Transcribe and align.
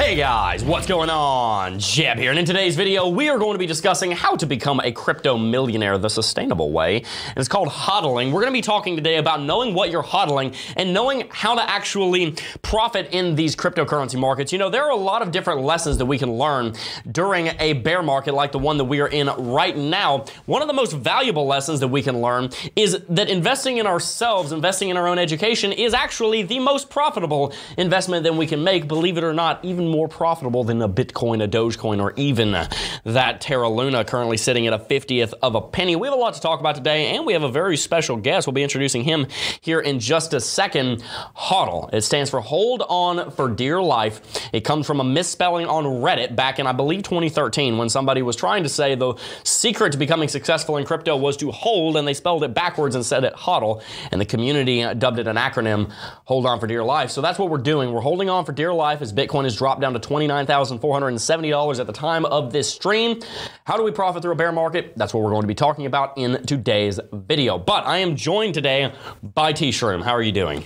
Hey 0.00 0.16
guys, 0.16 0.64
what's 0.64 0.86
going 0.86 1.10
on? 1.10 1.78
Jeb 1.78 2.16
here, 2.16 2.30
and 2.30 2.38
in 2.38 2.46
today's 2.46 2.74
video, 2.74 3.06
we 3.06 3.28
are 3.28 3.38
going 3.38 3.52
to 3.52 3.58
be 3.58 3.66
discussing 3.66 4.12
how 4.12 4.34
to 4.34 4.46
become 4.46 4.80
a 4.80 4.90
crypto 4.90 5.36
millionaire 5.36 5.98
the 5.98 6.08
sustainable 6.08 6.72
way. 6.72 6.96
And 6.96 7.36
it's 7.36 7.48
called 7.48 7.68
hodling. 7.68 8.32
We're 8.32 8.40
going 8.40 8.46
to 8.46 8.56
be 8.56 8.62
talking 8.62 8.96
today 8.96 9.18
about 9.18 9.42
knowing 9.42 9.74
what 9.74 9.90
you're 9.90 10.02
hodling 10.02 10.56
and 10.74 10.94
knowing 10.94 11.28
how 11.30 11.54
to 11.54 11.60
actually 11.70 12.34
profit 12.62 13.10
in 13.12 13.34
these 13.34 13.54
cryptocurrency 13.54 14.18
markets. 14.18 14.54
You 14.54 14.58
know, 14.58 14.70
there 14.70 14.84
are 14.84 14.90
a 14.90 14.96
lot 14.96 15.20
of 15.20 15.32
different 15.32 15.60
lessons 15.60 15.98
that 15.98 16.06
we 16.06 16.16
can 16.16 16.32
learn 16.32 16.72
during 17.12 17.48
a 17.58 17.74
bear 17.74 18.02
market 18.02 18.32
like 18.32 18.52
the 18.52 18.58
one 18.58 18.78
that 18.78 18.84
we 18.84 19.00
are 19.00 19.08
in 19.08 19.26
right 19.26 19.76
now. 19.76 20.24
One 20.46 20.62
of 20.62 20.66
the 20.66 20.74
most 20.74 20.94
valuable 20.94 21.46
lessons 21.46 21.78
that 21.80 21.88
we 21.88 22.00
can 22.00 22.22
learn 22.22 22.48
is 22.74 22.98
that 23.10 23.28
investing 23.28 23.76
in 23.76 23.86
ourselves, 23.86 24.50
investing 24.50 24.88
in 24.88 24.96
our 24.96 25.06
own 25.06 25.18
education, 25.18 25.72
is 25.72 25.92
actually 25.92 26.42
the 26.42 26.58
most 26.58 26.88
profitable 26.88 27.52
investment 27.76 28.24
that 28.24 28.34
we 28.34 28.46
can 28.46 28.64
make, 28.64 28.88
believe 28.88 29.18
it 29.18 29.24
or 29.24 29.34
not, 29.34 29.62
even 29.62 29.89
more 29.90 30.08
profitable 30.08 30.64
than 30.64 30.80
a 30.82 30.88
Bitcoin, 30.88 31.42
a 31.42 31.48
Dogecoin, 31.48 32.00
or 32.00 32.12
even 32.16 32.54
uh, 32.54 32.68
that 33.04 33.40
Terra 33.40 33.68
Luna 33.68 34.04
currently 34.04 34.36
sitting 34.36 34.66
at 34.66 34.72
a 34.72 34.78
50th 34.78 35.34
of 35.42 35.54
a 35.54 35.60
penny. 35.60 35.96
We 35.96 36.06
have 36.06 36.16
a 36.16 36.20
lot 36.20 36.34
to 36.34 36.40
talk 36.40 36.60
about 36.60 36.76
today, 36.76 37.14
and 37.14 37.26
we 37.26 37.32
have 37.32 37.42
a 37.42 37.50
very 37.50 37.76
special 37.76 38.16
guest. 38.16 38.46
We'll 38.46 38.54
be 38.54 38.62
introducing 38.62 39.02
him 39.04 39.26
here 39.60 39.80
in 39.80 40.00
just 40.00 40.32
a 40.34 40.40
second. 40.40 41.02
HODL. 41.36 41.92
It 41.92 42.02
stands 42.02 42.30
for 42.30 42.40
Hold 42.40 42.82
On 42.88 43.30
for 43.32 43.48
Dear 43.48 43.82
Life. 43.82 44.20
It 44.52 44.60
comes 44.60 44.86
from 44.86 45.00
a 45.00 45.04
misspelling 45.04 45.66
on 45.66 45.84
Reddit 45.84 46.36
back 46.36 46.58
in, 46.58 46.66
I 46.66 46.72
believe, 46.72 47.02
2013 47.02 47.78
when 47.78 47.88
somebody 47.88 48.22
was 48.22 48.36
trying 48.36 48.62
to 48.62 48.68
say 48.68 48.94
the 48.94 49.14
secret 49.44 49.92
to 49.92 49.98
becoming 49.98 50.28
successful 50.28 50.76
in 50.76 50.84
crypto 50.84 51.16
was 51.16 51.36
to 51.38 51.50
hold, 51.50 51.96
and 51.96 52.06
they 52.06 52.14
spelled 52.14 52.44
it 52.44 52.54
backwards 52.54 52.94
and 52.94 53.04
said 53.04 53.24
it 53.24 53.34
HODL, 53.34 53.82
and 54.12 54.20
the 54.20 54.26
community 54.26 54.82
uh, 54.82 54.94
dubbed 54.94 55.18
it 55.18 55.26
an 55.26 55.36
acronym, 55.36 55.90
Hold 56.24 56.46
On 56.46 56.60
for 56.60 56.66
Dear 56.66 56.84
Life. 56.84 57.10
So 57.10 57.20
that's 57.20 57.38
what 57.38 57.50
we're 57.50 57.58
doing. 57.58 57.92
We're 57.92 58.00
holding 58.00 58.30
on 58.30 58.44
for 58.44 58.52
dear 58.52 58.72
life 58.72 59.00
as 59.02 59.12
Bitcoin 59.12 59.44
has 59.44 59.56
dropped 59.56 59.79
down 59.80 59.94
to 59.94 60.00
$29,470 60.00 61.80
at 61.80 61.86
the 61.86 61.92
time 61.92 62.24
of 62.26 62.52
this 62.52 62.72
stream. 62.72 63.20
How 63.64 63.76
do 63.76 63.82
we 63.82 63.90
profit 63.90 64.22
through 64.22 64.32
a 64.32 64.36
bear 64.36 64.52
market? 64.52 64.92
That's 64.96 65.12
what 65.14 65.22
we're 65.22 65.30
going 65.30 65.42
to 65.42 65.48
be 65.48 65.54
talking 65.54 65.86
about 65.86 66.16
in 66.16 66.44
today's 66.46 67.00
video. 67.12 67.58
But 67.58 67.86
I 67.86 67.98
am 67.98 68.16
joined 68.16 68.54
today 68.54 68.92
by 69.22 69.52
T 69.52 69.70
Shroom. 69.70 70.02
How 70.02 70.12
are 70.12 70.22
you 70.22 70.32
doing? 70.32 70.64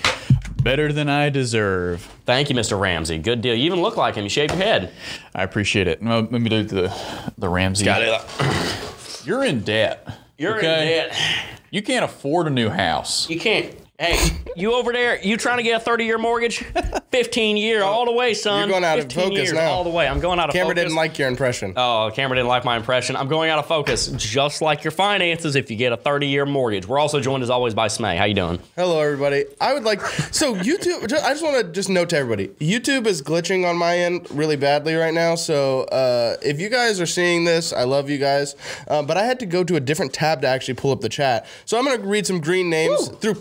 Better 0.62 0.92
than 0.92 1.08
I 1.10 1.28
deserve. 1.28 2.00
Thank 2.24 2.48
you, 2.48 2.56
Mr. 2.56 2.80
Ramsey. 2.80 3.18
Good 3.18 3.42
deal. 3.42 3.54
You 3.54 3.64
even 3.64 3.82
look 3.82 3.96
like 3.96 4.14
him. 4.14 4.24
You 4.24 4.30
shaved 4.30 4.52
your 4.52 4.62
head. 4.62 4.92
I 5.34 5.42
appreciate 5.42 5.88
it. 5.88 6.02
Well, 6.02 6.22
let 6.22 6.40
me 6.40 6.48
do 6.48 6.62
the 6.62 7.32
the 7.36 7.48
Ramsey. 7.48 7.84
Got 7.84 8.02
it. 8.02 9.26
You're 9.26 9.44
in 9.44 9.60
debt. 9.60 10.08
You're 10.38 10.56
okay? 10.56 10.82
in 10.82 11.08
debt. 11.08 11.18
You 11.70 11.82
can't 11.82 12.04
afford 12.04 12.46
a 12.46 12.50
new 12.50 12.70
house. 12.70 13.28
You 13.28 13.38
can't. 13.38 13.74
Hey, 13.97 14.19
you 14.56 14.75
over 14.75 14.92
there, 14.92 15.23
you 15.23 15.37
trying 15.37 15.59
to 15.59 15.62
get 15.62 15.81
a 15.81 15.84
30 15.84 16.05
year 16.05 16.19
mortgage? 16.19 16.59
15 17.12 17.56
year, 17.56 17.84
all 17.84 18.06
the 18.06 18.11
way, 18.11 18.34
son. 18.34 18.62
You're 18.69 18.81
going 18.81 18.83
out 18.84 18.98
of 18.98 19.12
focus 19.12 19.39
years, 19.39 19.53
now. 19.53 19.70
All 19.70 19.84
the 19.84 19.91
way. 19.91 20.09
I'm 20.09 20.19
going 20.19 20.41
out 20.41 20.48
of 20.48 20.53
Camera 20.53 20.70
focus. 20.70 20.83
didn't 20.83 20.97
like 20.97 21.17
your 21.17 21.28
impression. 21.28 21.75
Oh, 21.77 22.11
camera 22.12 22.34
didn't 22.34 22.48
like 22.48 22.65
my 22.65 22.77
impression. 22.77 23.15
I'm 23.15 23.28
going 23.28 23.50
out 23.50 23.61
of 23.61 23.67
focus, 23.67 24.09
just 24.09 24.61
like 24.61 24.83
your 24.83 24.91
finances 24.91 25.55
if 25.55 25.70
you 25.70 25.77
get 25.77 25.92
a 25.92 25.97
30 25.97 26.27
year 26.27 26.45
mortgage. 26.45 26.89
We're 26.89 26.98
also 26.98 27.20
joined 27.20 27.45
as 27.45 27.50
always 27.50 27.72
by 27.72 27.87
Smay. 27.87 28.17
How 28.17 28.25
you 28.25 28.34
doing? 28.34 28.59
Hello, 28.75 29.00
everybody. 29.00 29.45
I 29.61 29.72
would 29.75 29.84
like 29.84 30.00
so 30.00 30.56
YouTube. 30.56 31.05
I 31.22 31.31
just 31.31 31.45
want 31.45 31.65
to 31.65 31.72
just 31.72 31.89
note 31.89 32.09
to 32.09 32.17
everybody: 32.17 32.48
YouTube 32.59 33.06
is 33.06 33.22
glitching 33.22 33.65
on 33.65 33.77
my 33.77 33.97
end 33.97 34.28
really 34.33 34.56
badly 34.56 34.97
right 34.97 35.15
now. 35.15 35.37
So 35.37 35.83
uh, 35.84 36.37
if 36.42 36.59
you 36.59 36.69
guys 36.69 37.00
are 37.00 37.06
seeing 37.06 37.45
this, 37.45 37.72
I 37.72 37.84
love 37.84 38.11
you 38.11 38.19
guys. 38.19 38.56
Um, 38.89 39.06
but 39.06 39.16
I 39.16 39.22
had 39.22 39.38
to 39.38 39.47
go 39.47 39.62
to 39.62 39.77
a 39.77 39.81
different 39.81 40.12
tab 40.12 40.41
to 40.41 40.49
actually 40.49 40.75
pull 40.75 40.91
up 40.91 41.00
the 41.00 41.09
chat. 41.09 41.47
So 41.65 41.78
I'm 41.78 41.84
gonna 41.84 42.03
read 42.03 42.27
some 42.27 42.41
green 42.41 42.69
names 42.69 43.06
through 43.21 43.34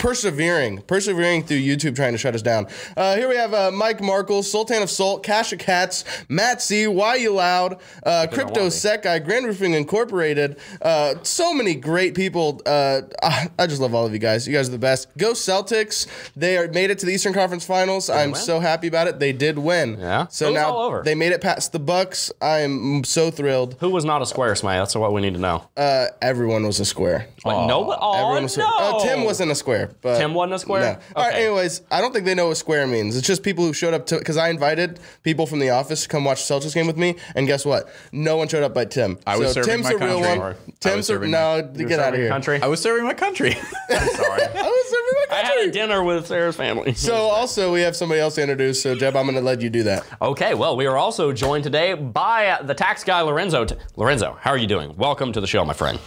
persevering, 0.44 0.82
persevering 0.82 1.44
through 1.44 1.60
YouTube 1.60 1.96
trying 1.96 2.12
to 2.12 2.18
shut 2.18 2.36
us 2.36 2.42
down. 2.42 2.68
Uh, 2.98 3.16
here 3.16 3.30
we 3.30 3.36
have 3.36 3.54
uh, 3.54 3.72
Mike 3.72 4.02
Markle, 4.02 4.44
Sultan 4.44 4.82
of 4.82 4.90
Salt, 4.90 5.24
Cash 5.24 5.54
of 5.54 5.60
Cats, 5.60 6.04
Matt 6.28 6.62
C, 6.62 6.86
Why 6.88 7.16
You 7.16 7.34
Loud, 7.34 7.80
uh, 8.06 8.28
Crypto 8.32 8.70
Sec 8.70 9.04
Guy, 9.04 9.20
Grand 9.20 9.46
Roofing 9.46 9.74
Incorporated. 9.74 10.58
Uh, 10.82 11.16
so 11.24 11.54
many 11.54 11.76
great 11.76 12.14
people. 12.14 12.62
Uh, 12.66 13.02
I 13.22 13.50
I 13.60 13.68
just 13.68 13.82
love 13.82 13.94
all 13.96 14.06
of 14.06 14.12
you 14.12 14.20
guys. 14.20 14.48
You 14.48 14.54
guys 14.54 14.68
are 14.68 14.74
the 14.74 14.78
best. 14.78 15.08
Go 15.18 15.32
Celtics! 15.32 16.08
They 16.36 16.58
are 16.58 16.68
made 16.68 16.90
it 16.92 17.00
to 17.00 17.06
the 17.06 17.14
Eastern 17.14 17.34
Conference 17.34 17.66
Finals. 17.66 18.10
I'm 18.10 18.32
win? 18.32 18.42
so 18.42 18.60
happy 18.60 18.88
about 18.88 19.08
it. 19.08 19.20
They 19.20 19.32
did 19.32 19.58
win. 19.58 19.98
Yeah. 20.00 20.28
So 20.28 20.52
now 20.52 21.02
they 21.02 21.16
made 21.16 21.32
it 21.32 21.42
past 21.42 21.72
the 21.72 21.80
Bucks. 21.80 22.32
I 22.42 22.60
am 22.60 23.04
so 23.06 23.32
thrilled. 23.32 23.78
Who 23.80 23.90
was 23.90 24.04
not 24.04 24.22
a 24.22 24.26
square, 24.26 24.54
Smay? 24.54 24.80
That's 24.80 24.96
what 24.96 25.14
we 25.14 25.22
need 25.22 25.36
to 25.36 25.40
know. 25.40 25.70
Uh, 25.78 26.08
everyone 26.22 26.66
was 26.66 26.80
a 26.80 26.86
square. 26.86 27.28
Wait, 27.46 27.68
no, 27.68 27.96
oh, 28.00 28.14
Everyone 28.14 28.44
was 28.44 28.58
no. 28.58 28.66
square. 28.66 28.94
Uh, 28.94 29.00
Tim 29.00 29.24
wasn't 29.24 29.52
a 29.52 29.56
square. 29.56 29.92
But 30.02 30.18
Tim 30.18 30.33
wasn't 30.34 30.54
a 30.56 30.60
square? 30.60 30.82
No. 30.82 31.00
All 31.22 31.28
right. 31.28 31.36
Anyways, 31.36 31.82
I 31.92 32.02
don't 32.02 32.12
think 32.14 32.26
they 32.26 32.36
know 32.36 32.48
what 32.48 32.58
square 32.58 32.86
means. 32.88 33.16
It's 33.16 33.28
just 33.28 33.44
people 33.44 33.66
who 33.66 33.74
showed 33.74 33.94
up 33.94 34.06
to 34.08 34.18
because 34.18 34.38
I 34.38 34.50
invited 34.50 35.00
people 35.24 35.46
from 35.48 35.60
the 35.60 35.70
office 35.70 36.04
to 36.04 36.10
come 36.10 36.24
watch 36.24 36.48
the 36.48 36.54
Celtics 36.54 36.74
game 36.74 36.88
with 36.88 36.98
me, 36.98 37.16
and 37.36 37.48
guess 37.48 37.66
what? 37.66 37.90
No 38.12 38.38
one 38.38 38.48
showed 38.48 38.64
up 38.64 38.74
but 38.74 38.92
Tim. 38.92 39.20
I 39.26 39.38
was 39.38 39.54
so 39.54 39.62
serving 39.62 39.84
Tim's 39.84 39.86
my 39.86 39.94
the 39.94 40.06
real 40.06 40.22
country. 40.22 40.40
one. 40.40 40.42
I 40.42 40.50
was 40.50 40.58
Tim's 40.80 40.96
the, 40.96 41.04
serving 41.14 41.32
no. 41.32 41.72
You 41.76 41.88
get 41.88 42.00
out 42.00 42.14
of 42.14 42.20
here. 42.20 42.30
Country. 42.30 42.62
I 42.62 42.68
was 42.68 42.82
serving 42.82 43.04
my 43.06 43.14
country. 43.14 43.52
I'm 43.90 44.08
sorry. 44.10 44.42
I 44.44 44.62
was 44.62 44.90
serving 44.90 45.14
my 45.14 45.26
country. 45.30 45.36
I 45.36 45.60
had 45.62 45.70
a 45.70 45.72
dinner 45.72 46.04
with 46.04 46.28
Sarah's 46.28 46.56
family. 46.56 46.94
So 47.04 47.16
also 47.16 47.74
we 47.74 47.82
have 47.82 47.96
somebody 47.96 48.22
else 48.22 48.36
to 48.36 48.42
introduce. 48.42 48.82
So 48.82 48.96
Jeb, 48.96 49.16
I'm 49.16 49.24
going 49.26 49.36
to 49.36 49.42
let 49.42 49.62
you 49.62 49.70
do 49.70 49.84
that. 49.84 50.06
Okay, 50.22 50.54
well, 50.54 50.78
we 50.78 50.86
are 50.86 50.98
also 50.98 51.34
joined 51.34 51.64
today 51.66 51.94
by 51.96 52.60
the 52.64 52.74
tax 52.74 53.04
guy 53.04 53.22
Lorenzo. 53.22 53.66
Lorenzo, 53.98 54.38
how 54.40 54.52
are 54.52 54.58
you 54.58 54.68
doing? 54.68 54.96
Welcome 54.96 55.34
to 55.34 55.42
the 55.42 55.48
show, 55.48 55.66
my 55.66 55.74
friend. 55.74 56.00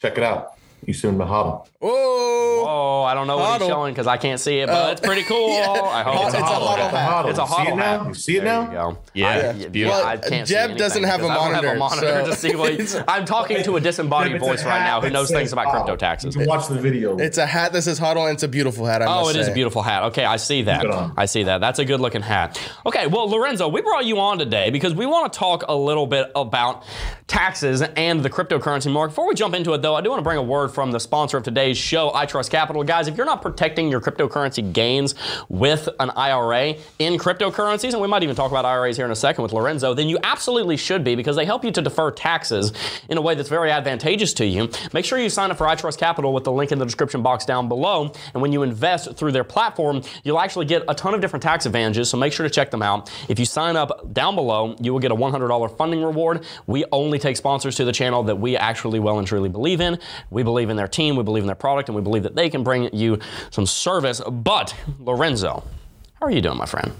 Check 0.00 0.18
it 0.18 0.24
out. 0.24 0.55
You 0.86 0.94
soon 0.94 1.18
Mahalo. 1.18 1.66
Whoa. 1.80 2.64
Oh, 2.68 3.02
I 3.02 3.14
don't 3.14 3.26
know 3.26 3.36
what 3.36 3.60
he's 3.60 3.68
showing 3.68 3.92
because 3.92 4.06
I 4.06 4.16
can't 4.16 4.40
see 4.40 4.58
it, 4.60 4.66
but 4.68 4.88
uh, 4.88 4.92
it's 4.92 5.00
pretty 5.00 5.22
cool. 5.28 5.50
I 5.52 6.02
hope 6.02 6.26
It's 6.26 6.34
a 6.34 6.42
huddle 6.44 6.68
hat. 6.88 7.26
It's 7.28 7.38
a 7.38 7.42
You 7.42 7.48
see 7.48 7.68
it 7.70 7.76
now? 7.76 8.06
You 8.08 8.14
see 8.14 8.36
it 8.38 8.44
now? 8.44 8.98
Yeah, 9.14 9.28
I, 9.28 9.50
yeah, 9.52 9.68
beautiful. 9.68 10.00
I 10.02 10.16
can't 10.16 10.48
Jeb 10.48 10.70
see 10.72 10.76
doesn't 10.76 11.02
have 11.04 11.20
a 11.20 11.24
because 11.24 11.30
I 11.38 11.44
don't 11.44 11.54
have 11.64 11.76
a 11.76 11.78
monitor, 11.78 12.06
monitor 12.06 12.24
so- 12.24 12.30
to 12.30 12.36
see 12.36 12.56
what. 12.56 13.04
I'm 13.08 13.24
talking 13.24 13.62
to 13.64 13.76
a 13.76 13.80
disembodied 13.80 14.32
It's 14.32 14.42
a 14.44 14.46
voice 14.46 14.64
right 14.64 14.82
now 14.84 15.00
who 15.00 15.10
knows 15.10 15.30
things 15.30 15.52
about 15.52 15.70
crypto 15.72 15.96
taxes. 15.96 16.34
You 16.34 16.40
can 16.42 16.48
watch 16.48 16.68
the 16.68 16.76
video. 16.78 17.16
It's 17.18 17.38
a 17.38 17.46
hat 17.46 17.72
that 17.72 17.82
says 17.82 17.98
huddle, 17.98 18.26
and 18.26 18.34
it's 18.34 18.42
a 18.42 18.48
beautiful 18.48 18.86
hat. 18.86 19.02
I 19.02 19.06
Oh, 19.06 19.22
must 19.24 19.36
it 19.36 19.40
is 19.40 19.46
say. 19.46 19.52
a 19.52 19.54
beautiful 19.54 19.82
hat. 19.82 20.04
Okay, 20.04 20.24
I 20.24 20.36
see 20.36 20.62
that. 20.62 20.82
Keep 20.82 20.90
it 20.90 20.94
on. 20.96 21.14
I 21.16 21.26
see 21.26 21.42
that. 21.44 21.60
That's 21.60 21.78
a 21.78 21.84
good 21.84 22.00
looking 22.00 22.22
hat. 22.22 22.60
Okay, 22.84 23.06
well, 23.06 23.28
Lorenzo, 23.28 23.68
we 23.68 23.80
brought 23.82 24.04
you 24.06 24.18
on 24.20 24.38
today 24.38 24.70
because 24.70 24.94
we 24.94 25.06
want 25.06 25.32
to 25.32 25.38
talk 25.38 25.64
a 25.68 25.74
little 25.76 26.06
bit 26.06 26.30
about 26.36 26.84
taxes 27.26 27.82
and 27.82 28.22
the 28.22 28.30
cryptocurrency 28.30 28.90
market. 28.90 29.10
Before 29.12 29.28
we 29.28 29.34
jump 29.34 29.54
into 29.54 29.72
it, 29.74 29.82
though, 29.82 29.94
I 29.94 30.00
do 30.00 30.10
want 30.10 30.20
to 30.20 30.24
bring 30.24 30.38
a 30.38 30.42
word 30.42 30.72
from 30.76 30.92
the 30.92 31.00
sponsor 31.00 31.38
of 31.38 31.42
today's 31.42 31.78
show, 31.78 32.10
iTrustCapital. 32.10 32.84
Guys, 32.86 33.08
if 33.08 33.16
you're 33.16 33.24
not 33.24 33.40
protecting 33.40 33.90
your 33.90 33.98
cryptocurrency 33.98 34.74
gains 34.74 35.14
with 35.48 35.88
an 35.98 36.10
IRA 36.10 36.74
in 36.98 37.14
cryptocurrencies, 37.14 37.94
and 37.94 38.02
we 38.02 38.06
might 38.06 38.22
even 38.22 38.36
talk 38.36 38.50
about 38.50 38.66
IRAs 38.66 38.98
here 38.98 39.06
in 39.06 39.10
a 39.10 39.16
second 39.16 39.42
with 39.42 39.54
Lorenzo, 39.54 39.94
then 39.94 40.06
you 40.06 40.18
absolutely 40.22 40.76
should 40.76 41.02
be 41.02 41.14
because 41.14 41.34
they 41.34 41.46
help 41.46 41.64
you 41.64 41.70
to 41.70 41.80
defer 41.80 42.10
taxes 42.10 42.74
in 43.08 43.16
a 43.16 43.22
way 43.22 43.34
that's 43.34 43.48
very 43.48 43.70
advantageous 43.70 44.34
to 44.34 44.44
you. 44.44 44.68
Make 44.92 45.06
sure 45.06 45.18
you 45.18 45.30
sign 45.30 45.50
up 45.50 45.56
for 45.56 45.66
iTrustCapital 45.66 46.30
with 46.30 46.44
the 46.44 46.52
link 46.52 46.72
in 46.72 46.78
the 46.78 46.84
description 46.84 47.22
box 47.22 47.46
down 47.46 47.68
below. 47.68 48.12
And 48.34 48.42
when 48.42 48.52
you 48.52 48.62
invest 48.62 49.16
through 49.16 49.32
their 49.32 49.44
platform, 49.44 50.02
you'll 50.24 50.40
actually 50.40 50.66
get 50.66 50.84
a 50.88 50.94
ton 50.94 51.14
of 51.14 51.22
different 51.22 51.42
tax 51.42 51.64
advantages. 51.64 52.10
So 52.10 52.18
make 52.18 52.34
sure 52.34 52.46
to 52.46 52.54
check 52.54 52.70
them 52.70 52.82
out. 52.82 53.10
If 53.30 53.38
you 53.38 53.46
sign 53.46 53.76
up 53.76 54.12
down 54.12 54.34
below, 54.34 54.76
you 54.78 54.92
will 54.92 55.00
get 55.00 55.10
a 55.10 55.16
$100 55.16 55.78
funding 55.78 56.04
reward. 56.04 56.44
We 56.66 56.84
only 56.92 57.18
take 57.18 57.38
sponsors 57.38 57.76
to 57.76 57.86
the 57.86 57.92
channel 57.92 58.24
that 58.24 58.36
we 58.36 58.58
actually 58.58 59.00
well 59.00 59.18
and 59.18 59.26
truly 59.26 59.48
believe 59.48 59.80
in. 59.80 59.98
We 60.28 60.42
believe 60.42 60.65
in 60.70 60.76
their 60.76 60.88
team, 60.88 61.16
we 61.16 61.22
believe 61.22 61.42
in 61.42 61.46
their 61.46 61.54
product, 61.54 61.88
and 61.88 61.96
we 61.96 62.02
believe 62.02 62.22
that 62.22 62.34
they 62.34 62.50
can 62.50 62.62
bring 62.62 62.94
you 62.94 63.18
some 63.50 63.66
service. 63.66 64.20
But, 64.28 64.74
Lorenzo, 64.98 65.64
how 66.14 66.26
are 66.26 66.30
you 66.30 66.40
doing, 66.40 66.58
my 66.58 66.66
friend? 66.66 66.92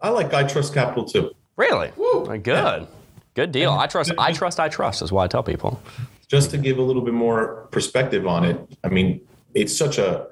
I 0.00 0.10
like 0.10 0.30
iTrustCapital 0.30 1.10
too. 1.10 1.32
Really? 1.56 1.90
Woo. 1.96 2.26
Good. 2.38 2.86
Good 3.34 3.52
deal. 3.52 3.70
I 3.72 3.86
trust, 3.86 4.12
I 4.18 4.32
trust, 4.32 4.60
I 4.60 4.68
trust 4.68 5.02
is 5.02 5.12
what 5.12 5.24
I 5.24 5.26
tell 5.28 5.42
people. 5.42 5.80
Just 6.28 6.50
to 6.50 6.58
give 6.58 6.78
a 6.78 6.82
little 6.82 7.02
bit 7.02 7.14
more 7.14 7.68
perspective 7.70 8.26
on 8.26 8.44
it, 8.44 8.58
I 8.82 8.88
mean, 8.88 9.20
it's 9.54 9.76
such 9.76 9.98
a, 9.98 10.26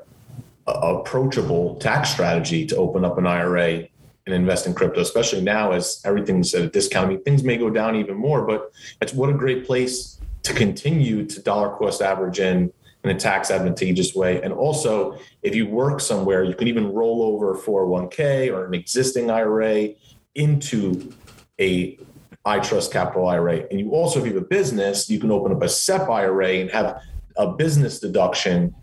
a 0.67 0.73
approachable 0.73 1.76
tax 1.76 2.11
strategy 2.11 2.67
to 2.67 2.76
open 2.76 3.05
up 3.05 3.19
an 3.19 3.26
IRA 3.26 3.88
and 4.26 4.35
invest 4.35 4.67
in 4.67 4.75
crypto, 4.75 5.00
especially 5.00 5.43
now 5.43 5.73
as 5.73 6.00
everything's 6.05 6.55
at 6.55 6.62
a 6.62 6.69
discount. 6.69 7.06
I 7.06 7.09
mean, 7.11 7.23
things 7.23 7.44
may 7.44 7.59
go 7.59 7.69
down 7.69 7.97
even 7.97 8.17
more, 8.17 8.47
but 8.47 8.73
it's 9.00 9.12
what 9.12 9.29
a 9.29 9.35
great 9.35 9.67
place 9.67 10.19
to 10.44 10.55
continue 10.55 11.26
to 11.26 11.43
dollar 11.43 11.70
cost 11.70 12.00
average 12.00 12.38
in 12.38 12.73
in 13.05 13.11
a 13.11 13.19
tax 13.19 13.50
advantageous 13.50 14.14
way. 14.14 14.41
And 14.43 14.52
also, 14.52 15.19
if 15.43 15.55
you 15.55 15.67
work 15.67 16.00
somewhere, 16.00 16.43
you 16.43 16.55
can 16.55 16.69
even 16.69 16.91
roll 16.93 17.23
over 17.23 17.55
a 17.55 17.58
401k 17.58 18.50
or 18.50 18.64
an 18.64 18.73
existing 18.73 19.31
IRA 19.31 19.91
into 20.35 21.12
a 21.61 21.99
iTrustCapital 22.46 23.31
IRA. 23.31 23.67
And 23.70 23.79
you 23.79 23.91
also, 23.91 24.20
if 24.20 24.26
you 24.26 24.32
have 24.32 24.43
a 24.43 24.46
business, 24.46 25.11
you 25.11 25.20
can 25.20 25.31
open 25.31 25.52
up 25.52 25.62
a 25.62 25.69
SEP 25.69 26.08
IRA 26.08 26.55
and 26.55 26.70
have 26.70 27.02
a 27.37 27.52
business 27.52 27.99
deduction 27.99 28.75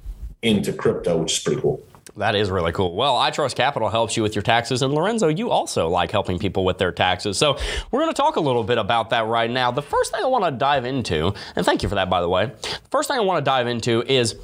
into 0.44 0.72
crypto, 0.72 1.18
which 1.18 1.34
is 1.34 1.40
pretty 1.40 1.62
cool. 1.62 1.84
That 2.18 2.36
is 2.36 2.50
really 2.50 2.72
cool. 2.72 2.96
Well, 2.96 3.16
iTrustCapital 3.16 3.90
helps 3.92 4.18
you 4.18 4.24
with 4.24 4.36
your 4.36 4.42
taxes, 4.42 4.82
and 4.82 4.94
Lorenzo, 4.94 5.28
you 5.28 5.50
also 5.50 5.88
like 5.88 6.12
helping 6.12 6.40
people 6.40 6.66
with 6.66 6.78
their 6.78 6.92
taxes. 6.92 7.38
So 7.38 7.58
we're 7.92 8.02
going 8.02 8.14
to 8.14 8.22
talk 8.22 8.36
a 8.36 8.42
little 8.42 8.64
bit 8.64 8.78
about 8.78 9.12
that 9.12 9.28
right 9.28 9.50
now. 9.50 9.72
The 9.72 9.82
first 9.82 10.12
thing 10.12 10.22
I 10.24 10.28
want 10.28 10.44
to 10.46 10.52
dive 10.52 10.86
into, 10.86 11.34
and 11.56 11.66
thank 11.66 11.84
you 11.84 11.90
for 11.90 11.96
that, 11.96 12.10
by 12.10 12.22
the 12.22 12.30
way. 12.30 12.48
The 12.48 12.90
first 12.90 13.08
thing 13.08 13.18
I 13.18 13.22
want 13.22 13.44
to 13.44 13.50
dive 13.50 13.68
into 13.68 14.04
is, 14.04 14.36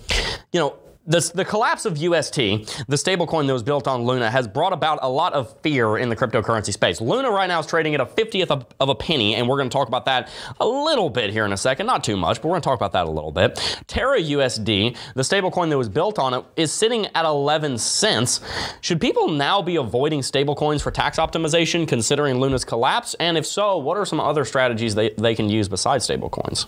you 0.54 0.60
know, 0.60 0.78
the, 1.08 1.32
the 1.34 1.46
collapse 1.46 1.86
of 1.86 1.98
UST, 1.98 2.36
the 2.36 2.98
stablecoin 2.98 3.48
that 3.48 3.54
was 3.54 3.64
built 3.64 3.88
on 3.88 4.04
Luna, 4.04 4.30
has 4.30 4.48
brought 4.48 4.74
about 4.74 5.00
a 5.02 5.10
lot 5.10 5.34
of 5.34 5.60
fear 5.62 5.98
in 5.98 6.10
the 6.10 6.16
cryptocurrency 6.16 6.74
space. 6.74 7.00
Luna 7.00 7.32
right 7.32 7.48
now 7.48 7.60
is 7.60 7.66
trading 7.66 7.96
at 7.96 8.02
a 8.02 8.06
50th 8.06 8.52
of, 8.52 8.66
of 8.80 8.90
a 8.90 8.96
penny, 8.96 9.36
and 9.36 9.48
we're 9.48 9.56
going 9.56 9.70
to 9.70 9.74
talk 9.74 9.88
about 9.88 10.06
that 10.06 10.30
a 10.60 10.68
little 10.68 11.10
bit 11.10 11.32
here 11.32 11.46
in 11.46 11.54
a 11.54 11.58
second. 11.58 11.86
Not 11.86 12.04
too 12.04 12.18
much, 12.18 12.42
but 12.42 12.50
we're 12.50 12.56
going 12.56 12.62
to 12.62 12.66
talk 12.66 12.78
about 12.78 12.92
that 12.92 13.06
a 13.06 13.10
little 13.10 13.32
bit. 13.32 13.56
Terra 13.88 14.20
USD, 14.20 14.98
the 15.16 15.22
stablecoin 15.22 15.70
that 15.70 15.78
was 15.78 15.90
built 15.90 16.20
on 16.20 16.34
it, 16.34 16.44
is 16.58 16.74
sitting 16.74 17.08
at 17.16 17.24
11 17.24 17.78
cents. 17.78 18.42
Should 18.82 19.00
people 19.00 19.30
now 19.30 19.62
be 19.62 19.78
avoiding 19.78 20.20
stablecoins 20.20 20.82
for 20.82 20.92
tax 20.92 21.18
optimization 21.18 21.88
considering 21.88 22.40
Luna's 22.40 22.66
collapse? 22.66 23.14
And 23.20 23.38
if 23.38 23.46
so, 23.46 23.78
what 23.78 23.96
are 23.98 24.06
some 24.06 24.20
other 24.20 24.44
strategies 24.44 24.94
they, 24.96 25.12
they 25.12 25.36
can 25.36 25.50
use 25.50 25.70
besides 25.70 26.06
stablecoins? 26.06 26.66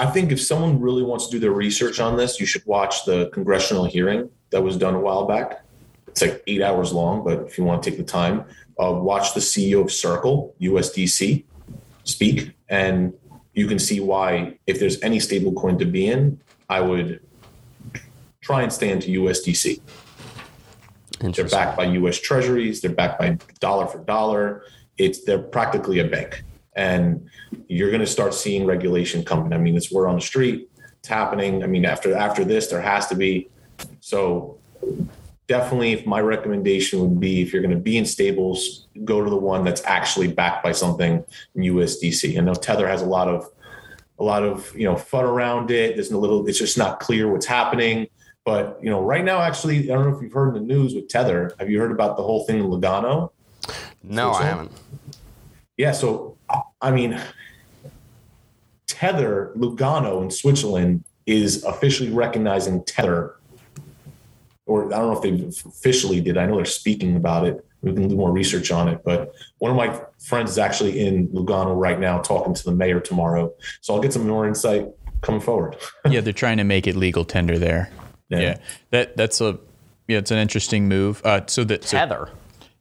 I 0.00 0.06
think 0.06 0.32
if 0.32 0.40
someone 0.40 0.80
really 0.80 1.02
wants 1.02 1.26
to 1.26 1.32
do 1.32 1.38
their 1.38 1.50
research 1.50 2.00
on 2.00 2.16
this, 2.16 2.40
you 2.40 2.46
should 2.46 2.64
watch 2.64 3.04
the 3.04 3.28
congressional 3.34 3.84
hearing 3.84 4.30
that 4.48 4.62
was 4.62 4.78
done 4.78 4.94
a 4.94 4.98
while 4.98 5.26
back. 5.26 5.62
It's 6.08 6.22
like 6.22 6.42
eight 6.46 6.62
hours 6.62 6.90
long, 6.90 7.22
but 7.22 7.40
if 7.40 7.58
you 7.58 7.64
want 7.64 7.82
to 7.82 7.90
take 7.90 7.98
the 7.98 8.04
time, 8.04 8.46
uh, 8.82 8.92
watch 8.92 9.34
the 9.34 9.40
CEO 9.40 9.84
of 9.84 9.92
Circle, 9.92 10.54
USDC, 10.58 11.44
speak, 12.04 12.52
and 12.70 13.12
you 13.52 13.66
can 13.66 13.78
see 13.78 14.00
why, 14.00 14.58
if 14.66 14.80
there's 14.80 15.02
any 15.02 15.20
stable 15.20 15.52
coin 15.52 15.78
to 15.78 15.84
be 15.84 16.08
in, 16.08 16.40
I 16.70 16.80
would 16.80 17.20
try 18.40 18.62
and 18.62 18.72
stay 18.72 18.88
into 18.88 19.08
USDC. 19.20 19.82
They're 21.20 21.46
backed 21.46 21.76
by 21.76 21.84
US 21.84 22.18
treasuries, 22.18 22.80
they're 22.80 22.90
backed 22.90 23.18
by 23.18 23.36
dollar 23.58 23.86
for 23.86 23.98
dollar. 23.98 24.62
It's 24.96 25.24
they're 25.24 25.42
practically 25.42 25.98
a 25.98 26.04
bank 26.04 26.42
and 26.80 27.28
you're 27.68 27.90
going 27.90 28.00
to 28.00 28.06
start 28.06 28.32
seeing 28.32 28.64
regulation 28.64 29.22
coming. 29.22 29.52
I 29.52 29.58
mean, 29.58 29.76
it's 29.76 29.92
word 29.92 30.08
on 30.08 30.14
the 30.14 30.20
street. 30.22 30.70
It's 30.98 31.08
happening. 31.08 31.62
I 31.62 31.66
mean, 31.66 31.84
after 31.84 32.14
after 32.14 32.42
this, 32.42 32.68
there 32.68 32.80
has 32.80 33.06
to 33.08 33.14
be. 33.14 33.50
So 34.00 34.58
definitely, 35.46 35.92
if 35.92 36.06
my 36.06 36.20
recommendation 36.20 37.00
would 37.00 37.20
be, 37.20 37.42
if 37.42 37.52
you're 37.52 37.62
going 37.62 37.74
to 37.74 37.84
be 37.90 37.98
in 37.98 38.06
stables, 38.06 38.86
go 39.04 39.22
to 39.22 39.28
the 39.28 39.36
one 39.36 39.62
that's 39.62 39.84
actually 39.84 40.28
backed 40.28 40.64
by 40.64 40.72
something 40.72 41.22
in 41.54 41.62
USDC. 41.62 42.38
I 42.38 42.40
know 42.40 42.54
Tether 42.54 42.88
has 42.88 43.02
a 43.02 43.06
lot 43.06 43.28
of 43.28 43.46
a 44.18 44.24
lot 44.24 44.42
of 44.42 44.74
you 44.74 44.84
know 44.84 44.94
FUD 44.94 45.24
around 45.24 45.70
it. 45.70 45.96
There's 45.96 46.10
a 46.10 46.18
little. 46.18 46.48
It's 46.48 46.58
just 46.58 46.78
not 46.78 46.98
clear 46.98 47.30
what's 47.30 47.46
happening. 47.46 48.08
But 48.46 48.78
you 48.82 48.88
know, 48.88 49.02
right 49.02 49.24
now, 49.24 49.42
actually, 49.42 49.90
I 49.90 49.94
don't 49.94 50.08
know 50.08 50.16
if 50.16 50.22
you've 50.22 50.32
heard 50.32 50.56
in 50.56 50.66
the 50.66 50.74
news 50.74 50.94
with 50.94 51.08
Tether. 51.08 51.54
Have 51.58 51.68
you 51.68 51.78
heard 51.78 51.92
about 51.92 52.16
the 52.16 52.22
whole 52.22 52.46
thing 52.46 52.58
in 52.58 52.66
Lugano? 52.66 53.30
No, 54.02 54.32
I 54.32 54.44
haven't. 54.44 54.72
Yeah, 55.76 55.92
so 55.92 56.29
I 56.80 56.90
mean, 56.90 57.20
Tether, 58.86 59.52
Lugano 59.56 60.22
in 60.22 60.30
Switzerland 60.30 61.04
is 61.26 61.64
officially 61.64 62.10
recognizing 62.10 62.84
Tether, 62.84 63.36
or 64.66 64.92
I 64.92 64.98
don't 64.98 65.12
know 65.12 65.20
if 65.20 65.22
they 65.22 65.68
officially 65.68 66.20
did. 66.20 66.36
I 66.36 66.46
know 66.46 66.56
they're 66.56 66.64
speaking 66.64 67.16
about 67.16 67.46
it. 67.46 67.64
We 67.82 67.92
can 67.92 68.08
do 68.08 68.16
more 68.16 68.32
research 68.32 68.70
on 68.70 68.88
it. 68.88 69.00
But 69.04 69.32
one 69.58 69.70
of 69.70 69.76
my 69.76 69.98
friends 70.18 70.50
is 70.50 70.58
actually 70.58 71.00
in 71.00 71.28
Lugano 71.28 71.74
right 71.74 71.98
now 71.98 72.20
talking 72.20 72.52
to 72.52 72.64
the 72.64 72.72
mayor 72.72 73.00
tomorrow. 73.00 73.52
So 73.80 73.94
I'll 73.94 74.00
get 74.00 74.12
some 74.12 74.26
more 74.26 74.46
insight 74.46 74.86
coming 75.22 75.40
forward. 75.40 75.76
yeah, 76.08 76.20
they're 76.20 76.32
trying 76.32 76.58
to 76.58 76.64
make 76.64 76.86
it 76.86 76.96
legal 76.96 77.24
tender 77.24 77.58
there. 77.58 77.90
Yeah, 78.28 78.40
yeah. 78.40 78.56
that 78.90 79.16
that's 79.16 79.40
a 79.40 79.58
yeah, 80.08 80.18
it's 80.18 80.30
an 80.30 80.38
interesting 80.38 80.88
move. 80.88 81.22
Uh, 81.24 81.40
so 81.46 81.64
that 81.64 81.84
so, 81.84 81.96
Tether 81.96 82.28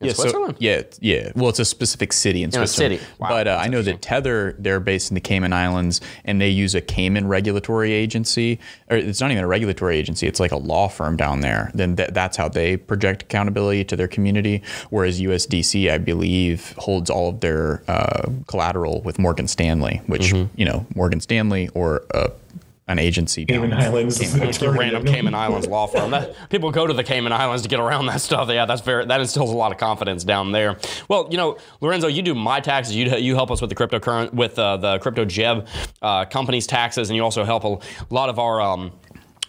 yeah, 0.01 0.13
Switzerland? 0.13 0.53
So, 0.53 0.57
yeah, 0.59 0.83
yeah. 1.01 1.31
Well, 1.35 1.49
it's 1.49 1.59
a 1.59 1.65
specific 1.65 2.13
city 2.13 2.41
in, 2.41 2.47
in 2.47 2.51
Switzerland. 2.51 2.99
city. 2.99 3.11
Wow, 3.19 3.29
but 3.29 3.47
uh, 3.47 3.59
I 3.61 3.67
know 3.67 3.81
that 3.81 4.01
Tether, 4.01 4.55
they're 4.57 4.79
based 4.79 5.11
in 5.11 5.15
the 5.15 5.21
Cayman 5.21 5.51
Islands, 5.51 5.99
and 6.23 6.39
they 6.39 6.49
use 6.49 6.73
a 6.73 6.81
Cayman 6.81 7.27
regulatory 7.27 7.91
agency. 7.91 8.59
Or 8.89 8.95
it's 8.95 9.19
not 9.19 9.31
even 9.31 9.43
a 9.43 9.47
regulatory 9.47 9.97
agency; 9.97 10.25
it's 10.25 10.39
like 10.39 10.51
a 10.51 10.57
law 10.57 10.87
firm 10.87 11.17
down 11.17 11.41
there. 11.41 11.71
Then 11.73 11.97
th- 11.97 12.11
that's 12.11 12.37
how 12.37 12.47
they 12.47 12.77
project 12.77 13.23
accountability 13.23 13.83
to 13.85 13.95
their 13.97 14.07
community. 14.07 14.61
Whereas 14.89 15.19
USDC, 15.19 15.91
I 15.91 15.97
believe, 15.97 16.73
holds 16.77 17.09
all 17.09 17.29
of 17.29 17.41
their 17.41 17.83
uh, 17.89 18.29
collateral 18.47 19.01
with 19.01 19.19
Morgan 19.19 19.47
Stanley, 19.49 20.01
which 20.07 20.33
mm-hmm. 20.33 20.53
you 20.55 20.65
know 20.65 20.85
Morgan 20.95 21.19
Stanley 21.19 21.69
or 21.73 22.03
a 22.11 22.31
an 22.89 22.97
agency. 22.97 23.45
Cayman 23.45 23.71
Islands. 23.71 24.17
Cayman, 24.17 24.75
random 24.75 25.05
Cayman 25.05 25.35
Islands 25.35 25.67
law 25.67 25.85
firm. 25.85 26.11
That, 26.11 26.35
people 26.49 26.71
go 26.71 26.87
to 26.87 26.93
the 26.93 27.03
Cayman 27.03 27.31
Islands 27.31 27.61
to 27.61 27.69
get 27.69 27.79
around 27.79 28.07
that 28.07 28.19
stuff. 28.19 28.49
Yeah, 28.49 28.65
that's 28.65 28.81
very 28.81 29.05
that 29.05 29.21
instills 29.21 29.51
a 29.51 29.55
lot 29.55 29.71
of 29.71 29.77
confidence 29.77 30.23
down 30.23 30.51
there. 30.51 30.77
Well, 31.07 31.27
you 31.29 31.37
know, 31.37 31.57
Lorenzo, 31.81 32.07
you 32.07 32.23
do 32.23 32.33
my 32.33 32.59
taxes. 32.59 32.95
You 32.95 33.05
you 33.17 33.35
help 33.35 33.51
us 33.51 33.61
with 33.61 33.69
the 33.69 33.75
cryptocurrency 33.75 34.33
with 34.33 34.57
uh, 34.57 34.77
the 34.77 34.97
crypto 34.99 35.23
Jeb 35.23 35.67
uh, 36.01 36.25
company's 36.25 36.65
taxes, 36.65 37.09
and 37.09 37.15
you 37.15 37.23
also 37.23 37.45
help 37.45 37.63
a 37.63 37.77
lot 38.13 38.29
of 38.29 38.39
our. 38.39 38.59
Um, 38.59 38.91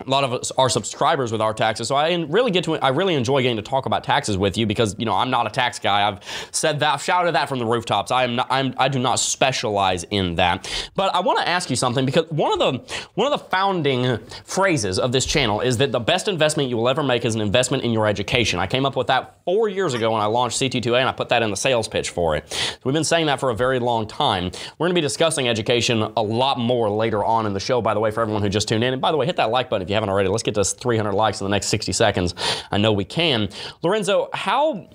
a 0.07 0.11
lot 0.11 0.25
of 0.25 0.33
us 0.33 0.51
are 0.53 0.69
subscribers 0.69 1.33
with 1.33 1.41
our 1.41 1.55
taxes. 1.55 1.89
So 1.89 1.95
I 1.95 2.15
really 2.15 2.51
get 2.51 2.65
to 2.65 2.77
I 2.77 2.89
really 2.89 3.15
enjoy 3.15 3.43
getting 3.43 3.57
to 3.57 3.63
talk 3.63 3.87
about 3.87 4.05
taxes 4.05 4.37
with 4.39 4.57
you 4.57 4.67
because 4.67 4.97
you 4.99 5.05
know 5.05 5.15
I'm 5.15 5.31
not 5.31 5.47
a 5.47 5.51
tax 5.51 5.79
guy. 5.79 6.09
I've 6.09 6.21
said 6.51 6.81
that 6.81 6.95
I've 6.95 7.03
shouted 7.03 7.35
that 7.35 7.49
from 7.49 7.59
the 7.59 7.67
rooftops. 7.67 8.11
I 8.11 8.25
am 8.25 8.37
not, 8.37 8.47
I'm 8.51 8.75
I 8.79 8.89
do 8.89 8.99
not 8.99 9.19
specialize 9.19 10.05
in 10.05 10.37
that. 10.37 10.91
But 10.95 11.15
I 11.15 11.21
want 11.21 11.39
to 11.41 11.49
ask 11.49 11.71
you 11.71 11.77
something 11.77 12.07
because 12.07 12.31
one 12.31 12.53
of 12.53 12.59
the 12.59 12.97
one 13.15 13.31
of 13.31 13.39
the 13.39 13.47
founding 13.47 14.19
phrases 14.45 14.99
of 14.99 15.13
this 15.13 15.27
channel 15.27 15.61
is 15.61 15.79
that 15.79 15.93
the 15.93 16.01
best 16.01 16.29
investment 16.29 16.69
you 16.69 16.77
will 16.77 16.89
ever 16.89 17.03
make 17.03 17.25
is 17.25 17.35
an 17.35 17.41
investment 17.41 17.85
in 17.85 17.93
your 17.93 18.07
education. 18.07 18.59
I 18.59 18.67
came 18.67 18.87
up 18.87 18.97
with 18.97 19.09
that 19.09 19.37
4 19.45 19.69
years 19.69 19.95
ago 19.95 20.13
when 20.13 20.21
I 20.21 20.27
launched 20.27 20.61
CT2A 20.61 21.01
and 21.01 21.09
I 21.09 21.13
put 21.13 21.29
that 21.31 21.43
in 21.43 21.51
the 21.51 21.57
sales 21.57 21.89
pitch 21.89 22.11
for 22.11 22.37
it. 22.37 22.51
So 22.53 22.79
we've 22.85 22.95
been 22.95 23.05
saying 23.05 23.27
that 23.27 23.41
for 23.41 23.51
a 23.51 23.55
very 23.55 23.79
long 23.79 24.07
time. 24.07 24.51
We're 24.79 24.87
going 24.87 24.95
to 24.95 24.95
be 24.95 25.01
discussing 25.01 25.49
education 25.49 26.03
a 26.17 26.23
lot 26.23 26.59
more 26.59 26.89
later 26.91 27.25
on 27.25 27.47
in 27.47 27.53
the 27.53 27.61
show 27.61 27.83
by 27.83 27.95
the 27.95 28.01
way 28.01 28.11
for 28.11 28.21
everyone 28.21 28.43
who 28.43 28.49
just 28.49 28.69
tuned 28.69 28.85
in. 28.85 28.93
And 28.93 29.03
by 29.03 29.11
the 29.11 29.17
way, 29.17 29.27
hit 29.27 29.37
that 29.37 29.51
like 29.51 29.69
button 29.69 29.83
you 29.91 29.95
haven't 29.95 30.09
already. 30.09 30.29
Let's 30.29 30.43
get 30.43 30.55
to 30.55 30.65
300 30.65 31.13
likes 31.13 31.41
in 31.41 31.45
the 31.45 31.51
next 31.51 31.67
60 31.67 31.93
seconds. 31.93 32.35
I 32.71 32.79
know 32.79 32.93
we 32.93 33.05
can. 33.05 33.49
Lorenzo, 33.83 34.29
how 34.33 34.89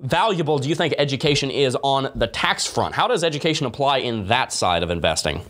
valuable 0.00 0.58
do 0.58 0.68
you 0.68 0.74
think 0.74 0.94
education 0.98 1.50
is 1.50 1.76
on 1.82 2.10
the 2.14 2.26
tax 2.26 2.66
front? 2.66 2.94
How 2.94 3.06
does 3.06 3.22
education 3.22 3.66
apply 3.66 3.98
in 3.98 4.26
that 4.28 4.52
side 4.52 4.82
of 4.82 4.90
investing? 4.90 5.42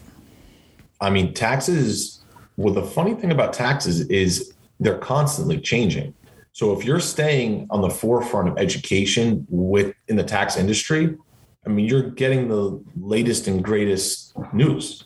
I 1.00 1.10
mean, 1.10 1.32
taxes, 1.32 2.20
well, 2.56 2.74
the 2.74 2.82
funny 2.82 3.14
thing 3.14 3.30
about 3.30 3.52
taxes 3.52 4.00
is 4.08 4.52
they're 4.80 4.98
constantly 4.98 5.60
changing. 5.60 6.12
So 6.52 6.76
if 6.76 6.84
you're 6.84 6.98
staying 6.98 7.68
on 7.70 7.82
the 7.82 7.90
forefront 7.90 8.48
of 8.48 8.58
education 8.58 9.46
with 9.48 9.94
in 10.08 10.16
the 10.16 10.24
tax 10.24 10.56
industry, 10.56 11.16
I 11.64 11.68
mean, 11.68 11.86
you're 11.86 12.10
getting 12.10 12.48
the 12.48 12.82
latest 13.00 13.46
and 13.46 13.62
greatest 13.62 14.32
news. 14.52 15.04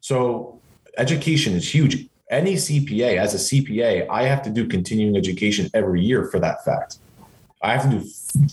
So 0.00 0.60
education 0.96 1.54
is 1.54 1.74
huge 1.74 2.09
any 2.30 2.54
CPA, 2.54 3.16
as 3.16 3.34
a 3.34 3.36
CPA, 3.36 4.06
I 4.08 4.22
have 4.22 4.42
to 4.42 4.50
do 4.50 4.66
continuing 4.66 5.16
education 5.16 5.68
every 5.74 6.00
year 6.00 6.24
for 6.26 6.38
that 6.38 6.64
fact. 6.64 6.98
I 7.60 7.76
have 7.76 7.90
to 7.90 7.98
do 7.98 8.48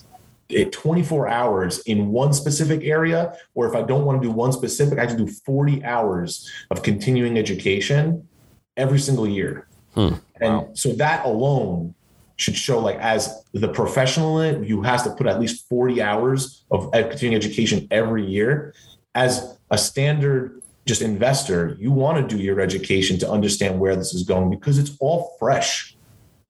it 0.50 0.72
24 0.72 1.27
hours 1.27 1.79
in 1.79 2.10
one 2.10 2.34
specific 2.34 2.84
area, 2.84 3.38
or 3.53 3.67
if 3.67 3.75
I 3.75 3.84
don't 3.84 4.05
want 4.05 4.22
to 4.22 4.27
do 4.27 4.31
one 4.31 4.51
specific, 4.51 4.98
I 4.98 5.01
have 5.01 5.12
to 5.12 5.25
do 5.25 5.27
40 5.27 5.84
hours 5.84 6.50
of 6.72 6.84
continuing 6.84 7.38
education 7.38 8.27
every 8.75 9.00
single 9.00 9.27
year. 9.27 9.67
Hmm. 9.93 10.15
And 10.41 10.53
wow. 10.53 10.69
so 10.74 10.93
that 10.93 11.25
alone 11.25 11.93
should 12.38 12.55
show 12.55 12.79
like 12.79 12.98
as 12.98 13.43
the 13.53 13.67
professional 13.67 14.39
in 14.41 14.63
it, 14.63 14.67
you 14.67 14.81
has 14.84 15.03
to 15.03 15.10
put 15.12 15.27
at 15.27 15.39
least 15.39 15.67
40 15.67 16.01
hours 16.01 16.63
of 16.72 16.91
continuing 16.91 17.36
education 17.36 17.88
every 17.91 18.25
year. 18.25 18.74
As 19.15 19.57
a 19.72 19.77
standard 19.77 20.62
just 20.88 21.01
investor, 21.01 21.75
you 21.79 21.91
want 21.91 22.17
to 22.17 22.36
do 22.36 22.41
your 22.41 22.62
education 22.62 23.20
to 23.20 23.29
understand 23.29 23.79
where 23.79 23.96
this 23.96 24.13
is 24.13 24.24
going 24.24 24.50
because 24.50 24.79
it's 24.79 24.96
all 25.00 25.36
fresh. 25.38 25.96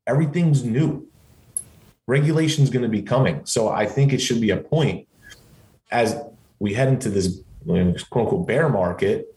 Everything's 0.05 0.63
new. 0.63 1.07
Regulation 2.07 2.63
is 2.63 2.69
going 2.69 2.83
to 2.83 2.89
be 2.89 3.01
coming. 3.01 3.41
So 3.45 3.67
I 3.67 3.85
think 3.85 4.13
it 4.13 4.19
should 4.19 4.39
be 4.39 4.51
a 4.51 4.57
point 4.57 5.07
as 5.91 6.15
we 6.59 6.73
head 6.73 6.87
into 6.87 7.09
this 7.09 7.41
quote 7.65 8.25
unquote 8.25 8.47
bear 8.47 8.69
market. 8.69 9.33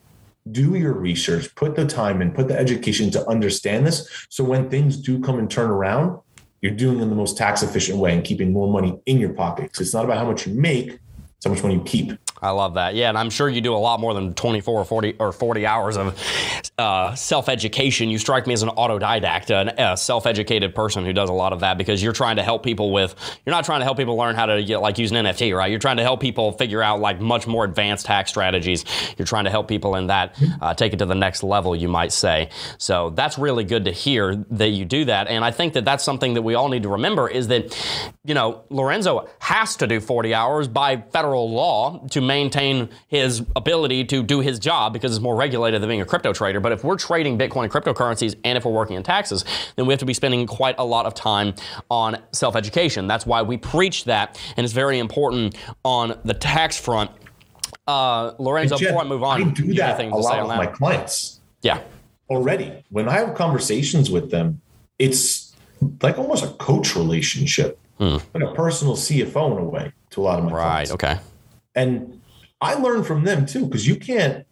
Do 0.50 0.74
your 0.74 0.92
research, 0.92 1.54
put 1.54 1.76
the 1.76 1.86
time 1.86 2.22
in, 2.22 2.32
put 2.32 2.48
the 2.48 2.58
education 2.58 3.10
to 3.12 3.26
understand 3.28 3.86
this. 3.86 4.26
So 4.28 4.44
when 4.44 4.70
things 4.70 4.96
do 4.96 5.20
come 5.20 5.38
and 5.38 5.50
turn 5.50 5.70
around, 5.70 6.20
you're 6.60 6.72
doing 6.72 6.98
it 6.98 7.02
in 7.02 7.10
the 7.10 7.16
most 7.16 7.36
tax 7.36 7.62
efficient 7.62 7.98
way 7.98 8.14
and 8.14 8.24
keeping 8.24 8.52
more 8.52 8.70
money 8.70 8.98
in 9.06 9.18
your 9.18 9.32
pockets. 9.32 9.80
It's 9.80 9.94
not 9.94 10.04
about 10.04 10.18
how 10.18 10.26
much 10.26 10.46
you 10.46 10.54
make, 10.54 10.98
it's 11.36 11.44
how 11.44 11.50
much 11.50 11.62
money 11.62 11.74
you 11.74 11.82
keep. 11.82 12.12
I 12.42 12.50
love 12.50 12.74
that. 12.74 12.94
Yeah, 12.94 13.08
and 13.08 13.18
I'm 13.18 13.30
sure 13.30 13.48
you 13.48 13.60
do 13.60 13.74
a 13.74 13.76
lot 13.76 14.00
more 14.00 14.14
than 14.14 14.34
24 14.34 14.80
or 14.80 14.84
40 14.84 15.16
or 15.18 15.32
40 15.32 15.66
hours 15.66 15.96
of 15.96 16.18
uh, 16.78 17.14
self-education. 17.14 18.08
You 18.08 18.18
strike 18.18 18.46
me 18.46 18.54
as 18.54 18.62
an 18.62 18.70
autodidact, 18.70 19.50
a 19.50 19.96
self-educated 19.96 20.74
person 20.74 21.04
who 21.04 21.12
does 21.12 21.28
a 21.28 21.34
lot 21.34 21.52
of 21.52 21.60
that 21.60 21.78
because 21.78 22.02
you're 22.02 22.12
trying 22.12 22.36
to 22.36 22.42
help 22.42 22.62
people 22.62 22.92
with. 22.92 23.14
You're 23.44 23.54
not 23.54 23.64
trying 23.64 23.80
to 23.80 23.84
help 23.84 23.96
people 23.96 24.16
learn 24.16 24.34
how 24.34 24.46
to 24.46 24.62
get, 24.62 24.78
like 24.80 24.98
use 24.98 25.10
an 25.12 25.24
NFT, 25.24 25.56
right? 25.56 25.70
You're 25.70 25.78
trying 25.78 25.98
to 25.98 26.02
help 26.02 26.20
people 26.20 26.52
figure 26.52 26.82
out 26.82 27.00
like 27.00 27.20
much 27.20 27.46
more 27.46 27.64
advanced 27.64 28.06
hack 28.06 28.28
strategies. 28.28 28.84
You're 29.18 29.26
trying 29.26 29.44
to 29.44 29.50
help 29.50 29.68
people 29.68 29.96
in 29.96 30.06
that 30.08 30.40
uh, 30.60 30.74
take 30.74 30.92
it 30.92 30.98
to 31.00 31.06
the 31.06 31.14
next 31.14 31.42
level, 31.42 31.76
you 31.76 31.88
might 31.88 32.12
say. 32.12 32.48
So 32.78 33.10
that's 33.10 33.38
really 33.38 33.64
good 33.64 33.84
to 33.84 33.92
hear 33.92 34.36
that 34.50 34.68
you 34.68 34.84
do 34.84 35.04
that, 35.06 35.28
and 35.28 35.44
I 35.44 35.50
think 35.50 35.74
that 35.74 35.84
that's 35.84 36.04
something 36.04 36.34
that 36.34 36.42
we 36.42 36.54
all 36.54 36.68
need 36.68 36.82
to 36.84 36.88
remember 36.88 37.28
is 37.28 37.48
that, 37.48 37.76
you 38.24 38.34
know, 38.34 38.64
Lorenzo 38.70 39.28
has 39.38 39.76
to 39.76 39.86
do 39.86 40.00
40 40.00 40.34
hours 40.34 40.68
by 40.68 40.96
federal 41.12 41.50
law 41.50 42.06
to 42.08 42.20
maintain 42.30 42.88
his 43.08 43.42
ability 43.56 44.04
to 44.04 44.22
do 44.22 44.38
his 44.40 44.58
job 44.60 44.92
because 44.92 45.10
it's 45.10 45.20
more 45.20 45.34
regulated 45.34 45.82
than 45.82 45.88
being 45.88 46.00
a 46.00 46.04
crypto 46.04 46.32
trader. 46.32 46.60
But 46.60 46.70
if 46.72 46.84
we're 46.84 46.96
trading 46.96 47.36
Bitcoin 47.36 47.64
and 47.64 47.72
cryptocurrencies 47.72 48.36
and 48.44 48.56
if 48.56 48.64
we're 48.64 48.70
working 48.72 48.94
in 48.96 49.02
taxes, 49.02 49.44
then 49.76 49.86
we 49.86 49.92
have 49.92 49.98
to 49.98 50.06
be 50.06 50.14
spending 50.14 50.46
quite 50.46 50.76
a 50.78 50.84
lot 50.84 51.06
of 51.06 51.14
time 51.14 51.54
on 51.90 52.16
self 52.32 52.54
education. 52.54 53.08
That's 53.08 53.26
why 53.26 53.42
we 53.42 53.56
preach 53.56 54.04
that, 54.04 54.40
and 54.56 54.64
it's 54.64 54.72
very 54.72 54.98
important 55.00 55.56
on 55.84 56.18
the 56.24 56.34
tax 56.34 56.78
front. 56.78 57.10
Uh, 57.88 58.32
Lorenzo, 58.38 58.76
Jeff, 58.76 58.88
before 58.90 59.02
I 59.02 59.08
move 59.08 59.22
on, 59.24 59.42
I 59.42 59.50
do 59.50 59.74
that 59.74 60.00
a 60.00 60.08
lot 60.16 60.46
with 60.46 60.56
my 60.56 60.66
clients 60.66 61.40
Yeah. 61.62 61.80
already. 62.28 62.84
When 62.90 63.08
I 63.08 63.14
have 63.14 63.34
conversations 63.34 64.08
with 64.10 64.30
them, 64.30 64.60
it's 65.00 65.52
like 66.02 66.16
almost 66.18 66.44
a 66.44 66.48
coach 66.48 66.94
relationship, 66.94 67.78
like 67.98 68.42
a 68.42 68.52
personal 68.54 68.94
CFO 68.94 69.52
in 69.56 69.58
a 69.58 69.64
way 69.64 69.92
to 70.10 70.20
a 70.20 70.22
lot 70.22 70.38
of 70.38 70.44
my 70.44 70.50
Hmm. 70.50 70.56
Right. 70.56 70.62
clients. 70.88 70.92
Okay. 70.92 71.16
And 71.74 72.19
I 72.60 72.74
learn 72.74 73.02
from 73.04 73.24
them 73.24 73.46
too, 73.46 73.66
because 73.66 73.86
you 73.86 73.96
can't 73.96 74.44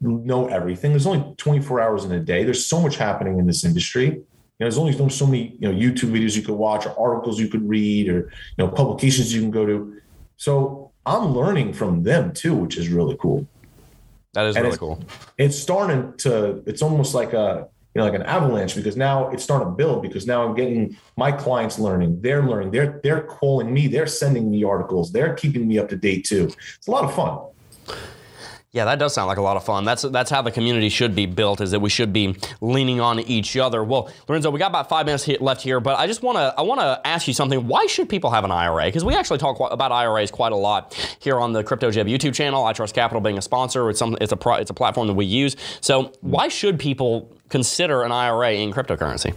know 0.00 0.46
everything. 0.48 0.90
There's 0.92 1.06
only 1.06 1.34
24 1.36 1.80
hours 1.80 2.04
in 2.04 2.12
a 2.12 2.20
day. 2.20 2.44
There's 2.44 2.64
so 2.66 2.80
much 2.80 2.96
happening 2.96 3.38
in 3.38 3.46
this 3.46 3.64
industry. 3.64 4.06
You 4.06 4.64
know, 4.64 4.70
there's 4.70 4.78
only 4.78 4.92
so 5.10 5.26
many, 5.26 5.56
you 5.60 5.70
know, 5.70 5.74
YouTube 5.74 6.10
videos 6.10 6.36
you 6.36 6.42
could 6.42 6.54
watch 6.56 6.86
or 6.86 6.98
articles 6.98 7.38
you 7.38 7.48
could 7.48 7.68
read 7.68 8.08
or, 8.08 8.18
you 8.22 8.30
know, 8.58 8.68
publications 8.68 9.32
you 9.32 9.40
can 9.40 9.50
go 9.50 9.64
to. 9.66 10.00
So 10.36 10.90
I'm 11.06 11.34
learning 11.34 11.72
from 11.72 12.02
them 12.02 12.32
too, 12.32 12.54
which 12.54 12.76
is 12.76 12.88
really 12.88 13.16
cool. 13.20 13.46
That 14.34 14.46
is 14.46 14.56
And 14.56 14.64
really 14.64 14.74
it's- 14.74 14.78
cool. 14.78 15.00
It's 15.36 15.58
starting 15.58 16.12
to, 16.18 16.62
it's 16.66 16.82
almost 16.82 17.14
like 17.14 17.32
a, 17.32 17.68
know, 17.98 18.04
like 18.04 18.14
an 18.14 18.22
avalanche 18.22 18.74
because 18.74 18.96
now 18.96 19.28
it's 19.30 19.44
starting 19.44 19.68
to 19.68 19.74
build 19.74 20.02
because 20.02 20.26
now 20.26 20.44
I'm 20.44 20.54
getting 20.54 20.96
my 21.16 21.30
clients 21.30 21.78
learning, 21.78 22.20
they're 22.22 22.42
learning, 22.42 22.70
they're, 22.70 23.00
they're 23.02 23.22
calling 23.22 23.72
me, 23.72 23.86
they're 23.86 24.06
sending 24.06 24.50
me 24.50 24.64
articles, 24.64 25.12
they're 25.12 25.34
keeping 25.34 25.68
me 25.68 25.78
up 25.78 25.88
to 25.90 25.96
date 25.96 26.24
too. 26.24 26.50
It's 26.76 26.88
a 26.88 26.90
lot 26.90 27.04
of 27.04 27.14
fun. 27.14 27.38
Yeah, 28.72 28.84
that 28.84 28.98
does 28.98 29.14
sound 29.14 29.28
like 29.28 29.38
a 29.38 29.42
lot 29.42 29.56
of 29.56 29.64
fun. 29.64 29.86
That's 29.86 30.02
that's 30.02 30.30
how 30.30 30.42
the 30.42 30.50
community 30.50 30.90
should 30.90 31.14
be 31.14 31.24
built. 31.24 31.62
Is 31.62 31.70
that 31.70 31.80
we 31.80 31.88
should 31.88 32.12
be 32.12 32.36
leaning 32.60 33.00
on 33.00 33.18
each 33.20 33.56
other. 33.56 33.82
Well, 33.82 34.10
Lorenzo, 34.28 34.50
we 34.50 34.58
got 34.58 34.70
about 34.70 34.90
five 34.90 35.06
minutes 35.06 35.26
left 35.40 35.62
here, 35.62 35.80
but 35.80 35.98
I 35.98 36.06
just 36.06 36.22
want 36.22 36.36
to 36.36 36.54
I 36.56 36.60
want 36.62 36.80
to 36.80 37.00
ask 37.06 37.26
you 37.26 37.32
something. 37.32 37.66
Why 37.66 37.86
should 37.86 38.10
people 38.10 38.30
have 38.30 38.44
an 38.44 38.50
IRA? 38.50 38.84
Because 38.84 39.06
we 39.06 39.14
actually 39.14 39.38
talk 39.38 39.58
about 39.72 39.90
IRAs 39.90 40.30
quite 40.30 40.52
a 40.52 40.56
lot 40.56 40.94
here 41.18 41.38
on 41.40 41.54
the 41.54 41.64
Crypto 41.64 41.90
Jeb 41.90 42.08
YouTube 42.08 42.34
channel. 42.34 42.62
iTrustCapital 42.64 43.22
being 43.22 43.38
a 43.38 43.42
sponsor. 43.42 43.88
It's 43.88 43.98
some 43.98 44.18
it's 44.20 44.32
a 44.32 44.36
pro, 44.36 44.56
it's 44.56 44.70
a 44.70 44.74
platform 44.74 45.06
that 45.06 45.14
we 45.14 45.24
use. 45.24 45.56
So 45.80 46.12
why 46.20 46.48
should 46.48 46.78
people 46.78 47.34
consider 47.48 48.02
an 48.02 48.12
IRA 48.12 48.52
in 48.52 48.70
cryptocurrency? 48.72 49.34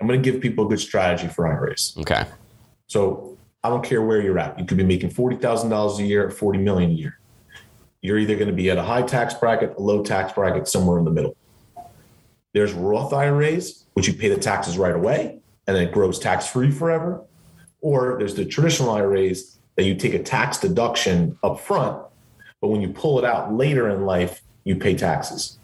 I'm 0.00 0.06
going 0.06 0.22
to 0.22 0.30
give 0.30 0.40
people 0.40 0.66
a 0.66 0.68
good 0.68 0.80
strategy 0.80 1.28
for 1.28 1.46
IRAs. 1.46 1.94
Okay. 1.98 2.24
So 2.86 3.36
I 3.62 3.68
don't 3.68 3.84
care 3.84 4.02
where 4.02 4.20
you're 4.22 4.38
at. 4.38 4.58
You 4.58 4.64
could 4.64 4.76
be 4.76 4.84
making 4.84 5.10
$40,000 5.10 5.98
a 5.98 6.02
year 6.04 6.26
or 6.26 6.30
40 6.30 6.58
million 6.58 6.90
a 6.90 6.94
year. 6.94 7.18
You're 8.06 8.18
either 8.18 8.36
going 8.36 8.46
to 8.46 8.54
be 8.54 8.70
at 8.70 8.78
a 8.78 8.82
high 8.84 9.02
tax 9.02 9.34
bracket, 9.34 9.74
a 9.76 9.80
low 9.80 10.04
tax 10.04 10.32
bracket, 10.32 10.68
somewhere 10.68 10.98
in 10.98 11.04
the 11.04 11.10
middle. 11.10 11.36
There's 12.54 12.72
Roth 12.72 13.12
IRAs, 13.12 13.84
which 13.94 14.06
you 14.06 14.14
pay 14.14 14.28
the 14.28 14.38
taxes 14.38 14.78
right 14.78 14.94
away 14.94 15.40
and 15.66 15.76
then 15.76 15.88
it 15.88 15.92
grows 15.92 16.20
tax 16.20 16.46
free 16.46 16.70
forever. 16.70 17.24
Or 17.80 18.16
there's 18.16 18.34
the 18.34 18.44
traditional 18.44 18.90
IRAs 18.90 19.58
that 19.74 19.84
you 19.84 19.96
take 19.96 20.14
a 20.14 20.22
tax 20.22 20.58
deduction 20.58 21.36
up 21.42 21.58
front, 21.58 22.00
but 22.60 22.68
when 22.68 22.80
you 22.80 22.90
pull 22.90 23.18
it 23.18 23.24
out 23.24 23.52
later 23.52 23.88
in 23.88 24.06
life, 24.06 24.40
you 24.62 24.76
pay 24.76 24.94
taxes. 24.94 25.58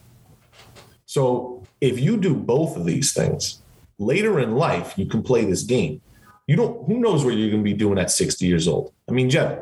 So 1.06 1.62
if 1.80 2.00
you 2.00 2.16
do 2.16 2.34
both 2.34 2.76
of 2.76 2.84
these 2.84 3.12
things, 3.12 3.62
later 3.98 4.40
in 4.40 4.56
life, 4.56 4.94
you 4.96 5.06
can 5.06 5.22
play 5.22 5.44
this 5.44 5.62
game. 5.62 6.00
You 6.48 6.56
don't, 6.56 6.86
who 6.86 6.98
knows 6.98 7.24
what 7.24 7.34
you're 7.34 7.50
going 7.50 7.62
to 7.62 7.70
be 7.70 7.72
doing 7.72 7.98
at 7.98 8.10
60 8.10 8.44
years 8.44 8.66
old? 8.66 8.92
I 9.08 9.12
mean, 9.12 9.30
Jeff, 9.30 9.60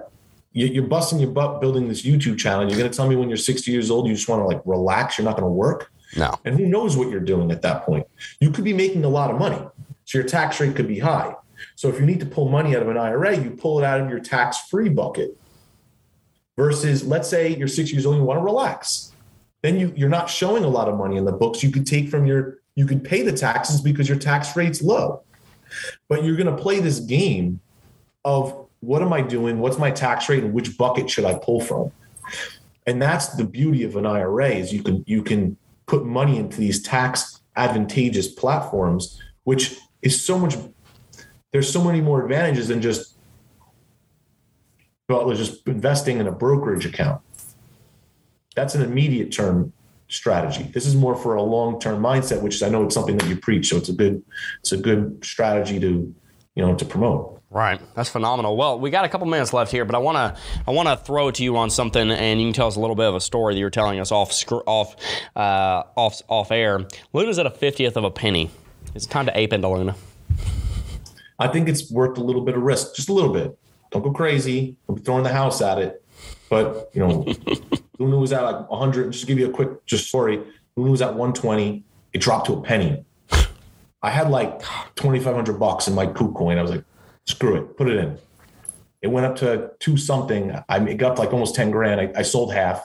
you're 0.53 0.87
busting 0.87 1.21
your 1.21 1.31
butt 1.31 1.61
building 1.61 1.89
this 1.89 2.03
YouTube 2.03 2.39
channel. 2.39 2.69
You're 2.69 2.79
going 2.79 2.91
to 2.91 2.97
tell 2.97 3.09
me 3.09 3.17
when 3.17 3.29
you're 3.29 3.37
60 3.37 3.71
years 3.71 3.91
old, 3.91 4.07
you 4.07 4.15
just 4.15 4.29
want 4.29 4.41
to 4.41 4.47
like 4.47 4.61
relax, 4.65 5.17
you're 5.17 5.25
not 5.25 5.37
going 5.37 5.45
to 5.45 5.49
work. 5.49 5.93
No. 6.17 6.35
And 6.45 6.59
who 6.59 6.67
knows 6.67 6.97
what 6.97 7.09
you're 7.09 7.21
doing 7.21 7.51
at 7.53 7.63
that 7.63 7.85
point? 7.85 8.07
You 8.41 8.51
could 8.51 8.65
be 8.65 8.73
making 8.73 9.05
a 9.05 9.09
lot 9.09 9.31
of 9.31 9.39
money. 9.39 9.61
So 10.05 10.19
your 10.19 10.27
tax 10.27 10.59
rate 10.59 10.75
could 10.75 10.89
be 10.89 10.99
high. 10.99 11.35
So 11.77 11.89
if 11.89 12.01
you 12.01 12.07
need 12.07 12.21
to 12.21 12.27
pull 12.27 12.49
money 12.49 12.75
out 12.75 12.83
of 12.83 12.89
an 12.89 12.97
IRA, 12.97 13.37
you 13.37 13.51
pull 13.51 13.79
it 13.79 13.85
out 13.85 14.01
of 14.01 14.11
your 14.11 14.19
tax 14.19 14.69
free 14.69 14.89
bucket 14.89 15.39
versus 16.57 17.05
let's 17.05 17.29
say 17.29 17.55
you're 17.55 17.69
six 17.69 17.93
years 17.93 18.05
old 18.07 18.17
you 18.17 18.25
want 18.25 18.41
to 18.41 18.45
relax. 18.45 19.13
Then 19.63 19.79
you, 19.79 19.93
you're 19.95 20.09
not 20.09 20.29
showing 20.29 20.65
a 20.65 20.69
lot 20.69 20.89
of 20.89 20.97
money 20.97 21.17
in 21.17 21.25
the 21.25 21.33
books. 21.33 21.63
You 21.63 21.71
could 21.71 21.87
take 21.87 22.09
from 22.09 22.27
your, 22.27 22.59
you 22.75 22.87
could 22.87 23.05
pay 23.05 23.23
the 23.23 23.33
taxes 23.33 23.81
because 23.81 24.09
your 24.09 24.19
tax 24.19 24.57
rate's 24.57 24.83
low. 24.83 25.23
But 26.09 26.25
you're 26.25 26.37
going 26.37 26.55
to 26.55 26.61
play 26.61 26.81
this 26.81 26.99
game 26.99 27.61
of 28.25 28.67
what 28.81 29.03
am 29.03 29.13
I 29.13 29.23
doing? 29.23 29.59
What's 29.59 29.79
my 29.79 29.91
tax 29.91 30.29
rate 30.29 30.43
and 30.43 30.53
which 30.53 30.77
bucket 30.77 31.09
should 31.09 31.25
I 31.25 31.35
pull 31.35 31.61
from? 31.61 31.93
And 32.87 33.01
that's 33.01 33.29
the 33.29 33.45
beauty 33.45 33.85
of 33.85 33.97
an 33.97 34.07
IRA 34.07 34.49
is 34.49 34.73
you 34.73 34.83
can 34.83 35.05
you 35.07 35.23
can 35.23 35.57
put 35.87 36.05
money 36.05 36.39
into 36.39 36.59
these 36.59 36.83
tax 36.83 37.41
advantageous 37.57 38.29
platforms, 38.29 39.21
which 39.45 39.77
is 40.03 40.25
so 40.25 40.39
much 40.39 40.57
there's 41.53 41.71
so 41.71 41.85
many 41.85 42.01
more 42.01 42.23
advantages 42.23 42.69
than 42.69 42.81
just 42.81 43.17
well, 45.09 45.33
just 45.35 45.67
investing 45.67 46.19
in 46.19 46.27
a 46.27 46.33
brokerage 46.33 46.87
account. 46.87 47.21
That's 48.55 48.75
an 48.75 48.83
immediate 48.83 49.33
term 49.33 49.73
strategy. 50.09 50.65
This 50.73 50.87
is 50.87 50.95
more 50.95 51.17
for 51.17 51.35
a 51.35 51.43
long-term 51.43 52.03
mindset, 52.03 52.43
which 52.43 52.63
I 52.63 52.69
know 52.69 52.85
it's 52.85 52.95
something 52.95 53.17
that 53.19 53.29
you 53.29 53.37
preach. 53.37 53.71
So 53.71 53.77
it's 53.77 53.89
a 53.89 53.93
good, 53.93 54.23
it's 54.61 54.73
a 54.73 54.77
good 54.77 55.25
strategy 55.25 55.81
to, 55.81 56.15
you 56.55 56.67
know, 56.67 56.75
to 56.75 56.85
promote. 56.85 57.40
Right, 57.53 57.81
that's 57.97 58.09
phenomenal. 58.09 58.57
Well, 58.57 58.79
we 58.79 58.91
got 58.91 59.05
a 59.05 59.09
couple 59.09 59.27
minutes 59.27 59.53
left 59.53 59.73
here, 59.73 59.85
but 59.85 59.97
I 59.97 59.99
want 59.99 60.17
to 60.17 60.41
I 60.69 60.71
want 60.71 60.89
to 60.89 60.97
throw 60.97 61.27
it 61.29 61.35
to 61.37 61.43
you 61.43 61.57
on 61.57 61.69
something, 61.69 62.09
and 62.09 62.41
you 62.41 62.47
can 62.47 62.53
tell 62.53 62.69
us 62.69 62.77
a 62.77 62.81
little 62.81 62.95
bit 62.95 63.07
of 63.07 63.17
a 63.17 63.21
story 63.21 63.55
that 63.55 63.61
you're 63.61 63.71
telling 63.71 63.99
us 63.99 64.13
off 64.13 64.33
scr- 64.33 64.63
off 64.67 64.95
uh, 65.35 65.83
off 65.97 66.23
off 66.29 66.53
air. 66.53 66.87
Luna's 67.13 67.41
at 67.41 67.47
a 67.47 67.51
fiftieth 67.51 67.97
of 67.97 68.05
a 68.05 68.11
penny. 68.11 68.51
It's 68.95 69.05
time 69.05 69.27
to 69.27 69.37
ape 69.37 69.53
into 69.53 69.67
Luna. 69.69 69.97
I 71.41 71.49
think 71.49 71.69
it's 71.69 71.91
worth 71.91 72.19
a 72.19 72.21
little 72.21 72.43
bit 72.43 72.55
of 72.55 72.63
risk, 72.63 72.95
just 72.95 73.09
a 73.09 73.13
little 73.13 73.33
bit. 73.33 73.59
Don't 73.91 74.03
go 74.03 74.13
crazy. 74.13 74.77
Don't 74.87 74.97
be 74.97 75.03
throwing 75.03 75.25
the 75.25 75.33
house 75.33 75.61
at 75.61 75.79
it. 75.79 76.05
But 76.51 76.91
you 76.95 77.01
know, 77.01 77.27
Luna 77.99 78.17
was 78.17 78.33
at 78.33 78.43
like 78.43 78.71
100. 78.71 79.11
Just 79.11 79.23
to 79.25 79.27
give 79.27 79.41
you 79.41 79.49
a 79.49 79.53
quick 79.53 79.85
just 79.87 80.07
story. 80.07 80.41
Luna 80.77 80.93
was 80.93 81.03
at 81.03 81.09
120. 81.09 81.83
It 82.13 82.21
dropped 82.21 82.47
to 82.47 82.53
a 82.53 82.63
penny. 82.63 83.05
I 84.03 84.11
had 84.11 84.31
like 84.31 84.61
2,500 84.95 85.59
bucks 85.59 85.89
in 85.89 85.95
my 85.95 86.07
KuCoin. 86.07 86.57
I 86.57 86.63
was 86.63 86.71
like, 86.71 86.85
screw 87.27 87.57
it, 87.57 87.77
put 87.77 87.89
it 87.89 87.97
in. 87.97 88.19
It 89.03 89.09
went 89.09 89.27
up 89.27 89.37
to 89.37 89.73
two 89.79 89.97
something. 89.97 90.53
I 90.69 90.79
it 90.81 90.97
got 90.97 91.13
up 91.13 91.17
to 91.17 91.23
like 91.23 91.33
almost 91.33 91.55
10 91.55 91.71
grand. 91.71 92.01
I, 92.01 92.13
I 92.21 92.23
sold 92.23 92.53
half. 92.53 92.85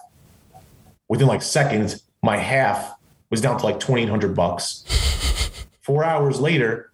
Within 1.10 1.28
like 1.28 1.42
seconds, 1.42 2.04
my 2.24 2.38
half 2.38 2.94
was 3.30 3.42
down 3.42 3.58
to 3.60 3.66
like 3.66 3.80
2,800 3.80 4.36
bucks. 4.36 4.84
Four 5.82 6.04
hours 6.04 6.40
later, 6.40 6.92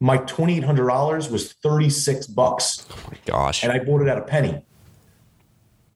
my 0.00 0.18
$2,800 0.18 1.30
was 1.30 1.52
36 1.54 2.26
bucks 2.28 2.86
Oh 2.90 2.96
my 3.10 3.18
Gosh, 3.24 3.62
and 3.62 3.72
I 3.72 3.78
bought 3.78 4.02
it 4.02 4.08
at 4.08 4.18
a 4.18 4.22
penny. 4.22 4.62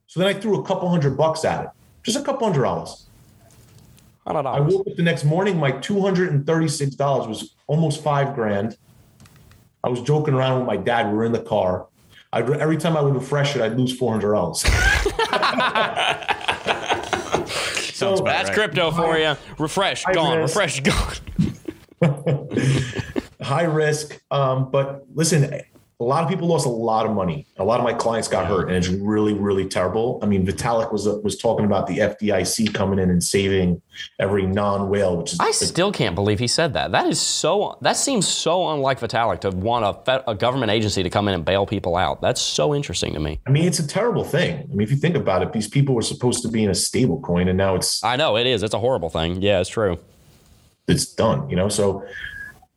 So 0.07 0.21
then 0.21 0.29
I 0.29 0.39
threw 0.39 0.61
a 0.61 0.65
couple 0.65 0.89
hundred 0.89 1.17
bucks 1.17 1.45
at 1.45 1.65
it, 1.65 1.71
just 2.03 2.19
a 2.19 2.23
couple 2.23 2.47
hundred 2.47 2.63
dollars. 2.63 3.07
I 4.27 4.33
don't 4.33 4.45
know. 4.45 4.51
I 4.51 4.61
woke 4.61 4.87
up 4.87 4.97
the 4.97 5.03
next 5.03 5.25
morning, 5.25 5.59
my 5.59 5.73
$236 5.73 7.29
was 7.29 7.55
almost 7.67 8.03
five 8.03 8.35
grand. 8.35 8.77
I 9.83 9.89
was 9.89 10.03
joking 10.03 10.35
around 10.35 10.59
with 10.59 10.67
my 10.67 10.77
dad. 10.77 11.09
We 11.11 11.15
were 11.15 11.25
in 11.25 11.33
the 11.33 11.43
car. 11.43 11.87
I, 12.33 12.43
every 12.43 12.77
time 12.77 12.97
I 12.97 13.01
would 13.01 13.15
refresh 13.15 13.57
it, 13.57 13.63
I'd 13.63 13.77
lose 13.77 13.99
$400. 13.99 14.57
so 17.95 18.15
about 18.15 18.25
That's 18.25 18.49
right. 18.49 18.55
crypto 18.55 18.93
for 18.93 19.19
you. 19.19 19.35
Refresh, 19.59 20.05
gone. 20.13 20.39
risk. 20.39 20.55
Refresh, 20.55 20.81
gone. 20.81 21.15
high 23.43 23.65
risk. 23.65 24.23
Um, 24.31 24.71
but 24.71 25.07
listen, 25.13 25.61
a 26.01 26.05
lot 26.05 26.23
of 26.23 26.31
people 26.31 26.49
lost 26.49 26.65
a 26.65 26.71
lot 26.71 27.05
of 27.05 27.13
money. 27.13 27.47
A 27.59 27.65
lot 27.65 27.79
of 27.79 27.85
my 27.85 27.93
clients 27.93 28.27
got 28.27 28.47
hurt, 28.47 28.69
and 28.69 28.77
it's 28.77 28.89
really, 28.89 29.35
really 29.35 29.67
terrible. 29.67 30.19
I 30.23 30.27
mean, 30.27 30.47
Vitalik 30.47 30.91
was 30.91 31.07
was 31.07 31.37
talking 31.37 31.67
about 31.67 31.87
the 31.87 31.99
FDIC 31.99 32.73
coming 32.73 32.99
in 32.99 33.11
and 33.11 33.23
saving 33.23 33.83
every 34.19 34.47
non-whale, 34.47 35.19
which 35.19 35.35
is 35.35 35.41
I 35.41 35.51
still 35.51 35.93
can't 35.93 36.15
believe 36.15 36.39
he 36.39 36.47
said 36.47 36.73
that. 36.73 36.93
That 36.93 37.07
is 37.07 37.21
so. 37.21 37.77
That 37.83 37.99
seems 37.99 38.27
so 38.27 38.71
unlike 38.71 38.99
Vitalik 38.99 39.41
to 39.41 39.51
want 39.51 39.85
a, 39.85 40.31
a 40.31 40.35
government 40.35 40.71
agency 40.73 41.03
to 41.03 41.11
come 41.11 41.29
in 41.29 41.35
and 41.35 41.45
bail 41.45 41.67
people 41.67 41.97
out. 41.97 42.23
That's 42.23 42.41
so 42.41 42.75
interesting 42.75 43.13
to 43.13 43.21
me. 43.21 43.39
I 43.47 43.51
mean, 43.51 43.67
it's 43.67 43.79
a 43.79 43.87
terrible 43.87 44.25
thing. 44.25 44.55
I 44.55 44.75
mean, 44.75 44.81
if 44.81 44.91
you 44.91 44.97
think 44.97 45.17
about 45.17 45.43
it, 45.43 45.53
these 45.53 45.69
people 45.69 45.95
were 45.95 46.03
supposed 46.03 46.43
to 46.43 46.49
be 46.49 46.65
in 46.65 46.71
a 46.71 46.75
stable 46.75 47.21
coin, 47.21 47.47
and 47.47 47.59
now 47.59 47.75
it's 47.75 48.03
I 48.03 48.17
know 48.17 48.39
it 48.39 48.47
is. 48.47 48.63
It's 48.63 48.75
a 48.75 48.81
horrible 48.81 49.11
thing. 49.11 49.43
Yeah, 49.43 49.61
it's 49.61 49.69
true. 49.69 49.99
it's 50.89 51.05
done. 51.05 51.51
You 51.51 51.57
know, 51.57 51.69
so 51.69 52.07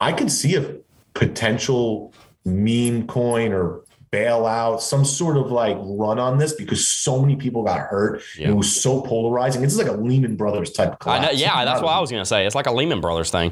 I 0.01 0.11
could 0.11 0.29
see 0.29 0.55
a 0.57 0.75
potential 1.13 2.13
meme 2.45 3.07
coin 3.07 3.51
or 3.53 3.81
bailout, 4.11 4.79
some 4.81 5.03
sort 5.05 5.37
of 5.37 5.51
like 5.51 5.75
run 5.81 6.19
on 6.19 6.37
this 6.37 6.53
because 6.53 6.87
so 6.87 7.19
many 7.19 7.35
people 7.35 7.63
got 7.63 7.79
hurt. 7.79 8.21
Yeah. 8.37 8.49
It 8.49 8.53
was 8.53 8.73
so 8.79 9.01
polarizing. 9.01 9.63
It's 9.63 9.77
like 9.77 9.87
a 9.87 9.93
Lehman 9.93 10.35
Brothers 10.35 10.71
type 10.71 10.93
I 10.93 10.95
collapse. 10.97 11.25
know, 11.25 11.31
yeah, 11.39 11.65
that's 11.65 11.81
what 11.81 11.89
I 11.89 11.99
was 11.99 12.11
gonna 12.11 12.25
say. 12.25 12.45
It's 12.45 12.55
like 12.55 12.67
a 12.67 12.71
Lehman 12.71 13.01
Brothers 13.01 13.31
thing. 13.31 13.51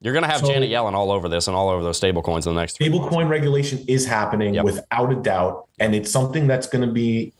You're 0.00 0.12
gonna 0.14 0.26
have 0.26 0.40
So- 0.40 0.48
Janet 0.48 0.68
Yellen 0.70 0.94
all 0.94 1.12
over 1.12 1.28
this 1.28 1.46
and 1.46 1.56
all 1.56 1.68
over 1.68 1.82
those 1.82 1.96
stable 1.96 2.22
coins 2.22 2.46
in 2.46 2.54
the 2.54 2.60
next. 2.60 2.74
Stable 2.74 3.08
coin 3.08 3.28
regulation 3.28 3.84
is 3.86 4.04
happening 4.06 4.54
Yep. 4.54 4.64
without 4.64 5.12
a 5.12 5.16
doubt, 5.16 5.66
and 5.78 5.94
it's 5.94 6.10
something 6.10 6.46
that's 6.46 6.66
going 6.66 6.86
to 6.86 6.92
be 6.92 7.32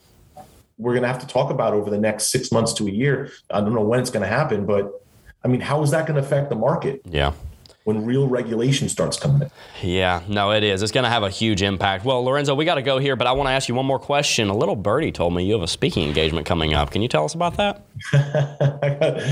we're 0.76 0.92
going 0.92 1.02
to 1.02 1.08
have 1.08 1.20
to 1.20 1.26
talk 1.28 1.50
about 1.52 1.72
over 1.72 1.88
the 1.88 1.98
next 1.98 2.32
six 2.32 2.50
months 2.50 2.72
to 2.72 2.88
a 2.88 2.90
year. 2.90 3.30
I 3.48 3.60
don't 3.60 3.74
know 3.74 3.80
when 3.82 4.00
it's 4.00 4.10
going 4.10 4.22
to 4.24 4.28
happen, 4.28 4.66
but 4.66 4.90
I 5.44 5.46
mean, 5.48 5.60
how 5.60 5.82
is 5.84 5.92
that 5.92 6.04
going 6.04 6.20
to 6.20 6.26
affect 6.26 6.48
the 6.50 6.56
market 6.56 7.00
Yeah. 7.08 7.30
When 7.84 8.04
real 8.04 8.26
regulation 8.26 8.88
starts 8.88 9.18
coming 9.18 9.42
in? 9.42 9.50
Yeah, 9.88 10.22
no, 10.26 10.50
it 10.52 10.64
is. 10.64 10.82
It's 10.82 10.90
going 10.92 11.04
to 11.04 11.10
have 11.10 11.22
a 11.22 11.30
huge 11.30 11.62
impact. 11.62 12.04
Well, 12.04 12.24
Lorenzo, 12.24 12.54
we 12.54 12.64
got 12.64 12.76
to 12.76 12.82
go 12.82 12.98
here, 12.98 13.14
but 13.14 13.26
I 13.26 13.32
want 13.32 13.46
to 13.48 13.52
ask 13.52 13.68
you 13.68 13.74
one 13.74 13.86
more 13.86 13.98
question. 13.98 14.48
A 14.48 14.56
little 14.56 14.74
birdie 14.76 15.12
told 15.12 15.34
me 15.34 15.44
you 15.44 15.52
have 15.52 15.62
a 15.62 15.68
speaking 15.68 16.06
engagement 16.06 16.46
coming 16.46 16.74
up. 16.74 16.90
Can 16.90 17.02
you 17.02 17.08
tell 17.08 17.24
us 17.24 17.34
about 17.34 17.56
that? 17.58 17.84
I 18.12 18.96
got, 19.00 19.22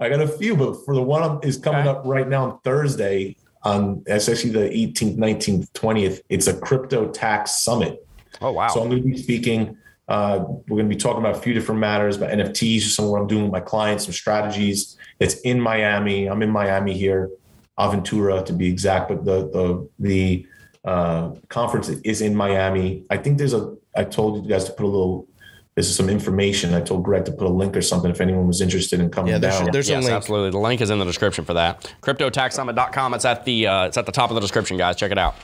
I 0.00 0.08
got 0.08 0.20
a 0.20 0.28
few, 0.28 0.56
but 0.56 0.84
for 0.84 0.94
the 0.94 1.02
one 1.02 1.38
is 1.42 1.56
coming 1.56 1.80
Okay. 1.80 1.88
up 1.88 2.02
right 2.04 2.28
now 2.28 2.50
on 2.50 2.58
Thursday, 2.60 3.36
on 3.62 4.02
it's 4.06 4.28
actually 4.28 4.50
the 4.50 4.68
18th, 4.68 5.16
19th, 5.16 5.70
20th. 5.72 6.20
It's 6.28 6.48
a 6.48 6.58
crypto 6.58 7.08
tax 7.10 7.60
summit. 7.60 8.04
Oh, 8.42 8.52
wow. 8.52 8.68
So 8.68 8.82
I'm 8.82 8.88
going 8.90 9.02
to 9.02 9.08
be 9.08 9.16
speaking. 9.18 9.76
Uh, 10.08 10.40
we're 10.66 10.76
going 10.78 10.88
to 10.88 10.94
be 10.94 10.96
talking 11.00 11.20
about 11.20 11.36
a 11.36 11.40
few 11.40 11.54
different 11.54 11.80
matters, 11.80 12.16
about 12.16 12.30
NFTs, 12.30 12.80
some 12.80 13.04
of 13.04 13.12
what 13.12 13.20
I'm 13.20 13.28
doing 13.28 13.44
with 13.44 13.52
my 13.52 13.60
clients, 13.60 14.04
some 14.06 14.12
strategies. 14.12 14.96
It's 15.20 15.36
in 15.42 15.60
Miami. 15.60 16.26
I'm 16.26 16.42
in 16.42 16.50
Miami 16.50 16.94
here, 16.98 17.30
Aventura 17.80 18.44
to 18.46 18.52
be 18.52 18.68
exact, 18.68 19.08
but 19.08 19.24
the 19.24 19.38
the 19.56 19.88
the 19.98 20.46
uh, 20.84 21.30
conference 21.48 21.88
is 21.88 22.20
in 22.20 22.34
Miami. 22.36 23.04
I 23.10 23.16
think 23.16 23.38
there's 23.38 23.54
a. 23.54 23.74
I 23.96 24.04
told 24.04 24.44
you 24.44 24.50
guys 24.50 24.64
to 24.64 24.72
put 24.72 24.84
a 24.84 24.92
little. 24.96 25.26
This 25.76 25.88
is 25.88 25.96
some 25.96 26.10
information. 26.10 26.74
I 26.74 26.80
told 26.80 27.04
Greg 27.04 27.24
to 27.26 27.32
put 27.32 27.46
a 27.46 27.50
link 27.62 27.76
or 27.76 27.80
something 27.82 28.10
if 28.10 28.20
anyone 28.20 28.46
was 28.46 28.60
interested 28.60 29.00
in 29.00 29.08
coming 29.08 29.32
Yeah, 29.32 29.38
there's, 29.38 29.58
down. 29.60 29.68
there's 29.72 29.88
a 29.88 29.98
link. 29.98 30.10
absolutely. 30.10 30.50
The 30.50 30.58
link 30.58 30.80
is 30.80 30.90
in 30.90 30.98
the 30.98 31.04
description 31.04 31.44
for 31.44 31.54
that. 31.54 31.94
CryptoTaxSummit.com. 32.02 33.14
It's 33.14 33.24
at 33.24 33.44
the 33.44 33.66
uh, 33.66 33.84
it's 33.86 33.96
at 33.96 34.04
the 34.04 34.12
top 34.12 34.30
of 34.30 34.34
the 34.34 34.40
description, 34.40 34.76
guys. 34.76 34.96
Check 34.96 35.12
it 35.12 35.18
out. 35.18 35.36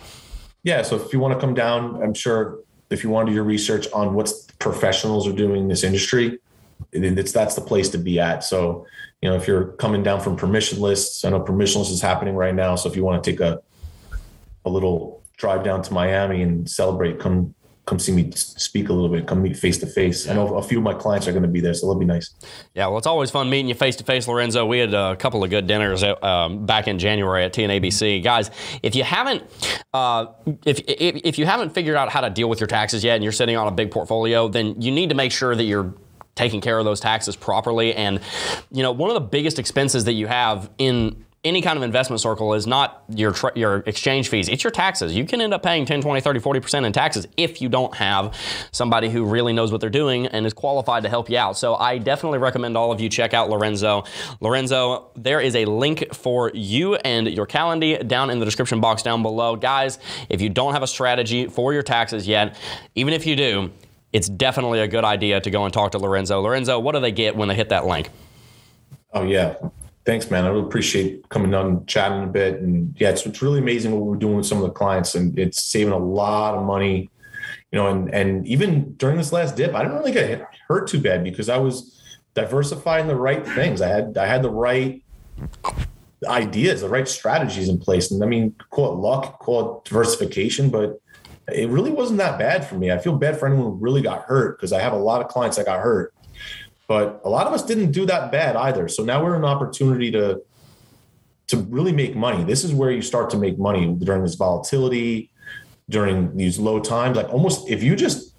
Yeah, 0.63 0.83
so 0.83 0.97
if 0.97 1.13
you 1.13 1.21
want 1.21 1.33
to 1.35 1.41
come 1.41 1.55
down, 1.55 2.03
I'm 2.03 2.13
sure 2.13 2.59
if 2.91 3.05
you 3.05 3.09
want 3.11 3.27
to 3.27 3.31
do 3.31 3.35
your 3.37 3.45
research 3.45 3.87
on 3.93 4.15
what 4.15 4.31
professionals 4.59 5.27
are 5.29 5.33
doing 5.33 5.63
in 5.63 5.69
this 5.69 5.85
industry, 5.85 6.27
it- 6.27 6.41
it's 6.93 7.33
that's 7.33 7.55
the 7.55 7.61
place 7.61 7.89
to 7.91 7.99
be 7.99 8.19
at. 8.21 8.45
So, 8.45 8.87
you 9.21 9.29
know, 9.29 9.37
if 9.37 9.47
you're 9.47 9.69
coming 9.73 10.03
down 10.03 10.21
from 10.21 10.37
Permissionless, 10.37 11.25
I 11.25 11.31
know 11.31 11.41
Permissionless 11.41 11.91
is 11.91 12.01
happening 12.01 12.35
right 12.35 12.55
now. 12.55 12.77
So 12.77 12.89
if 12.89 12.97
you 12.97 13.05
want 13.05 13.23
to 13.23 13.31
take 13.31 13.41
a 13.41 13.61
a 14.65 14.71
little 14.71 15.23
drive 15.37 15.63
down 15.65 15.83
to 15.83 15.93
Miami 15.93 16.43
and 16.43 16.69
celebrate, 16.69 17.19
come 17.21 17.55
come 17.87 18.01
see 18.01 18.11
me 18.11 18.29
speak 18.33 18.89
a 18.89 18.93
little 18.93 19.09
bit, 19.09 19.29
come 19.29 19.43
meet 19.43 19.57
face 19.57 19.79
to 19.79 19.87
face. 19.87 20.29
I 20.29 20.35
know 20.35 20.57
a 20.57 20.63
few 20.63 20.79
of 20.79 20.85
my 20.85 20.93
clients 20.93 21.29
are 21.29 21.31
going 21.31 21.45
to 21.45 21.49
be 21.49 21.61
there, 21.61 21.73
so 21.73 21.87
it'll 21.87 22.01
be 22.01 22.05
nice. 22.05 22.35
Yeah, 22.75 22.89
well, 22.89 22.99
it's 22.99 23.07
always 23.07 23.31
fun 23.31 23.49
meeting 23.49 23.69
you 23.69 23.77
face 23.77 23.95
to 23.97 24.05
face, 24.05 24.27
Lorenzo. 24.27 24.67
We 24.67 24.81
had 24.81 24.93
a 24.93 25.15
couple 25.15 25.45
of 25.45 25.51
good 25.51 25.69
dinners 25.69 26.03
uh, 26.03 26.17
um, 26.21 26.67
back 26.67 26.89
in 26.89 26.99
January 26.99 27.45
at 27.45 27.55
TNABC, 27.55 28.25
guys. 28.25 28.51
If 28.83 28.97
you 28.97 29.05
haven't, 29.05 29.45
uh, 29.95 30.27
if, 30.65 30.81
if 30.81 31.21
if 31.23 31.39
you 31.39 31.47
haven't 31.47 31.71
figured 31.71 31.97
out 31.97 32.09
how 32.09 32.23
to 32.23 32.31
deal 32.31 32.49
with 32.49 32.59
your 32.59 32.67
taxes 32.67 33.05
yet, 33.05 33.15
and 33.15 33.23
you're 33.23 33.33
sitting 33.33 33.57
on 33.57 33.69
a 33.69 33.73
big 33.73 33.93
portfolio, 33.93 34.49
then 34.49 34.81
you 34.83 34.91
need 34.91 35.09
to 35.11 35.15
make 35.15 35.31
sure 35.31 35.55
that 35.55 35.65
you're 35.65 35.95
taking 36.37 36.61
care 36.61 36.79
of 36.79 36.85
those 36.85 37.01
taxes 37.01 37.35
properly. 37.35 37.95
And 37.95 38.21
you 38.71 38.85
know, 38.85 38.93
one 38.93 39.11
of 39.11 39.15
the 39.15 39.21
biggest 39.29 39.59
expenses 39.59 40.05
that 40.05 40.13
you 40.13 40.29
have 40.29 40.71
in 40.79 41.25
any 41.47 41.63
kind 41.63 41.77
of 41.77 41.85
investment 41.85 42.21
circle 42.21 42.55
is 42.55 42.67
not 42.67 43.05
your 43.09 43.31
tr- 43.31 43.55
your 43.55 43.77
exchange 43.87 44.29
fees. 44.29 44.49
It's 44.49 44.65
your 44.65 44.73
taxes. 44.73 45.15
You 45.15 45.25
can 45.25 45.41
end 45.41 45.55
up 45.55 45.63
paying 45.63 45.87
10 45.87 46.01
20 46.03 46.21
30 46.21 46.41
40% 46.41 46.85
in 46.85 46.93
taxes 46.93 47.27
if 47.37 47.63
you 47.63 47.69
don't 47.69 47.95
have 47.95 48.35
somebody 48.73 49.09
who 49.09 49.25
really 49.25 49.53
knows 49.53 49.71
what 49.71 49.81
they're 49.81 49.89
doing 49.89 50.27
and 50.27 50.45
is 50.45 50.53
qualified 50.53 51.05
to 51.05 51.09
help 51.09 51.31
you 51.31 51.39
out. 51.39 51.57
So 51.57 51.77
i 51.77 51.99
definitely 51.99 52.39
recommend 52.39 52.77
all 52.77 52.91
of 52.91 53.01
you 53.01 53.09
check 53.09 53.33
out 53.33 53.49
lorenzo. 53.49 54.05
Lorenzo 54.41 55.11
there 55.15 55.41
is 55.41 55.55
a 55.55 55.65
link 55.67 56.13
for 56.13 56.51
you 56.53 56.97
and 56.97 57.29
your 57.29 57.47
calendar 57.47 58.03
down 58.03 58.31
in 58.31 58.41
the 58.41 58.45
description 58.45 58.81
box 58.81 59.03
down 59.03 59.23
below. 59.23 59.55
Guys 59.55 59.99
if 60.29 60.41
you 60.41 60.49
don't 60.49 60.73
have 60.73 60.83
a 60.83 60.89
strategy 60.89 61.47
for 61.47 61.73
your 61.73 61.83
taxes 61.83 62.27
yet 62.27 62.57
even 62.97 63.15
if 63.15 63.25
you 63.25 63.37
do 63.37 63.71
it's 64.13 64.29
definitely 64.29 64.81
a 64.81 64.89
good 64.89 65.05
idea 65.05 65.41
to 65.41 65.51
go 65.51 65.65
and 65.65 65.73
talk 65.73 65.93
to 65.93 65.99
lorenzo 65.99 66.41
lorenzo 66.41 66.79
what 66.79 66.93
do 66.93 67.01
they 67.01 67.13
get 67.13 67.37
when 67.37 67.49
they 67.49 67.55
hit 67.55 67.69
that 67.69 67.87
link 67.87 68.11
Oh 69.17 69.23
yeah. 69.23 69.55
Thanks, 70.05 70.31
man. 70.31 70.45
I 70.45 70.49
really 70.49 70.67
appreciate 70.67 71.27
coming 71.31 71.55
on 71.55 71.87
chatting 71.87 72.23
a 72.23 72.27
bit. 72.27 72.61
And 72.61 72.95
yeah, 73.01 73.09
it's, 73.09 73.25
it's 73.25 73.41
really 73.41 73.59
amazing 73.59 73.93
what 73.93 74.03
we're 74.03 74.17
doing 74.17 74.37
with 74.37 74.47
some 74.47 74.59
of 74.59 74.65
the 74.65 74.71
clients 74.71 75.15
and 75.15 75.37
it's 75.39 75.65
saving 75.65 75.95
a 75.95 75.99
lot 75.99 76.55
of 76.55 76.65
money, 76.65 77.11
you 77.73 77.79
know, 77.79 77.89
and, 77.89 78.13
and 78.15 78.47
even 78.47 78.93
during 78.97 79.17
this 79.17 79.33
last 79.33 79.57
dip, 79.57 79.75
I 79.75 79.83
didn't 79.83 79.97
really 79.97 80.13
get 80.13 80.47
hurt 80.69 80.89
too 80.89 81.01
bad 81.01 81.25
because 81.25 81.49
I 81.49 81.57
was 81.57 81.99
diversifying 82.35 83.09
the 83.09 83.17
right 83.17 83.45
things. 83.45 83.81
I 83.81 83.89
had, 83.89 84.19
I 84.19 84.27
had 84.27 84.43
the 84.43 84.51
right 84.51 85.03
ideas, 86.27 86.83
the 86.83 86.89
right 86.91 87.09
strategies 87.09 87.71
in 87.71 87.79
place. 87.79 88.11
And 88.11 88.23
I 88.23 88.27
mean, 88.27 88.55
call 88.69 88.93
it 88.93 88.97
luck, 88.97 89.39
call 89.39 89.79
it 89.79 89.85
diversification, 89.87 90.69
but 90.69 91.01
it 91.49 91.69
really 91.69 91.91
wasn't 91.91 92.19
that 92.19 92.39
bad 92.39 92.67
for 92.67 92.77
me. 92.77 92.91
I 92.91 92.99
feel 92.99 93.17
bad 93.17 93.39
for 93.39 93.47
anyone 93.47 93.67
who 93.67 93.73
really 93.73 94.03
got 94.03 94.23
hurt 94.23 94.59
because 94.59 94.73
I 94.73 94.81
have 94.81 94.93
a 94.93 94.99
lot 94.99 95.21
of 95.21 95.29
clients 95.29 95.57
that 95.57 95.67
got 95.67 95.81
hurt 95.81 96.13
but 96.89 97.21
a 97.25 97.29
lot 97.29 97.47
of 97.47 97.53
us 97.53 97.65
didn't 97.65 97.93
do 97.93 98.07
that 98.07 98.31
bad 98.31 98.57
either. 98.57 98.89
So 98.89 99.05
now 99.05 99.23
we're 99.23 99.35
an 99.35 99.45
opportunity 99.45 100.11
to 100.13 100.43
to 101.49 101.59
really 101.59 101.93
make 101.93 102.17
money. 102.17 102.43
This 102.43 102.65
is 102.65 102.75
where 102.75 102.91
you 102.91 103.03
start 103.03 103.31
to 103.31 103.37
make 103.37 103.57
money 103.57 103.95
during 104.01 104.23
this 104.23 104.35
volatility, 104.35 105.31
during 105.89 106.37
these 106.37 106.59
low 106.59 106.81
times. 106.81 107.17
Like 107.17 107.29
almost 107.29 107.69
if 107.69 107.85
you 107.85 107.95
just 107.95 108.35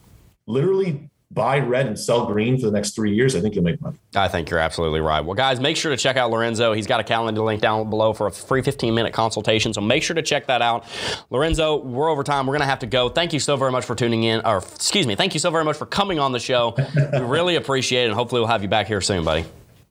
literally 0.45 1.09
buy 1.31 1.59
red 1.59 1.85
and 1.85 1.99
sell 1.99 2.25
green 2.25 2.57
for 2.57 2.67
the 2.67 2.71
next 2.71 2.95
three 2.95 3.13
years, 3.13 3.35
I 3.35 3.41
think 3.41 3.55
you'll 3.55 3.63
make 3.63 3.81
money. 3.81 3.97
I 4.15 4.27
think 4.27 4.49
you're 4.49 4.59
absolutely 4.59 5.01
right. 5.01 5.21
Well, 5.21 5.35
guys, 5.35 5.59
make 5.59 5.75
sure 5.77 5.91
to 5.91 5.97
check 5.97 6.15
out 6.15 6.31
Lorenzo. 6.31 6.73
He's 6.73 6.87
got 6.87 6.99
a 6.99 7.03
calendar 7.03 7.41
link 7.41 7.61
down 7.61 7.89
below 7.89 8.13
for 8.13 8.27
a 8.27 8.31
free 8.31 8.61
15 8.61 8.93
minute 8.93 9.13
consultation. 9.13 9.73
So 9.73 9.81
make 9.81 10.03
sure 10.03 10.15
to 10.15 10.21
check 10.21 10.47
that 10.47 10.61
out. 10.61 10.85
Lorenzo, 11.29 11.77
we're 11.77 12.09
over 12.09 12.23
time. 12.23 12.47
We're 12.47 12.53
going 12.53 12.61
to 12.61 12.67
have 12.67 12.79
to 12.79 12.87
go. 12.87 13.09
Thank 13.09 13.33
you 13.33 13.39
so 13.39 13.57
very 13.57 13.71
much 13.71 13.85
for 13.85 13.95
tuning 13.95 14.23
in, 14.23 14.41
or 14.45 14.57
excuse 14.57 15.05
me, 15.05 15.15
thank 15.15 15.33
you 15.33 15.39
so 15.39 15.51
very 15.51 15.65
much 15.65 15.77
for 15.77 15.85
coming 15.85 16.19
on 16.19 16.31
the 16.31 16.39
show. 16.39 16.75
we 17.13 17.19
really 17.19 17.55
appreciate 17.57 18.03
it, 18.03 18.07
and 18.07 18.13
hopefully 18.13 18.41
we'll 18.41 18.49
have 18.49 18.63
you 18.63 18.69
back 18.69 18.87
here 18.87 19.01
soon, 19.01 19.23
buddy. 19.23 19.45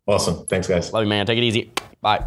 Awesome. 0.06 0.46
Thanks, 0.46 0.68
guys. 0.68 0.92
Love 0.92 1.02
you, 1.02 1.08
man. 1.08 1.26
Take 1.26 1.38
it 1.38 1.44
easy. 1.44 1.72
Bye. 2.06 2.24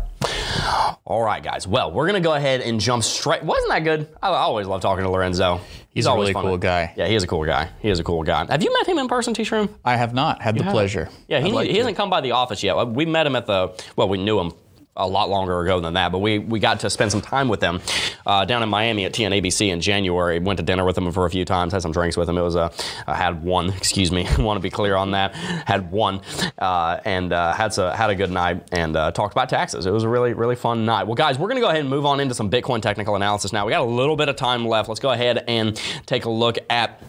All 1.05 1.23
right, 1.23 1.41
guys. 1.41 1.65
Well, 1.65 1.93
we're 1.93 2.05
going 2.09 2.21
to 2.21 2.27
go 2.27 2.33
ahead 2.33 2.59
and 2.59 2.81
jump 2.81 3.01
straight. 3.01 3.43
Wasn't 3.43 3.69
that 3.69 3.85
good? 3.85 4.09
I 4.21 4.27
always 4.27 4.67
love 4.67 4.81
talking 4.81 5.05
to 5.05 5.09
Lorenzo. 5.09 5.61
He's 5.89 6.05
a 6.05 6.09
always 6.09 6.33
really 6.33 6.43
cool 6.43 6.57
to- 6.57 6.57
guy. 6.57 6.93
Yeah, 6.97 7.07
he 7.07 7.15
is 7.15 7.23
a 7.23 7.27
cool 7.27 7.45
guy. 7.45 7.69
He 7.79 7.89
is 7.89 7.97
a 7.97 8.03
cool 8.03 8.23
guy. 8.23 8.45
Have 8.49 8.61
you 8.61 8.73
met 8.73 8.85
him 8.85 8.97
in 8.99 9.07
person, 9.07 9.33
T 9.33 9.43
Shroom? 9.43 9.69
I 9.85 9.95
have 9.95 10.13
not 10.13 10.41
had 10.41 10.57
the 10.57 10.65
pleasure. 10.65 11.07
Yeah, 11.29 11.39
he, 11.39 11.53
like 11.53 11.69
he 11.69 11.77
hasn't 11.77 11.95
come 11.95 12.09
by 12.09 12.19
the 12.19 12.31
office 12.31 12.61
yet. 12.61 12.75
We 12.89 13.05
met 13.05 13.25
him 13.25 13.37
at 13.37 13.45
the, 13.45 13.71
well, 13.95 14.09
we 14.09 14.17
knew 14.17 14.37
him 14.37 14.51
a 14.99 15.07
lot 15.07 15.29
longer 15.29 15.59
ago 15.61 15.79
than 15.79 15.93
that, 15.93 16.11
but 16.11 16.19
we, 16.19 16.39
we 16.39 16.59
got 16.59 16.79
to 16.81 16.89
spend 16.89 17.11
some 17.11 17.21
time 17.21 17.47
with 17.47 17.59
them 17.59 17.81
uh, 18.25 18.45
down 18.45 18.61
in 18.61 18.69
Miami 18.69 19.05
at 19.05 19.13
TNABC 19.13 19.69
in 19.69 19.81
January. 19.81 20.39
Went 20.39 20.57
to 20.57 20.63
dinner 20.63 20.85
with 20.85 20.95
them 20.95 21.11
for 21.11 21.25
a 21.25 21.29
few 21.29 21.45
times, 21.45 21.73
had 21.73 21.81
some 21.81 21.91
drinks 21.91 22.17
with 22.17 22.27
them. 22.27 22.37
It 22.37 22.41
was 22.41 22.55
a, 22.55 22.71
I 23.07 23.15
had 23.15 23.43
one, 23.43 23.69
excuse 23.73 24.11
me, 24.11 24.27
want 24.37 24.57
to 24.57 24.61
be 24.61 24.69
clear 24.69 24.95
on 24.95 25.11
that. 25.11 25.33
Had 25.35 25.91
one, 25.91 26.21
uh, 26.57 26.99
and 27.05 27.33
uh, 27.33 27.53
had, 27.53 27.77
a, 27.77 27.95
had 27.95 28.09
a 28.09 28.15
good 28.15 28.31
night 28.31 28.67
and 28.71 28.95
uh, 28.95 29.11
talked 29.11 29.33
about 29.33 29.49
taxes. 29.49 29.85
It 29.85 29.91
was 29.91 30.03
a 30.03 30.09
really, 30.09 30.33
really 30.33 30.55
fun 30.55 30.85
night. 30.85 31.03
Well, 31.03 31.15
guys, 31.15 31.39
we're 31.39 31.47
going 31.47 31.57
to 31.57 31.61
go 31.61 31.69
ahead 31.69 31.81
and 31.81 31.89
move 31.89 32.05
on 32.05 32.19
into 32.19 32.35
some 32.35 32.49
Bitcoin 32.49 32.81
technical 32.81 33.15
analysis 33.15 33.53
now. 33.53 33.65
We 33.65 33.71
got 33.71 33.81
a 33.81 33.85
little 33.85 34.15
bit 34.15 34.29
of 34.29 34.35
time 34.35 34.67
left. 34.67 34.89
Let's 34.89 34.99
go 34.99 35.11
ahead 35.11 35.43
and 35.47 35.75
take 36.05 36.25
a 36.25 36.29
look 36.29 36.57
at 36.69 37.01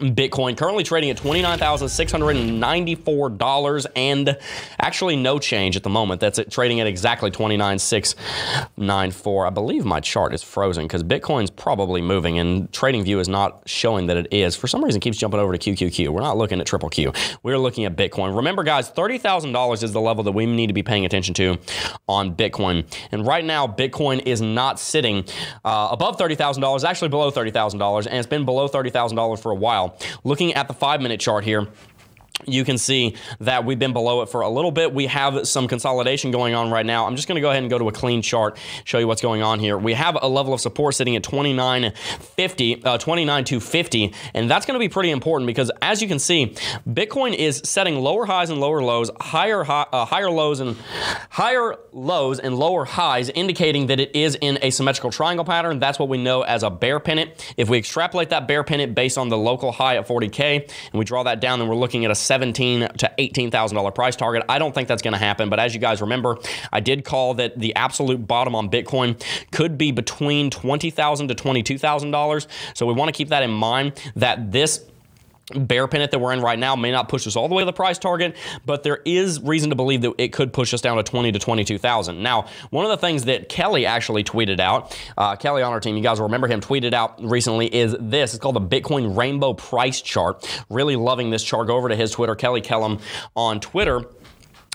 Bitcoin 0.00 0.56
currently 0.56 0.82
trading 0.82 1.10
at 1.10 1.18
$29,694 1.18 3.86
and 3.94 4.38
actually 4.80 5.16
no 5.16 5.38
change 5.38 5.76
at 5.76 5.82
the 5.82 5.90
moment. 5.90 6.20
That's 6.20 6.38
it, 6.38 6.50
trading 6.50 6.80
at 6.80 6.86
exactly 6.86 7.30
29,694. 7.30 9.46
I 9.46 9.50
believe 9.50 9.84
my 9.84 10.00
chart 10.00 10.32
is 10.32 10.42
frozen 10.42 10.84
because 10.84 11.02
Bitcoin's 11.02 11.50
probably 11.50 12.00
moving 12.00 12.38
and 12.38 12.72
TradingView 12.72 13.20
is 13.20 13.28
not 13.28 13.60
showing 13.66 14.06
that 14.06 14.16
it 14.16 14.32
is. 14.32 14.56
For 14.56 14.66
some 14.66 14.82
reason, 14.82 15.00
keeps 15.00 15.18
jumping 15.18 15.38
over 15.38 15.54
to 15.56 15.58
QQQ. 15.58 16.08
We're 16.08 16.22
not 16.22 16.38
looking 16.38 16.60
at 16.60 16.66
triple 16.66 16.88
Q. 16.88 17.12
We're 17.42 17.58
looking 17.58 17.84
at 17.84 17.94
Bitcoin. 17.96 18.34
Remember, 18.34 18.62
guys, 18.62 18.90
$30,000 18.90 19.82
is 19.82 19.92
the 19.92 20.00
level 20.00 20.24
that 20.24 20.32
we 20.32 20.46
need 20.46 20.68
to 20.68 20.72
be 20.72 20.82
paying 20.82 21.04
attention 21.04 21.34
to 21.34 21.58
on 22.08 22.34
Bitcoin. 22.34 22.86
And 23.12 23.26
right 23.26 23.44
now, 23.44 23.66
Bitcoin 23.66 24.26
is 24.26 24.40
not 24.40 24.80
sitting 24.80 25.26
uh, 25.64 25.88
above 25.90 26.16
$30,000, 26.16 26.84
actually 26.84 27.08
below 27.08 27.30
$30,000, 27.30 28.06
and 28.06 28.16
it's 28.16 28.26
been 28.26 28.46
below 28.46 28.68
$30,000 28.68 29.38
for 29.40 29.52
a 29.52 29.54
while. 29.54 29.89
Looking 30.24 30.54
at 30.54 30.68
the 30.68 30.74
five 30.74 31.00
minute 31.00 31.20
chart 31.20 31.44
here, 31.44 31.68
you 32.46 32.64
can 32.64 32.78
see 32.78 33.16
that 33.40 33.64
we've 33.64 33.78
been 33.78 33.92
below 33.92 34.22
it 34.22 34.28
for 34.28 34.40
a 34.42 34.48
little 34.48 34.70
bit. 34.70 34.92
We 34.92 35.06
have 35.06 35.46
some 35.46 35.68
consolidation 35.68 36.30
going 36.30 36.54
on 36.54 36.70
right 36.70 36.86
now. 36.86 37.06
I'm 37.06 37.16
just 37.16 37.28
going 37.28 37.36
to 37.36 37.40
go 37.40 37.50
ahead 37.50 37.62
and 37.62 37.70
go 37.70 37.78
to 37.78 37.88
a 37.88 37.92
clean 37.92 38.22
chart, 38.22 38.58
show 38.84 38.98
you 38.98 39.06
what's 39.06 39.22
going 39.22 39.42
on 39.42 39.60
here. 39.60 39.76
We 39.78 39.94
have 39.94 40.18
a 40.20 40.28
level 40.28 40.54
of 40.54 40.60
support 40.60 40.94
sitting 40.94 41.16
at 41.16 41.22
2950, 41.22 42.84
uh, 42.84 42.98
29,250, 42.98 44.14
and 44.34 44.50
that's 44.50 44.66
going 44.66 44.74
to 44.74 44.80
be 44.80 44.88
pretty 44.88 45.10
important 45.10 45.46
because 45.46 45.70
as 45.82 46.02
you 46.02 46.08
can 46.08 46.18
see, 46.18 46.54
Bitcoin 46.88 47.34
is 47.34 47.60
setting 47.64 47.96
lower 47.96 48.26
highs 48.26 48.50
and 48.50 48.60
lower 48.60 48.82
lows, 48.82 49.10
higher 49.20 49.64
high, 49.64 49.86
uh, 49.92 50.04
higher 50.04 50.30
lows 50.30 50.60
and 50.60 50.76
higher 51.30 51.76
lows 51.92 52.38
and 52.38 52.56
lower 52.56 52.84
highs, 52.84 53.28
indicating 53.30 53.86
that 53.86 54.00
it 54.00 54.14
is 54.14 54.36
in 54.40 54.58
a 54.62 54.70
symmetrical 54.70 55.10
triangle 55.10 55.44
pattern. 55.44 55.78
That's 55.78 55.98
what 55.98 56.08
we 56.08 56.18
know 56.18 56.42
as 56.42 56.62
a 56.62 56.70
bear 56.70 57.00
pennant. 57.00 57.30
If 57.56 57.68
we 57.68 57.78
extrapolate 57.78 58.30
that 58.30 58.48
bear 58.48 58.64
pennant 58.64 58.94
based 58.94 59.18
on 59.18 59.28
the 59.28 59.38
local 59.38 59.72
high 59.72 59.96
at 59.96 60.06
40k 60.06 60.62
and 60.62 60.98
we 60.98 61.04
draw 61.04 61.22
that 61.24 61.40
down, 61.40 61.58
then 61.58 61.68
we're 61.68 61.76
looking 61.76 62.04
at 62.04 62.10
a 62.10 62.14
seventeen 62.30 62.86
to 62.98 63.10
eighteen 63.18 63.50
thousand 63.50 63.74
dollar 63.74 63.90
price 63.90 64.14
target. 64.14 64.44
I 64.48 64.60
don't 64.60 64.72
think 64.72 64.86
that's 64.86 65.02
going 65.02 65.14
to 65.14 65.18
happen, 65.18 65.48
but 65.48 65.58
as 65.58 65.74
you 65.74 65.80
guys 65.80 66.00
remember, 66.00 66.38
I 66.72 66.78
did 66.78 67.04
call 67.04 67.34
that 67.34 67.58
the 67.58 67.74
absolute 67.74 68.24
bottom 68.24 68.54
on 68.54 68.70
Bitcoin 68.70 69.20
could 69.50 69.76
be 69.76 69.90
between 69.90 70.48
twenty 70.48 70.90
thousand 70.90 71.26
to 71.28 71.34
twenty 71.34 71.64
two 71.64 71.76
thousand 71.76 72.12
dollars. 72.12 72.46
So 72.74 72.86
we 72.86 72.94
want 72.94 73.08
to 73.08 73.12
keep 73.12 73.30
that 73.30 73.42
in 73.42 73.50
mind. 73.50 74.00
That 74.14 74.52
this 74.52 74.86
bear 75.54 75.86
pennant 75.88 76.10
that 76.10 76.18
we're 76.18 76.32
in 76.32 76.40
right 76.40 76.58
now 76.58 76.76
may 76.76 76.90
not 76.90 77.08
push 77.08 77.26
us 77.26 77.36
all 77.36 77.48
the 77.48 77.54
way 77.54 77.62
to 77.62 77.66
the 77.66 77.72
price 77.72 77.98
target, 77.98 78.36
but 78.64 78.82
there 78.82 79.00
is 79.04 79.40
reason 79.40 79.70
to 79.70 79.76
believe 79.76 80.02
that 80.02 80.14
it 80.18 80.32
could 80.32 80.52
push 80.52 80.72
us 80.74 80.80
down 80.80 80.96
to 80.96 81.02
20 81.02 81.32
to 81.32 81.38
22,000. 81.38 82.22
Now, 82.22 82.46
one 82.70 82.84
of 82.84 82.90
the 82.90 82.96
things 82.96 83.24
that 83.24 83.48
Kelly 83.48 83.86
actually 83.86 84.24
tweeted 84.24 84.60
out, 84.60 84.96
uh, 85.16 85.36
Kelly 85.36 85.62
on 85.62 85.72
our 85.72 85.80
team, 85.80 85.96
you 85.96 86.02
guys 86.02 86.18
will 86.18 86.26
remember 86.26 86.48
him 86.48 86.60
tweeted 86.60 86.92
out 86.92 87.22
recently, 87.22 87.74
is 87.74 87.96
this. 87.98 88.34
It's 88.34 88.42
called 88.42 88.56
the 88.56 88.60
Bitcoin 88.60 89.16
Rainbow 89.16 89.54
Price 89.54 90.00
Chart. 90.00 90.46
Really 90.68 90.96
loving 90.96 91.30
this 91.30 91.42
chart. 91.42 91.66
Go 91.66 91.76
over 91.76 91.88
to 91.88 91.96
his 91.96 92.10
Twitter, 92.12 92.34
Kelly 92.34 92.60
Kellum 92.60 92.98
on 93.34 93.60
Twitter 93.60 94.04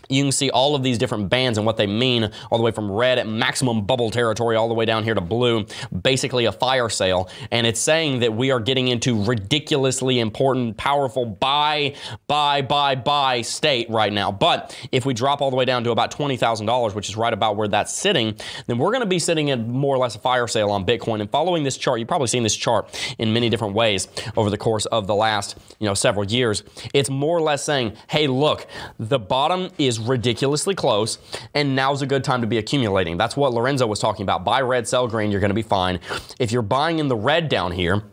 you 0.10 0.24
can 0.24 0.32
see 0.32 0.50
all 0.50 0.76
of 0.76 0.84
these 0.84 0.98
different 0.98 1.30
bands 1.30 1.58
and 1.58 1.66
what 1.66 1.78
they 1.78 1.88
mean, 1.88 2.32
all 2.52 2.58
the 2.58 2.64
way 2.64 2.72
from 2.72 2.92
red 2.92 3.18
at 3.18 3.28
maximum 3.28 3.86
bubble 3.86 4.12
territory, 4.12 4.56
all 4.56 4.68
the 4.68 4.74
way 4.74 4.86
down 4.86 5.04
here 5.04 5.14
to 5.14 5.22
blue, 5.22 5.66
basically 6.02 6.46
a 6.46 6.52
fire 6.52 6.90
sale. 6.90 7.30
And 7.52 7.66
it's 7.68 7.80
saying 7.80 8.20
that 8.20 8.34
we 8.34 8.52
are 8.52 8.60
getting 8.60 8.88
into 8.88 9.24
ridiculously 9.24 10.20
important, 10.20 10.78
powerful 10.78 11.26
buy, 11.26 11.96
buy, 12.28 12.62
buy, 12.62 12.96
buy 12.96 13.42
state 13.42 13.90
right 13.90 14.12
now. 14.12 14.32
But 14.32 14.78
if 14.92 15.06
we 15.06 15.14
drop 15.14 15.42
all 15.42 15.50
the 15.50 15.56
way 15.56 15.66
down 15.66 15.84
to 15.86 15.92
about 15.92 16.12
$20,000, 16.12 16.96
which 16.96 17.10
is 17.10 17.18
right 17.18 17.34
about 17.34 17.56
where 17.56 17.68
that's 17.68 17.94
sitting, 17.94 18.36
then 18.68 18.78
we're 18.78 18.92
going 18.92 19.02
to 19.02 19.08
be 19.08 19.20
sitting 19.20 19.52
at 19.52 19.60
more 19.60 19.96
or 19.96 19.98
less 19.98 20.16
a 20.16 20.20
fire 20.20 20.48
sale 20.48 20.72
on 20.72 20.86
Bitcoin. 20.86 21.22
And 21.22 21.30
following 21.30 21.64
this 21.64 21.78
chart, 21.78 22.00
you've 22.00 22.08
probably 22.08 22.28
seen 22.28 22.44
this 22.44 22.56
chart 22.56 23.00
in 23.18 23.34
many 23.34 23.50
different 23.50 23.74
ways 23.74 24.08
over 24.38 24.50
the 24.50 24.58
course 24.58 24.86
of 24.88 25.08
the 25.08 25.16
last, 25.16 25.58
you 25.80 25.88
know, 25.88 25.94
several 25.94 26.26
years. 26.26 26.64
It's 26.94 27.10
more 27.10 27.38
or 27.38 27.42
less 27.42 27.64
saying, 27.64 27.94
hey, 28.10 28.28
look, 28.28 28.68
the 29.00 29.20
bottom 29.20 29.70
is 29.78 29.95
is 29.96 30.08
ridiculously 30.08 30.76
close, 30.76 31.18
and 31.54 31.76
now's 31.76 32.02
a 32.02 32.06
good 32.06 32.24
time 32.24 32.42
to 32.42 32.48
be 32.48 32.58
accumulating. 32.58 33.18
That's 33.18 33.36
what 33.36 33.54
Lorenzo 33.54 33.88
was 33.88 34.00
talking 34.00 34.24
about. 34.24 34.44
Buy 34.44 34.62
red, 34.62 34.88
sell 34.88 35.08
green, 35.08 35.32
you're 35.32 35.42
going 35.42 35.50
to 35.50 35.56
be 35.56 35.62
fine. 35.62 36.00
If 36.40 36.52
you're 36.52 36.62
buying 36.62 37.00
in 37.00 37.08
the 37.08 37.16
red 37.16 37.50
down 37.50 37.72
here, 37.72 38.04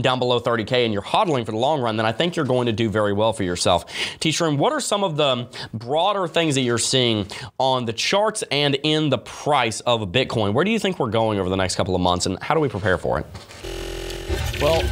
down 0.00 0.18
below 0.18 0.40
30K 0.40 0.84
and 0.84 0.92
you're 0.92 1.02
hodling 1.02 1.44
for 1.44 1.52
the 1.52 1.58
long 1.58 1.80
run, 1.80 1.96
then 1.96 2.06
I 2.06 2.12
think 2.12 2.36
you're 2.36 2.46
going 2.46 2.66
to 2.66 2.72
do 2.72 2.88
very 2.88 3.12
well 3.12 3.32
for 3.32 3.44
yourself. 3.44 3.84
Teacher, 4.18 4.50
what 4.50 4.72
are 4.72 4.80
some 4.80 5.04
of 5.04 5.16
the 5.16 5.48
broader 5.74 6.26
things 6.26 6.54
that 6.54 6.62
you're 6.62 6.78
seeing 6.78 7.26
on 7.58 7.84
the 7.84 7.92
charts 7.92 8.42
and 8.50 8.76
in 8.82 9.10
the 9.10 9.18
price 9.18 9.80
of 9.80 10.00
Bitcoin? 10.10 10.54
Where 10.54 10.64
do 10.64 10.70
you 10.70 10.78
think 10.78 10.98
we're 10.98 11.10
going 11.10 11.38
over 11.38 11.48
the 11.48 11.56
next 11.56 11.76
couple 11.76 11.94
of 11.94 12.00
months 12.00 12.26
and 12.26 12.42
how 12.42 12.54
do 12.54 12.60
we 12.60 12.68
prepare 12.68 12.98
for 12.98 13.20
it? 13.20 13.26
Well, 14.60 14.82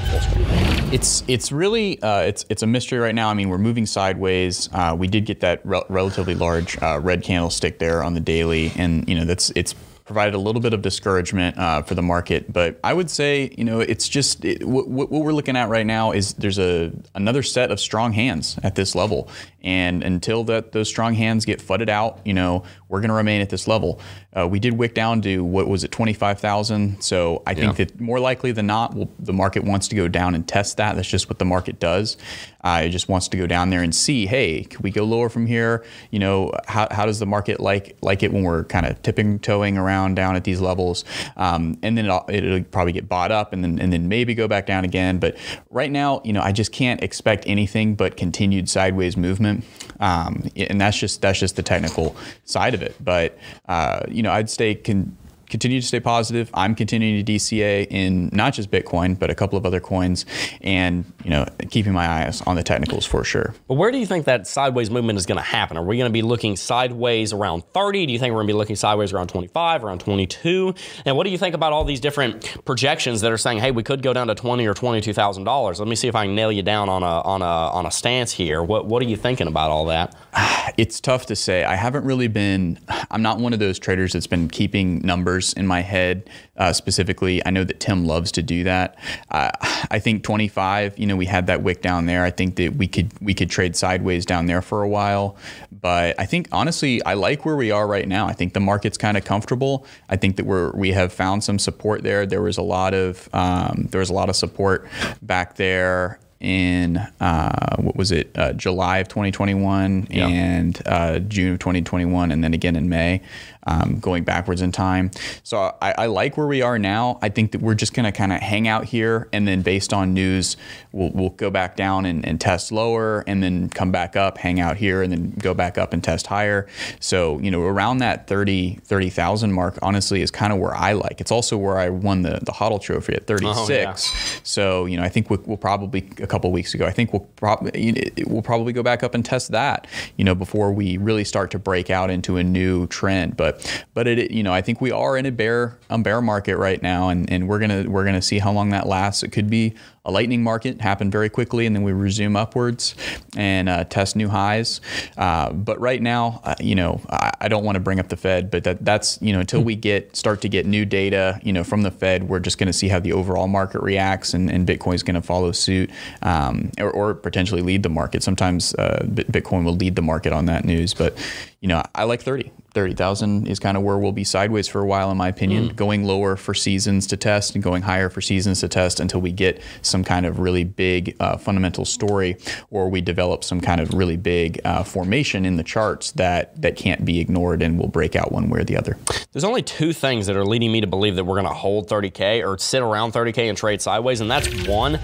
it's 0.92 1.24
it's 1.26 1.50
really 1.50 2.00
uh, 2.02 2.20
it's 2.20 2.44
it's 2.48 2.62
a 2.62 2.66
mystery 2.66 2.98
right 2.98 3.14
now. 3.14 3.28
I 3.28 3.34
mean, 3.34 3.48
we're 3.48 3.58
moving 3.58 3.86
sideways. 3.86 4.68
Uh, 4.72 4.94
we 4.96 5.08
did 5.08 5.24
get 5.24 5.40
that 5.40 5.64
re- 5.64 5.82
relatively 5.88 6.34
large 6.34 6.80
uh, 6.82 7.00
red 7.02 7.22
candlestick 7.22 7.78
there 7.78 8.02
on 8.02 8.14
the 8.14 8.20
daily, 8.20 8.72
and 8.76 9.08
you 9.08 9.14
know 9.14 9.24
that's 9.24 9.50
it's 9.56 9.74
provided 10.04 10.34
a 10.34 10.38
little 10.38 10.60
bit 10.60 10.74
of 10.74 10.82
discouragement 10.82 11.56
uh, 11.56 11.80
for 11.80 11.94
the 11.94 12.02
market. 12.02 12.52
But 12.52 12.78
I 12.84 12.92
would 12.92 13.08
say, 13.08 13.54
you 13.56 13.64
know, 13.64 13.80
it's 13.80 14.08
just 14.08 14.44
it, 14.44 14.66
what, 14.66 14.88
what, 14.88 15.10
we're 15.10 15.32
looking 15.32 15.56
at 15.56 15.68
right 15.68 15.86
now 15.86 16.12
is 16.12 16.34
there's 16.34 16.58
a 16.58 16.92
another 17.14 17.42
set 17.42 17.70
of 17.70 17.80
strong 17.80 18.12
hands 18.12 18.58
at 18.62 18.74
this 18.74 18.94
level, 18.94 19.30
and 19.62 20.02
until 20.02 20.44
that 20.44 20.72
those 20.72 20.88
strong 20.88 21.14
hands 21.14 21.44
get 21.44 21.60
fudded 21.60 21.88
out, 21.88 22.20
you 22.24 22.34
know, 22.34 22.64
we're 22.88 23.00
going 23.00 23.08
to 23.08 23.14
remain 23.14 23.40
at 23.40 23.50
this 23.50 23.66
level. 23.66 24.00
Uh, 24.34 24.46
we 24.46 24.58
did 24.58 24.74
wick 24.74 24.94
down 24.94 25.20
to 25.22 25.44
what 25.44 25.68
was 25.68 25.84
it, 25.84 25.92
25,000. 25.92 27.02
So 27.02 27.42
I 27.46 27.54
think 27.54 27.76
that 27.76 28.00
more 28.00 28.18
likely 28.18 28.52
than 28.52 28.66
not, 28.66 28.94
we'll, 28.94 29.10
the 29.18 29.32
market 29.32 29.64
wants 29.64 29.88
to 29.88 29.96
go 29.96 30.08
down 30.08 30.34
and 30.34 30.46
test 30.46 30.78
that. 30.78 30.96
That's 30.96 31.08
just 31.08 31.28
what 31.28 31.38
the 31.38 31.44
market 31.44 31.78
does. 31.78 32.16
Uh, 32.64 32.82
it 32.84 32.90
just 32.90 33.08
wants 33.08 33.28
to 33.28 33.36
go 33.36 33.46
down 33.46 33.70
there 33.70 33.82
and 33.82 33.94
see, 33.94 34.26
hey, 34.26 34.64
can 34.64 34.80
we 34.82 34.90
go 34.90 35.04
lower 35.04 35.28
from 35.28 35.46
here? 35.46 35.84
You 36.10 36.18
know, 36.18 36.52
how, 36.66 36.86
how 36.90 37.06
does 37.06 37.18
the 37.18 37.26
market 37.26 37.60
like 37.60 37.96
like 38.02 38.22
it 38.22 38.32
when 38.32 38.44
we're 38.44 38.64
kind 38.64 38.86
of 38.86 39.02
tipping 39.02 39.38
toeing 39.40 39.76
around 39.76 40.14
down 40.14 40.36
at 40.36 40.44
these 40.44 40.60
levels? 40.60 41.04
Um, 41.36 41.78
and 41.82 41.98
then 41.98 42.04
it'll, 42.04 42.24
it'll, 42.28 42.62
probably 42.64 42.92
get 42.92 43.08
bought 43.08 43.32
up 43.32 43.52
and 43.52 43.64
then 43.64 43.78
and 43.80 43.92
then 43.92 44.08
maybe 44.08 44.34
go 44.34 44.46
back 44.46 44.66
down 44.66 44.84
again. 44.84 45.18
But 45.18 45.36
right 45.70 45.90
now, 45.90 46.22
you 46.24 46.32
know, 46.32 46.40
I 46.40 46.52
just 46.52 46.72
can't 46.72 47.02
expect 47.02 47.44
anything 47.46 47.96
but 47.96 48.16
continued 48.16 48.68
sideways 48.68 49.16
movement. 49.16 49.51
Um, 50.00 50.48
and 50.56 50.80
that's 50.80 50.98
just 50.98 51.20
that's 51.20 51.38
just 51.38 51.56
the 51.56 51.62
technical 51.62 52.16
side 52.44 52.74
of 52.74 52.82
it. 52.82 52.94
But 53.00 53.38
uh, 53.68 54.00
you 54.08 54.22
know, 54.22 54.32
I'd 54.32 54.50
stay 54.50 54.74
con- 54.74 55.16
continue 55.52 55.80
to 55.80 55.86
stay 55.86 56.00
positive. 56.00 56.50
I'm 56.54 56.74
continuing 56.74 57.24
to 57.24 57.32
DCA 57.32 57.86
in 57.90 58.30
not 58.32 58.54
just 58.54 58.70
Bitcoin, 58.70 59.18
but 59.18 59.28
a 59.30 59.34
couple 59.34 59.58
of 59.58 59.66
other 59.66 59.80
coins, 59.80 60.24
and 60.62 61.04
you 61.22 61.30
know, 61.30 61.46
keeping 61.70 61.92
my 61.92 62.08
eyes 62.08 62.40
on 62.42 62.56
the 62.56 62.62
technicals 62.62 63.04
for 63.04 63.22
sure. 63.22 63.54
But 63.68 63.74
where 63.74 63.92
do 63.92 63.98
you 63.98 64.06
think 64.06 64.24
that 64.24 64.46
sideways 64.46 64.90
movement 64.90 65.18
is 65.18 65.26
going 65.26 65.36
to 65.36 65.44
happen? 65.44 65.76
Are 65.76 65.84
we 65.84 65.98
going 65.98 66.08
to 66.08 66.12
be 66.12 66.22
looking 66.22 66.56
sideways 66.56 67.34
around 67.34 67.64
30? 67.74 68.06
Do 68.06 68.12
you 68.12 68.18
think 68.18 68.32
we're 68.32 68.38
going 68.38 68.48
to 68.48 68.54
be 68.54 68.56
looking 68.56 68.76
sideways 68.76 69.12
around 69.12 69.28
25, 69.28 69.84
around 69.84 70.00
22? 70.00 70.74
And 71.04 71.16
what 71.16 71.24
do 71.24 71.30
you 71.30 71.38
think 71.38 71.54
about 71.54 71.72
all 71.72 71.84
these 71.84 72.00
different 72.00 72.64
projections 72.64 73.20
that 73.20 73.30
are 73.30 73.38
saying, 73.38 73.58
hey, 73.58 73.70
we 73.70 73.82
could 73.82 74.02
go 74.02 74.14
down 74.14 74.28
to 74.28 74.34
20 74.34 74.66
or 74.66 74.72
22 74.74 75.12
thousand 75.12 75.44
dollars? 75.44 75.78
Let 75.78 75.88
me 75.88 75.96
see 75.96 76.08
if 76.08 76.14
I 76.14 76.24
can 76.24 76.34
nail 76.34 76.50
you 76.50 76.62
down 76.62 76.88
on 76.88 77.02
a 77.02 77.20
on 77.20 77.42
a 77.42 77.44
on 77.44 77.84
a 77.84 77.90
stance 77.90 78.32
here. 78.32 78.62
What 78.62 78.86
what 78.86 79.02
are 79.02 79.06
you 79.06 79.16
thinking 79.16 79.48
about 79.48 79.70
all 79.70 79.84
that? 79.86 80.16
It's 80.78 81.00
tough 81.00 81.26
to 81.26 81.36
say. 81.36 81.64
I 81.64 81.74
haven't 81.74 82.06
really 82.06 82.28
been. 82.28 82.78
I'm 83.10 83.20
not 83.20 83.38
one 83.38 83.52
of 83.52 83.58
those 83.58 83.78
traders 83.78 84.14
that's 84.14 84.26
been 84.26 84.48
keeping 84.48 85.00
numbers 85.00 85.41
numbers 85.42 85.52
in 85.54 85.66
my 85.66 85.80
head 85.80 86.28
uh, 86.56 86.72
specifically. 86.72 87.44
I 87.44 87.50
know 87.50 87.64
that 87.64 87.80
Tim 87.80 88.04
loves 88.04 88.32
to 88.32 88.42
do 88.42 88.64
that. 88.64 88.96
Uh, 89.30 89.50
I 89.90 89.98
think 89.98 90.22
25. 90.22 90.98
You 90.98 91.06
know, 91.06 91.16
we 91.16 91.26
had 91.26 91.46
that 91.46 91.62
wick 91.62 91.82
down 91.82 92.06
there. 92.06 92.24
I 92.24 92.30
think 92.30 92.56
that 92.56 92.76
we 92.76 92.86
could 92.86 93.12
we 93.20 93.34
could 93.34 93.50
trade 93.50 93.76
sideways 93.76 94.26
down 94.26 94.46
there 94.46 94.62
for 94.62 94.82
a 94.82 94.88
while. 94.88 95.36
But 95.70 96.18
I 96.18 96.26
think 96.26 96.48
honestly, 96.52 97.02
I 97.04 97.14
like 97.14 97.44
where 97.44 97.56
we 97.56 97.70
are 97.70 97.86
right 97.86 98.06
now. 98.06 98.26
I 98.26 98.32
think 98.32 98.52
the 98.52 98.60
market's 98.60 98.98
kind 98.98 99.16
of 99.16 99.24
comfortable. 99.24 99.84
I 100.08 100.16
think 100.16 100.36
that 100.36 100.46
we're 100.46 100.70
we 100.72 100.92
have 100.92 101.12
found 101.12 101.42
some 101.42 101.58
support 101.58 102.02
there. 102.02 102.26
There 102.26 102.42
was 102.42 102.58
a 102.58 102.62
lot 102.62 102.94
of 102.94 103.28
um, 103.32 103.88
there 103.90 103.98
was 103.98 104.10
a 104.10 104.14
lot 104.14 104.28
of 104.28 104.36
support 104.36 104.88
back 105.22 105.56
there 105.56 106.20
in 106.42 106.96
uh, 107.20 107.76
what 107.76 107.94
was 107.94 108.10
it 108.10 108.30
uh, 108.34 108.52
July 108.52 108.98
of 108.98 109.06
2021 109.06 110.08
yeah. 110.10 110.26
and 110.26 110.82
uh, 110.86 111.20
June 111.20 111.52
of 111.52 111.60
2021 111.60 112.32
and 112.32 112.42
then 112.42 112.52
again 112.52 112.74
in 112.74 112.88
May 112.88 113.22
um, 113.66 113.98
going 114.00 114.24
backwards 114.24 114.60
in 114.60 114.72
time. 114.72 115.10
So 115.42 115.76
I, 115.80 115.94
I, 115.98 116.06
like 116.06 116.36
where 116.36 116.46
we 116.46 116.62
are 116.62 116.78
now. 116.78 117.18
I 117.22 117.28
think 117.28 117.52
that 117.52 117.60
we're 117.60 117.74
just 117.74 117.94
going 117.94 118.04
to 118.04 118.12
kind 118.12 118.32
of 118.32 118.40
hang 118.40 118.66
out 118.66 118.84
here, 118.84 119.28
and 119.32 119.46
then 119.46 119.62
based 119.62 119.92
on 119.92 120.12
news, 120.14 120.56
we'll, 120.90 121.10
we'll 121.10 121.30
go 121.30 121.50
back 121.50 121.76
down 121.76 122.04
and, 122.04 122.26
and, 122.26 122.40
test 122.40 122.72
lower, 122.72 123.22
and 123.26 123.42
then 123.42 123.68
come 123.68 123.92
back 123.92 124.16
up, 124.16 124.38
hang 124.38 124.58
out 124.58 124.76
here, 124.76 125.02
and 125.02 125.12
then 125.12 125.32
go 125.38 125.54
back 125.54 125.78
up 125.78 125.92
and 125.92 126.02
test 126.02 126.26
higher. 126.26 126.66
So 126.98 127.38
you 127.38 127.50
know, 127.50 127.62
around 127.62 127.98
that 127.98 128.26
30 128.26 128.80
30,000 128.82 129.52
mark, 129.52 129.78
honestly, 129.80 130.22
is 130.22 130.30
kind 130.30 130.52
of 130.52 130.58
where 130.58 130.74
I 130.74 130.92
like. 130.92 131.20
It's 131.20 131.30
also 131.30 131.56
where 131.56 131.78
I 131.78 131.88
won 131.88 132.22
the 132.22 132.40
the 132.42 132.52
HODL 132.52 132.80
Trophy 132.80 133.14
at 133.14 133.26
36. 133.26 133.56
Oh, 133.56 133.72
yeah. 133.72 133.94
So 134.42 134.86
you 134.86 134.96
know, 134.96 135.04
I 135.04 135.08
think 135.08 135.30
we'll, 135.30 135.40
we'll, 135.46 135.56
probably 135.56 136.10
a 136.20 136.26
couple 136.26 136.50
weeks 136.50 136.74
ago. 136.74 136.86
I 136.86 136.90
think 136.90 137.12
we'll 137.12 137.28
probably 137.36 138.12
we'll 138.26 138.42
probably 138.42 138.72
go 138.72 138.82
back 138.82 139.02
up 139.02 139.14
and 139.14 139.24
test 139.24 139.52
that. 139.52 139.86
You 140.16 140.24
know, 140.24 140.34
before 140.34 140.72
we 140.72 140.96
really 140.96 141.24
start 141.24 141.50
to 141.52 141.58
break 141.58 141.90
out 141.90 142.10
into 142.10 142.36
a 142.36 142.44
new 142.44 142.86
trend, 142.88 143.36
but 143.36 143.51
But 143.52 143.84
but 143.94 144.06
it 144.06 144.30
you 144.30 144.42
know 144.42 144.52
I 144.52 144.62
think 144.62 144.80
we 144.80 144.90
are 144.90 145.16
in 145.16 145.26
a 145.26 145.32
bear 145.32 145.78
a 145.90 145.98
bear 145.98 146.20
market 146.20 146.56
right 146.56 146.82
now, 146.82 147.08
and, 147.08 147.30
and 147.30 147.48
we're 147.48 147.58
gonna 147.58 147.84
we're 147.88 148.04
gonna 148.04 148.22
see 148.22 148.38
how 148.38 148.52
long 148.52 148.70
that 148.70 148.86
lasts. 148.86 149.22
It 149.22 149.32
could 149.32 149.50
be 149.50 149.74
a 150.04 150.10
lightning 150.10 150.42
market, 150.42 150.80
happen 150.80 151.10
very 151.10 151.28
quickly, 151.28 151.64
and 151.64 151.76
then 151.76 151.84
we 151.84 151.92
resume 151.92 152.34
upwards 152.34 152.96
and 153.36 153.68
uh, 153.68 153.84
test 153.84 154.16
new 154.16 154.28
highs. 154.28 154.80
Uh, 155.16 155.52
but 155.52 155.80
right 155.80 156.02
now, 156.02 156.40
uh, 156.42 156.56
you 156.58 156.74
know, 156.74 157.00
I, 157.08 157.30
I 157.42 157.48
don't 157.48 157.64
want 157.64 157.76
to 157.76 157.80
bring 157.80 158.00
up 158.00 158.08
the 158.08 158.16
Fed, 158.16 158.50
but 158.50 158.64
that 158.64 158.84
that's 158.84 159.20
you 159.22 159.32
know 159.32 159.40
until 159.40 159.62
we 159.62 159.76
get 159.76 160.16
start 160.16 160.40
to 160.42 160.48
get 160.48 160.66
new 160.66 160.84
data, 160.84 161.40
you 161.44 161.52
know, 161.52 161.62
from 161.62 161.82
the 161.82 161.90
Fed, 161.90 162.28
we're 162.28 162.40
just 162.40 162.58
going 162.58 162.66
to 162.66 162.72
see 162.72 162.88
how 162.88 162.98
the 162.98 163.12
overall 163.12 163.46
market 163.46 163.80
reacts, 163.82 164.34
and, 164.34 164.50
and 164.50 164.66
Bitcoin's 164.66 165.02
going 165.02 165.14
to 165.14 165.22
follow 165.22 165.52
suit, 165.52 165.90
um, 166.22 166.70
or, 166.78 166.90
or 166.90 167.14
potentially 167.14 167.62
lead 167.62 167.82
the 167.82 167.88
market. 167.88 168.22
Sometimes 168.22 168.74
uh, 168.74 169.04
Bitcoin 169.06 169.64
will 169.64 169.76
lead 169.76 169.94
the 169.94 170.02
market 170.02 170.32
on 170.32 170.46
that 170.46 170.64
news, 170.64 170.94
but 170.94 171.16
you 171.60 171.68
know, 171.68 171.82
I 171.94 172.04
like 172.04 172.22
30. 172.22 172.50
30,000 172.74 173.46
is 173.46 173.58
kind 173.58 173.76
of 173.76 173.82
where 173.82 173.98
we'll 173.98 174.12
be 174.12 174.24
sideways 174.24 174.66
for 174.68 174.80
a 174.80 174.86
while, 174.86 175.10
in 175.10 175.16
my 175.16 175.28
opinion, 175.28 175.70
mm. 175.70 175.76
going 175.76 176.04
lower 176.04 176.36
for 176.36 176.54
seasons 176.54 177.06
to 177.08 177.16
test 177.16 177.54
and 177.54 177.62
going 177.62 177.82
higher 177.82 178.08
for 178.08 178.20
seasons 178.20 178.60
to 178.60 178.68
test 178.68 179.00
until 179.00 179.20
we 179.20 179.30
get 179.30 179.60
some 179.82 180.02
kind 180.02 180.26
of 180.26 180.38
really 180.38 180.64
big 180.64 181.14
uh, 181.20 181.36
fundamental 181.36 181.84
story 181.84 182.36
or 182.70 182.88
we 182.88 183.00
develop 183.00 183.44
some 183.44 183.60
kind 183.60 183.80
of 183.80 183.92
really 183.94 184.16
big 184.16 184.60
uh, 184.64 184.82
formation 184.82 185.44
in 185.44 185.56
the 185.56 185.62
charts 185.62 186.12
that, 186.12 186.60
that 186.60 186.76
can't 186.76 187.04
be 187.04 187.20
ignored 187.20 187.62
and 187.62 187.78
will 187.78 187.88
break 187.88 188.16
out 188.16 188.32
one 188.32 188.48
way 188.48 188.60
or 188.60 188.64
the 188.64 188.76
other. 188.76 188.96
There's 189.32 189.44
only 189.44 189.62
two 189.62 189.92
things 189.92 190.26
that 190.26 190.36
are 190.36 190.44
leading 190.44 190.72
me 190.72 190.80
to 190.80 190.86
believe 190.86 191.16
that 191.16 191.24
we're 191.24 191.40
going 191.40 191.46
to 191.46 191.54
hold 191.54 191.88
30K 191.88 192.46
or 192.46 192.58
sit 192.58 192.82
around 192.82 193.12
30K 193.12 193.48
and 193.48 193.58
trade 193.58 193.82
sideways, 193.82 194.20
and 194.20 194.30
that's 194.30 194.66
one, 194.66 194.98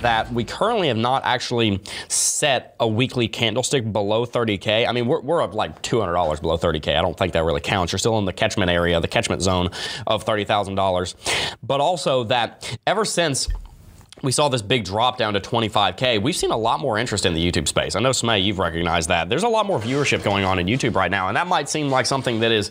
that 0.00 0.32
we 0.32 0.44
currently 0.44 0.88
have 0.88 0.96
not 0.96 1.24
actually 1.24 1.80
set 2.08 2.76
a 2.80 2.86
weekly 2.86 3.28
candlestick 3.28 3.90
below 3.92 4.26
30K. 4.26 4.86
I 4.86 4.92
mean, 4.92 5.06
we're, 5.06 5.20
we're 5.20 5.42
up 5.42 5.54
like 5.54 5.82
$200 5.82 6.40
below 6.40 6.58
30K. 6.58 6.96
I 6.96 7.02
don't 7.02 7.13
don't 7.14 7.26
think 7.26 7.32
that 7.34 7.44
really 7.44 7.60
counts. 7.60 7.92
You're 7.92 7.98
still 7.98 8.18
in 8.18 8.24
the 8.24 8.32
catchment 8.32 8.70
area, 8.70 9.00
the 9.00 9.08
catchment 9.08 9.42
zone 9.42 9.70
of 10.06 10.24
$30,000. 10.24 11.14
But 11.62 11.80
also 11.80 12.24
that 12.24 12.78
ever 12.86 13.04
since 13.04 13.48
we 14.22 14.32
saw 14.32 14.48
this 14.48 14.62
big 14.62 14.84
drop 14.84 15.18
down 15.18 15.34
to 15.34 15.40
25K. 15.40 16.22
We've 16.22 16.36
seen 16.36 16.50
a 16.50 16.56
lot 16.56 16.80
more 16.80 16.98
interest 16.98 17.26
in 17.26 17.34
the 17.34 17.50
YouTube 17.52 17.68
space. 17.68 17.94
I 17.94 18.00
know, 18.00 18.10
Smay, 18.10 18.42
you've 18.42 18.58
recognized 18.58 19.10
that. 19.10 19.28
There's 19.28 19.42
a 19.42 19.48
lot 19.48 19.66
more 19.66 19.78
viewership 19.78 20.22
going 20.22 20.44
on 20.44 20.58
in 20.58 20.66
YouTube 20.66 20.94
right 20.94 21.10
now, 21.10 21.28
and 21.28 21.36
that 21.36 21.46
might 21.46 21.68
seem 21.68 21.90
like 21.90 22.06
something 22.06 22.40
that 22.40 22.50
is, 22.50 22.70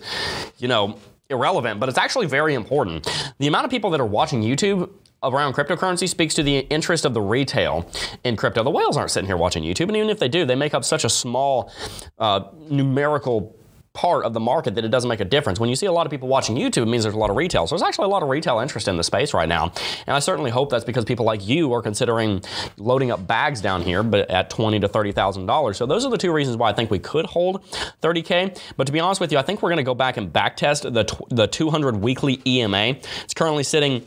you 0.58 0.68
know, 0.68 0.98
irrelevant, 1.30 1.80
but 1.80 1.90
it's 1.90 1.98
actually 1.98 2.26
very 2.26 2.56
important. 2.56 3.08
The 3.38 3.46
amount 3.46 3.66
of 3.66 3.72
people 3.72 3.92
that 3.92 4.00
are 4.00 4.06
watching 4.06 4.42
YouTube 4.42 4.90
around 5.22 5.54
cryptocurrency 5.54 6.10
speaks 6.10 6.34
to 6.36 6.44
the 6.44 6.60
interest 6.60 7.06
of 7.06 7.14
the 7.14 7.22
retail 7.22 7.88
in 8.24 8.36
crypto. 8.36 8.64
The 8.64 8.72
whales 8.72 8.98
aren't 8.98 9.12
sitting 9.12 9.28
here 9.28 9.38
watching 9.38 9.64
YouTube, 9.64 9.90
and 9.90 9.98
even 9.98 10.10
if 10.10 10.18
they 10.18 10.30
do, 10.30 10.46
they 10.46 10.56
make 10.56 10.74
up 10.74 10.84
such 10.84 11.04
a 11.04 11.10
small 11.10 11.72
uh, 12.18 12.46
numerical 12.70 13.56
part 13.94 14.26
of 14.26 14.34
the 14.34 14.40
market 14.40 14.74
that 14.74 14.84
it 14.84 14.90
doesn't 14.90 15.08
make 15.08 15.20
a 15.20 15.26
difference. 15.26 15.60
When 15.60 15.70
you 15.70 15.76
see 15.76 15.86
a 15.86 15.92
lot 15.92 16.08
of 16.08 16.12
people 16.12 16.28
watching 16.28 16.56
YouTube, 16.56 16.84
it 16.84 16.88
means 16.88 17.04
there's 17.04 17.14
a 17.14 17.18
lot 17.18 17.30
of 17.30 17.36
retail. 17.36 17.68
So 17.68 17.76
there's 17.76 17.88
actually 17.88 18.06
a 18.06 18.10
lot 18.10 18.24
of 18.24 18.30
retail 18.30 18.60
interest 18.60 18.88
in 18.88 18.98
the 18.98 19.04
space 19.04 19.36
right 19.36 19.48
now. 19.48 19.72
And 20.08 20.16
I 20.16 20.20
certainly 20.20 20.50
hope 20.50 20.72
that's 20.72 20.84
because 20.84 21.06
people 21.06 21.26
like 21.26 21.48
you 21.48 21.72
are 21.74 21.82
considering 21.82 22.44
loading 22.78 23.12
up 23.12 23.28
bags 23.28 23.62
down 23.62 23.84
here, 23.84 24.02
but 24.02 24.30
at 24.32 24.50
twenty 24.50 24.80
to 24.80 24.88
thirty 24.88 25.12
thousand 25.12 25.46
dollars. 25.46 25.78
So 25.78 25.86
those 25.86 26.06
are 26.06 26.12
the 26.12 26.18
two 26.18 26.34
reasons 26.34 26.58
why 26.58 26.70
I 26.70 26.74
think 26.74 26.90
we 26.90 27.00
could 27.00 27.26
hold 27.28 27.64
30k. 28.02 28.60
But 28.78 28.88
to 28.88 28.94
be 28.94 29.00
honest 29.00 29.22
with 29.22 29.32
you, 29.32 29.38
I 29.38 29.44
think 29.44 29.62
we're 29.62 29.70
going 29.70 29.78
to 29.78 29.84
go 29.84 29.96
back 29.96 30.18
and 30.18 30.34
backtest 30.34 30.92
the 30.92 31.06
the 31.30 31.46
200 31.48 31.98
weekly 31.98 32.42
EMA. 32.48 32.96
It's 33.24 33.34
currently 33.36 33.64
sitting 33.64 34.04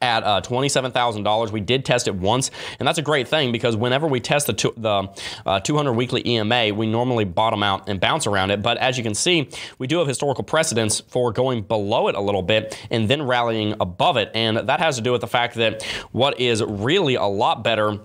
at 0.00 0.24
uh, 0.24 0.40
$27,000. 0.40 1.50
We 1.50 1.60
did 1.60 1.84
test 1.84 2.08
it 2.08 2.14
once, 2.14 2.50
and 2.78 2.86
that's 2.86 2.98
a 2.98 3.02
great 3.02 3.28
thing 3.28 3.52
because 3.52 3.76
whenever 3.76 4.06
we 4.06 4.20
test 4.20 4.46
the, 4.46 4.52
two, 4.52 4.72
the 4.76 5.08
uh, 5.46 5.60
200 5.60 5.92
weekly 5.92 6.26
EMA, 6.26 6.74
we 6.74 6.86
normally 6.86 7.24
bottom 7.24 7.62
out 7.62 7.88
and 7.88 8.00
bounce 8.00 8.26
around 8.26 8.50
it. 8.50 8.62
But 8.62 8.78
as 8.78 8.96
you 8.96 9.04
can 9.04 9.14
see, 9.14 9.48
we 9.78 9.86
do 9.86 9.98
have 9.98 10.06
historical 10.06 10.44
precedence 10.44 11.00
for 11.00 11.32
going 11.32 11.62
below 11.62 12.08
it 12.08 12.14
a 12.14 12.20
little 12.20 12.42
bit 12.42 12.78
and 12.90 13.08
then 13.08 13.22
rallying 13.22 13.74
above 13.80 14.16
it. 14.16 14.30
And 14.34 14.56
that 14.56 14.80
has 14.80 14.96
to 14.96 15.02
do 15.02 15.12
with 15.12 15.20
the 15.20 15.26
fact 15.26 15.54
that 15.56 15.82
what 16.12 16.38
is 16.40 16.62
really 16.62 17.14
a 17.14 17.24
lot 17.24 17.62
better 17.64 17.98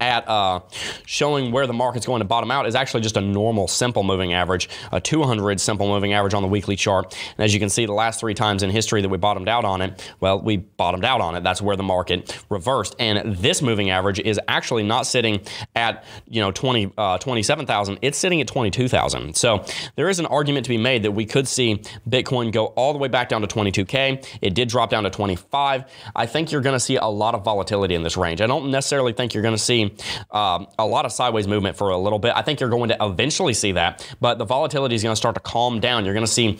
at 0.00 0.28
uh, 0.28 0.60
showing 1.06 1.50
where 1.50 1.66
the 1.66 1.72
market's 1.72 2.06
going 2.06 2.20
to 2.20 2.24
bottom 2.24 2.50
out 2.50 2.66
is 2.66 2.74
actually 2.74 3.00
just 3.00 3.16
a 3.16 3.20
normal 3.20 3.66
simple 3.68 4.02
moving 4.02 4.32
average, 4.32 4.68
a 4.92 5.00
200 5.00 5.60
simple 5.60 5.88
moving 5.88 6.12
average 6.12 6.34
on 6.34 6.42
the 6.42 6.48
weekly 6.48 6.76
chart. 6.76 7.16
And 7.36 7.44
as 7.44 7.52
you 7.52 7.60
can 7.60 7.68
see, 7.68 7.86
the 7.86 7.92
last 7.92 8.20
three 8.20 8.34
times 8.34 8.62
in 8.62 8.70
history 8.70 9.02
that 9.02 9.08
we 9.08 9.18
bottomed 9.18 9.48
out 9.48 9.64
on 9.64 9.82
it, 9.82 10.14
well, 10.20 10.40
we 10.40 10.58
bottomed 10.58 11.04
out 11.04 11.20
on 11.20 11.34
it. 11.34 11.42
That's 11.42 11.60
where 11.60 11.76
the 11.76 11.82
market 11.82 12.38
reversed. 12.48 12.94
And 12.98 13.36
this 13.36 13.62
moving 13.62 13.90
average 13.90 14.20
is 14.20 14.40
actually 14.48 14.84
not 14.84 15.06
sitting 15.06 15.40
at 15.74 16.04
you 16.28 16.40
know 16.40 16.50
20 16.50 16.92
uh, 16.96 17.18
27,000. 17.18 17.98
It's 18.02 18.18
sitting 18.18 18.40
at 18.40 18.46
22,000. 18.46 19.36
So 19.36 19.64
there 19.96 20.08
is 20.08 20.18
an 20.18 20.26
argument 20.26 20.64
to 20.66 20.70
be 20.70 20.78
made 20.78 21.02
that 21.02 21.12
we 21.12 21.26
could 21.26 21.48
see 21.48 21.82
Bitcoin 22.08 22.52
go 22.52 22.66
all 22.66 22.92
the 22.92 22.98
way 22.98 23.08
back 23.08 23.28
down 23.28 23.40
to 23.42 23.46
22k. 23.46 24.38
It 24.40 24.54
did 24.54 24.68
drop 24.68 24.90
down 24.90 25.04
to 25.04 25.10
25. 25.10 25.84
I 26.14 26.26
think 26.26 26.52
you're 26.52 26.60
going 26.60 26.76
to 26.76 26.80
see 26.80 26.96
a 26.96 27.06
lot 27.06 27.34
of 27.34 27.44
volatility 27.44 27.94
in 27.94 28.02
this 28.02 28.16
range. 28.16 28.40
I 28.40 28.46
don't 28.46 28.70
necessarily 28.70 29.12
think 29.12 29.34
you're 29.34 29.42
going 29.42 29.54
to 29.54 29.58
see 29.58 29.94
um, 30.30 30.66
a 30.78 30.86
lot 30.86 31.04
of 31.04 31.12
sideways 31.12 31.46
movement 31.46 31.76
for 31.76 31.90
a 31.90 31.98
little 31.98 32.18
bit. 32.18 32.32
I 32.34 32.42
think 32.42 32.60
you're 32.60 32.70
going 32.70 32.88
to 32.90 32.96
eventually 33.00 33.54
see 33.54 33.72
that, 33.72 34.06
but 34.20 34.38
the 34.38 34.44
volatility 34.44 34.94
is 34.94 35.02
going 35.02 35.12
to 35.12 35.16
start 35.16 35.34
to 35.34 35.40
calm 35.40 35.80
down. 35.80 36.04
You're 36.04 36.14
going 36.14 36.26
to 36.26 36.32
see 36.32 36.58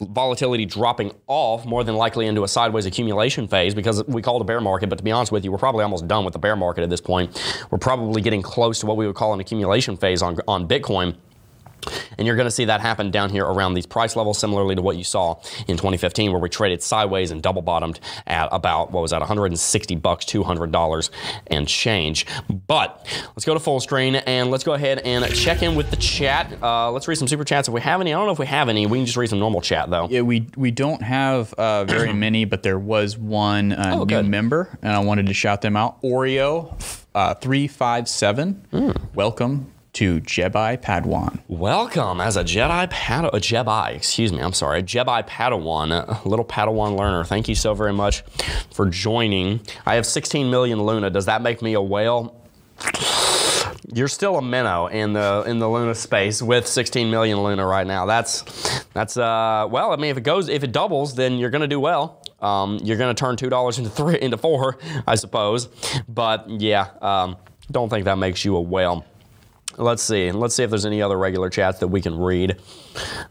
volatility 0.00 0.64
dropping 0.64 1.12
off 1.26 1.64
more 1.64 1.84
than 1.84 1.96
likely 1.96 2.26
into 2.26 2.44
a 2.44 2.48
sideways 2.48 2.86
accumulation 2.86 3.48
phase 3.48 3.74
because 3.74 4.04
we 4.06 4.22
call 4.22 4.36
it 4.36 4.42
a 4.42 4.44
bear 4.44 4.60
market. 4.60 4.88
But 4.88 4.98
to 4.98 5.04
be 5.04 5.10
honest 5.10 5.32
with 5.32 5.44
you, 5.44 5.52
we're 5.52 5.58
probably 5.58 5.82
almost 5.82 6.08
done 6.08 6.24
with 6.24 6.32
the 6.32 6.38
bear 6.38 6.56
market 6.56 6.82
at 6.82 6.90
this 6.90 7.00
point. 7.00 7.42
We're 7.70 7.78
probably 7.78 8.22
getting 8.22 8.42
close 8.42 8.80
to 8.80 8.86
what 8.86 8.96
we 8.96 9.06
would 9.06 9.16
call 9.16 9.32
an 9.34 9.40
accumulation 9.40 9.96
phase 9.96 10.22
on, 10.22 10.38
on 10.46 10.68
Bitcoin. 10.68 11.16
And 12.16 12.26
you're 12.26 12.36
going 12.36 12.46
to 12.46 12.52
see 12.52 12.66
that 12.66 12.80
happen 12.80 13.10
down 13.10 13.30
here 13.30 13.44
around 13.44 13.74
these 13.74 13.86
price 13.86 14.16
levels, 14.16 14.38
similarly 14.38 14.74
to 14.74 14.82
what 14.82 14.96
you 14.96 15.04
saw 15.04 15.40
in 15.66 15.76
2015, 15.76 16.32
where 16.32 16.40
we 16.40 16.48
traded 16.48 16.82
sideways 16.82 17.30
and 17.30 17.42
double 17.42 17.62
bottomed 17.62 18.00
at 18.26 18.48
about, 18.52 18.90
what 18.90 19.00
was 19.00 19.12
that, 19.12 19.20
160 19.20 19.96
bucks, 19.96 20.24
$200 20.24 21.10
and 21.46 21.68
change. 21.68 22.26
But 22.66 23.06
let's 23.28 23.44
go 23.44 23.54
to 23.54 23.60
full 23.60 23.80
screen 23.80 24.16
and 24.16 24.50
let's 24.50 24.64
go 24.64 24.74
ahead 24.74 24.98
and 25.00 25.24
check 25.34 25.62
in 25.62 25.74
with 25.74 25.90
the 25.90 25.96
chat. 25.96 26.60
Uh, 26.62 26.90
let's 26.90 27.08
read 27.08 27.16
some 27.18 27.28
super 27.28 27.44
chats 27.44 27.68
if 27.68 27.74
we 27.74 27.80
have 27.80 28.00
any. 28.00 28.12
I 28.12 28.16
don't 28.16 28.26
know 28.26 28.32
if 28.32 28.38
we 28.38 28.46
have 28.46 28.68
any. 28.68 28.86
We 28.86 28.98
can 28.98 29.06
just 29.06 29.16
read 29.16 29.30
some 29.30 29.38
normal 29.38 29.60
chat, 29.60 29.90
though. 29.90 30.08
Yeah, 30.08 30.22
we, 30.22 30.46
we 30.56 30.70
don't 30.70 31.02
have 31.02 31.52
uh, 31.54 31.84
very 31.84 32.12
many, 32.28 32.44
but 32.44 32.62
there 32.62 32.78
was 32.78 33.16
one 33.16 33.72
uh, 33.72 33.92
oh, 33.94 33.98
new 34.00 34.06
good. 34.06 34.26
member, 34.26 34.78
and 34.82 34.92
I 34.92 34.98
wanted 35.00 35.26
to 35.26 35.34
shout 35.34 35.62
them 35.62 35.76
out. 35.76 36.02
Oreo. 36.02 36.74
Uh, 37.14 37.34
357. 37.34 38.66
Mm. 38.72 39.14
Welcome 39.14 39.72
to 39.98 40.20
Jedi 40.20 40.80
Padawan. 40.80 41.40
Welcome 41.48 42.20
as 42.20 42.36
a 42.36 42.44
Jedi 42.44 42.88
Padawan, 42.88 43.30
a 43.34 43.40
Jedi, 43.40 43.96
excuse 43.96 44.32
me, 44.32 44.38
I'm 44.38 44.52
sorry, 44.52 44.78
a 44.78 44.82
Jedi 44.84 45.26
Padawan, 45.26 45.90
a 45.90 46.28
little 46.28 46.44
Padawan 46.44 46.96
learner. 46.96 47.24
Thank 47.24 47.48
you 47.48 47.56
so 47.56 47.74
very 47.74 47.92
much 47.92 48.22
for 48.72 48.86
joining. 48.86 49.60
I 49.84 49.96
have 49.96 50.06
16 50.06 50.50
million 50.50 50.80
Luna. 50.80 51.10
Does 51.10 51.26
that 51.26 51.42
make 51.42 51.62
me 51.62 51.72
a 51.72 51.80
whale? 51.82 52.40
You're 53.92 54.06
still 54.06 54.38
a 54.38 54.42
minnow 54.42 54.86
in 54.86 55.14
the 55.14 55.42
in 55.48 55.58
the 55.58 55.68
Luna 55.68 55.96
space 55.96 56.40
with 56.40 56.68
16 56.68 57.10
million 57.10 57.42
Luna 57.42 57.66
right 57.66 57.86
now. 57.86 58.06
That's 58.06 58.84
that's 58.92 59.16
uh 59.16 59.66
well, 59.68 59.90
I 59.90 59.96
mean 59.96 60.12
if 60.12 60.16
it 60.16 60.22
goes 60.22 60.48
if 60.48 60.62
it 60.62 60.70
doubles, 60.70 61.16
then 61.16 61.38
you're 61.38 61.50
gonna 61.50 61.66
do 61.66 61.80
well. 61.80 62.22
Um, 62.40 62.78
you're 62.84 62.98
gonna 62.98 63.14
turn 63.14 63.34
two 63.34 63.50
dollars 63.50 63.78
into 63.78 63.90
three 63.90 64.20
into 64.20 64.36
four, 64.36 64.78
I 65.08 65.16
suppose. 65.16 65.66
But 66.08 66.48
yeah, 66.48 66.86
um, 67.02 67.36
don't 67.72 67.88
think 67.88 68.04
that 68.04 68.18
makes 68.18 68.44
you 68.44 68.54
a 68.54 68.60
whale. 68.60 69.04
Let's 69.78 70.02
see. 70.02 70.32
Let's 70.32 70.54
see 70.54 70.64
if 70.64 70.70
there's 70.70 70.86
any 70.86 71.00
other 71.00 71.16
regular 71.16 71.48
chats 71.50 71.78
that 71.78 71.88
we 71.88 72.00
can 72.00 72.18
read. 72.18 72.56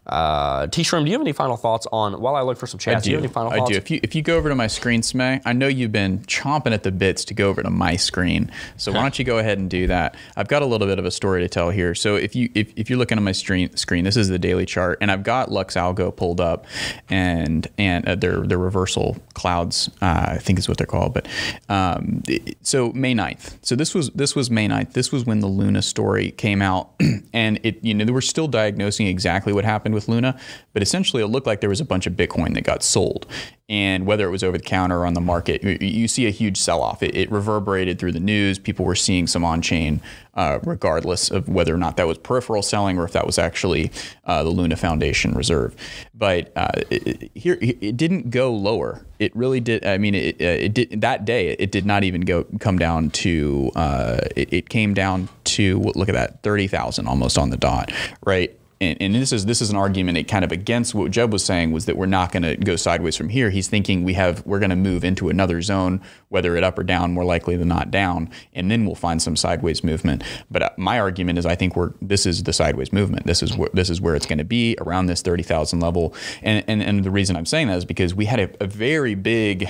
Uh, 0.06 0.68
T 0.68 0.82
Shroom, 0.82 1.04
do 1.04 1.08
you 1.08 1.14
have 1.14 1.22
any 1.22 1.34
final 1.34 1.58
thoughts 1.58 1.86
on? 1.92 2.22
While 2.22 2.36
I 2.36 2.42
look 2.42 2.58
for 2.58 2.68
some 2.68 2.80
chats, 2.80 2.98
I 2.98 3.00
do. 3.00 3.04
do 3.04 3.10
you 3.10 3.16
have 3.18 3.26
any 3.26 3.34
final 3.34 3.52
thoughts? 3.52 3.70
I 3.70 3.74
do. 3.74 3.78
If 3.78 3.92
you 3.92 4.00
if 4.02 4.16
you 4.16 4.22
go 4.22 4.38
over 4.38 4.48
to 4.48 4.56
my 4.56 4.68
screen, 4.68 5.02
Smay, 5.02 5.42
I 5.46 5.54
know 5.54 5.68
you've 5.68 5.92
been 5.92 6.20
chomping 6.20 6.72
at 6.72 6.84
the 6.84 6.92
bits 6.92 7.26
to 7.26 7.34
go 7.34 7.50
over 7.50 7.62
to 7.62 7.70
my 7.70 7.98
screen. 7.98 8.50
So 8.78 8.92
why 8.92 9.02
don't 9.02 9.20
you 9.20 9.26
go 9.26 9.40
ahead 9.40 9.58
and 9.58 9.70
do 9.70 9.88
that? 9.88 10.16
I've 10.38 10.48
got 10.48 10.62
a 10.62 10.66
little 10.66 10.88
bit 10.88 11.00
of 11.00 11.06
a 11.06 11.12
story 11.12 11.42
to 11.42 11.50
tell 11.50 11.70
here. 11.70 11.94
So 11.94 12.16
if 12.16 12.36
you 12.36 12.50
if, 12.56 12.72
if 12.78 12.90
you're 12.90 13.00
looking 13.00 13.18
at 13.18 13.24
my 13.24 13.34
screen 13.34 13.76
screen, 13.76 14.06
this 14.06 14.16
is 14.16 14.30
the 14.30 14.40
daily 14.40 14.66
chart, 14.66 15.00
and 15.02 15.12
I've 15.12 15.24
got 15.24 15.50
LuxAlgo 15.50 16.16
pulled 16.16 16.40
up, 16.40 16.66
and 17.10 17.68
and 17.78 18.08
uh, 18.08 18.16
their 18.16 18.42
their 18.48 18.58
reversal 18.58 19.18
clouds, 19.34 19.90
uh, 20.02 20.28
I 20.30 20.38
think 20.38 20.60
is 20.60 20.70
what 20.70 20.78
they're 20.78 20.88
called. 20.88 21.14
But 21.14 21.28
um, 21.68 22.24
so 22.62 22.92
May 22.94 23.14
9th. 23.14 23.58
So 23.62 23.76
this 23.76 23.94
was 23.94 24.10
this 24.12 24.36
was 24.36 24.50
May 24.50 24.68
9th. 24.68 24.94
This 24.94 25.12
was 25.12 25.26
when 25.26 25.40
the 25.40 25.48
Luna 25.48 25.82
story 25.82 26.32
came 26.38 26.62
out, 26.62 26.92
and 27.34 27.60
it 27.64 27.84
you 27.84 27.94
know 27.94 28.06
they 28.06 28.12
were 28.12 28.22
still 28.22 28.48
diagnosing 28.48 29.08
exactly 29.08 29.54
what 29.54 29.66
happened 29.66 29.96
with 29.96 30.08
Luna, 30.08 30.40
but 30.74 30.82
essentially 30.82 31.24
it 31.24 31.28
looked 31.28 31.48
like 31.48 31.62
there 31.62 31.70
was 31.70 31.82
a 31.82 31.86
bunch 31.86 32.08
of 32.08 32.14
Bitcoin 32.14 32.54
that 32.54 32.64
got 32.64 32.84
sold. 32.84 33.26
And 33.70 34.06
whether 34.06 34.26
it 34.26 34.32
was 34.32 34.46
over 34.46 34.58
the 34.58 34.64
counter 34.64 35.00
or 35.00 35.06
on 35.06 35.14
the 35.14 35.20
market, 35.20 35.62
you 35.82 36.08
see 36.08 36.26
a 36.26 36.30
huge 36.30 36.58
sell 36.58 36.82
off. 36.82 37.04
It, 37.04 37.14
it, 37.16 37.30
reverberated 37.30 38.00
through 38.00 38.14
the 38.14 38.20
news. 38.22 38.58
People 38.58 38.86
were 38.86 38.96
seeing 38.96 39.28
some 39.28 39.44
on 39.44 39.62
chain, 39.62 40.00
uh, 40.36 40.60
regardless 40.64 41.30
of 41.30 41.50
whether 41.50 41.76
or 41.76 41.78
not 41.78 41.98
that 41.98 42.08
was 42.08 42.18
peripheral 42.18 42.62
selling 42.62 42.98
or 42.98 43.04
if 43.04 43.12
that 43.12 43.26
was 43.26 43.38
actually 43.38 43.92
uh, 44.24 44.42
the 44.42 44.50
Luna 44.50 44.78
Foundation 44.78 45.34
reserve. 45.34 45.76
But 46.16 46.54
uh, 46.56 46.70
it, 46.90 47.30
here, 47.36 47.58
it 47.60 47.98
didn't 47.98 48.30
go 48.30 48.54
lower. 48.54 49.06
It 49.20 49.36
really 49.36 49.60
did. 49.60 49.86
I 49.86 49.98
mean, 49.98 50.16
it, 50.16 50.40
uh, 50.40 50.46
it 50.46 50.74
did 50.74 51.02
that 51.02 51.26
day. 51.26 51.50
It 51.50 51.72
did 51.72 51.86
not 51.86 52.06
even 52.06 52.22
go 52.22 52.46
come 52.62 52.80
down 52.80 53.10
to. 53.10 53.70
Uh, 53.76 54.20
it, 54.38 54.54
it 54.54 54.70
came 54.70 54.94
down 54.94 55.28
to 55.44 55.80
look 55.80 56.08
at 56.08 56.16
that 56.16 56.42
thirty 56.42 56.68
thousand 56.68 57.08
almost 57.08 57.38
on 57.38 57.50
the 57.50 57.58
dot, 57.58 57.92
right? 58.26 58.58
And, 58.80 58.98
and 59.02 59.16
this 59.16 59.32
is 59.32 59.46
this 59.46 59.62
is 59.62 59.70
an 59.70 59.76
argument 59.76 60.18
it 60.18 60.28
kind 60.28 60.46
of 60.46 60.52
against 60.52 60.94
what 60.94 61.12
Jeb 61.12 61.32
was 61.32 61.44
saying 61.44 61.72
was 61.72 61.86
that 61.86 61.98
we're 61.98 62.06
not 62.06 62.32
going 62.32 62.44
to 62.44 62.56
go 62.56 62.76
sideways 62.76 63.16
from 63.16 63.30
here. 63.30 63.50
He's 63.50 63.68
thinking 63.68 64.04
we 64.04 64.14
have 64.14 64.46
we're 64.46 64.60
going 64.60 64.70
to 64.70 64.76
move 64.76 65.04
into 65.04 65.30
another 65.30 65.62
zone, 65.62 66.02
whether 66.30 66.56
it 66.56 66.64
up 66.64 66.78
or 66.78 66.84
down, 66.84 67.14
more 67.14 67.26
likely 67.26 67.56
than 67.56 67.68
not 67.68 67.92
down, 67.92 68.30
and 68.54 68.70
then 68.70 68.86
we'll 68.86 68.96
find 68.96 69.22
some 69.22 69.36
sideways 69.36 69.84
movement. 69.84 70.24
But 70.52 70.64
uh, 70.64 70.70
my 70.78 71.00
argument 71.00 71.40
is 71.40 71.46
I 71.46 71.56
think 71.56 71.76
we're 71.76 71.94
this 72.02 72.26
is 72.26 72.44
the 72.44 72.54
sideways 72.54 72.94
movement. 72.94 73.26
This 73.26 73.42
is 73.42 73.58
where 73.58 73.70
this 73.74 73.90
is 73.90 74.00
where 74.00 74.16
it's 74.16 74.26
going 74.26 74.38
to 74.38 74.46
be 74.46 74.78
around 74.80 75.08
this 75.08 75.22
thirty 75.22 75.44
thousand 75.44 75.80
level. 75.80 76.14
And, 76.44 76.64
and 76.68 76.82
and 76.82 77.04
the 77.04 77.12
reason 77.12 77.36
I'm 77.36 77.46
saying 77.46 77.68
that 77.68 77.78
is 77.78 77.86
because 77.86 78.14
we 78.14 78.26
had 78.26 78.40
a, 78.40 78.64
a 78.64 78.68
very 78.68 79.16
big, 79.16 79.68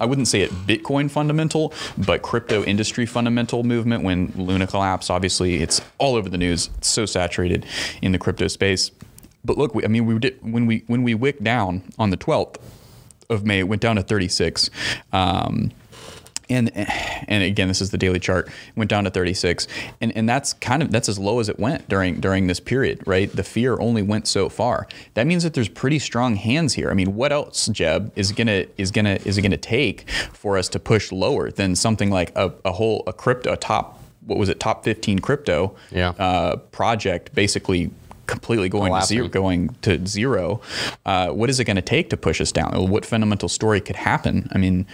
I 0.00 0.06
wouldn't 0.06 0.28
say 0.28 0.42
it 0.42 0.50
Bitcoin 0.50 1.10
fundamental, 1.10 1.72
but 1.98 2.22
crypto 2.22 2.62
industry 2.64 3.06
fundamental 3.06 3.64
movement 3.64 4.04
when 4.04 4.32
Luna 4.36 4.66
collapsed. 4.66 5.10
Obviously, 5.10 5.62
it's 5.62 5.80
all 5.98 6.14
over 6.14 6.28
the 6.28 6.38
news. 6.38 6.70
It's 6.78 6.88
so 6.88 7.06
saturated 7.06 7.66
in 8.02 8.12
the 8.12 8.18
crypto 8.18 8.43
space. 8.48 8.90
But 9.44 9.58
look, 9.58 9.74
we, 9.74 9.84
I 9.84 9.88
mean, 9.88 10.06
we 10.06 10.18
did 10.18 10.38
when 10.42 10.66
we 10.66 10.84
when 10.86 11.02
we 11.02 11.14
wicked 11.14 11.44
down 11.44 11.82
on 11.98 12.10
the 12.10 12.16
12th 12.16 12.56
of 13.30 13.44
May, 13.44 13.58
it 13.60 13.64
went 13.68 13.82
down 13.82 13.96
to 13.96 14.02
36. 14.02 14.70
Um, 15.12 15.70
and 16.50 16.70
and 16.74 17.42
again, 17.42 17.68
this 17.68 17.80
is 17.80 17.90
the 17.90 17.96
daily 17.96 18.20
chart. 18.20 18.50
Went 18.76 18.90
down 18.90 19.04
to 19.04 19.10
36, 19.10 19.66
and 20.02 20.14
and 20.14 20.28
that's 20.28 20.52
kind 20.52 20.82
of 20.82 20.90
that's 20.90 21.08
as 21.08 21.18
low 21.18 21.40
as 21.40 21.48
it 21.48 21.58
went 21.58 21.88
during 21.88 22.20
during 22.20 22.46
this 22.48 22.60
period, 22.60 23.02
right? 23.06 23.30
The 23.34 23.42
fear 23.42 23.80
only 23.80 24.02
went 24.02 24.26
so 24.28 24.50
far. 24.50 24.86
That 25.14 25.26
means 25.26 25.42
that 25.42 25.54
there's 25.54 25.70
pretty 25.70 25.98
strong 25.98 26.36
hands 26.36 26.74
here. 26.74 26.90
I 26.90 26.94
mean, 26.94 27.14
what 27.14 27.32
else, 27.32 27.66
Jeb, 27.68 28.12
is 28.14 28.30
gonna 28.32 28.66
is 28.76 28.90
gonna 28.90 29.18
is 29.24 29.38
it 29.38 29.42
gonna 29.42 29.56
take 29.56 30.08
for 30.10 30.58
us 30.58 30.68
to 30.70 30.78
push 30.78 31.10
lower 31.10 31.50
than 31.50 31.74
something 31.74 32.10
like 32.10 32.30
a, 32.36 32.52
a 32.66 32.72
whole 32.72 33.04
a 33.06 33.12
crypto 33.14 33.52
a 33.54 33.56
top 33.56 34.02
what 34.26 34.38
was 34.38 34.48
it 34.50 34.58
top 34.60 34.84
15 34.84 35.18
crypto 35.20 35.74
Yeah. 35.90 36.10
uh, 36.18 36.56
project 36.56 37.34
basically 37.34 37.90
completely 38.26 38.68
going 38.68 38.88
Collapsing. 38.90 39.16
to 39.16 39.22
zero 39.22 39.28
going 39.28 39.76
to 39.82 40.06
zero 40.06 40.60
uh, 41.06 41.28
what 41.28 41.50
is 41.50 41.60
it 41.60 41.64
going 41.64 41.76
to 41.76 41.82
take 41.82 42.10
to 42.10 42.16
push 42.16 42.40
us 42.40 42.52
down 42.52 42.88
what 42.88 43.04
fundamental 43.04 43.48
story 43.48 43.80
could 43.80 43.96
happen 43.96 44.48
i 44.52 44.58
mean 44.58 44.86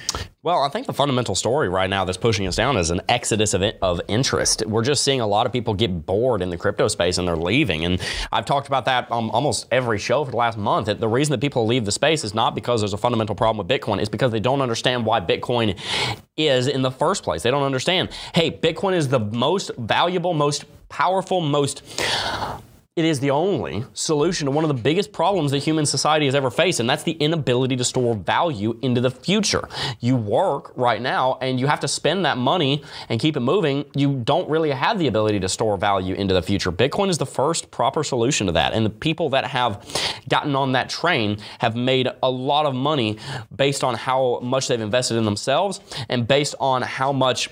Well, 0.42 0.62
I 0.62 0.70
think 0.70 0.86
the 0.86 0.94
fundamental 0.94 1.34
story 1.34 1.68
right 1.68 1.90
now 1.90 2.06
that's 2.06 2.16
pushing 2.16 2.46
us 2.46 2.56
down 2.56 2.78
is 2.78 2.90
an 2.90 3.02
exodus 3.10 3.52
of, 3.52 3.62
of 3.82 4.00
interest. 4.08 4.64
We're 4.66 4.82
just 4.82 5.04
seeing 5.04 5.20
a 5.20 5.26
lot 5.26 5.44
of 5.44 5.52
people 5.52 5.74
get 5.74 6.06
bored 6.06 6.40
in 6.40 6.48
the 6.48 6.56
crypto 6.56 6.88
space 6.88 7.18
and 7.18 7.28
they're 7.28 7.36
leaving. 7.36 7.84
And 7.84 8.00
I've 8.32 8.46
talked 8.46 8.66
about 8.66 8.86
that 8.86 9.12
um, 9.12 9.28
almost 9.32 9.66
every 9.70 9.98
show 9.98 10.24
for 10.24 10.30
the 10.30 10.38
last 10.38 10.56
month. 10.56 10.86
That 10.86 10.98
the 10.98 11.08
reason 11.08 11.32
that 11.32 11.42
people 11.42 11.66
leave 11.66 11.84
the 11.84 11.92
space 11.92 12.24
is 12.24 12.32
not 12.32 12.54
because 12.54 12.80
there's 12.80 12.94
a 12.94 12.98
fundamental 12.98 13.34
problem 13.34 13.58
with 13.58 13.68
Bitcoin, 13.68 14.00
it's 14.00 14.08
because 14.08 14.32
they 14.32 14.40
don't 14.40 14.62
understand 14.62 15.04
why 15.04 15.20
Bitcoin 15.20 15.78
is 16.38 16.68
in 16.68 16.80
the 16.80 16.90
first 16.90 17.22
place. 17.22 17.42
They 17.42 17.50
don't 17.50 17.62
understand, 17.64 18.08
hey, 18.34 18.50
Bitcoin 18.50 18.94
is 18.94 19.08
the 19.08 19.20
most 19.20 19.72
valuable, 19.76 20.32
most 20.32 20.64
powerful, 20.88 21.42
most 21.42 21.82
it 22.96 23.05
is 23.05 23.20
the 23.20 23.31
only 23.31 23.85
solution 23.94 24.46
to 24.46 24.50
one 24.50 24.64
of 24.64 24.68
the 24.68 24.83
biggest 24.83 25.12
problems 25.12 25.53
that 25.53 25.59
human 25.59 25.87
society 25.87 26.26
has 26.26 26.35
ever 26.35 26.50
faced, 26.50 26.81
and 26.81 26.90
that's 26.90 27.05
the 27.05 27.12
inability 27.12 27.76
to 27.76 27.85
store 27.85 28.16
value 28.16 28.76
into 28.83 29.00
the 29.00 29.12
future. 29.12 29.68
You 30.00 30.16
work 30.16 30.72
right 30.76 31.00
now 31.00 31.38
and 31.40 31.61
you 31.61 31.68
have 31.68 31.79
to 31.81 31.88
spend 31.88 32.24
that 32.24 32.37
money 32.37 32.83
and 33.09 33.20
keep 33.20 33.37
it 33.37 33.40
moving. 33.40 33.85
You 33.94 34.20
don't 34.24 34.50
really 34.50 34.72
have 34.72 34.98
the 34.98 35.07
ability 35.07 35.38
to 35.38 35.48
store 35.48 35.76
value 35.76 36.16
into 36.16 36.35
the 36.35 36.42
future. 36.42 36.72
Bitcoin 36.72 37.11
is 37.11 37.18
the 37.18 37.26
first 37.26 37.70
proper 37.70 38.03
solution 38.03 38.48
to 38.48 38.53
that, 38.55 38.72
and 38.72 38.85
the 38.85 38.90
people 38.90 39.31
that 39.31 39.44
have 39.44 39.87
gotten 40.29 40.57
on 40.57 40.72
that 40.72 40.90
train 40.90 41.38
have 41.61 41.76
made 41.76 42.09
a 42.24 42.31
lot 42.31 42.66
of 42.66 42.74
money 42.74 43.18
based 43.55 43.85
on 43.85 43.94
how 43.94 44.40
much 44.40 44.66
they've 44.66 44.81
invested 44.81 45.16
in 45.16 45.24
themselves 45.24 45.81
and 46.09 46.26
based 46.26 46.57
on 46.59 46.83
how 46.83 47.12
much 47.12 47.50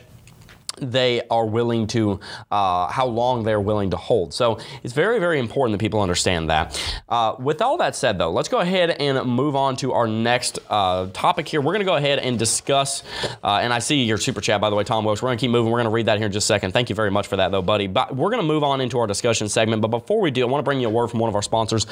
they 0.80 1.22
are 1.28 1.46
willing 1.46 1.86
to, 1.88 2.20
uh, 2.50 2.88
how 2.88 3.06
long 3.06 3.44
they're 3.44 3.60
willing 3.60 3.90
to 3.90 3.96
hold. 3.96 4.34
So 4.34 4.58
it's 4.82 4.92
very, 4.92 5.18
very 5.18 5.38
important 5.38 5.78
that 5.78 5.84
people 5.84 6.00
understand 6.00 6.50
that. 6.50 6.80
Uh, 7.08 7.34
with 7.38 7.62
all 7.62 7.76
that 7.78 7.96
said, 7.96 8.18
though, 8.18 8.30
let's 8.30 8.48
go 8.48 8.58
ahead 8.58 8.90
and 8.90 9.28
move 9.28 9.56
on 9.56 9.76
to 9.76 9.92
our 9.92 10.06
next 10.06 10.58
uh, 10.68 11.08
topic 11.12 11.48
here. 11.48 11.60
We're 11.60 11.72
going 11.72 11.80
to 11.80 11.90
go 11.90 11.96
ahead 11.96 12.18
and 12.18 12.38
discuss, 12.38 13.02
uh, 13.42 13.60
and 13.62 13.72
I 13.72 13.78
see 13.78 14.04
your 14.04 14.18
super 14.18 14.40
chat, 14.40 14.60
by 14.60 14.70
the 14.70 14.76
way, 14.76 14.84
Tom 14.84 15.04
Welsh. 15.04 15.22
We're 15.22 15.28
going 15.28 15.38
to 15.38 15.40
keep 15.40 15.50
moving. 15.50 15.70
We're 15.72 15.78
going 15.78 15.90
to 15.90 15.94
read 15.94 16.06
that 16.06 16.18
here 16.18 16.26
in 16.26 16.32
just 16.32 16.46
a 16.46 16.48
second. 16.48 16.72
Thank 16.72 16.88
you 16.88 16.94
very 16.94 17.10
much 17.10 17.26
for 17.26 17.36
that, 17.36 17.50
though, 17.50 17.62
buddy. 17.62 17.86
But 17.86 18.16
we're 18.16 18.30
going 18.30 18.42
to 18.42 18.46
move 18.46 18.62
on 18.62 18.80
into 18.80 18.98
our 18.98 19.06
discussion 19.06 19.48
segment. 19.48 19.82
But 19.82 19.88
before 19.88 20.20
we 20.20 20.30
do, 20.30 20.42
I 20.42 20.50
want 20.50 20.60
to 20.60 20.64
bring 20.64 20.80
you 20.80 20.88
a 20.88 20.90
word 20.90 21.08
from 21.08 21.20
one 21.20 21.28
of 21.28 21.34
our 21.34 21.42
sponsors, 21.42 21.84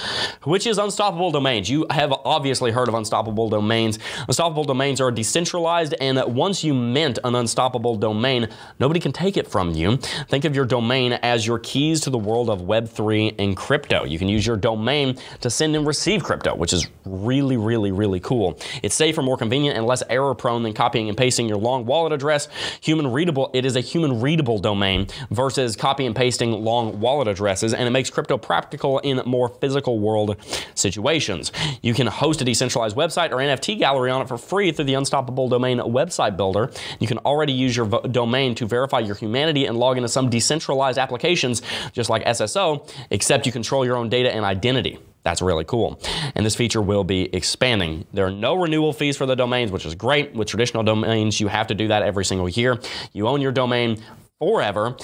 which 0.45 0.67
is 0.67 0.79
Unstoppable 0.79 1.31
Domains. 1.31 1.69
You 1.69 1.87
have 1.91 2.13
obviously 2.13 2.71
heard 2.71 2.89
of 2.89 2.95
Unstoppable 2.95 3.49
Domains. 3.49 3.99
Unstoppable 4.29 4.65
Domains 4.65 5.01
are 5.01 5.11
decentralized, 5.11 5.95
and 6.01 6.23
once 6.35 6.65
you 6.65 6.75
mint 6.75 7.19
an 7.25 7.35
unstoppable 7.35 7.97
domain, 7.97 8.49
Nobody 8.79 9.01
can 9.01 9.13
take 9.13 9.37
it 9.37 9.49
from 9.49 9.73
you. 9.73 9.97
Think 10.29 10.45
of 10.45 10.55
your 10.55 10.67
domain 10.67 11.15
as 11.15 11.47
your 11.47 11.59
keys 11.59 12.01
to 12.03 12.11
the 12.11 12.19
world 12.19 12.51
of 12.51 12.61
Web3 12.61 13.37
and 13.39 13.57
crypto. 13.57 14.05
You 14.05 14.19
can 14.19 14.29
use 14.29 14.47
your 14.47 14.57
domain 14.57 15.17
to 15.41 15.49
send 15.49 15.75
and 15.75 15.87
receive 15.87 16.23
crypto, 16.23 16.55
which 16.55 16.73
is 16.73 16.87
really, 17.05 17.57
really, 17.57 17.93
really 17.93 18.21
cool. 18.21 18.59
It's 18.83 18.95
safer, 18.95 19.23
more 19.23 19.39
convenient, 19.39 19.79
and 19.79 19.87
less 19.87 20.03
error 20.11 20.35
prone 20.35 20.63
than 20.63 20.75
copying 20.75 21.09
and 21.09 21.17
pasting 21.17 21.49
your 21.49 21.57
long 21.59 21.87
wallet 21.87 22.13
address. 22.13 22.49
Human 22.83 23.13
readable, 23.13 23.51
it 23.55 23.65
is 23.65 23.77
a 23.77 23.81
human 23.81 24.21
readable 24.21 24.59
domain 24.59 25.07
versus 25.31 25.75
copy 25.75 26.05
and 26.05 26.15
pasting 26.15 26.53
long 26.53 27.01
wallet 27.01 27.29
addresses, 27.29 27.73
and 27.73 27.87
it 27.87 27.91
makes 27.91 28.11
crypto 28.11 28.37
practical 28.37 28.99
in 28.99 29.23
more 29.25 29.49
physical 29.49 29.99
world 29.99 30.37
situations. 30.75 31.51
You 31.81 31.95
can 31.95 32.07
host 32.07 32.43
a 32.43 32.45
decentralized 32.45 32.97
website 32.97 33.31
or 33.31 33.37
NFT 33.37 33.79
gallery 33.79 34.11
on 34.11 34.21
it 34.21 34.29
for 34.29 34.37
free 34.37 34.73
through 34.73 34.85
the 34.85 34.95
Unstoppable 34.95 35.49
Domain 35.49 35.79
website 35.79 36.37
builder. 36.37 36.71
You 37.01 37.07
can 37.07 37.19
already 37.19 37.53
use 37.53 37.77
your 37.77 37.87
domain 37.87 38.55
verify 38.67 39.01
your 39.01 39.15
humanity 39.15 39.67
and 39.67 39.79
log 39.79 39.97
into 39.97 40.09
some 40.09 40.31
decentralized 40.31 40.99
applications, 40.99 41.63
just 41.93 42.11
like 42.11 42.25
SSO, 42.25 42.89
except 43.11 43.47
you 43.47 43.53
control 43.53 43.85
your 43.85 43.97
own 43.97 44.09
data 44.09 44.35
and 44.35 44.45
identity. 44.45 44.99
That's 45.23 45.43
really 45.43 45.65
cool. 45.65 46.01
And 46.37 46.47
this 46.47 46.55
feature 46.55 46.81
will 46.81 47.03
be 47.03 47.35
expanding. 47.35 48.07
There 48.13 48.27
are 48.27 48.31
no 48.31 48.55
renewal 48.55 48.93
fees 48.93 49.17
for 49.17 49.27
the 49.27 49.35
domains, 49.35 49.73
which 49.73 49.85
is 49.85 49.97
great. 49.97 50.33
With 50.35 50.47
traditional 50.47 50.85
domains, 50.85 51.41
you 51.41 51.49
have 51.49 51.67
to 51.67 51.75
do 51.75 51.89
that 51.89 52.05
every 52.05 52.25
single 52.25 52.49
year. 52.49 52.79
You 53.13 53.27
own 53.27 53.41
your 53.41 53.51
domain 53.51 54.01
forever. 54.39 54.95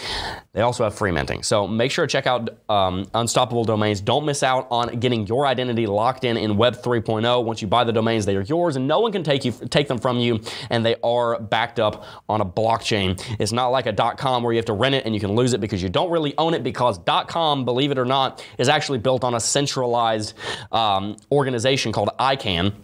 They 0.52 0.60
also 0.60 0.84
have 0.84 0.94
free 0.94 1.10
minting. 1.10 1.42
So 1.42 1.66
make 1.66 1.90
sure 1.90 2.06
to 2.06 2.10
check 2.10 2.26
out 2.26 2.50
um, 2.68 3.06
Unstoppable 3.14 3.64
Domains. 3.64 4.02
Don't 4.02 4.26
miss 4.26 4.42
out 4.42 4.66
on 4.70 5.00
getting 5.00 5.26
your 5.26 5.46
identity 5.46 5.86
locked 5.86 6.24
in 6.24 6.36
in 6.36 6.58
Web 6.58 6.74
3.0. 6.74 7.44
Once 7.44 7.62
you 7.62 7.68
buy 7.68 7.84
the 7.84 7.92
domains, 7.92 8.26
they 8.26 8.36
are 8.36 8.42
yours, 8.42 8.76
and 8.76 8.86
no 8.86 9.00
one 9.00 9.10
can 9.10 9.22
take 9.22 9.44
you 9.44 9.52
take 9.70 9.88
them 9.88 9.98
from 9.98 10.18
you. 10.18 10.40
And 10.68 10.84
they 10.84 10.96
are 11.02 11.40
backed 11.40 11.80
up 11.80 12.04
on 12.28 12.42
a 12.42 12.44
blockchain. 12.44 13.22
It's 13.38 13.52
not 13.52 13.68
like 13.68 13.86
a 13.86 14.14
.com 14.16 14.42
where 14.42 14.52
you 14.52 14.58
have 14.58 14.66
to 14.66 14.74
rent 14.74 14.94
it 14.94 15.06
and 15.06 15.14
you 15.14 15.20
can 15.20 15.32
lose 15.32 15.54
it 15.54 15.60
because 15.60 15.82
you 15.82 15.88
don't 15.88 16.10
really 16.10 16.34
own 16.36 16.52
it. 16.52 16.62
Because 16.62 17.00
.com, 17.28 17.64
believe 17.64 17.90
it 17.90 17.98
or 17.98 18.04
not, 18.04 18.44
is 18.58 18.68
actually 18.68 18.98
built 18.98 19.24
on 19.24 19.34
a 19.34 19.40
centralized 19.40 20.34
um, 20.72 21.16
organization 21.30 21.92
called 21.92 22.10
ICANN. 22.18 22.74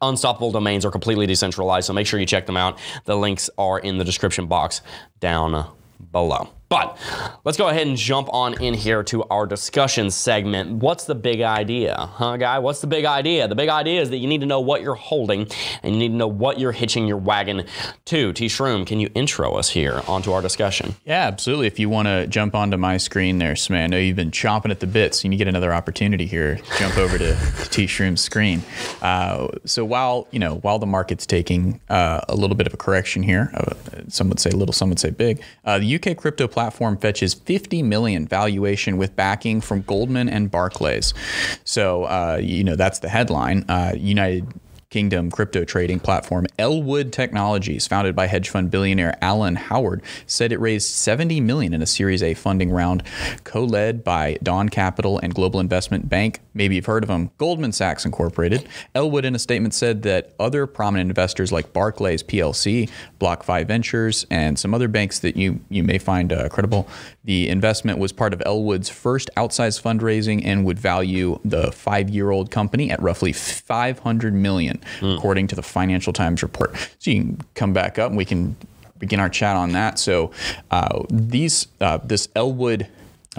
Unstoppable 0.00 0.52
domains 0.52 0.84
are 0.84 0.90
completely 0.90 1.26
decentralized, 1.26 1.86
so 1.86 1.92
make 1.92 2.06
sure 2.06 2.20
you 2.20 2.26
check 2.26 2.46
them 2.46 2.56
out. 2.56 2.78
The 3.04 3.16
links 3.16 3.50
are 3.58 3.78
in 3.78 3.98
the 3.98 4.04
description 4.04 4.46
box 4.46 4.80
down 5.20 5.66
below. 6.12 6.50
But 6.68 6.98
let's 7.44 7.56
go 7.56 7.68
ahead 7.68 7.86
and 7.86 7.96
jump 7.96 8.28
on 8.30 8.62
in 8.62 8.74
here 8.74 9.02
to 9.04 9.24
our 9.24 9.46
discussion 9.46 10.10
segment. 10.10 10.70
What's 10.72 11.04
the 11.04 11.14
big 11.14 11.40
idea, 11.40 11.96
huh, 11.96 12.36
guy? 12.36 12.58
What's 12.58 12.82
the 12.82 12.86
big 12.86 13.06
idea? 13.06 13.48
The 13.48 13.54
big 13.54 13.70
idea 13.70 14.02
is 14.02 14.10
that 14.10 14.18
you 14.18 14.26
need 14.26 14.40
to 14.42 14.46
know 14.46 14.60
what 14.60 14.82
you're 14.82 14.94
holding 14.94 15.46
and 15.82 15.94
you 15.94 15.98
need 15.98 16.08
to 16.08 16.14
know 16.14 16.28
what 16.28 16.60
you're 16.60 16.72
hitching 16.72 17.06
your 17.06 17.16
wagon 17.16 17.64
to. 18.06 18.32
T 18.34 18.46
Shroom, 18.46 18.86
can 18.86 19.00
you 19.00 19.08
intro 19.14 19.54
us 19.54 19.70
here 19.70 20.02
onto 20.06 20.32
our 20.32 20.42
discussion? 20.42 20.94
Yeah, 21.06 21.26
absolutely. 21.26 21.68
If 21.68 21.78
you 21.78 21.88
want 21.88 22.06
to 22.06 22.26
jump 22.26 22.54
onto 22.54 22.76
my 22.76 22.98
screen 22.98 23.38
there, 23.38 23.54
Smay, 23.54 23.84
I 23.84 23.86
know 23.86 23.98
you've 23.98 24.16
been 24.16 24.30
chomping 24.30 24.70
at 24.70 24.80
the 24.80 24.86
bits. 24.86 25.24
You 25.24 25.34
get 25.36 25.48
another 25.48 25.72
opportunity 25.72 26.26
here. 26.26 26.58
Jump 26.78 26.98
over 26.98 27.16
to, 27.16 27.34
to 27.34 27.70
T 27.70 27.86
Shroom's 27.86 28.20
screen. 28.20 28.62
Uh, 29.00 29.48
so 29.64 29.84
while 29.84 30.26
you 30.32 30.38
know 30.38 30.56
while 30.56 30.78
the 30.78 30.86
market's 30.86 31.24
taking 31.24 31.80
uh, 31.88 32.20
a 32.28 32.34
little 32.34 32.56
bit 32.56 32.66
of 32.66 32.74
a 32.74 32.76
correction 32.76 33.22
here, 33.22 33.50
uh, 33.54 33.74
some 34.08 34.28
would 34.28 34.40
say 34.40 34.50
little, 34.50 34.72
some 34.72 34.90
would 34.90 34.98
say 34.98 35.10
big. 35.10 35.42
Uh, 35.64 35.78
the 35.78 35.94
UK 35.94 36.16
crypto 36.16 36.46
platform 36.58 36.96
fetches 36.96 37.34
50 37.34 37.84
million 37.84 38.26
valuation 38.26 38.96
with 38.96 39.14
backing 39.14 39.60
from 39.60 39.80
Goldman 39.82 40.28
and 40.28 40.50
Barclays. 40.50 41.14
So 41.62 42.02
uh, 42.02 42.40
you 42.42 42.64
know 42.64 42.74
that's 42.74 42.98
the 42.98 43.08
headline. 43.08 43.64
Uh, 43.68 43.92
United 43.96 44.52
Kingdom 44.90 45.30
crypto 45.30 45.64
trading 45.64 46.00
platform 46.00 46.46
Elwood 46.58 47.12
Technologies, 47.12 47.86
founded 47.86 48.16
by 48.16 48.26
hedge 48.26 48.48
fund 48.48 48.70
billionaire 48.70 49.18
Alan 49.20 49.54
Howard, 49.54 50.00
said 50.26 50.50
it 50.50 50.58
raised 50.60 50.88
70 50.88 51.42
million 51.42 51.74
in 51.74 51.82
a 51.82 51.86
Series 51.86 52.22
A 52.22 52.32
funding 52.32 52.70
round, 52.70 53.02
co-led 53.44 54.02
by 54.02 54.38
Dawn 54.42 54.70
Capital 54.70 55.18
and 55.18 55.34
global 55.34 55.60
investment 55.60 56.08
bank. 56.08 56.40
Maybe 56.54 56.76
you've 56.76 56.86
heard 56.86 57.04
of 57.04 57.08
them, 57.08 57.30
Goldman 57.36 57.72
Sachs 57.72 58.06
Incorporated. 58.06 58.66
Elwood, 58.94 59.26
in 59.26 59.34
a 59.34 59.38
statement, 59.38 59.74
said 59.74 60.00
that 60.04 60.32
other 60.40 60.66
prominent 60.66 61.10
investors 61.10 61.52
like 61.52 61.74
Barclays 61.74 62.22
PLC, 62.22 62.88
BlockFi 63.20 63.66
Ventures, 63.66 64.24
and 64.30 64.58
some 64.58 64.72
other 64.72 64.88
banks 64.88 65.18
that 65.18 65.36
you 65.36 65.60
you 65.68 65.84
may 65.84 65.98
find 65.98 66.32
uh, 66.32 66.48
credible. 66.48 66.88
The 67.28 67.50
investment 67.50 67.98
was 67.98 68.10
part 68.10 68.32
of 68.32 68.40
Elwood's 68.46 68.88
first 68.88 69.28
outsized 69.36 69.82
fundraising 69.82 70.40
and 70.46 70.64
would 70.64 70.78
value 70.78 71.38
the 71.44 71.70
five-year-old 71.72 72.50
company 72.50 72.90
at 72.90 73.02
roughly 73.02 73.34
500 73.34 74.32
million, 74.32 74.80
according 75.02 75.46
to 75.48 75.54
the 75.54 75.62
Financial 75.62 76.14
Times 76.14 76.42
report. 76.42 76.74
So 76.98 77.10
you 77.10 77.20
can 77.20 77.40
come 77.54 77.74
back 77.74 77.98
up 77.98 78.08
and 78.08 78.16
we 78.16 78.24
can 78.24 78.56
begin 78.98 79.20
our 79.20 79.28
chat 79.28 79.56
on 79.56 79.72
that. 79.72 79.98
So 79.98 80.30
uh, 80.70 81.04
these 81.10 81.66
uh, 81.82 81.98
this 81.98 82.30
Elwood 82.34 82.88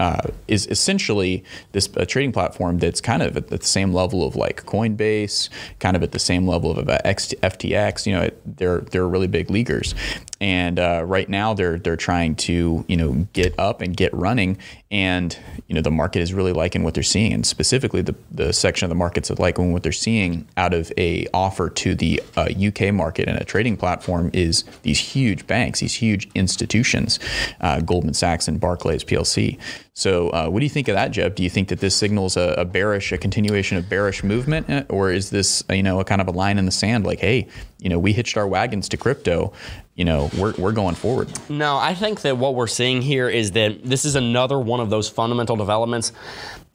uh, 0.00 0.22
is 0.48 0.66
essentially 0.68 1.44
this 1.72 1.86
uh, 1.94 2.06
trading 2.06 2.32
platform 2.32 2.78
that's 2.78 3.02
kind 3.02 3.22
of 3.22 3.36
at 3.36 3.48
the 3.48 3.60
same 3.60 3.92
level 3.92 4.26
of 4.26 4.34
like 4.34 4.64
Coinbase, 4.64 5.50
kind 5.78 5.94
of 5.94 6.02
at 6.02 6.12
the 6.12 6.18
same 6.18 6.48
level 6.48 6.70
of 6.70 6.88
uh, 6.88 6.98
FTX. 7.04 8.06
You 8.06 8.14
know, 8.14 8.30
they're 8.46 8.80
they're 8.80 9.06
really 9.06 9.26
big 9.26 9.50
leaguers, 9.50 9.94
and 10.40 10.78
uh, 10.78 11.02
right 11.04 11.28
now 11.28 11.52
they're 11.52 11.78
they're 11.78 11.98
trying 11.98 12.34
to 12.36 12.82
you 12.88 12.96
know 12.96 13.28
get 13.34 13.54
up 13.58 13.82
and 13.82 13.94
get 13.94 14.12
running, 14.14 14.56
and 14.90 15.38
you 15.68 15.74
know 15.74 15.80
the 15.80 15.90
market 15.90 16.20
is 16.20 16.34
really 16.34 16.52
liking 16.52 16.82
what 16.82 16.94
they're 16.94 17.02
seeing, 17.02 17.32
and 17.32 17.46
specifically 17.46 18.02
the 18.02 18.14
the 18.30 18.52
section 18.52 18.84
of 18.84 18.88
the 18.88 18.96
markets 18.96 19.28
that 19.28 19.38
liking 19.38 19.72
what 19.72 19.82
they're 19.82 19.92
seeing 19.92 20.48
out 20.56 20.74
of 20.74 20.92
a 20.98 21.26
offer 21.32 21.70
to 21.70 21.94
the 21.94 22.20
UK 22.36 22.82
uh, 22.82 22.92
market 22.92 23.28
and 23.28 23.38
a 23.38 23.44
trading 23.44 23.76
platform 23.76 24.30
is 24.32 24.64
these 24.82 24.98
huge 24.98 25.46
banks, 25.46 25.80
these 25.80 25.94
huge 25.94 26.28
institutions, 26.34 27.18
uh, 27.60 27.80
Goldman 27.80 28.14
Sachs 28.14 28.48
and 28.48 28.60
Barclays 28.60 29.04
PLC. 29.04 29.58
So, 30.00 30.30
uh, 30.30 30.48
what 30.48 30.60
do 30.60 30.64
you 30.64 30.70
think 30.70 30.88
of 30.88 30.94
that, 30.94 31.10
Jeb? 31.10 31.34
Do 31.34 31.42
you 31.42 31.50
think 31.50 31.68
that 31.68 31.80
this 31.80 31.94
signals 31.94 32.34
a, 32.36 32.54
a, 32.56 32.64
bearish, 32.64 33.12
a 33.12 33.18
continuation 33.18 33.76
of 33.76 33.88
bearish 33.88 34.24
movement, 34.24 34.70
uh, 34.70 34.84
or 34.88 35.10
is 35.10 35.28
this, 35.28 35.62
you 35.68 35.82
know, 35.82 36.00
a 36.00 36.04
kind 36.04 36.22
of 36.22 36.26
a 36.26 36.30
line 36.30 36.58
in 36.58 36.64
the 36.64 36.72
sand, 36.72 37.04
like, 37.04 37.20
hey, 37.20 37.48
you 37.80 37.90
know, 37.90 37.98
we 37.98 38.14
hitched 38.14 38.38
our 38.38 38.48
wagons 38.48 38.88
to 38.88 38.96
crypto, 38.96 39.52
you 40.00 40.06
know, 40.06 40.30
we're 40.38 40.54
we're 40.56 40.72
going 40.72 40.94
forward? 40.94 41.28
No, 41.50 41.76
I 41.76 41.94
think 41.94 42.22
that 42.22 42.38
what 42.38 42.54
we're 42.54 42.66
seeing 42.66 43.02
here 43.02 43.28
is 43.28 43.52
that 43.52 43.84
this 43.84 44.06
is 44.06 44.14
another 44.14 44.58
one 44.58 44.80
of 44.80 44.88
those 44.88 45.10
fundamental 45.10 45.56
developments. 45.56 46.14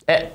Eh, 0.07 0.30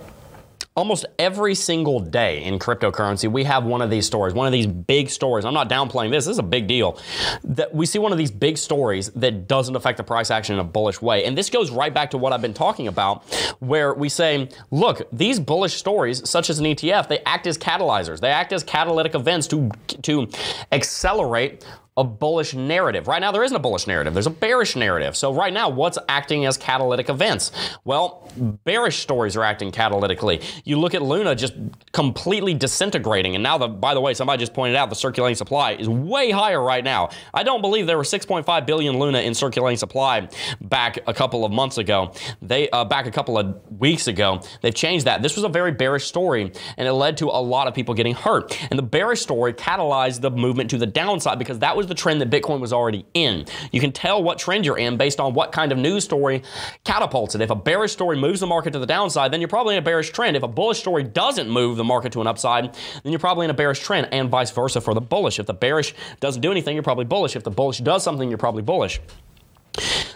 almost 0.75 1.05
every 1.17 1.55
single 1.55 2.01
day 2.01 2.43
in 2.43 2.59
cryptocurrency, 2.59 3.31
we 3.31 3.45
have 3.45 3.65
one 3.65 3.81
of 3.81 3.91
these 3.91 4.07
stories, 4.07 4.35
one 4.35 4.49
of 4.49 4.53
these 4.53 4.67
big 4.67 5.09
stories. 5.09 5.45
I'm 5.45 5.55
not 5.55 5.69
downplaying 5.69 6.11
this. 6.11 6.25
This 6.25 6.33
is 6.33 6.39
a 6.41 6.43
big 6.43 6.67
deal. 6.67 6.99
That 7.45 7.73
we 7.73 7.87
see 7.87 8.01
one 8.01 8.11
of 8.11 8.19
these 8.19 8.33
big 8.33 8.59
stories 8.59 9.11
that 9.11 9.47
doesn't 9.47 9.77
affect 9.77 9.97
the 9.97 10.03
price 10.03 10.33
action 10.33 10.55
in 10.55 10.61
a 10.61 10.65
bullish 10.65 11.01
way. 11.01 11.25
And 11.25 11.39
this 11.39 11.49
goes 11.49 11.71
right 11.71 11.95
back 11.95 12.11
to 12.11 12.19
what 12.19 12.33
I've 12.33 12.43
been 12.43 12.55
talking 12.55 12.89
about, 12.89 13.23
where 13.61 13.95
we 13.95 14.09
say, 14.09 14.49
look, 14.73 15.03
these 15.13 15.39
bullish 15.39 15.75
stories, 15.75 16.29
such 16.29 16.51
as 16.51 16.59
an 16.59 16.65
ETF, 16.65 17.07
they 17.07 17.21
act 17.21 17.47
as 17.47 17.57
catalyzers. 17.57 18.19
They 18.19 18.31
act 18.31 18.53
as 18.53 18.65
catalytic 18.65 19.15
events 19.15 19.47
to 19.49 19.71
to 20.03 20.29
accelerate 20.73 21.65
a 21.97 22.05
bullish 22.05 22.55
narrative. 22.55 23.09
Right 23.09 23.21
now, 23.21 23.33
there 23.33 23.43
isn't 23.43 23.57
a 23.57 23.61
bullish 23.61 23.87
narrative, 23.87 24.15
there's 24.15 24.27
a 24.27 24.31
bearish 24.31 24.77
narrative. 24.77 25.17
So, 25.17 25.33
right 25.33 25.53
now, 25.53 25.69
what's 25.69 25.99
acting 26.09 26.47
as 26.47 26.57
catalytic 26.57 27.09
events? 27.09 27.53
Well, 27.85 28.31
bearish 28.65 28.99
stories 28.99 29.37
are 29.37 29.43
acting 29.43 29.73
catalytically. 29.73 30.43
You 30.65 30.79
look 30.79 30.95
at 30.95 31.03
Luna 31.03 31.35
just 31.35 31.55
completely 31.93 32.55
disintegrating, 32.55 33.35
and 33.35 33.43
now, 33.43 33.59
the, 33.59 33.69
by 33.69 33.95
the 33.95 34.01
way, 34.01 34.15
somebody 34.15 34.41
just 34.41 34.55
pointed 34.55 34.77
out 34.77 34.89
the 34.89 34.97
circulating 34.97 35.37
supply 35.37 35.73
is 35.73 35.89
way 35.89 36.31
higher 36.31 36.63
right 36.63 36.85
now. 36.85 37.11
I 37.35 37.43
don't 37.43 37.61
believe 37.61 37.87
there 37.87 37.99
were 37.99 38.05
6.5 38.05 38.67
billion 38.67 38.99
Luna 38.99 39.21
in 39.21 39.35
circulating 39.35 39.77
supply 39.77 40.29
back 40.61 40.99
a 41.07 41.15
couple 41.15 41.45
of 41.45 41.53
months 41.53 41.79
ago. 41.79 42.13
They 42.41 42.71
uh, 42.71 42.85
back 42.85 43.07
a 43.07 43.11
couple 43.11 43.37
of 43.37 43.61
weeks 43.79 44.07
ago. 44.07 44.41
They've 44.63 44.75
changed 44.75 45.07
that. 45.07 45.23
This 45.23 45.35
was 45.35 45.45
a 45.45 45.49
very 45.49 45.73
bearish 45.73 46.07
story, 46.07 46.53
and 46.77 46.89
it 46.89 46.93
led 46.93 47.17
to 47.19 47.27
a 47.27 47.43
lot 47.43 47.67
of 47.67 47.75
people 47.75 47.95
getting 47.95 48.15
hurt. 48.15 48.57
And 48.71 48.79
the 48.79 48.85
bearish 48.85 49.21
story 49.21 49.53
catalyzed 49.53 50.21
the 50.21 50.31
movement 50.31 50.71
to 50.71 50.79
the 50.79 50.87
downside 50.87 51.39
because 51.39 51.59
that 51.59 51.77
was 51.77 51.80
the 51.87 51.95
trend 51.95 52.21
that 52.21 52.31
Bitcoin 52.31 52.61
was 52.61 52.73
already 52.73 53.07
in. 53.15 53.47
You 53.73 53.81
can 53.81 53.93
tell 53.93 54.23
what 54.23 54.39
trend 54.39 54.65
you're 54.65 54.79
in 54.79 54.97
based 54.97 55.21
on 55.21 55.35
what 55.35 55.53
kind 55.53 55.73
of 55.73 55.79
news 55.79 56.05
story 56.05 56.43
catapults 56.85 57.35
it. 57.35 57.41
If 57.41 57.51
a 57.51 57.55
bearish 57.55 57.93
story 57.93 58.17
moves 58.17 58.41
the 58.41 58.47
market 58.47 58.73
to 58.73 58.79
the 58.79 58.87
downside, 58.87 59.33
then 59.33 59.41
you're 59.41 59.49
probably 59.49 59.77
in 59.77 59.83
a 59.83 59.85
bearish 59.85 60.11
trend. 60.11 60.37
If 60.37 60.43
a 60.43 60.49
bullish 60.49 60.79
story 60.79 61.03
doesn't 61.03 61.49
move 61.49 61.77
the 61.77 61.85
market 61.85 62.13
to 62.13 62.21
an 62.21 62.27
upside, 62.27 62.75
then 63.03 63.13
you're 63.13 63.19
probably 63.19 63.45
in 63.45 63.51
a 63.51 63.55
bearish 63.55 63.81
trend, 63.81 64.09
and 64.13 64.29
vice 64.29 64.51
versa 64.51 64.81
for 64.81 64.95
the 64.95 65.01
bullish. 65.01 65.39
If 65.39 65.47
the 65.47 65.55
bearish 65.55 65.95
doesn't 66.21 66.43
do 66.43 66.51
anything, 66.51 66.75
you're 66.75 66.83
probably 66.83 67.05
bullish. 67.05 67.37
If 67.37 67.45
the 67.45 67.51
bullish 67.51 67.79
does 67.79 68.03
something, 68.03 68.29
you're 68.29 68.39
probably 68.39 68.63
bullish. 68.63 69.01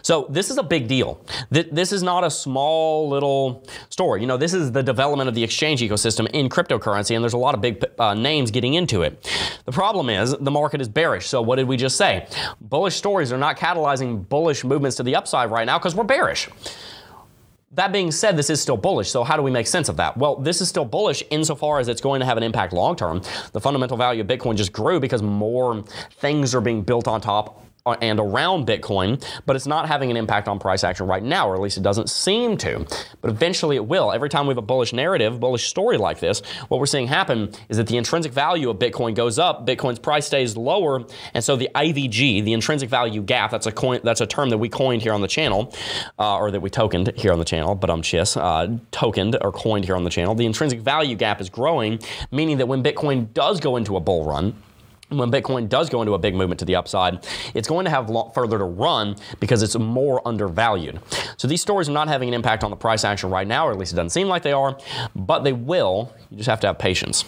So 0.04 0.26
this 0.28 0.50
is 0.50 0.58
a 0.58 0.62
big 0.62 0.86
deal. 0.86 1.18
This 1.50 1.90
is 1.90 2.02
not 2.02 2.24
a 2.24 2.30
small 2.30 3.08
little 3.08 3.66
story. 3.88 4.20
You 4.20 4.26
know, 4.26 4.36
this 4.36 4.52
is 4.52 4.70
the 4.70 4.82
development 4.82 5.28
of 5.30 5.34
the 5.34 5.42
exchange 5.42 5.80
ecosystem 5.80 6.28
in 6.32 6.50
cryptocurrency, 6.50 7.14
and 7.16 7.24
there's 7.24 7.32
a 7.32 7.38
lot 7.38 7.54
of 7.54 7.62
big 7.62 7.82
uh, 7.98 8.12
names 8.12 8.50
getting 8.50 8.74
into 8.74 9.00
it. 9.00 9.26
The 9.64 9.72
problem 9.72 10.10
is 10.10 10.36
the 10.38 10.50
market 10.50 10.82
is 10.82 10.88
bearish. 10.88 11.26
So 11.26 11.40
what 11.40 11.56
did 11.56 11.66
we 11.66 11.78
just 11.78 11.96
say? 11.96 12.26
Bullish 12.60 12.96
stories 12.96 13.32
are 13.32 13.38
not 13.38 13.56
catalyzing 13.56 14.28
bullish 14.28 14.62
movements 14.62 14.98
to 14.98 15.02
the 15.02 15.16
upside 15.16 15.50
right 15.50 15.64
now 15.64 15.78
because 15.78 15.94
we're 15.94 16.04
bearish. 16.04 16.50
That 17.72 17.90
being 17.90 18.12
said, 18.12 18.36
this 18.36 18.50
is 18.50 18.60
still 18.60 18.76
bullish. 18.76 19.10
So, 19.10 19.24
how 19.24 19.36
do 19.36 19.42
we 19.42 19.50
make 19.50 19.66
sense 19.66 19.88
of 19.88 19.96
that? 19.96 20.16
Well, 20.16 20.36
this 20.36 20.60
is 20.60 20.68
still 20.68 20.84
bullish 20.84 21.24
insofar 21.30 21.80
as 21.80 21.88
it's 21.88 22.00
going 22.00 22.20
to 22.20 22.26
have 22.26 22.36
an 22.36 22.44
impact 22.44 22.72
long 22.72 22.94
term. 22.94 23.20
The 23.52 23.60
fundamental 23.60 23.96
value 23.96 24.20
of 24.20 24.28
Bitcoin 24.28 24.54
just 24.54 24.72
grew 24.72 25.00
because 25.00 25.22
more 25.22 25.82
things 26.18 26.54
are 26.54 26.60
being 26.60 26.82
built 26.82 27.08
on 27.08 27.20
top 27.20 27.63
and 27.86 28.18
around 28.18 28.66
Bitcoin, 28.66 29.22
but 29.44 29.56
it's 29.56 29.66
not 29.66 29.86
having 29.86 30.10
an 30.10 30.16
impact 30.16 30.48
on 30.48 30.58
price 30.58 30.82
action 30.82 31.06
right 31.06 31.22
now, 31.22 31.46
or 31.46 31.54
at 31.54 31.60
least 31.60 31.76
it 31.76 31.82
doesn't 31.82 32.08
seem 32.08 32.56
to. 32.56 32.86
But 33.20 33.30
eventually 33.30 33.76
it 33.76 33.84
will. 33.84 34.10
Every 34.10 34.30
time 34.30 34.46
we 34.46 34.52
have 34.52 34.58
a 34.58 34.62
bullish 34.62 34.94
narrative, 34.94 35.38
bullish 35.38 35.68
story 35.68 35.98
like 35.98 36.18
this, 36.18 36.40
what 36.68 36.80
we're 36.80 36.86
seeing 36.86 37.08
happen 37.08 37.52
is 37.68 37.76
that 37.76 37.86
the 37.86 37.98
intrinsic 37.98 38.32
value 38.32 38.70
of 38.70 38.78
Bitcoin 38.78 39.14
goes 39.14 39.38
up, 39.38 39.66
Bitcoin's 39.66 39.98
price 39.98 40.26
stays 40.26 40.56
lower, 40.56 41.04
and 41.34 41.44
so 41.44 41.56
the 41.56 41.68
IVG, 41.74 42.42
the 42.42 42.54
intrinsic 42.54 42.88
value 42.88 43.20
gap, 43.20 43.50
that's 43.50 43.66
a 43.66 43.72
coin, 43.72 44.00
that's 44.02 44.22
a 44.22 44.26
term 44.26 44.48
that 44.48 44.56
we 44.56 44.70
coined 44.70 45.02
here 45.02 45.12
on 45.12 45.20
the 45.20 45.28
channel, 45.28 45.70
uh, 46.18 46.38
or 46.38 46.50
that 46.50 46.60
we 46.60 46.70
tokened 46.70 47.12
here 47.16 47.34
on 47.34 47.38
the 47.38 47.44
channel, 47.44 47.74
but 47.74 47.90
I'm 47.90 48.00
chiss, 48.00 48.40
uh, 48.40 48.78
tokened 48.92 49.36
or 49.42 49.52
coined 49.52 49.84
here 49.84 49.94
on 49.94 50.04
the 50.04 50.10
channel. 50.10 50.34
The 50.34 50.46
intrinsic 50.46 50.80
value 50.80 51.16
gap 51.16 51.38
is 51.38 51.50
growing, 51.50 51.98
meaning 52.30 52.56
that 52.56 52.66
when 52.66 52.82
Bitcoin 52.82 53.30
does 53.34 53.60
go 53.60 53.76
into 53.76 53.98
a 53.98 54.00
bull 54.00 54.24
run, 54.24 54.54
when 55.10 55.30
Bitcoin 55.30 55.68
does 55.68 55.90
go 55.90 56.02
into 56.02 56.14
a 56.14 56.18
big 56.18 56.34
movement 56.34 56.58
to 56.60 56.64
the 56.64 56.76
upside, 56.76 57.26
it's 57.54 57.68
going 57.68 57.84
to 57.84 57.90
have 57.90 58.08
a 58.08 58.12
lot 58.12 58.34
further 58.34 58.58
to 58.58 58.64
run 58.64 59.16
because 59.40 59.62
it's 59.62 59.76
more 59.76 60.26
undervalued. 60.26 61.00
So 61.36 61.46
these 61.46 61.60
stories 61.60 61.88
are 61.88 61.92
not 61.92 62.08
having 62.08 62.28
an 62.28 62.34
impact 62.34 62.64
on 62.64 62.70
the 62.70 62.76
price 62.76 63.04
action 63.04 63.30
right 63.30 63.46
now, 63.46 63.66
or 63.66 63.72
at 63.72 63.78
least 63.78 63.92
it 63.92 63.96
doesn't 63.96 64.10
seem 64.10 64.28
like 64.28 64.42
they 64.42 64.52
are, 64.52 64.78
but 65.14 65.40
they 65.40 65.52
will. 65.52 66.12
You 66.30 66.38
just 66.38 66.48
have 66.48 66.60
to 66.60 66.68
have 66.68 66.78
patience. 66.78 67.24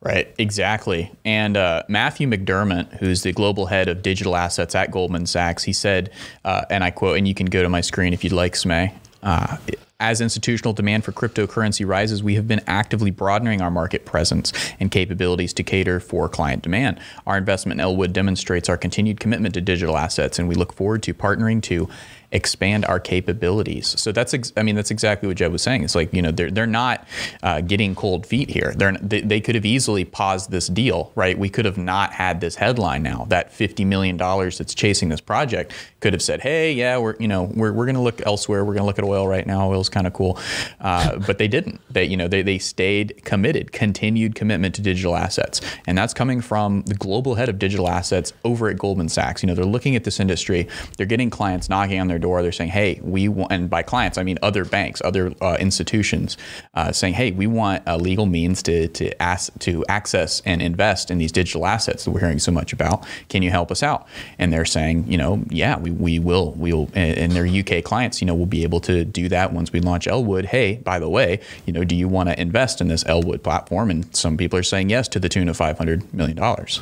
Right, 0.00 0.34
exactly. 0.38 1.12
And 1.24 1.56
uh, 1.56 1.82
Matthew 1.88 2.28
McDermott, 2.28 2.98
who's 2.98 3.22
the 3.22 3.32
global 3.32 3.66
head 3.66 3.88
of 3.88 4.02
digital 4.02 4.36
assets 4.36 4.74
at 4.74 4.90
Goldman 4.90 5.26
Sachs, 5.26 5.62
he 5.62 5.72
said, 5.72 6.10
uh, 6.44 6.64
and 6.68 6.84
I 6.84 6.90
quote, 6.90 7.16
and 7.16 7.26
you 7.26 7.34
can 7.34 7.46
go 7.46 7.62
to 7.62 7.68
my 7.68 7.80
screen 7.80 8.12
if 8.12 8.24
you'd 8.24 8.32
like, 8.32 8.54
Smay. 8.54 8.92
Uh, 9.22 9.56
as 10.04 10.20
institutional 10.20 10.74
demand 10.74 11.02
for 11.02 11.12
cryptocurrency 11.12 11.86
rises, 11.86 12.22
we 12.22 12.34
have 12.34 12.46
been 12.46 12.60
actively 12.66 13.10
broadening 13.10 13.62
our 13.62 13.70
market 13.70 14.04
presence 14.04 14.52
and 14.78 14.90
capabilities 14.90 15.54
to 15.54 15.62
cater 15.62 15.98
for 15.98 16.28
client 16.28 16.62
demand. 16.62 17.00
Our 17.26 17.38
investment 17.38 17.80
in 17.80 17.84
Elwood 17.84 18.12
demonstrates 18.12 18.68
our 18.68 18.76
continued 18.76 19.18
commitment 19.18 19.54
to 19.54 19.62
digital 19.62 19.96
assets, 19.96 20.38
and 20.38 20.46
we 20.46 20.56
look 20.56 20.74
forward 20.74 21.02
to 21.04 21.14
partnering 21.14 21.62
to 21.62 21.88
expand 22.34 22.84
our 22.84 23.00
capabilities. 23.00 23.98
So 23.98 24.12
that's 24.12 24.34
ex- 24.34 24.52
I 24.56 24.62
mean 24.62 24.74
that's 24.74 24.90
exactly 24.90 25.28
what 25.28 25.36
Jeb 25.36 25.52
was 25.52 25.62
saying. 25.62 25.84
It's 25.84 25.94
like 25.94 26.12
you 26.12 26.20
know 26.20 26.32
they're 26.32 26.50
they're 26.50 26.66
not 26.66 27.06
uh, 27.42 27.60
getting 27.60 27.94
cold 27.94 28.26
feet 28.26 28.50
here. 28.50 28.74
They're 28.76 28.92
they, 29.00 29.20
they 29.20 29.40
could 29.40 29.54
have 29.54 29.64
easily 29.64 30.04
paused 30.04 30.50
this 30.50 30.66
deal, 30.66 31.12
right? 31.14 31.38
We 31.38 31.48
could 31.48 31.64
have 31.64 31.78
not 31.78 32.12
had 32.12 32.40
this 32.40 32.56
headline 32.56 33.02
now. 33.02 33.24
That 33.28 33.52
fifty 33.52 33.84
million 33.84 34.16
dollars 34.16 34.58
that's 34.58 34.74
chasing 34.74 35.08
this 35.08 35.20
project 35.20 35.72
could 36.00 36.12
have 36.12 36.22
said, 36.22 36.40
hey, 36.40 36.72
yeah, 36.72 36.98
we're 36.98 37.16
you 37.18 37.28
know 37.28 37.44
we're, 37.54 37.72
we're 37.72 37.86
going 37.86 37.94
to 37.94 38.02
look 38.02 38.20
elsewhere. 38.26 38.64
We're 38.64 38.74
going 38.74 38.82
to 38.82 38.86
look 38.86 38.98
at 38.98 39.04
oil 39.04 39.26
right 39.28 39.46
now. 39.46 39.70
Oil's 39.70 39.88
kind 39.88 40.06
of 40.06 40.12
cool, 40.12 40.38
uh, 40.80 41.18
but 41.26 41.38
they 41.38 41.48
didn't. 41.48 41.80
They 41.90 42.04
you 42.04 42.16
know 42.16 42.28
they 42.28 42.42
they 42.42 42.58
stayed 42.58 43.22
committed, 43.24 43.72
continued 43.72 44.34
commitment 44.34 44.74
to 44.74 44.82
digital 44.82 45.14
assets, 45.14 45.60
and 45.86 45.96
that's 45.96 46.12
coming 46.12 46.40
from 46.40 46.82
the 46.82 46.94
global 46.94 47.36
head 47.36 47.48
of 47.48 47.58
digital 47.58 47.88
assets 47.88 48.32
over 48.44 48.68
at 48.68 48.76
Goldman 48.76 49.08
Sachs. 49.08 49.42
You 49.42 49.46
know 49.46 49.54
they're 49.54 49.64
looking 49.64 49.94
at 49.94 50.02
this 50.02 50.18
industry. 50.18 50.66
They're 50.96 51.06
getting 51.06 51.30
clients 51.30 51.68
knocking 51.68 52.00
on 52.00 52.08
their 52.08 52.18
door. 52.24 52.42
They're 52.42 52.52
saying, 52.60 52.70
hey, 52.70 53.00
we 53.02 53.28
want, 53.28 53.52
and 53.52 53.68
by 53.68 53.82
clients, 53.82 54.16
I 54.16 54.22
mean 54.22 54.38
other 54.42 54.64
banks, 54.64 55.02
other 55.04 55.34
uh, 55.40 55.56
institutions, 55.60 56.36
uh, 56.72 56.90
saying, 56.90 57.14
hey, 57.14 57.30
we 57.32 57.46
want 57.46 57.82
a 57.86 57.98
legal 57.98 58.26
means 58.26 58.62
to 58.64 58.88
to 58.88 59.04
ask 59.22 59.56
to 59.60 59.84
access 59.88 60.42
and 60.44 60.62
invest 60.62 61.10
in 61.10 61.18
these 61.18 61.32
digital 61.32 61.66
assets 61.66 62.04
that 62.04 62.10
we're 62.10 62.20
hearing 62.20 62.38
so 62.38 62.52
much 62.52 62.72
about. 62.72 63.06
Can 63.28 63.42
you 63.42 63.50
help 63.50 63.70
us 63.70 63.82
out? 63.82 64.06
And 64.38 64.52
they're 64.52 64.64
saying, 64.64 65.04
you 65.06 65.18
know, 65.18 65.44
yeah, 65.50 65.78
we, 65.78 65.90
we 65.90 66.18
will. 66.18 66.52
We 66.52 66.72
will. 66.72 66.88
And 66.94 67.32
their 67.32 67.46
UK 67.46 67.84
clients, 67.84 68.20
you 68.20 68.26
know, 68.26 68.34
will 68.34 68.46
be 68.46 68.62
able 68.62 68.80
to 68.80 69.04
do 69.04 69.28
that 69.28 69.52
once 69.52 69.72
we 69.72 69.80
launch 69.80 70.06
Elwood. 70.06 70.46
Hey, 70.46 70.76
by 70.76 70.98
the 70.98 71.08
way, 71.08 71.40
you 71.66 71.72
know, 71.72 71.84
do 71.84 71.94
you 71.94 72.08
want 72.08 72.28
to 72.30 72.40
invest 72.40 72.80
in 72.80 72.88
this 72.88 73.04
Elwood 73.06 73.42
platform? 73.42 73.90
And 73.90 74.14
some 74.14 74.36
people 74.36 74.58
are 74.58 74.62
saying 74.62 74.90
yes 74.90 75.08
to 75.08 75.18
the 75.20 75.28
tune 75.28 75.48
of 75.48 75.56
five 75.56 75.76
hundred 75.76 76.12
million 76.14 76.36
dollars. 76.36 76.80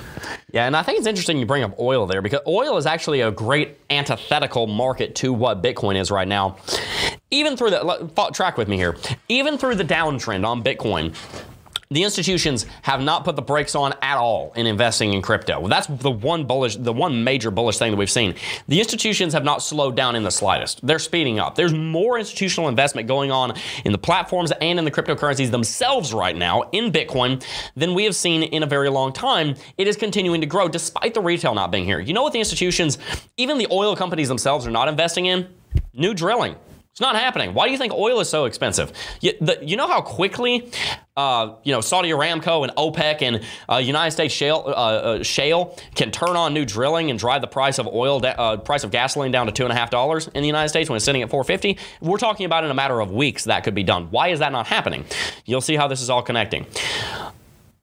Yeah, 0.53 0.67
and 0.67 0.77
I 0.77 0.83
think 0.83 0.99
it's 0.99 1.07
interesting 1.07 1.39
you 1.39 1.47
bring 1.47 1.65
up 1.65 1.79
oil 1.79 2.07
there 2.07 2.23
because 2.23 2.41
oil 2.47 2.77
is 2.77 2.87
actually 2.87 3.21
a 3.23 3.31
great 3.31 3.79
antithetical 3.91 4.67
market 4.67 5.15
to 5.17 5.32
what 5.33 5.63
Bitcoin 5.63 5.97
is 5.97 6.11
right 6.11 6.29
now. 6.29 6.57
Even 7.31 7.57
through 7.57 7.71
the 7.71 8.31
track 8.35 8.59
with 8.59 8.69
me 8.69 8.77
here, 8.77 8.97
even 9.29 9.57
through 9.57 9.75
the 9.77 9.85
downtrend 9.85 10.47
on 10.47 10.63
Bitcoin, 10.63 11.15
the 11.93 12.03
institutions 12.03 12.67
have 12.83 13.01
not 13.01 13.25
put 13.25 13.37
the 13.37 13.43
brakes 13.43 13.75
on 13.75 13.95
at 14.03 14.17
all 14.17 14.53
in 14.57 14.67
investing 14.67 15.13
in 15.13 15.23
crypto. 15.23 15.67
That's 15.69 15.87
the 15.87 16.11
one 16.11 16.45
bullish, 16.45 16.77
the 16.77 16.93
one 16.93 17.25
major 17.25 17.51
bullish 17.51 17.79
thing 17.79 17.91
that 17.93 17.97
we've 17.97 18.11
seen. 18.11 18.35
The 18.69 18.79
institutions 18.79 19.33
have 19.33 19.45
not 19.45 19.63
slowed 19.63 19.97
down 19.97 20.17
in 20.17 20.23
the 20.23 20.31
slightest. 20.31 20.85
They're 20.87 20.99
speeding 20.99 21.39
up. 21.39 21.55
There's 21.55 21.75
more 21.75 22.19
institutional 22.19 22.69
investment 22.69 23.09
going 23.09 23.31
on 23.31 23.55
in 23.85 23.93
the 23.93 23.99
platforms 23.99 24.53
and 24.61 24.79
in 24.79 24.85
the 24.85 24.91
cryptocurrencies 24.91 25.51
themselves 25.51 26.13
right 26.13 26.37
now 26.37 26.63
in 26.73 26.93
Bitcoin 26.93 27.45
than 27.77 27.95
we 27.95 28.05
have 28.05 28.17
seen 28.17 28.43
in 28.43 28.63
a 28.63 28.67
very 28.67 28.89
long 28.89 29.13
time. 29.13 29.55
It 29.79 29.89
is 29.89 29.97
continuing 29.97 30.41
to 30.41 30.47
grow 30.47 30.69
despite 30.69 31.15
the 31.15 31.21
retail 31.21 31.55
not 31.55 31.71
being 31.71 31.85
here. 31.85 32.01
You 32.01 32.15
know 32.15 32.23
what 32.23 32.33
the 32.33 32.39
institutions, 32.39 32.99
even 33.37 33.59
the 33.59 33.69
oil 33.71 33.97
companies 33.97 34.29
themselves 34.29 34.67
are 34.67 34.71
not 34.71 34.89
investing 34.89 35.27
in? 35.27 35.49
New 35.95 36.15
drilling 36.15 36.57
It's 36.93 37.01
not 37.01 37.17
happening. 37.17 37.55
Why 37.55 37.65
do 37.65 37.73
you 37.73 37.79
think 37.79 37.95
oil 37.95 38.21
is 38.21 38.29
so 38.29 38.45
expensive? 38.45 38.93
You, 39.23 39.33
the, 39.41 39.59
you 39.63 39.79
know 39.79 39.89
how 39.89 40.03
quickly, 40.03 40.71
uh, 41.17 41.55
you 41.65 41.73
know, 41.73 41.81
Saudi 41.81 42.11
Aramco 42.11 42.69
and 42.69 42.77
OPEC 42.77 43.23
and 43.23 43.41
uh, 43.67 43.79
United 43.79 44.11
States 44.11 44.35
shale, 44.35 44.63
uh, 44.67 44.71
uh 44.71 45.23
shale 45.23 45.79
can 45.95 46.11
turn 46.11 46.37
on 46.37 46.53
new 46.53 46.67
drilling 46.67 47.09
and 47.09 47.19
drive 47.19 47.41
the 47.41 47.47
price 47.47 47.79
of 47.79 47.87
oil, 47.87 48.21
da- 48.21 48.35
uh, 48.37 48.59
price 48.59 48.85
of 48.85 48.91
gasoline 48.91 49.33
down 49.33 49.47
to 49.47 49.53
two 49.53 49.63
and 49.63 49.73
a 49.73 49.75
half 49.75 49.89
dollars 49.89 50.29
in 50.35 50.43
the 50.43 50.47
United 50.47 50.69
States 50.69 50.91
when 50.91 50.97
it's 50.97 51.05
sitting 51.07 51.23
at 51.23 51.31
450. 51.31 51.79
We're 52.03 52.19
talking 52.19 52.45
about 52.45 52.63
in 52.63 52.71
a 52.71 52.75
matter 52.75 53.01
of 53.01 53.11
weeks 53.11 53.45
that 53.45 53.65
could 53.65 53.75
be 53.75 53.85
done. 53.85 54.09
Why 54.11 54.29
is 54.29 54.41
that 54.41 54.53
not 54.53 54.67
happening? 54.67 55.07
You'll 55.47 55.63
see 55.63 55.77
how 55.77 55.89
this 55.89 56.03
is 56.03 56.11
all 56.11 56.23
connecting 56.23 56.67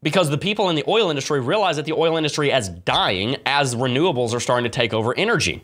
because 0.03 0.30
the 0.30 0.38
people 0.38 0.70
in 0.70 0.76
the 0.76 0.84
oil 0.88 1.10
industry 1.10 1.39
realize 1.39 1.78
that 1.78 1.86
the 1.86 1.93
oil 1.93 2.16
industry 2.16 2.51
is 2.51 2.70
dying 2.70 3.38
as 3.47 3.74
renewables 3.74 4.36
are 4.36 4.39
starting 4.39 4.70
to 4.70 4.70
take 4.70 4.93
over 4.93 5.18
energy. 5.18 5.64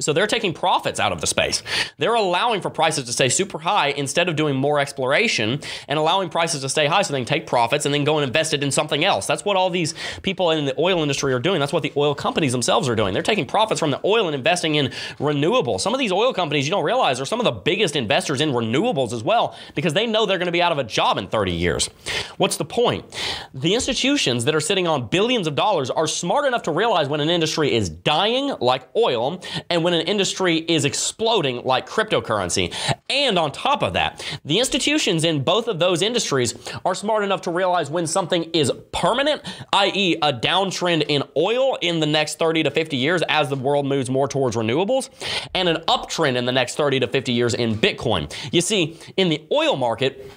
So 0.00 0.12
they're 0.12 0.26
taking 0.26 0.52
profits 0.52 1.00
out 1.00 1.12
of 1.12 1.20
the 1.20 1.26
space. 1.26 1.62
They're 1.96 2.14
allowing 2.14 2.60
for 2.60 2.70
prices 2.70 3.04
to 3.04 3.12
stay 3.12 3.28
super 3.28 3.58
high 3.58 3.88
instead 3.88 4.28
of 4.28 4.36
doing 4.36 4.56
more 4.56 4.78
exploration 4.78 5.60
and 5.88 5.98
allowing 5.98 6.28
prices 6.28 6.62
to 6.62 6.68
stay 6.68 6.86
high 6.86 7.02
so 7.02 7.12
they 7.12 7.20
can 7.20 7.26
take 7.26 7.46
profits 7.46 7.84
and 7.84 7.94
then 7.94 8.04
go 8.04 8.18
and 8.18 8.24
invest 8.24 8.54
it 8.54 8.62
in 8.62 8.70
something 8.70 9.04
else. 9.04 9.26
That's 9.26 9.44
what 9.44 9.56
all 9.56 9.70
these 9.70 9.94
people 10.22 10.50
in 10.50 10.64
the 10.64 10.74
oil 10.78 11.02
industry 11.02 11.32
are 11.32 11.40
doing. 11.40 11.60
That's 11.60 11.72
what 11.72 11.82
the 11.82 11.92
oil 11.96 12.14
companies 12.14 12.52
themselves 12.52 12.88
are 12.88 12.96
doing. 12.96 13.12
They're 13.14 13.22
taking 13.22 13.46
profits 13.46 13.80
from 13.80 13.90
the 13.90 14.00
oil 14.04 14.26
and 14.26 14.34
investing 14.34 14.76
in 14.76 14.92
renewables. 15.18 15.80
Some 15.80 15.94
of 15.94 15.98
these 15.98 16.12
oil 16.12 16.32
companies 16.32 16.66
you 16.66 16.70
don't 16.70 16.84
realize 16.84 17.20
are 17.20 17.26
some 17.26 17.40
of 17.40 17.44
the 17.44 17.52
biggest 17.52 17.96
investors 17.96 18.40
in 18.40 18.50
renewables 18.50 19.12
as 19.12 19.22
well 19.22 19.56
because 19.74 19.94
they 19.94 20.06
know 20.06 20.26
they're 20.26 20.38
going 20.38 20.46
to 20.46 20.52
be 20.52 20.62
out 20.62 20.72
of 20.72 20.78
a 20.78 20.84
job 20.84 21.18
in 21.18 21.28
30 21.28 21.52
years. 21.52 21.90
What's 22.36 22.56
the 22.56 22.64
point? 22.64 23.04
The 23.54 23.74
institutions 23.74 24.44
that 24.44 24.54
are 24.54 24.60
sitting 24.60 24.86
on 24.86 25.08
billions 25.08 25.46
of 25.46 25.54
dollars 25.54 25.90
are 25.90 26.06
smart 26.06 26.44
enough 26.46 26.62
to 26.64 26.70
realize 26.70 27.08
when 27.08 27.20
an 27.20 27.30
industry 27.30 27.74
is 27.74 27.88
dying 27.88 28.54
like 28.60 28.88
oil 28.96 29.42
and 29.70 29.82
when 29.88 29.98
an 29.98 30.06
industry 30.06 30.58
is 30.58 30.84
exploding 30.84 31.64
like 31.64 31.88
cryptocurrency. 31.88 32.74
And 33.08 33.38
on 33.38 33.52
top 33.52 33.82
of 33.82 33.94
that, 33.94 34.22
the 34.44 34.58
institutions 34.58 35.24
in 35.24 35.42
both 35.42 35.66
of 35.66 35.78
those 35.78 36.02
industries 36.02 36.54
are 36.84 36.94
smart 36.94 37.24
enough 37.24 37.40
to 37.42 37.50
realize 37.50 37.88
when 37.88 38.06
something 38.06 38.44
is 38.52 38.70
permanent, 38.92 39.40
i.e., 39.72 40.16
a 40.20 40.30
downtrend 40.30 41.06
in 41.08 41.22
oil 41.38 41.78
in 41.80 42.00
the 42.00 42.06
next 42.06 42.38
30 42.38 42.64
to 42.64 42.70
50 42.70 42.98
years 42.98 43.22
as 43.30 43.48
the 43.48 43.56
world 43.56 43.86
moves 43.86 44.10
more 44.10 44.28
towards 44.28 44.56
renewables, 44.56 45.08
and 45.54 45.70
an 45.70 45.76
uptrend 45.88 46.36
in 46.36 46.44
the 46.44 46.52
next 46.52 46.74
30 46.74 47.00
to 47.00 47.06
50 47.06 47.32
years 47.32 47.54
in 47.54 47.74
Bitcoin. 47.74 48.30
You 48.52 48.60
see, 48.60 49.00
in 49.16 49.30
the 49.30 49.42
oil 49.50 49.76
market, 49.76 50.30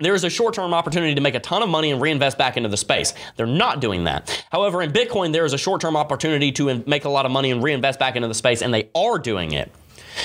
there 0.00 0.14
is 0.14 0.24
a 0.24 0.30
short 0.30 0.54
term 0.54 0.74
opportunity 0.74 1.14
to 1.14 1.20
make 1.20 1.34
a 1.34 1.40
ton 1.40 1.62
of 1.62 1.68
money 1.68 1.90
and 1.90 2.00
reinvest 2.00 2.38
back 2.38 2.56
into 2.56 2.68
the 2.68 2.76
space. 2.76 3.14
They're 3.36 3.46
not 3.46 3.80
doing 3.80 4.04
that. 4.04 4.44
However, 4.50 4.82
in 4.82 4.90
Bitcoin, 4.90 5.32
there 5.32 5.44
is 5.44 5.52
a 5.52 5.58
short 5.58 5.80
term 5.80 5.96
opportunity 5.96 6.52
to 6.52 6.82
make 6.86 7.04
a 7.04 7.10
lot 7.10 7.26
of 7.26 7.32
money 7.32 7.50
and 7.50 7.62
reinvest 7.62 7.98
back 7.98 8.16
into 8.16 8.28
the 8.28 8.34
space, 8.34 8.62
and 8.62 8.72
they 8.72 8.88
are 8.94 9.18
doing 9.18 9.52
it. 9.52 9.70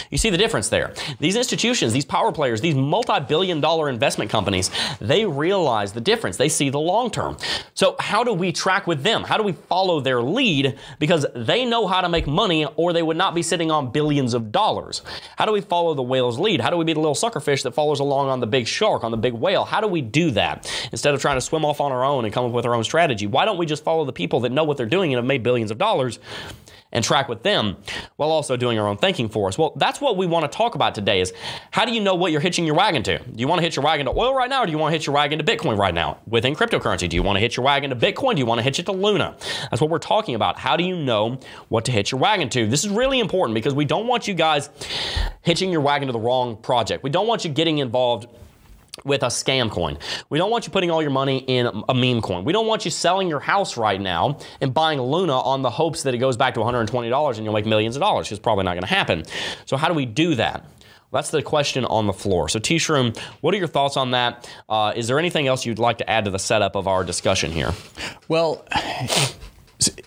You 0.09 0.17
see 0.17 0.29
the 0.29 0.37
difference 0.37 0.69
there. 0.69 0.93
These 1.19 1.35
institutions, 1.35 1.93
these 1.93 2.05
power 2.05 2.31
players, 2.31 2.61
these 2.61 2.75
multi 2.75 3.19
billion 3.19 3.61
dollar 3.61 3.89
investment 3.89 4.29
companies, 4.29 4.69
they 4.99 5.25
realize 5.25 5.93
the 5.93 6.01
difference. 6.01 6.37
They 6.37 6.49
see 6.49 6.69
the 6.69 6.79
long 6.79 7.09
term. 7.11 7.37
So, 7.73 7.95
how 7.99 8.23
do 8.23 8.33
we 8.33 8.51
track 8.51 8.87
with 8.87 9.03
them? 9.03 9.23
How 9.23 9.37
do 9.37 9.43
we 9.43 9.53
follow 9.53 9.99
their 9.99 10.21
lead? 10.21 10.77
Because 10.99 11.25
they 11.35 11.65
know 11.65 11.87
how 11.87 12.01
to 12.01 12.09
make 12.09 12.27
money 12.27 12.65
or 12.75 12.93
they 12.93 13.03
would 13.03 13.17
not 13.17 13.35
be 13.35 13.41
sitting 13.41 13.71
on 13.71 13.91
billions 13.91 14.33
of 14.33 14.51
dollars. 14.51 15.01
How 15.37 15.45
do 15.45 15.51
we 15.51 15.61
follow 15.61 15.93
the 15.93 16.03
whale's 16.03 16.39
lead? 16.39 16.61
How 16.61 16.69
do 16.69 16.77
we 16.77 16.85
be 16.85 16.93
the 16.93 16.99
little 16.99 17.15
suckerfish 17.15 17.63
that 17.63 17.71
follows 17.71 17.99
along 17.99 18.29
on 18.29 18.39
the 18.39 18.47
big 18.47 18.67
shark, 18.67 19.03
on 19.03 19.11
the 19.11 19.17
big 19.17 19.33
whale? 19.33 19.65
How 19.65 19.81
do 19.81 19.87
we 19.87 20.01
do 20.01 20.31
that 20.31 20.71
instead 20.91 21.13
of 21.13 21.21
trying 21.21 21.37
to 21.37 21.41
swim 21.41 21.65
off 21.65 21.81
on 21.81 21.91
our 21.91 22.03
own 22.03 22.25
and 22.25 22.33
come 22.33 22.45
up 22.45 22.51
with 22.51 22.65
our 22.65 22.73
own 22.73 22.83
strategy? 22.83 23.27
Why 23.27 23.45
don't 23.45 23.57
we 23.57 23.65
just 23.65 23.83
follow 23.83 24.05
the 24.05 24.13
people 24.13 24.41
that 24.41 24.51
know 24.51 24.63
what 24.63 24.77
they're 24.77 24.85
doing 24.85 25.13
and 25.13 25.17
have 25.17 25.25
made 25.25 25.43
billions 25.43 25.71
of 25.71 25.77
dollars? 25.77 26.19
And 26.95 27.03
track 27.03 27.27
with 27.27 27.43
them 27.43 27.75
while 28.15 28.31
also 28.31 28.55
doing 28.55 28.79
our 28.79 28.87
own 28.87 28.97
thinking 28.97 29.27
for 29.27 29.49
us. 29.49 29.57
Well, 29.57 29.73
that's 29.75 29.99
what 29.99 30.15
we 30.15 30.25
want 30.25 30.49
to 30.49 30.57
talk 30.57 30.75
about 30.75 30.95
today 30.95 31.19
is 31.19 31.33
how 31.71 31.83
do 31.83 31.91
you 31.91 31.99
know 31.99 32.15
what 32.15 32.31
you're 32.31 32.41
hitching 32.41 32.65
your 32.65 32.75
wagon 32.75 33.03
to? 33.03 33.19
Do 33.19 33.35
you 33.35 33.49
want 33.49 33.59
to 33.59 33.63
hitch 33.63 33.75
your 33.75 33.83
wagon 33.83 34.05
to 34.05 34.13
oil 34.13 34.33
right 34.33 34.49
now 34.49 34.63
or 34.63 34.65
do 34.65 34.71
you 34.71 34.77
want 34.77 34.93
to 34.93 34.97
hitch 34.97 35.05
your 35.05 35.13
wagon 35.13 35.37
to 35.37 35.43
Bitcoin 35.43 35.77
right 35.77 35.93
now? 35.93 36.17
Within 36.25 36.55
cryptocurrency, 36.55 37.09
do 37.09 37.17
you 37.17 37.21
want 37.21 37.35
to 37.35 37.41
hitch 37.41 37.57
your 37.57 37.65
wagon 37.65 37.89
to 37.89 37.95
Bitcoin? 37.97 38.35
Do 38.35 38.39
you 38.39 38.45
want 38.45 38.59
to 38.59 38.63
hitch 38.63 38.79
it 38.79 38.85
to 38.85 38.93
Luna? 38.93 39.35
That's 39.69 39.81
what 39.81 39.89
we're 39.89 39.99
talking 39.99 40.35
about. 40.35 40.57
How 40.57 40.77
do 40.77 40.85
you 40.85 40.95
know 40.95 41.37
what 41.67 41.83
to 41.85 41.91
hitch 41.91 42.13
your 42.13 42.21
wagon 42.21 42.49
to? 42.51 42.65
This 42.65 42.85
is 42.85 42.89
really 42.89 43.19
important 43.19 43.55
because 43.55 43.73
we 43.73 43.83
don't 43.83 44.07
want 44.07 44.27
you 44.27 44.33
guys 44.33 44.69
hitching 45.41 45.71
your 45.71 45.81
wagon 45.81 46.07
to 46.07 46.13
the 46.13 46.19
wrong 46.19 46.55
project. 46.55 47.03
We 47.03 47.09
don't 47.09 47.27
want 47.27 47.43
you 47.43 47.51
getting 47.51 47.79
involved 47.79 48.27
with 49.03 49.23
a 49.23 49.27
scam 49.27 49.69
coin. 49.69 49.97
We 50.29 50.37
don't 50.37 50.49
want 50.49 50.65
you 50.65 50.71
putting 50.71 50.89
all 50.89 51.01
your 51.01 51.11
money 51.11 51.39
in 51.39 51.67
a 51.89 51.93
meme 51.93 52.21
coin. 52.21 52.45
We 52.45 52.53
don't 52.53 52.67
want 52.67 52.85
you 52.85 52.91
selling 52.91 53.27
your 53.27 53.39
house 53.41 53.77
right 53.77 53.99
now 53.99 54.39
and 54.61 54.73
buying 54.73 55.01
Luna 55.01 55.37
on 55.39 55.61
the 55.61 55.69
hopes 55.69 56.03
that 56.03 56.13
it 56.13 56.19
goes 56.19 56.37
back 56.37 56.53
to 56.53 56.61
$120 56.61 57.35
and 57.35 57.43
you'll 57.43 57.53
make 57.53 57.65
millions 57.65 57.95
of 57.95 57.99
dollars. 57.99 58.31
It's 58.31 58.39
probably 58.39 58.63
not 58.63 58.73
going 58.73 58.83
to 58.83 58.87
happen. 58.87 59.23
So 59.65 59.77
how 59.77 59.87
do 59.87 59.93
we 59.93 60.05
do 60.05 60.35
that? 60.35 60.65
that's 61.11 61.31
the 61.31 61.41
question 61.41 61.85
on 61.85 62.07
the 62.07 62.13
floor. 62.13 62.49
So, 62.49 62.59
T 62.59 62.75
Shroom, 62.75 63.17
what 63.39 63.53
are 63.53 63.57
your 63.57 63.67
thoughts 63.67 63.95
on 63.95 64.11
that? 64.11 64.49
Uh, 64.67 64.91
is 64.95 65.07
there 65.07 65.17
anything 65.17 65.47
else 65.47 65.65
you'd 65.65 65.79
like 65.79 65.99
to 65.99 66.09
add 66.09 66.25
to 66.25 66.31
the 66.31 66.39
setup 66.39 66.75
of 66.75 66.89
our 66.89 67.05
discussion 67.05 67.51
here? 67.51 67.71
Well, 68.27 68.67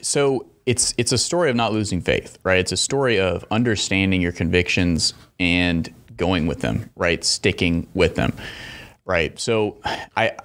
so 0.03 0.47
it's 0.67 0.93
it's 0.99 1.13
a 1.13 1.19
story 1.19 1.49
of 1.49 1.57
not 1.57 1.73
losing 1.73 2.03
faith, 2.03 2.39
right? 2.45 2.59
It's 2.59 2.73
a 2.73 2.77
story 2.77 3.19
of 3.19 3.45
understanding 3.51 4.21
your 4.21 4.33
convictions 4.33 5.15
and 5.41 5.93
going 6.17 6.47
with 6.47 6.61
them, 6.61 6.91
right? 6.95 7.25
Sticking 7.25 7.89
with 7.95 8.17
them. 8.17 8.35
Right. 9.09 9.41
So 9.41 9.79
I 10.17 10.37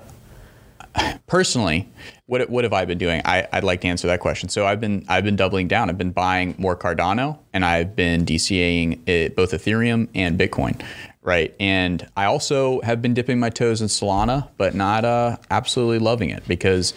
personally, 1.28 1.89
what 2.28 2.49
what 2.49 2.64
have 2.64 2.72
I 2.72 2.86
been 2.86 2.97
doing? 2.97 3.22
I, 3.26 3.45
I'd 3.51 3.66
like 3.66 3.82
to 3.82 3.89
answer 3.89 4.07
that 4.07 4.22
question. 4.22 4.47
So 4.47 4.66
I've 4.66 4.80
been 4.80 5.05
I've 5.09 5.26
been 5.26 5.36
doubling 5.36 5.68
down. 5.68 5.89
I've 5.89 5.97
been 5.97 6.11
buying 6.11 6.55
more 6.57 6.78
Cardano, 6.78 7.38
and 7.51 7.66
I've 7.66 7.93
been 7.93 8.24
DCAing 8.26 9.07
it, 9.07 9.36
both 9.36 9.51
Ethereum 9.51 10.07
and 10.16 10.39
Bitcoin. 10.39 10.82
Right, 11.22 11.55
and 11.57 12.05
I 12.18 12.26
also 12.26 12.82
have 12.82 13.01
been 13.01 13.14
dipping 13.14 13.39
my 13.39 13.49
toes 13.49 13.82
in 13.82 13.88
Solana, 13.88 14.49
but 14.57 14.76
not 14.76 15.05
uh, 15.05 15.38
absolutely 15.49 15.99
loving 15.99 16.30
it 16.30 16.45
because 16.49 16.93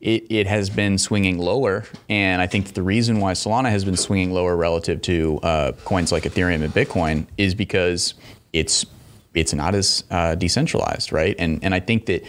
it, 0.00 0.26
it 0.30 0.48
has 0.48 0.68
been 0.68 0.98
swinging 0.98 1.38
lower. 1.38 1.84
And 2.08 2.42
I 2.42 2.48
think 2.48 2.74
the 2.74 2.82
reason 2.82 3.20
why 3.20 3.32
Solana 3.32 3.70
has 3.70 3.84
been 3.84 3.96
swinging 3.96 4.32
lower 4.32 4.56
relative 4.56 5.00
to 5.02 5.38
uh, 5.44 5.72
coins 5.84 6.10
like 6.10 6.24
Ethereum 6.24 6.64
and 6.64 6.74
Bitcoin 6.74 7.26
is 7.36 7.54
because 7.54 8.14
it's 8.52 8.84
it's 9.34 9.54
not 9.54 9.74
as 9.74 10.04
uh, 10.10 10.34
decentralized, 10.34 11.12
right? 11.12 11.34
And 11.38 11.62
and 11.62 11.74
I 11.74 11.80
think 11.80 12.06
that 12.06 12.24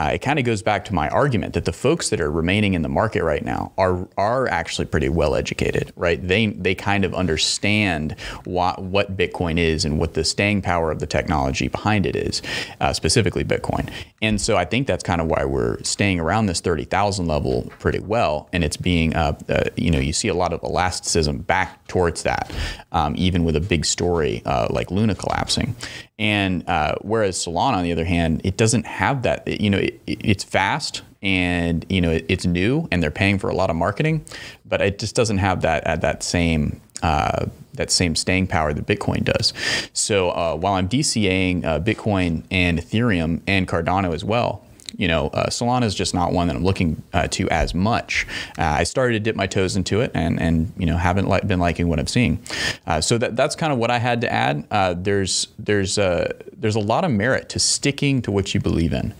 uh, 0.00 0.12
it 0.14 0.22
kind 0.22 0.38
of 0.38 0.46
goes 0.46 0.62
back 0.62 0.84
to 0.86 0.94
my 0.94 1.10
argument 1.10 1.52
that 1.52 1.66
the 1.66 1.72
folks 1.72 2.08
that 2.08 2.20
are 2.20 2.30
remaining 2.30 2.72
in 2.72 2.80
the 2.80 2.88
market 2.88 3.22
right 3.22 3.44
now 3.44 3.70
are 3.76 4.08
are 4.16 4.48
actually 4.48 4.86
pretty 4.86 5.10
well 5.10 5.34
educated, 5.34 5.92
right? 5.94 6.26
They 6.26 6.46
they 6.46 6.74
kind 6.74 7.04
of 7.04 7.12
understand 7.12 8.12
what 8.44 8.80
what 8.82 9.16
Bitcoin 9.16 9.58
is 9.58 9.84
and 9.84 9.98
what 9.98 10.14
the 10.14 10.24
staying 10.24 10.62
power 10.62 10.90
of 10.90 11.00
the 11.00 11.06
technology 11.06 11.68
behind 11.68 12.06
it 12.06 12.16
is, 12.16 12.40
uh, 12.80 12.94
specifically 12.94 13.44
Bitcoin. 13.44 13.90
And 14.22 14.40
so 14.40 14.56
I 14.56 14.64
think 14.64 14.86
that's 14.86 15.02
kind 15.02 15.20
of 15.20 15.26
why 15.26 15.44
we're 15.44 15.82
staying 15.82 16.18
around 16.18 16.46
this 16.46 16.60
thirty 16.60 16.84
thousand 16.84 17.26
level 17.26 17.70
pretty 17.78 18.00
well, 18.00 18.48
and 18.54 18.64
it's 18.64 18.78
being 18.78 19.14
uh, 19.14 19.36
uh, 19.50 19.64
you 19.76 19.90
know 19.90 19.98
you 19.98 20.14
see 20.14 20.28
a 20.28 20.34
lot 20.34 20.54
of 20.54 20.62
elasticism 20.62 21.38
back 21.38 21.86
towards 21.88 22.22
that, 22.22 22.50
um, 22.92 23.14
even 23.18 23.44
with 23.44 23.56
a 23.56 23.60
big 23.60 23.84
story 23.84 24.40
uh, 24.46 24.68
like 24.70 24.90
Luna 24.90 25.14
collapsing. 25.14 25.74
And 26.20 26.68
uh, 26.68 26.96
whereas 27.00 27.36
Solana, 27.38 27.78
on 27.78 27.82
the 27.82 27.92
other 27.92 28.04
hand, 28.04 28.42
it 28.44 28.56
doesn't 28.56 28.84
have 28.86 29.22
that. 29.22 29.48
You 29.48 29.70
know, 29.70 29.78
it, 29.78 30.00
it's 30.06 30.44
fast 30.44 31.02
and 31.22 31.84
you 31.88 32.00
know 32.00 32.10
it, 32.10 32.26
it's 32.28 32.46
new, 32.46 32.86
and 32.90 33.02
they're 33.02 33.10
paying 33.10 33.38
for 33.38 33.48
a 33.50 33.54
lot 33.54 33.70
of 33.70 33.76
marketing, 33.76 34.24
but 34.64 34.80
it 34.80 34.98
just 34.98 35.14
doesn't 35.14 35.38
have 35.38 35.62
that 35.62 35.86
at 35.86 36.02
that 36.02 36.22
same 36.22 36.80
uh, 37.02 37.46
that 37.74 37.90
same 37.90 38.14
staying 38.14 38.46
power 38.46 38.74
that 38.74 38.86
Bitcoin 38.86 39.24
does. 39.24 39.52
So 39.94 40.30
uh, 40.30 40.56
while 40.56 40.74
I'm 40.74 40.88
DCAing 40.88 41.64
uh, 41.64 41.80
Bitcoin 41.80 42.42
and 42.50 42.78
Ethereum 42.78 43.40
and 43.46 43.66
Cardano 43.66 44.14
as 44.14 44.22
well, 44.22 44.64
you 44.96 45.08
know, 45.08 45.28
uh, 45.28 45.46
Solana 45.48 45.84
is 45.84 45.94
just 45.94 46.14
not 46.14 46.32
one 46.32 46.48
that 46.48 46.56
I'm 46.56 46.64
looking 46.64 47.02
uh, 47.12 47.28
to 47.28 47.48
as 47.50 47.74
much. 47.74 48.26
Uh, 48.58 48.62
I 48.62 48.84
started 48.84 49.14
to 49.14 49.20
dip 49.20 49.36
my 49.36 49.46
toes 49.46 49.76
into 49.76 50.00
it, 50.00 50.10
and 50.14 50.40
and 50.40 50.72
you 50.76 50.86
know 50.86 50.96
haven't 50.96 51.28
li- 51.28 51.40
been 51.46 51.60
liking 51.60 51.88
what 51.88 51.98
I'm 51.98 52.06
seeing. 52.06 52.42
Uh, 52.86 53.00
so 53.00 53.18
that 53.18 53.36
that's 53.36 53.56
kind 53.56 53.72
of 53.72 53.78
what 53.78 53.90
I 53.90 53.98
had 53.98 54.20
to 54.22 54.32
add. 54.32 54.66
Uh, 54.70 54.94
there's 54.96 55.48
there's 55.58 55.98
a 55.98 56.32
there's 56.56 56.76
a 56.76 56.80
lot 56.80 57.04
of 57.04 57.10
merit 57.10 57.48
to 57.50 57.58
sticking 57.58 58.22
to 58.22 58.30
what 58.30 58.54
you 58.54 58.60
believe 58.60 58.92
in. 58.92 59.14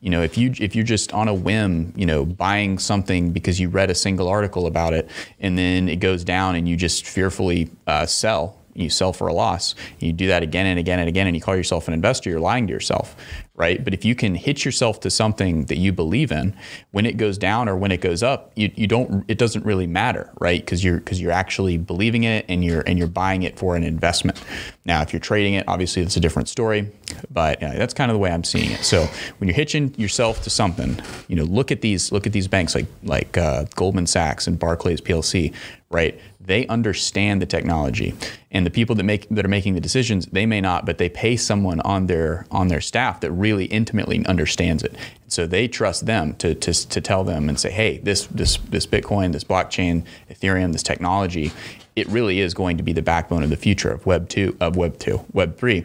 You 0.00 0.10
know, 0.10 0.22
if 0.22 0.38
you 0.38 0.52
if 0.58 0.76
you're 0.76 0.84
just 0.84 1.12
on 1.12 1.28
a 1.28 1.34
whim, 1.34 1.92
you 1.96 2.06
know, 2.06 2.24
buying 2.24 2.78
something 2.78 3.32
because 3.32 3.58
you 3.58 3.68
read 3.68 3.90
a 3.90 3.94
single 3.94 4.28
article 4.28 4.66
about 4.66 4.94
it, 4.94 5.10
and 5.40 5.58
then 5.58 5.88
it 5.88 5.96
goes 5.96 6.24
down, 6.24 6.54
and 6.54 6.68
you 6.68 6.76
just 6.76 7.06
fearfully 7.06 7.70
uh, 7.86 8.06
sell 8.06 8.56
you 8.76 8.90
sell 8.90 9.12
for 9.12 9.26
a 9.28 9.32
loss. 9.32 9.74
You 9.98 10.12
do 10.12 10.26
that 10.28 10.42
again 10.42 10.66
and 10.66 10.78
again 10.78 10.98
and 10.98 11.08
again, 11.08 11.26
and 11.26 11.34
you 11.34 11.42
call 11.42 11.56
yourself 11.56 11.88
an 11.88 11.94
investor, 11.94 12.30
you're 12.30 12.40
lying 12.40 12.66
to 12.66 12.72
yourself, 12.72 13.16
right? 13.56 13.82
But 13.82 13.94
if 13.94 14.04
you 14.04 14.14
can 14.14 14.34
hitch 14.34 14.64
yourself 14.64 15.00
to 15.00 15.10
something 15.10 15.64
that 15.66 15.78
you 15.78 15.92
believe 15.92 16.30
in, 16.30 16.54
when 16.92 17.06
it 17.06 17.16
goes 17.16 17.38
down 17.38 17.68
or 17.68 17.76
when 17.76 17.90
it 17.90 18.00
goes 18.00 18.22
up, 18.22 18.52
you, 18.54 18.70
you 18.76 18.86
don't. 18.86 19.24
It 19.28 19.38
doesn't 19.38 19.64
really 19.64 19.86
matter, 19.86 20.30
right? 20.38 20.60
Because 20.60 20.84
you're 20.84 20.98
because 20.98 21.20
you're 21.20 21.32
actually 21.32 21.78
believing 21.78 22.24
in 22.24 22.32
it 22.32 22.44
and 22.48 22.64
you're 22.64 22.82
and 22.82 22.98
you're 22.98 23.08
buying 23.08 23.42
it 23.42 23.58
for 23.58 23.74
an 23.74 23.82
investment. 23.82 24.42
Now, 24.84 25.02
if 25.02 25.12
you're 25.12 25.20
trading 25.20 25.54
it, 25.54 25.64
obviously 25.66 26.02
it's 26.02 26.16
a 26.16 26.20
different 26.20 26.48
story, 26.48 26.90
but 27.30 27.60
that's 27.60 27.94
kind 27.94 28.10
of 28.10 28.14
the 28.14 28.18
way 28.18 28.30
I'm 28.30 28.44
seeing 28.44 28.70
it. 28.70 28.84
So 28.84 29.08
when 29.38 29.48
you're 29.48 29.56
hitching 29.56 29.94
yourself 29.98 30.42
to 30.44 30.50
something, 30.50 31.00
you 31.28 31.36
know, 31.36 31.44
look 31.44 31.72
at 31.72 31.80
these 31.80 32.12
look 32.12 32.26
at 32.26 32.32
these 32.32 32.48
banks 32.48 32.74
like 32.74 32.86
like 33.02 33.36
uh, 33.36 33.64
Goldman 33.74 34.06
Sachs 34.06 34.46
and 34.46 34.58
Barclays 34.58 35.00
PLC, 35.00 35.54
right? 35.90 36.20
They 36.46 36.66
understand 36.68 37.42
the 37.42 37.46
technology, 37.46 38.14
and 38.50 38.64
the 38.64 38.70
people 38.70 38.94
that 38.94 39.02
make 39.02 39.28
that 39.28 39.44
are 39.44 39.48
making 39.48 39.74
the 39.74 39.80
decisions, 39.80 40.26
they 40.26 40.46
may 40.46 40.60
not, 40.60 40.86
but 40.86 40.98
they 40.98 41.08
pay 41.08 41.36
someone 41.36 41.80
on 41.80 42.06
their 42.06 42.46
on 42.50 42.68
their 42.68 42.80
staff 42.80 43.20
that 43.20 43.32
really 43.32 43.66
intimately 43.66 44.24
understands 44.26 44.82
it. 44.82 44.94
So 45.28 45.46
they 45.46 45.66
trust 45.66 46.06
them 46.06 46.34
to, 46.36 46.54
to, 46.54 46.88
to 46.88 47.00
tell 47.00 47.24
them 47.24 47.48
and 47.48 47.58
say, 47.58 47.70
hey, 47.70 47.98
this 47.98 48.26
this 48.26 48.56
this 48.58 48.86
Bitcoin, 48.86 49.32
this 49.32 49.44
blockchain, 49.44 50.04
Ethereum, 50.30 50.72
this 50.72 50.84
technology, 50.84 51.52
it 51.96 52.06
really 52.08 52.40
is 52.40 52.54
going 52.54 52.76
to 52.76 52.82
be 52.82 52.92
the 52.92 53.02
backbone 53.02 53.42
of 53.42 53.50
the 53.50 53.56
future 53.56 53.90
of 53.90 54.06
Web 54.06 54.28
two, 54.28 54.56
of 54.60 54.76
Web 54.76 54.98
two, 54.98 55.24
Web 55.32 55.58
three 55.58 55.84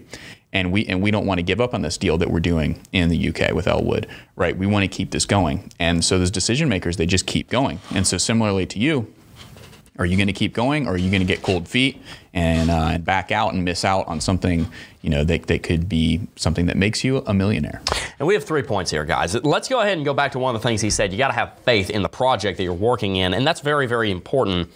and 0.53 0.71
we 0.71 0.85
and 0.87 1.01
we 1.01 1.11
don't 1.11 1.25
want 1.25 1.37
to 1.39 1.43
give 1.43 1.61
up 1.61 1.73
on 1.73 1.81
this 1.81 1.97
deal 1.97 2.17
that 2.17 2.29
we're 2.29 2.39
doing 2.39 2.81
in 2.91 3.09
the 3.09 3.29
UK 3.29 3.53
with 3.53 3.67
Elwood, 3.67 4.07
right? 4.35 4.57
We 4.57 4.67
want 4.67 4.83
to 4.83 4.87
keep 4.87 5.11
this 5.11 5.25
going, 5.25 5.71
and 5.79 6.03
so 6.03 6.19
those 6.19 6.31
decision 6.31 6.69
makers 6.69 6.97
they 6.97 7.05
just 7.05 7.25
keep 7.25 7.49
going. 7.49 7.79
And 7.95 8.05
so 8.05 8.17
similarly 8.17 8.65
to 8.67 8.79
you, 8.79 9.13
are 10.01 10.05
you 10.05 10.17
going 10.17 10.27
to 10.27 10.33
keep 10.33 10.53
going, 10.53 10.87
or 10.87 10.93
are 10.93 10.97
you 10.97 11.11
going 11.11 11.21
to 11.21 11.27
get 11.27 11.43
cold 11.43 11.67
feet 11.67 12.01
and 12.33 12.71
uh, 12.71 12.97
back 12.97 13.31
out 13.31 13.53
and 13.53 13.63
miss 13.63 13.85
out 13.85 14.07
on 14.07 14.19
something 14.19 14.67
you 15.03 15.09
know 15.11 15.23
that, 15.23 15.45
that 15.47 15.61
could 15.61 15.87
be 15.87 16.21
something 16.35 16.65
that 16.65 16.75
makes 16.75 17.03
you 17.03 17.19
a 17.27 17.33
millionaire? 17.35 17.83
And 18.17 18.27
we 18.27 18.33
have 18.33 18.43
three 18.43 18.63
points 18.63 18.89
here, 18.89 19.05
guys. 19.05 19.35
Let's 19.43 19.67
go 19.67 19.79
ahead 19.79 19.97
and 19.97 20.05
go 20.05 20.15
back 20.15 20.31
to 20.31 20.39
one 20.39 20.55
of 20.55 20.61
the 20.61 20.67
things 20.67 20.81
he 20.81 20.89
said. 20.89 21.11
You 21.11 21.19
got 21.19 21.27
to 21.27 21.35
have 21.35 21.59
faith 21.59 21.91
in 21.91 22.01
the 22.01 22.09
project 22.09 22.57
that 22.57 22.63
you're 22.63 22.73
working 22.73 23.17
in, 23.17 23.35
and 23.35 23.45
that's 23.45 23.61
very 23.61 23.85
very 23.85 24.09
important. 24.09 24.69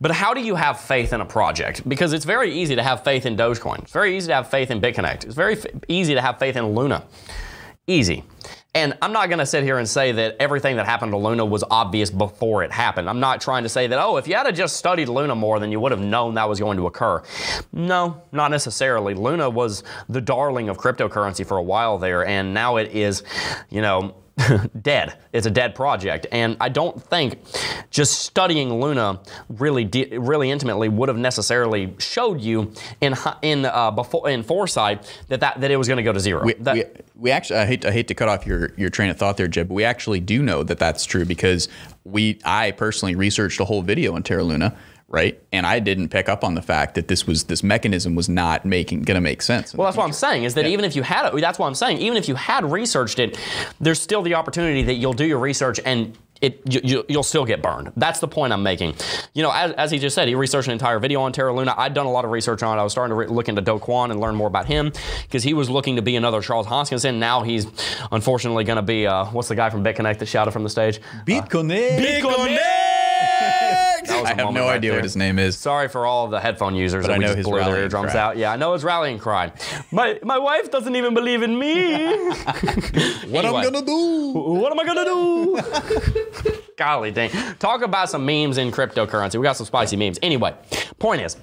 But 0.00 0.10
how 0.10 0.34
do 0.34 0.40
you 0.40 0.56
have 0.56 0.80
faith 0.80 1.12
in 1.12 1.20
a 1.20 1.26
project? 1.26 1.88
Because 1.88 2.12
it's 2.12 2.24
very 2.24 2.52
easy 2.52 2.74
to 2.74 2.82
have 2.82 3.04
faith 3.04 3.26
in 3.26 3.36
Dogecoin. 3.36 3.80
It's 3.82 3.92
very 3.92 4.16
easy 4.16 4.28
to 4.28 4.34
have 4.34 4.50
faith 4.50 4.70
in 4.70 4.80
BitConnect. 4.80 5.24
It's 5.24 5.34
very 5.34 5.58
f- 5.58 5.66
easy 5.88 6.14
to 6.14 6.20
have 6.20 6.38
faith 6.38 6.56
in 6.56 6.74
Luna. 6.74 7.04
Easy. 7.86 8.24
And 8.72 8.96
I'm 9.02 9.12
not 9.12 9.28
going 9.28 9.40
to 9.40 9.46
sit 9.46 9.64
here 9.64 9.78
and 9.78 9.88
say 9.88 10.12
that 10.12 10.36
everything 10.38 10.76
that 10.76 10.86
happened 10.86 11.10
to 11.10 11.16
Luna 11.18 11.44
was 11.44 11.64
obvious 11.72 12.08
before 12.08 12.62
it 12.62 12.70
happened. 12.70 13.08
I'm 13.10 13.18
not 13.18 13.40
trying 13.40 13.64
to 13.64 13.68
say 13.68 13.88
that, 13.88 13.98
oh, 13.98 14.16
if 14.16 14.28
you 14.28 14.36
had 14.36 14.54
just 14.54 14.76
studied 14.76 15.08
Luna 15.08 15.34
more, 15.34 15.58
then 15.58 15.72
you 15.72 15.80
would 15.80 15.90
have 15.90 16.00
known 16.00 16.34
that 16.34 16.48
was 16.48 16.60
going 16.60 16.76
to 16.76 16.86
occur. 16.86 17.20
No, 17.72 18.22
not 18.30 18.52
necessarily. 18.52 19.14
Luna 19.14 19.50
was 19.50 19.82
the 20.08 20.20
darling 20.20 20.68
of 20.68 20.78
cryptocurrency 20.78 21.44
for 21.44 21.56
a 21.56 21.62
while 21.62 21.98
there, 21.98 22.24
and 22.24 22.54
now 22.54 22.76
it 22.76 22.92
is, 22.92 23.24
you 23.70 23.82
know, 23.82 24.14
dead. 24.82 25.14
It's 25.32 25.46
a 25.46 25.50
dead 25.50 25.74
project, 25.74 26.26
and 26.32 26.56
I 26.60 26.68
don't 26.68 27.02
think 27.02 27.38
just 27.90 28.20
studying 28.20 28.80
Luna 28.80 29.20
really, 29.48 29.84
de- 29.84 30.18
really 30.18 30.50
intimately 30.50 30.88
would 30.88 31.08
have 31.08 31.18
necessarily 31.18 31.94
showed 31.98 32.40
you 32.40 32.72
in 33.00 33.14
in 33.42 33.64
uh, 33.64 33.90
before 33.90 34.28
in 34.28 34.42
foresight 34.42 35.10
that, 35.28 35.40
that 35.40 35.60
that 35.60 35.70
it 35.70 35.76
was 35.76 35.88
going 35.88 35.98
to 35.98 36.02
go 36.02 36.12
to 36.12 36.20
zero. 36.20 36.44
We, 36.44 36.54
That- 36.54 36.74
we, 36.74 36.84
we 37.16 37.30
actually, 37.30 37.58
I 37.60 37.66
hate, 37.66 37.84
I 37.84 37.90
hate 37.92 38.08
to 38.08 38.14
cut 38.14 38.28
off 38.28 38.46
your, 38.46 38.72
your 38.76 38.88
train 38.88 39.10
of 39.10 39.18
thought 39.18 39.36
there, 39.36 39.46
Jeb, 39.48 39.68
but 39.68 39.74
we 39.74 39.84
actually 39.84 40.20
do 40.20 40.42
know 40.42 40.62
that 40.62 40.78
that's 40.78 41.04
true 41.04 41.26
because 41.26 41.68
we, 42.04 42.38
I 42.44 42.70
personally 42.70 43.14
researched 43.14 43.60
a 43.60 43.64
whole 43.66 43.82
video 43.82 44.14
on 44.14 44.22
Terra 44.22 44.42
Luna, 44.42 44.74
right? 45.10 45.42
And 45.52 45.66
I 45.66 45.80
didn't 45.80 46.08
pick 46.08 46.28
up 46.28 46.44
on 46.44 46.54
the 46.54 46.62
fact 46.62 46.94
that 46.94 47.08
this 47.08 47.26
was, 47.26 47.44
this 47.44 47.62
mechanism 47.62 48.14
was 48.14 48.28
not 48.28 48.64
making, 48.64 49.02
going 49.02 49.16
to 49.16 49.20
make 49.20 49.42
sense. 49.42 49.74
Well, 49.74 49.86
that's 49.86 49.96
what 49.96 50.04
I'm 50.04 50.12
saying 50.12 50.44
is 50.44 50.54
that 50.54 50.66
even 50.66 50.84
if 50.84 50.96
you 50.96 51.02
had 51.02 51.26
it, 51.26 51.40
that's 51.40 51.58
what 51.58 51.66
I'm 51.66 51.74
saying. 51.74 51.98
Even 51.98 52.16
if 52.16 52.28
you 52.28 52.36
had 52.36 52.64
researched 52.64 53.18
it, 53.18 53.38
there's 53.80 54.00
still 54.00 54.22
the 54.22 54.34
opportunity 54.34 54.82
that 54.84 54.94
you'll 54.94 55.12
do 55.12 55.26
your 55.26 55.40
research 55.40 55.80
and 55.84 56.16
it 56.40 56.62
you, 56.64 56.80
you, 56.82 57.04
you'll 57.08 57.22
still 57.22 57.44
get 57.44 57.60
burned. 57.60 57.92
That's 57.96 58.20
the 58.20 58.28
point 58.28 58.52
I'm 58.52 58.62
making. 58.62 58.94
You 59.34 59.42
know, 59.42 59.50
as, 59.50 59.72
as 59.72 59.90
he 59.90 59.98
just 59.98 60.14
said, 60.14 60.26
he 60.26 60.34
researched 60.34 60.68
an 60.68 60.72
entire 60.72 60.98
video 60.98 61.20
on 61.20 61.32
Terra 61.32 61.54
Luna. 61.54 61.74
I'd 61.76 61.92
done 61.92 62.06
a 62.06 62.10
lot 62.10 62.24
of 62.24 62.30
research 62.30 62.62
on 62.62 62.78
it. 62.78 62.80
I 62.80 62.84
was 62.84 62.92
starting 62.92 63.14
to 63.14 63.32
look 63.32 63.48
into 63.48 63.60
Do 63.60 63.78
Kwon 63.78 64.10
and 64.10 64.20
learn 64.20 64.36
more 64.36 64.48
about 64.48 64.66
him 64.66 64.92
because 65.22 65.42
he 65.42 65.52
was 65.52 65.68
looking 65.68 65.96
to 65.96 66.02
be 66.02 66.16
another 66.16 66.40
Charles 66.40 66.66
Hoskinson. 66.66 67.18
Now 67.18 67.42
he's 67.42 67.66
unfortunately 68.10 68.64
going 68.64 68.76
to 68.76 68.82
be 68.82 69.06
uh, 69.06 69.26
what's 69.26 69.48
the 69.48 69.56
guy 69.56 69.68
from 69.68 69.84
BitConnect 69.84 70.18
that 70.20 70.26
shouted 70.26 70.52
from 70.52 70.62
the 70.62 70.70
stage? 70.70 71.00
BitConnect. 71.26 71.98
That 74.24 74.30
was 74.36 74.38
I 74.38 74.42
a 74.42 74.46
have 74.46 74.54
no 74.54 74.66
right 74.66 74.74
idea 74.76 74.90
there. 74.90 74.98
what 74.98 75.04
his 75.04 75.16
name 75.16 75.38
is. 75.38 75.56
Sorry 75.58 75.88
for 75.88 76.06
all 76.06 76.24
of 76.26 76.30
the 76.30 76.40
headphone 76.40 76.74
users 76.74 77.04
that 77.06 77.12
I 77.14 77.18
we 77.18 77.22
know 77.24 77.28
just 77.28 77.36
his 77.38 77.46
blew 77.46 77.54
their 77.56 77.64
rallying 77.66 77.82
eardrums 77.82 78.12
cry. 78.12 78.20
out. 78.20 78.36
Yeah, 78.36 78.52
I 78.52 78.56
know 78.56 78.72
his 78.72 78.84
rallying 78.84 79.18
cry. 79.18 79.52
My 79.90 80.18
my 80.22 80.38
wife 80.38 80.70
doesn't 80.70 80.94
even 80.96 81.14
believe 81.14 81.42
in 81.42 81.58
me. 81.58 82.06
What 83.30 83.44
Anyway. 83.44 83.60
I'm 83.66 83.72
gonna 83.72 83.86
do? 83.86 84.32
What 84.32 84.72
am 84.72 84.80
I 84.80 84.84
gonna 84.84 85.04
do? 85.04 86.52
Golly 86.76 87.10
dang. 87.10 87.30
Talk 87.58 87.82
about 87.82 88.10
some 88.10 88.24
memes 88.26 88.58
in 88.58 88.70
cryptocurrency. 88.70 89.36
We 89.38 89.44
got 89.44 89.56
some 89.56 89.66
spicy 89.66 89.96
memes. 89.96 90.18
Anyway, 90.22 90.54
point 90.98 91.20
is, 91.22 91.36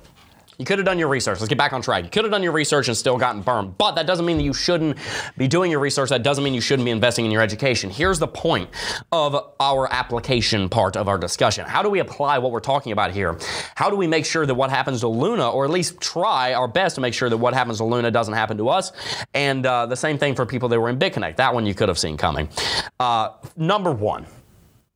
you 0.57 0.65
could 0.65 0.79
have 0.79 0.85
done 0.85 0.97
your 0.97 1.07
research. 1.07 1.39
Let's 1.39 1.49
get 1.49 1.57
back 1.57 1.73
on 1.73 1.81
track. 1.81 2.03
You 2.03 2.09
could 2.09 2.23
have 2.23 2.31
done 2.31 2.43
your 2.43 2.51
research 2.51 2.87
and 2.87 2.97
still 2.97 3.17
gotten 3.17 3.41
burned. 3.41 3.77
But 3.77 3.95
that 3.95 4.07
doesn't 4.07 4.25
mean 4.25 4.37
that 4.37 4.43
you 4.43 4.53
shouldn't 4.53 4.97
be 5.37 5.47
doing 5.47 5.69
your 5.69 5.79
research. 5.79 6.09
That 6.09 6.23
doesn't 6.23 6.43
mean 6.43 6.53
you 6.53 6.61
shouldn't 6.61 6.85
be 6.85 6.91
investing 6.91 7.25
in 7.25 7.31
your 7.31 7.41
education. 7.41 7.89
Here's 7.89 8.19
the 8.19 8.27
point 8.27 8.69
of 9.11 9.53
our 9.59 9.91
application 9.91 10.69
part 10.69 10.97
of 10.97 11.07
our 11.07 11.17
discussion. 11.17 11.65
How 11.65 11.83
do 11.83 11.89
we 11.89 11.99
apply 11.99 12.39
what 12.39 12.51
we're 12.51 12.59
talking 12.59 12.91
about 12.91 13.11
here? 13.11 13.37
How 13.75 13.89
do 13.89 13.95
we 13.95 14.07
make 14.07 14.25
sure 14.25 14.45
that 14.45 14.55
what 14.55 14.69
happens 14.69 15.01
to 15.01 15.07
Luna, 15.07 15.49
or 15.49 15.65
at 15.65 15.71
least 15.71 16.01
try 16.01 16.53
our 16.53 16.67
best 16.67 16.95
to 16.95 17.01
make 17.01 17.13
sure 17.13 17.29
that 17.29 17.37
what 17.37 17.53
happens 17.53 17.77
to 17.77 17.83
Luna 17.83 18.09
doesn't 18.09 18.33
happen 18.33 18.57
to 18.57 18.69
us? 18.69 18.91
And 19.33 19.65
uh, 19.65 19.85
the 19.85 19.95
same 19.95 20.17
thing 20.17 20.35
for 20.35 20.45
people 20.45 20.69
that 20.69 20.79
were 20.79 20.89
in 20.89 20.97
BitConnect. 20.97 21.35
That 21.35 21.53
one 21.53 21.65
you 21.65 21.75
could 21.75 21.89
have 21.89 21.99
seen 21.99 22.17
coming. 22.17 22.49
Uh, 22.99 23.29
number 23.55 23.91
one 23.91 24.25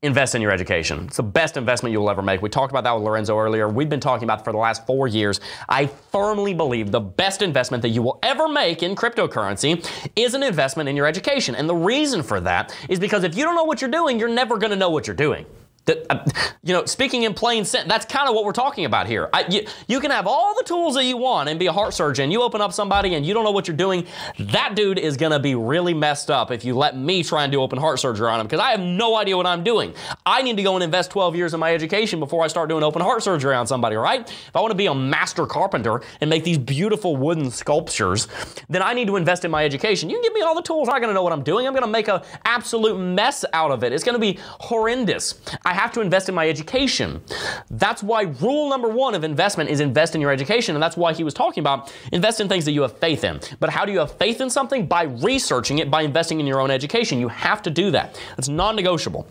invest 0.03 0.33
in 0.33 0.41
your 0.41 0.51
education. 0.51 1.05
It's 1.05 1.17
the 1.17 1.23
best 1.23 1.57
investment 1.57 1.93
you'll 1.93 2.09
ever 2.09 2.23
make. 2.23 2.41
We 2.41 2.49
talked 2.49 2.71
about 2.71 2.83
that 2.85 2.93
with 2.95 3.03
Lorenzo 3.03 3.37
earlier. 3.37 3.69
We've 3.69 3.87
been 3.87 3.99
talking 3.99 4.23
about 4.23 4.39
it 4.39 4.43
for 4.43 4.51
the 4.51 4.57
last 4.57 4.83
four 4.87 5.07
years. 5.07 5.39
I 5.69 5.85
firmly 5.85 6.55
believe 6.55 6.89
the 6.89 6.99
best 6.99 7.43
investment 7.43 7.83
that 7.83 7.89
you 7.89 8.01
will 8.01 8.17
ever 8.23 8.47
make 8.47 8.81
in 8.81 8.95
cryptocurrency 8.95 9.87
is 10.15 10.33
an 10.33 10.41
investment 10.41 10.89
in 10.89 10.95
your 10.95 11.05
education. 11.05 11.53
And 11.53 11.69
the 11.69 11.75
reason 11.75 12.23
for 12.23 12.39
that 12.41 12.75
is 12.89 12.99
because 12.99 13.23
if 13.23 13.37
you 13.37 13.43
don't 13.43 13.53
know 13.53 13.63
what 13.63 13.79
you're 13.79 13.91
doing, 13.91 14.17
you're 14.17 14.27
never 14.27 14.57
going 14.57 14.71
to 14.71 14.75
know 14.75 14.89
what 14.89 15.05
you're 15.05 15.15
doing. 15.15 15.45
That, 15.85 16.05
uh, 16.11 16.23
you 16.63 16.73
know, 16.73 16.85
speaking 16.85 17.23
in 17.23 17.33
plain 17.33 17.65
sense, 17.65 17.87
that's 17.87 18.05
kind 18.05 18.29
of 18.29 18.35
what 18.35 18.45
we're 18.45 18.51
talking 18.51 18.85
about 18.85 19.07
here. 19.07 19.29
I, 19.33 19.45
you, 19.49 19.65
you 19.87 19.99
can 19.99 20.11
have 20.11 20.27
all 20.27 20.53
the 20.55 20.63
tools 20.63 20.93
that 20.93 21.05
you 21.05 21.17
want 21.17 21.49
and 21.49 21.59
be 21.59 21.65
a 21.65 21.73
heart 21.73 21.93
surgeon. 21.93 22.29
You 22.29 22.43
open 22.43 22.61
up 22.61 22.71
somebody 22.71 23.15
and 23.15 23.25
you 23.25 23.33
don't 23.33 23.43
know 23.43 23.51
what 23.51 23.67
you're 23.67 23.75
doing. 23.77 24.05
That 24.37 24.75
dude 24.75 24.99
is 24.99 25.17
going 25.17 25.31
to 25.31 25.39
be 25.39 25.55
really 25.55 25.95
messed 25.95 26.29
up 26.29 26.51
if 26.51 26.63
you 26.63 26.75
let 26.75 26.95
me 26.95 27.23
try 27.23 27.43
and 27.43 27.51
do 27.51 27.61
open 27.61 27.79
heart 27.79 27.99
surgery 27.99 28.29
on 28.29 28.39
him 28.39 28.45
because 28.45 28.59
I 28.59 28.71
have 28.71 28.79
no 28.79 29.15
idea 29.15 29.35
what 29.35 29.47
I'm 29.47 29.63
doing. 29.63 29.95
I 30.23 30.43
need 30.43 30.57
to 30.57 30.63
go 30.63 30.75
and 30.75 30.83
invest 30.83 31.09
12 31.11 31.35
years 31.35 31.53
in 31.55 31.59
my 31.59 31.73
education 31.73 32.19
before 32.19 32.43
I 32.43 32.47
start 32.47 32.69
doing 32.69 32.83
open 32.83 33.01
heart 33.01 33.23
surgery 33.23 33.55
on 33.55 33.65
somebody, 33.65 33.95
right? 33.95 34.29
If 34.29 34.55
I 34.55 34.61
want 34.61 34.71
to 34.71 34.75
be 34.75 34.85
a 34.85 34.93
master 34.93 35.47
carpenter 35.47 36.01
and 36.21 36.29
make 36.29 36.43
these 36.43 36.59
beautiful 36.59 37.17
wooden 37.17 37.49
sculptures, 37.49 38.27
then 38.69 38.83
I 38.83 38.93
need 38.93 39.07
to 39.07 39.15
invest 39.15 39.45
in 39.45 39.51
my 39.51 39.65
education. 39.65 40.09
You 40.11 40.17
can 40.17 40.23
give 40.23 40.33
me 40.33 40.41
all 40.41 40.53
the 40.53 40.61
tools, 40.61 40.89
I'm 40.89 41.01
going 41.01 41.09
to 41.09 41.13
know 41.15 41.23
what 41.23 41.33
I'm 41.33 41.43
doing. 41.43 41.65
I'm 41.65 41.73
going 41.73 41.85
to 41.85 41.89
make 41.89 42.07
an 42.07 42.21
absolute 42.45 42.99
mess 42.99 43.45
out 43.53 43.71
of 43.71 43.83
it. 43.83 43.93
It's 43.93 44.03
going 44.03 44.13
to 44.15 44.19
be 44.19 44.39
horrendous. 44.59 45.41
Have 45.73 45.91
to 45.93 46.01
invest 46.01 46.29
in 46.29 46.35
my 46.35 46.47
education. 46.49 47.21
That's 47.69 48.03
why 48.03 48.23
rule 48.41 48.69
number 48.69 48.89
one 48.89 49.15
of 49.15 49.23
investment 49.23 49.69
is 49.69 49.79
invest 49.79 50.15
in 50.15 50.21
your 50.21 50.31
education. 50.31 50.75
And 50.75 50.83
that's 50.83 50.97
why 50.97 51.13
he 51.13 51.23
was 51.23 51.33
talking 51.33 51.61
about 51.61 51.93
invest 52.11 52.39
in 52.39 52.47
things 52.47 52.65
that 52.65 52.71
you 52.71 52.81
have 52.81 52.97
faith 52.97 53.23
in. 53.23 53.39
But 53.59 53.69
how 53.69 53.85
do 53.85 53.91
you 53.91 53.99
have 53.99 54.11
faith 54.13 54.41
in 54.41 54.49
something? 54.49 54.87
By 54.87 55.03
researching 55.03 55.79
it, 55.79 55.89
by 55.89 56.01
investing 56.01 56.39
in 56.39 56.47
your 56.47 56.61
own 56.61 56.71
education. 56.71 57.19
You 57.19 57.27
have 57.29 57.61
to 57.63 57.69
do 57.69 57.91
that. 57.91 58.19
It's 58.37 58.47
non 58.47 58.75
negotiable. 58.75 59.27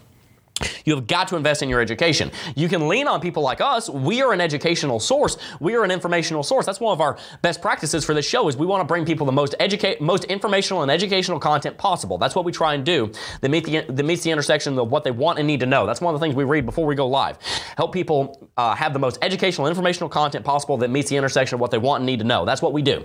You 0.84 0.94
have 0.94 1.06
got 1.06 1.28
to 1.28 1.36
invest 1.36 1.62
in 1.62 1.68
your 1.68 1.80
education. 1.80 2.30
You 2.54 2.68
can 2.68 2.88
lean 2.88 3.06
on 3.06 3.20
people 3.20 3.42
like 3.42 3.60
us. 3.60 3.88
We 3.88 4.22
are 4.22 4.32
an 4.32 4.40
educational 4.40 5.00
source. 5.00 5.36
We 5.60 5.74
are 5.74 5.84
an 5.84 5.90
informational 5.90 6.42
source. 6.42 6.66
That's 6.66 6.80
one 6.80 6.92
of 6.92 7.00
our 7.00 7.18
best 7.42 7.62
practices 7.62 8.04
for 8.04 8.14
this 8.14 8.26
show 8.26 8.48
is 8.48 8.56
we 8.56 8.66
want 8.66 8.80
to 8.80 8.84
bring 8.84 9.04
people 9.04 9.26
the 9.26 9.32
most 9.32 9.54
educate, 9.60 10.00
most 10.00 10.24
informational 10.24 10.82
and 10.82 10.90
educational 10.90 11.38
content 11.38 11.78
possible. 11.78 12.18
That's 12.18 12.34
what 12.34 12.44
we 12.44 12.52
try 12.52 12.74
and 12.74 12.84
do 12.84 13.12
that, 13.40 13.50
meet 13.50 13.64
the, 13.64 13.80
that 13.88 14.04
meets 14.04 14.22
the 14.22 14.30
intersection 14.30 14.78
of 14.78 14.90
what 14.90 15.04
they 15.04 15.10
want 15.10 15.38
and 15.38 15.46
need 15.46 15.60
to 15.60 15.66
know. 15.66 15.86
That's 15.86 16.00
one 16.00 16.14
of 16.14 16.20
the 16.20 16.24
things 16.24 16.34
we 16.34 16.44
read 16.44 16.66
before 16.66 16.86
we 16.86 16.94
go 16.94 17.06
live. 17.06 17.38
Help 17.76 17.92
people 17.92 18.50
uh, 18.56 18.74
have 18.74 18.92
the 18.92 18.98
most 18.98 19.18
educational, 19.22 19.66
informational 19.66 20.08
content 20.08 20.44
possible 20.44 20.76
that 20.78 20.90
meets 20.90 21.10
the 21.10 21.16
intersection 21.16 21.56
of 21.56 21.60
what 21.60 21.70
they 21.70 21.78
want 21.78 22.00
and 22.00 22.06
need 22.06 22.18
to 22.20 22.24
know. 22.24 22.44
That's 22.44 22.62
what 22.62 22.72
we 22.72 22.82
do. 22.82 23.04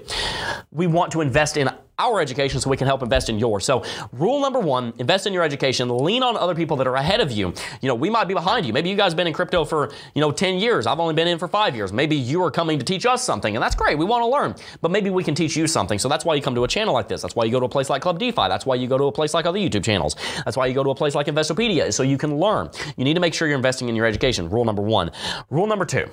We 0.72 0.88
want 0.88 1.12
to 1.14 1.22
invest 1.22 1.58
in 1.58 1.70
our 2.00 2.20
education 2.20 2.60
so 2.60 2.70
we 2.70 2.78
can 2.78 2.88
help 2.88 3.02
invest 3.02 3.30
in 3.30 3.40
yours. 3.40 3.66
So, 3.66 3.84
rule 4.12 4.40
number 4.42 4.60
one 4.60 4.94
invest 5.00 5.28
in 5.28 5.34
your 5.34 5.44
education, 5.44 5.90
lean 5.90 6.24
on 6.24 6.36
other 6.38 6.56
people 6.56 6.78
that 6.78 6.88
are 6.88 6.96
ahead 6.96 7.22
of 7.22 7.32
you. 7.32 7.54
You 7.82 7.88
know, 7.88 7.96
we 7.96 8.10
might 8.10 8.26
be 8.26 8.34
behind 8.34 8.66
you. 8.66 8.74
Maybe 8.74 8.90
you 8.90 8.96
guys 8.96 9.14
been 9.14 9.28
in 9.28 9.34
crypto 9.34 9.66
for, 9.66 9.92
you 10.14 10.22
know, 10.22 10.32
10 10.32 10.56
years. 10.56 10.88
I've 10.88 11.00
only 11.00 11.14
been 11.14 11.28
in 11.28 11.40
for 11.40 11.48
five 11.48 11.76
years. 11.76 11.94
Maybe 11.94 12.16
you 12.16 12.44
are 12.44 12.52
coming 12.52 12.80
to 12.80 12.86
teach 12.86 13.06
us 13.06 13.24
something, 13.24 13.56
and 13.56 13.64
that's 13.64 13.76
great. 13.76 13.98
We 13.98 14.06
want 14.06 14.24
to 14.24 14.28
learn, 14.28 14.56
but 14.82 14.92
maybe 14.92 15.10
we 15.10 15.24
can 15.24 15.36
teach 15.36 15.56
you 15.56 15.68
something. 15.68 16.00
So, 16.00 16.10
that's 16.10 16.26
why 16.26 16.36
you 16.36 16.42
come 16.42 16.56
to 16.56 16.64
a 16.64 16.68
channel 16.68 16.94
like 16.94 17.08
this. 17.08 17.22
That's 17.22 17.36
why 17.36 17.46
you 17.46 17.52
go 17.52 17.60
to 17.60 17.66
a 17.66 17.70
place 17.70 17.90
like 17.90 18.02
Club 18.02 18.20
DeFi. 18.20 18.48
That's 18.48 18.66
why 18.66 18.76
you 18.76 18.88
go 18.88 18.98
to 18.98 19.06
a 19.06 19.12
place 19.12 19.34
like 19.34 19.46
other 19.46 19.60
YouTube 19.60 19.84
channels. 19.84 20.16
That's 20.44 20.58
why 20.58 20.68
you 20.68 20.74
go 20.74 20.84
to 20.84 20.90
a 20.90 20.96
place 20.96 21.16
like 21.16 21.28
Investopedia, 21.28 21.94
so 21.94 22.04
you 22.04 22.18
can 22.18 22.38
learn. 22.38 22.70
You 22.98 23.06
need 23.06 23.14
to 23.14 23.20
make 23.20 23.34
sure 23.34 23.48
you're 23.48 23.58
investing 23.58 23.90
in 23.90 23.96
your 23.96 24.06
education. 24.06 24.50
Rule 24.50 24.66
number 24.66 24.82
one. 24.82 25.12
Rule 25.50 25.68
number 25.68 25.86
two. 25.86 26.10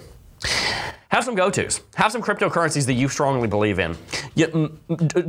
Have 1.09 1.25
some 1.25 1.35
go-tos. 1.35 1.83
Have 1.95 2.11
some 2.11 2.23
cryptocurrencies 2.23 2.87
that 2.87 2.95
you 2.95 3.09
strongly 3.09 3.47
believe 3.47 3.79
in. 3.79 3.97
You, 4.35 4.79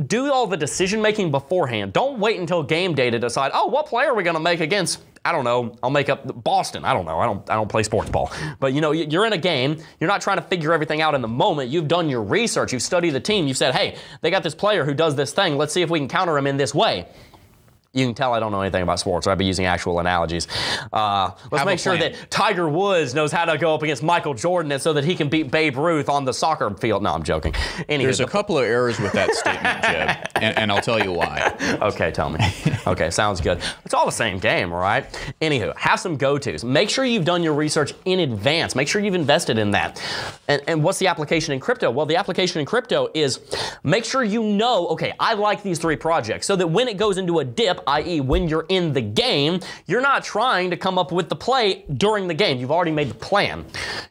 do 0.06 0.32
all 0.32 0.46
the 0.46 0.56
decision 0.56 1.02
making 1.02 1.30
beforehand. 1.30 1.92
Don't 1.92 2.18
wait 2.18 2.40
until 2.40 2.62
game 2.62 2.94
day 2.94 3.10
to 3.10 3.18
decide. 3.18 3.50
Oh, 3.54 3.66
what 3.66 3.86
player 3.86 4.10
are 4.10 4.14
we 4.14 4.22
going 4.22 4.34
to 4.34 4.40
make 4.40 4.60
against? 4.60 5.02
I 5.26 5.32
don't 5.32 5.44
know. 5.44 5.76
I'll 5.82 5.90
make 5.90 6.08
up 6.08 6.42
Boston. 6.42 6.84
I 6.84 6.92
don't 6.92 7.04
know. 7.04 7.18
I 7.18 7.26
don't. 7.26 7.48
I 7.50 7.54
don't 7.54 7.68
play 7.68 7.82
sports 7.82 8.10
ball. 8.10 8.30
But 8.60 8.74
you 8.74 8.80
know, 8.80 8.92
you're 8.92 9.24
in 9.24 9.32
a 9.32 9.38
game. 9.38 9.78
You're 9.98 10.08
not 10.08 10.20
trying 10.20 10.36
to 10.36 10.42
figure 10.42 10.72
everything 10.72 11.00
out 11.00 11.14
in 11.14 11.22
the 11.22 11.28
moment. 11.28 11.70
You've 11.70 11.88
done 11.88 12.10
your 12.10 12.22
research. 12.22 12.72
You've 12.74 12.82
studied 12.82 13.10
the 13.10 13.20
team. 13.20 13.46
You've 13.46 13.56
said, 13.56 13.74
hey, 13.74 13.96
they 14.20 14.30
got 14.30 14.42
this 14.42 14.54
player 14.54 14.84
who 14.84 14.92
does 14.92 15.16
this 15.16 15.32
thing. 15.32 15.56
Let's 15.56 15.72
see 15.72 15.82
if 15.82 15.88
we 15.88 15.98
can 15.98 16.08
counter 16.08 16.36
him 16.36 16.46
in 16.46 16.58
this 16.58 16.74
way. 16.74 17.08
You 17.94 18.06
can 18.06 18.14
tell 18.14 18.34
I 18.34 18.40
don't 18.40 18.50
know 18.52 18.60
anything 18.60 18.82
about 18.82 18.98
sports. 18.98 19.26
or 19.26 19.30
I'd 19.30 19.38
be 19.38 19.44
using 19.44 19.66
actual 19.66 20.00
analogies. 20.00 20.48
Uh, 20.92 21.30
let's 21.50 21.58
Have 21.58 21.66
make 21.66 21.78
sure 21.78 21.96
that 21.96 22.28
Tiger 22.28 22.68
Woods 22.68 23.14
knows 23.14 23.30
how 23.30 23.44
to 23.44 23.56
go 23.56 23.72
up 23.74 23.82
against 23.82 24.02
Michael 24.02 24.34
Jordan, 24.34 24.72
and 24.72 24.82
so 24.82 24.92
that 24.94 25.04
he 25.04 25.14
can 25.14 25.28
beat 25.28 25.50
Babe 25.50 25.76
Ruth 25.76 26.08
on 26.08 26.24
the 26.24 26.32
soccer 26.32 26.68
field. 26.74 27.04
No, 27.04 27.12
I'm 27.14 27.22
joking. 27.22 27.52
Anywho, 27.52 28.02
There's 28.02 28.20
a 28.20 28.24
the- 28.24 28.30
couple 28.32 28.58
of 28.58 28.64
errors 28.64 28.98
with 28.98 29.12
that 29.12 29.32
statement, 29.32 29.82
Jeb, 29.82 30.28
and, 30.42 30.58
and 30.58 30.72
I'll 30.72 30.80
tell 30.82 31.02
you 31.02 31.12
why. 31.12 31.54
Okay, 31.82 32.10
tell 32.10 32.30
me. 32.30 32.38
Okay, 32.86 33.10
sounds 33.10 33.40
good. 33.40 33.60
It's 33.84 33.94
all 33.94 34.06
the 34.06 34.12
same 34.12 34.38
game, 34.40 34.72
right? 34.72 35.04
Anywho, 35.40 35.76
have 35.76 36.00
some 36.00 36.16
go-tos. 36.16 36.64
Make 36.64 36.90
sure 36.90 37.04
you've 37.04 37.24
done 37.24 37.42
your 37.44 37.54
research 37.54 37.94
in 38.06 38.18
advance. 38.20 38.74
Make 38.74 38.88
sure 38.88 39.00
you've 39.02 39.14
invested 39.14 39.56
in 39.56 39.70
that. 39.70 40.02
And, 40.48 40.60
and 40.66 40.82
what's 40.82 40.98
the 40.98 41.06
application 41.06 41.54
in 41.54 41.60
crypto? 41.60 41.90
Well, 41.92 42.06
the 42.06 42.16
application 42.16 42.58
in 42.60 42.66
crypto 42.66 43.08
is 43.14 43.38
make 43.84 44.04
sure 44.04 44.24
you 44.24 44.42
know, 44.42 44.88
okay, 44.88 45.12
I 45.20 45.34
like 45.34 45.62
these 45.62 45.78
three 45.78 45.96
projects, 45.96 46.46
so 46.46 46.56
that 46.56 46.66
when 46.66 46.88
it 46.88 46.96
goes 46.96 47.18
into 47.18 47.38
a 47.38 47.44
dip, 47.44 47.80
i.e., 47.86 48.20
when 48.20 48.48
you're 48.48 48.66
in 48.68 48.92
the 48.92 49.00
game, 49.00 49.60
you're 49.86 50.00
not 50.00 50.24
trying 50.24 50.70
to 50.70 50.76
come 50.76 50.98
up 50.98 51.12
with 51.12 51.28
the 51.28 51.36
play 51.36 51.84
during 51.96 52.28
the 52.28 52.34
game. 52.34 52.58
You've 52.58 52.70
already 52.70 52.90
made 52.90 53.10
the 53.10 53.14
plan. 53.14 53.64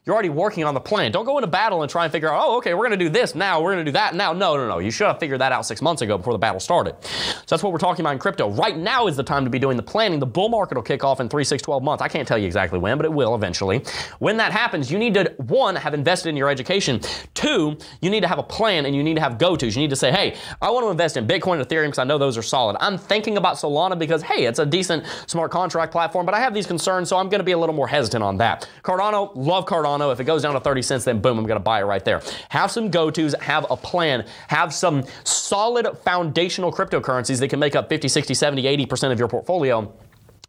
You're 0.05 0.13
already 0.13 0.29
working 0.29 0.63
on 0.63 0.73
the 0.73 0.79
plan. 0.79 1.11
Don't 1.11 1.25
go 1.25 1.37
into 1.37 1.47
battle 1.47 1.81
and 1.81 1.89
try 1.89 2.03
and 2.03 2.11
figure 2.11 2.29
out, 2.29 2.41
oh, 2.43 2.57
okay, 2.57 2.73
we're 2.73 2.87
going 2.87 2.97
to 2.97 3.05
do 3.05 3.09
this 3.09 3.35
now, 3.35 3.61
we're 3.61 3.73
going 3.73 3.85
to 3.85 3.89
do 3.91 3.93
that 3.93 4.15
now. 4.15 4.33
No, 4.33 4.57
no, 4.57 4.67
no. 4.67 4.79
You 4.79 4.91
should 4.91 5.07
have 5.07 5.19
figured 5.19 5.41
that 5.41 5.51
out 5.51 5.65
six 5.65 5.81
months 5.81 6.01
ago 6.01 6.17
before 6.17 6.33
the 6.33 6.39
battle 6.39 6.59
started. 6.59 6.95
So 7.03 7.45
that's 7.49 7.63
what 7.63 7.71
we're 7.71 7.79
talking 7.79 8.03
about 8.03 8.13
in 8.13 8.19
crypto. 8.19 8.49
Right 8.49 8.77
now 8.77 9.07
is 9.07 9.15
the 9.15 9.23
time 9.23 9.43
to 9.43 9.49
be 9.49 9.59
doing 9.59 9.77
the 9.77 9.83
planning. 9.83 10.19
The 10.19 10.25
bull 10.25 10.49
market 10.49 10.75
will 10.75 10.83
kick 10.83 11.03
off 11.03 11.19
in 11.19 11.29
three, 11.29 11.43
six, 11.43 11.61
12 11.61 11.83
months. 11.83 12.01
I 12.01 12.07
can't 12.07 12.27
tell 12.27 12.37
you 12.37 12.45
exactly 12.45 12.79
when, 12.79 12.97
but 12.97 13.05
it 13.05 13.13
will 13.13 13.35
eventually. 13.35 13.83
When 14.19 14.37
that 14.37 14.51
happens, 14.51 14.91
you 14.91 14.97
need 14.97 15.13
to, 15.15 15.33
one, 15.37 15.75
have 15.75 15.93
invested 15.93 16.29
in 16.29 16.37
your 16.37 16.49
education. 16.49 16.99
Two, 17.33 17.77
you 18.01 18.09
need 18.09 18.21
to 18.21 18.27
have 18.27 18.39
a 18.39 18.43
plan 18.43 18.85
and 18.85 18.95
you 18.95 19.03
need 19.03 19.15
to 19.15 19.21
have 19.21 19.37
go 19.37 19.55
tos. 19.55 19.75
You 19.75 19.81
need 19.81 19.89
to 19.89 19.95
say, 19.95 20.11
hey, 20.11 20.35
I 20.61 20.69
want 20.69 20.85
to 20.85 20.89
invest 20.89 21.17
in 21.17 21.27
Bitcoin 21.27 21.59
and 21.59 21.67
Ethereum 21.67 21.87
because 21.87 21.99
I 21.99 22.03
know 22.03 22.17
those 22.17 22.37
are 22.37 22.43
solid. 22.43 22.77
I'm 22.79 22.97
thinking 22.97 23.37
about 23.37 23.57
Solana 23.63 23.97
because, 23.97 24.21
hey, 24.21 24.45
it's 24.45 24.59
a 24.59 24.65
decent 24.65 25.05
smart 25.27 25.51
contract 25.51 25.91
platform, 25.91 26.25
but 26.25 26.35
I 26.35 26.39
have 26.39 26.53
these 26.53 26.67
concerns, 26.67 27.09
so 27.09 27.17
I'm 27.17 27.29
going 27.29 27.39
to 27.39 27.45
be 27.45 27.53
a 27.53 27.57
little 27.57 27.75
more 27.75 27.87
hesitant 27.87 28.23
on 28.23 28.37
that. 28.37 28.69
Cardano, 28.83 29.31
love 29.35 29.65
Cardano. 29.65 30.11
If 30.11 30.19
it 30.19 30.25
goes 30.25 30.41
down 30.41 30.53
to 30.53 30.59
30 30.59 30.81
cents, 30.81 31.05
then 31.05 31.21
boom, 31.21 31.37
I'm 31.37 31.45
going 31.45 31.59
to 31.59 31.63
buy 31.63 31.81
it 31.81 31.85
right 31.85 32.03
there. 32.03 32.21
Have 32.49 32.71
some 32.71 32.89
go 32.89 33.09
tos, 33.09 33.33
have 33.41 33.65
a 33.69 33.77
plan, 33.77 34.25
have 34.47 34.73
some 34.73 35.03
solid 35.23 35.97
foundational 36.03 36.71
cryptocurrencies 36.71 37.39
that 37.39 37.47
can 37.47 37.59
make 37.59 37.75
up 37.75 37.89
50, 37.89 38.07
60, 38.07 38.33
70, 38.33 38.63
80% 38.85 39.11
of 39.11 39.19
your 39.19 39.27
portfolio. 39.27 39.91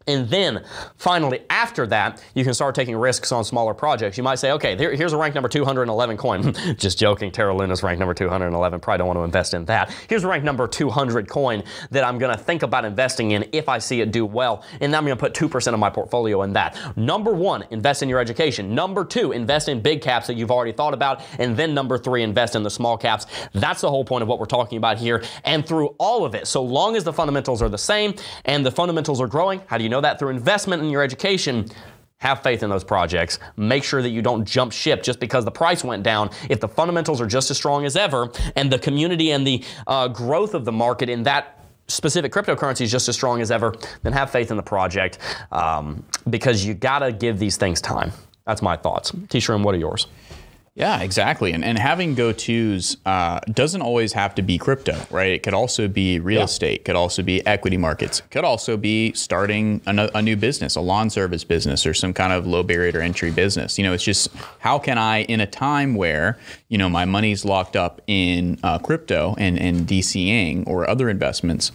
And 0.07 0.29
then 0.29 0.63
finally, 0.97 1.41
after 1.49 1.87
that, 1.87 2.23
you 2.35 2.43
can 2.43 2.53
start 2.53 2.75
taking 2.75 2.95
risks 2.95 3.31
on 3.31 3.43
smaller 3.43 3.73
projects. 3.73 4.17
You 4.17 4.23
might 4.23 4.35
say, 4.35 4.51
okay, 4.51 4.75
there, 4.75 4.95
here's 4.95 5.13
a 5.13 5.17
rank 5.17 5.33
number 5.33 5.49
211 5.49 6.17
coin. 6.17 6.53
Just 6.77 6.99
joking, 6.99 7.31
Terra 7.31 7.55
Luna's 7.55 7.81
rank 7.81 7.99
number 7.99 8.13
211. 8.13 8.79
Probably 8.79 8.97
don't 8.99 9.07
want 9.07 9.17
to 9.17 9.23
invest 9.23 9.53
in 9.53 9.65
that. 9.65 9.91
Here's 10.07 10.23
a 10.23 10.27
rank 10.27 10.43
number 10.43 10.67
200 10.67 11.27
coin 11.27 11.63
that 11.91 12.03
I'm 12.03 12.19
going 12.19 12.35
to 12.35 12.41
think 12.41 12.61
about 12.61 12.85
investing 12.85 13.31
in 13.31 13.49
if 13.51 13.67
I 13.67 13.79
see 13.79 14.01
it 14.01 14.11
do 14.11 14.25
well. 14.25 14.63
And 14.79 14.95
I'm 14.95 15.05
going 15.05 15.17
to 15.17 15.19
put 15.19 15.33
2% 15.33 15.73
of 15.73 15.79
my 15.79 15.89
portfolio 15.89 16.43
in 16.43 16.53
that. 16.53 16.77
Number 16.95 17.33
one, 17.33 17.65
invest 17.71 18.03
in 18.03 18.09
your 18.09 18.19
education. 18.19 18.75
Number 18.75 19.05
two, 19.05 19.31
invest 19.31 19.69
in 19.69 19.81
big 19.81 20.01
caps 20.01 20.27
that 20.27 20.35
you've 20.35 20.51
already 20.51 20.71
thought 20.71 20.93
about. 20.93 21.21
And 21.39 21.57
then 21.57 21.73
number 21.73 21.97
three, 21.97 22.21
invest 22.21 22.55
in 22.55 22.63
the 22.63 22.69
small 22.69 22.97
caps. 22.97 23.25
That's 23.53 23.81
the 23.81 23.89
whole 23.89 24.05
point 24.05 24.21
of 24.21 24.27
what 24.27 24.39
we're 24.39 24.45
talking 24.45 24.77
about 24.77 24.97
here. 24.97 25.23
And 25.43 25.65
through 25.65 25.95
all 25.97 26.25
of 26.25 26.35
it, 26.35 26.47
so 26.47 26.61
long 26.63 26.95
as 26.95 27.03
the 27.03 27.13
fundamentals 27.13 27.61
are 27.61 27.69
the 27.69 27.77
same 27.77 28.13
and 28.45 28.65
the 28.65 28.71
fundamentals 28.71 29.19
are 29.19 29.27
growing, 29.27 29.61
how 29.65 29.77
do 29.77 29.83
you 29.83 29.89
know 29.89 29.94
that? 30.01 30.19
Through 30.19 30.29
investment 30.29 30.83
in 30.83 30.89
your 30.89 31.03
education. 31.03 31.67
Have 32.19 32.41
faith 32.41 32.63
in 32.63 32.69
those 32.69 32.83
projects. 32.83 33.39
Make 33.57 33.83
sure 33.83 34.01
that 34.01 34.09
you 34.09 34.21
don't 34.21 34.45
jump 34.45 34.71
ship 34.71 35.03
just 35.03 35.19
because 35.19 35.43
the 35.43 35.51
price 35.51 35.83
went 35.83 36.01
down. 36.01 36.29
If 36.49 36.61
the 36.61 36.67
fundamentals 36.67 37.19
are 37.19 37.27
just 37.27 37.51
as 37.51 37.57
strong 37.57 37.85
as 37.85 37.97
ever, 37.97 38.31
and 38.55 38.71
the 38.71 38.79
community 38.79 39.31
and 39.31 39.45
the 39.45 39.63
uh, 39.85 40.07
growth 40.07 40.53
of 40.53 40.63
the 40.63 40.71
market 40.71 41.09
in 41.09 41.23
that 41.23 41.65
specific 41.87 42.31
cryptocurrency 42.31 42.81
is 42.81 42.91
just 42.91 43.09
as 43.09 43.15
strong 43.15 43.41
as 43.41 43.51
ever, 43.51 43.75
then 44.03 44.13
have 44.13 44.31
faith 44.31 44.49
in 44.49 44.57
the 44.57 44.63
project 44.63 45.19
um, 45.51 46.03
because 46.29 46.65
you 46.65 46.73
gotta 46.73 47.11
give 47.11 47.37
these 47.37 47.57
things 47.57 47.81
time. 47.81 48.11
That's 48.45 48.61
my 48.61 48.75
thoughts. 48.75 49.11
T 49.29 49.39
Shroom, 49.39 49.63
what 49.63 49.75
are 49.75 49.79
yours? 49.79 50.07
Yeah, 50.75 50.99
exactly. 50.99 51.53
And, 51.53 51.63
and 51.63 51.79
having 51.79 52.15
go 52.15 52.33
tos 52.33 52.97
uh, 53.05 53.39
doesn't 53.49 53.81
always 53.81 54.11
have 54.11 54.35
to 54.35 54.41
be 54.41 54.57
crypto, 54.57 54.99
right? 55.09 55.31
It 55.31 55.41
could 55.41 55.53
also 55.53 55.87
be 55.87 56.19
real 56.19 56.41
estate, 56.41 56.83
could 56.83 56.97
also 56.97 57.23
be 57.23 57.45
equity 57.47 57.77
markets, 57.77 58.21
could 58.29 58.43
also 58.43 58.75
be 58.75 59.13
starting 59.13 59.79
a, 59.87 60.11
a 60.15 60.21
new 60.21 60.35
business, 60.35 60.75
a 60.75 60.81
lawn 60.81 61.09
service 61.09 61.45
business, 61.45 61.85
or 61.85 61.93
some 61.93 62.13
kind 62.13 62.33
of 62.33 62.45
low 62.45 62.61
barrier 62.61 62.91
to 62.91 63.01
entry 63.01 63.31
business. 63.31 63.77
You 63.77 63.85
know, 63.85 63.93
it's 63.93 64.03
just 64.03 64.27
how 64.59 64.77
can 64.77 64.97
I, 64.97 65.21
in 65.23 65.39
a 65.39 65.47
time 65.47 65.95
where, 65.95 66.37
you 66.67 66.77
know, 66.77 66.89
my 66.89 67.05
money's 67.05 67.45
locked 67.45 67.77
up 67.77 68.01
in 68.07 68.59
uh, 68.61 68.77
crypto 68.79 69.33
and, 69.37 69.57
and 69.57 69.87
DCing 69.87 70.67
or 70.67 70.89
other 70.89 71.09
investments, 71.09 71.71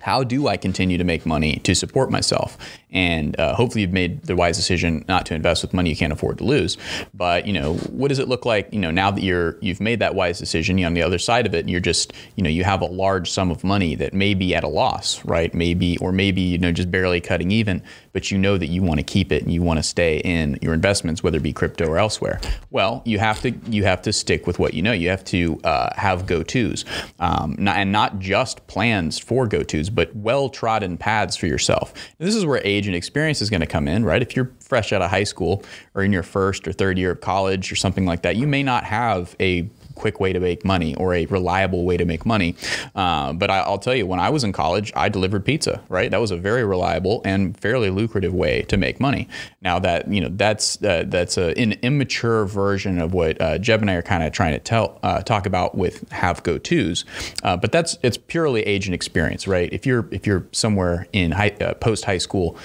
how 0.00 0.22
do 0.22 0.46
I 0.46 0.56
continue 0.56 0.96
to 0.96 1.04
make 1.04 1.26
money 1.26 1.56
to 1.64 1.74
support 1.74 2.10
myself? 2.10 2.56
And 2.90 3.38
uh, 3.38 3.54
hopefully, 3.54 3.82
you've 3.82 3.92
made 3.92 4.22
the 4.22 4.36
wise 4.36 4.56
decision 4.56 5.04
not 5.08 5.26
to 5.26 5.34
invest 5.34 5.62
with 5.62 5.74
money 5.74 5.90
you 5.90 5.96
can't 5.96 6.12
afford 6.12 6.38
to 6.38 6.44
lose. 6.44 6.78
But 7.12 7.46
you 7.46 7.52
know, 7.52 7.74
what 7.74 8.08
does 8.08 8.18
it 8.18 8.28
look 8.28 8.46
like? 8.46 8.72
You 8.72 8.78
know, 8.78 8.90
now 8.90 9.10
that 9.10 9.22
you're 9.22 9.58
you've 9.60 9.80
made 9.80 9.98
that 9.98 10.14
wise 10.14 10.38
decision, 10.38 10.78
you're 10.78 10.86
on 10.86 10.94
the 10.94 11.02
other 11.02 11.18
side 11.18 11.46
of 11.46 11.54
it, 11.54 11.68
you're 11.68 11.80
just 11.80 12.12
you 12.36 12.42
know 12.42 12.50
you 12.50 12.64
have 12.64 12.80
a 12.80 12.86
large 12.86 13.30
sum 13.30 13.50
of 13.50 13.64
money 13.64 13.94
that 13.96 14.14
may 14.14 14.34
be 14.34 14.54
at 14.54 14.64
a 14.64 14.68
loss, 14.68 15.22
right? 15.24 15.52
Maybe 15.52 15.98
or 15.98 16.12
maybe 16.12 16.40
you 16.40 16.58
know 16.58 16.72
just 16.72 16.90
barely 16.90 17.20
cutting 17.20 17.50
even, 17.50 17.82
but 18.12 18.30
you 18.30 18.38
know 18.38 18.58
that 18.58 18.66
you 18.66 18.82
want 18.82 18.98
to 18.98 19.04
keep 19.04 19.32
it 19.32 19.42
and 19.42 19.52
you 19.52 19.62
want 19.62 19.78
to 19.78 19.82
stay 19.82 20.18
in 20.18 20.58
your 20.62 20.74
investments, 20.74 21.22
whether 21.22 21.38
it 21.38 21.42
be 21.42 21.52
crypto 21.52 21.86
or 21.86 21.98
elsewhere. 21.98 22.40
Well, 22.70 23.02
you 23.04 23.18
have 23.18 23.40
to 23.42 23.50
you 23.68 23.84
have 23.84 24.02
to 24.02 24.12
stick 24.12 24.46
with 24.46 24.58
what 24.58 24.74
you 24.74 24.82
know. 24.82 24.92
You 24.92 25.08
have 25.10 25.24
to 25.26 25.60
uh, 25.64 25.94
have 25.96 26.26
go 26.26 26.42
tos, 26.42 26.84
um, 27.18 27.56
and 27.66 27.92
not 27.92 28.18
just 28.18 28.66
plans 28.66 29.18
for 29.18 29.46
go 29.46 29.62
tos, 29.62 29.90
but 29.90 30.14
well 30.14 30.48
trodden 30.48 30.96
paths 30.96 31.36
for 31.36 31.46
yourself. 31.46 31.92
And 32.18 32.28
this 32.28 32.34
is 32.34 32.44
where 32.44 32.60
age 32.64 32.86
and 32.86 32.96
experience 32.96 33.40
is 33.40 33.50
going 33.50 33.60
to 33.60 33.66
come 33.66 33.88
in, 33.88 34.04
right? 34.04 34.22
If 34.22 34.36
you're 34.36 34.52
fresh 34.60 34.92
out 34.92 35.02
of 35.02 35.10
high 35.10 35.24
school 35.24 35.64
or 35.94 36.02
in 36.02 36.12
your 36.12 36.22
first 36.22 36.68
or 36.68 36.72
third 36.72 36.98
year 36.98 37.12
of 37.12 37.20
college 37.20 37.72
or 37.72 37.76
something 37.76 38.06
like 38.06 38.22
that, 38.22 38.36
you 38.36 38.46
may 38.46 38.62
not 38.62 38.84
have 38.84 39.34
a 39.40 39.68
quick 39.98 40.20
way 40.20 40.32
to 40.32 40.40
make 40.40 40.64
money 40.64 40.94
or 40.94 41.14
a 41.14 41.26
reliable 41.26 41.84
way 41.84 41.96
to 41.96 42.04
make 42.04 42.24
money. 42.24 42.54
Uh, 42.94 43.32
but 43.32 43.50
I, 43.50 43.58
I'll 43.60 43.78
tell 43.78 43.94
you, 43.94 44.06
when 44.06 44.20
I 44.20 44.30
was 44.30 44.44
in 44.44 44.52
college, 44.52 44.92
I 44.96 45.08
delivered 45.08 45.44
pizza. 45.44 45.80
Right, 45.88 46.10
that 46.10 46.20
was 46.20 46.30
a 46.30 46.36
very 46.36 46.64
reliable 46.64 47.20
and 47.24 47.56
fairly 47.58 47.90
lucrative 47.90 48.32
way 48.32 48.62
to 48.62 48.76
make 48.76 49.00
money. 49.00 49.28
Now 49.60 49.78
that 49.80 50.10
you 50.10 50.20
know, 50.20 50.28
that's 50.30 50.82
uh, 50.82 51.04
that's 51.06 51.36
a, 51.36 51.58
an 51.58 51.72
immature 51.82 52.44
version 52.46 53.00
of 53.00 53.12
what 53.12 53.40
uh, 53.40 53.58
Jeb 53.58 53.80
and 53.80 53.90
I 53.90 53.94
are 53.94 54.02
kind 54.02 54.22
of 54.22 54.32
trying 54.32 54.52
to 54.52 54.60
tell 54.60 54.98
uh, 55.02 55.22
talk 55.22 55.46
about 55.46 55.76
with 55.76 56.08
have 56.10 56.42
go 56.42 56.58
tos. 56.58 57.04
Uh, 57.42 57.56
but 57.56 57.72
that's 57.72 57.98
it's 58.02 58.16
purely 58.16 58.62
age 58.62 58.86
and 58.86 58.94
experience, 58.94 59.48
right? 59.48 59.72
If 59.72 59.86
you're 59.86 60.08
if 60.12 60.26
you're 60.26 60.46
somewhere 60.52 61.06
in 61.12 61.32
high, 61.32 61.50
uh, 61.60 61.74
post 61.74 62.04
high 62.04 62.18
school, 62.18 62.56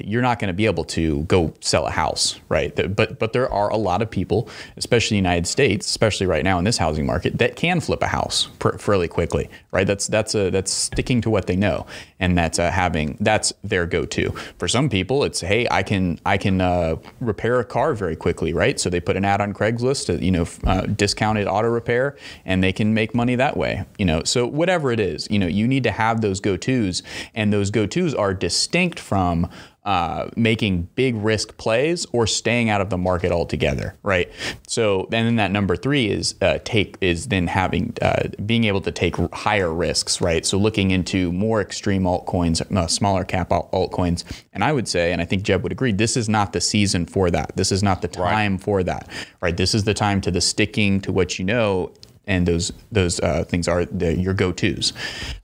you're 0.00 0.22
not 0.22 0.38
going 0.38 0.48
to 0.48 0.54
be 0.54 0.66
able 0.66 0.84
to 0.84 1.22
go 1.24 1.54
sell 1.60 1.86
a 1.86 1.90
house, 1.90 2.38
right? 2.48 2.74
But 2.74 3.18
but 3.18 3.32
there 3.32 3.50
are 3.50 3.70
a 3.70 3.76
lot 3.76 4.02
of 4.02 4.10
people, 4.10 4.48
especially 4.76 5.16
in 5.16 5.24
the 5.24 5.28
United 5.28 5.46
States, 5.46 5.88
especially 5.88 6.26
right 6.26 6.44
now 6.44 6.58
in 6.58 6.64
this 6.66 6.76
housing 6.78 7.06
market, 7.06 7.38
that 7.38 7.56
can 7.56 7.80
flip 7.80 8.02
a 8.02 8.06
house 8.06 8.48
pr- 8.58 8.76
fairly 8.76 9.08
quickly, 9.08 9.48
right? 9.72 9.86
That's 9.86 10.06
that's 10.06 10.34
a 10.34 10.50
that's 10.50 10.70
sticking 10.70 11.22
to 11.22 11.30
what 11.30 11.46
they 11.46 11.56
know, 11.56 11.86
and 12.20 12.36
that's 12.36 12.58
uh, 12.58 12.70
having 12.70 13.16
that's 13.20 13.52
their 13.64 13.86
go-to. 13.86 14.30
For 14.58 14.68
some 14.68 14.90
people, 14.90 15.24
it's 15.24 15.40
hey, 15.40 15.66
I 15.70 15.82
can 15.82 16.20
I 16.26 16.36
can 16.36 16.60
uh, 16.60 16.96
repair 17.20 17.60
a 17.60 17.64
car 17.64 17.94
very 17.94 18.16
quickly, 18.16 18.52
right? 18.52 18.78
So 18.78 18.90
they 18.90 19.00
put 19.00 19.16
an 19.16 19.24
ad 19.24 19.40
on 19.40 19.54
Craigslist, 19.54 20.20
you 20.20 20.30
know, 20.30 20.46
uh, 20.64 20.82
discounted 20.82 21.46
auto 21.46 21.68
repair, 21.68 22.16
and 22.44 22.62
they 22.62 22.72
can 22.72 22.92
make 22.92 23.14
money 23.14 23.36
that 23.36 23.56
way, 23.56 23.84
you 23.98 24.04
know. 24.04 24.22
So 24.24 24.46
whatever 24.46 24.92
it 24.92 25.00
is, 25.00 25.26
you 25.30 25.38
know, 25.38 25.46
you 25.46 25.66
need 25.66 25.84
to 25.84 25.92
have 25.92 26.20
those 26.20 26.40
go-tos, 26.40 27.02
and 27.34 27.52
those 27.52 27.70
go-tos 27.70 28.14
are 28.14 28.34
distinct 28.34 28.98
from 28.98 29.48
uh, 29.86 30.28
making 30.34 30.88
big 30.96 31.14
risk 31.14 31.56
plays 31.58 32.06
or 32.12 32.26
staying 32.26 32.68
out 32.68 32.80
of 32.80 32.90
the 32.90 32.98
market 32.98 33.30
altogether, 33.30 33.94
right? 34.02 34.30
So, 34.66 35.04
and 35.04 35.12
then 35.12 35.36
that 35.36 35.52
number 35.52 35.76
three 35.76 36.08
is 36.08 36.34
uh, 36.42 36.58
take 36.64 36.96
is 37.00 37.28
then 37.28 37.46
having 37.46 37.94
uh, 38.02 38.28
being 38.44 38.64
able 38.64 38.80
to 38.80 38.90
take 38.90 39.14
higher 39.32 39.72
risks, 39.72 40.20
right? 40.20 40.44
So 40.44 40.58
looking 40.58 40.90
into 40.90 41.32
more 41.32 41.60
extreme 41.60 42.02
altcoins, 42.02 42.60
uh, 42.76 42.88
smaller 42.88 43.22
cap 43.22 43.50
altcoins, 43.50 44.24
and 44.52 44.64
I 44.64 44.72
would 44.72 44.88
say, 44.88 45.12
and 45.12 45.22
I 45.22 45.24
think 45.24 45.44
Jeb 45.44 45.62
would 45.62 45.72
agree, 45.72 45.92
this 45.92 46.16
is 46.16 46.28
not 46.28 46.52
the 46.52 46.60
season 46.60 47.06
for 47.06 47.30
that. 47.30 47.54
This 47.54 47.70
is 47.70 47.84
not 47.84 48.02
the 48.02 48.08
time 48.08 48.58
for 48.58 48.82
that, 48.82 49.08
right? 49.40 49.56
This 49.56 49.72
is 49.72 49.84
the 49.84 49.94
time 49.94 50.20
to 50.22 50.32
the 50.32 50.40
sticking 50.40 51.00
to 51.02 51.12
what 51.12 51.38
you 51.38 51.44
know 51.44 51.92
and 52.26 52.46
those 52.46 52.72
those 52.90 53.20
uh, 53.20 53.44
things 53.44 53.68
are 53.68 53.84
the, 53.84 54.16
your 54.16 54.34
go-to's, 54.34 54.92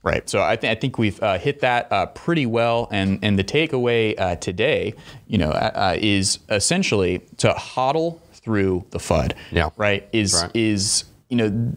right? 0.03 0.29
So 0.29 0.43
I, 0.43 0.55
th- 0.55 0.75
I 0.75 0.79
think 0.79 0.97
we've 0.97 1.21
uh, 1.23 1.37
hit 1.37 1.61
that 1.61 1.91
uh, 1.91 2.07
pretty 2.07 2.45
well, 2.45 2.87
and 2.91 3.19
and 3.21 3.39
the 3.39 3.43
takeaway 3.43 4.19
uh, 4.19 4.35
today, 4.35 4.93
you 5.27 5.37
know, 5.37 5.51
uh, 5.51 5.71
uh, 5.73 5.97
is 5.99 6.39
essentially 6.49 7.19
to 7.37 7.49
hodl 7.51 8.19
through 8.33 8.85
the 8.91 8.99
FUD. 8.99 9.33
Yeah. 9.51 9.69
Right. 9.77 10.07
Is 10.11 10.33
Right. 10.41 10.51
is 10.53 11.05
you 11.33 11.37
know 11.49 11.75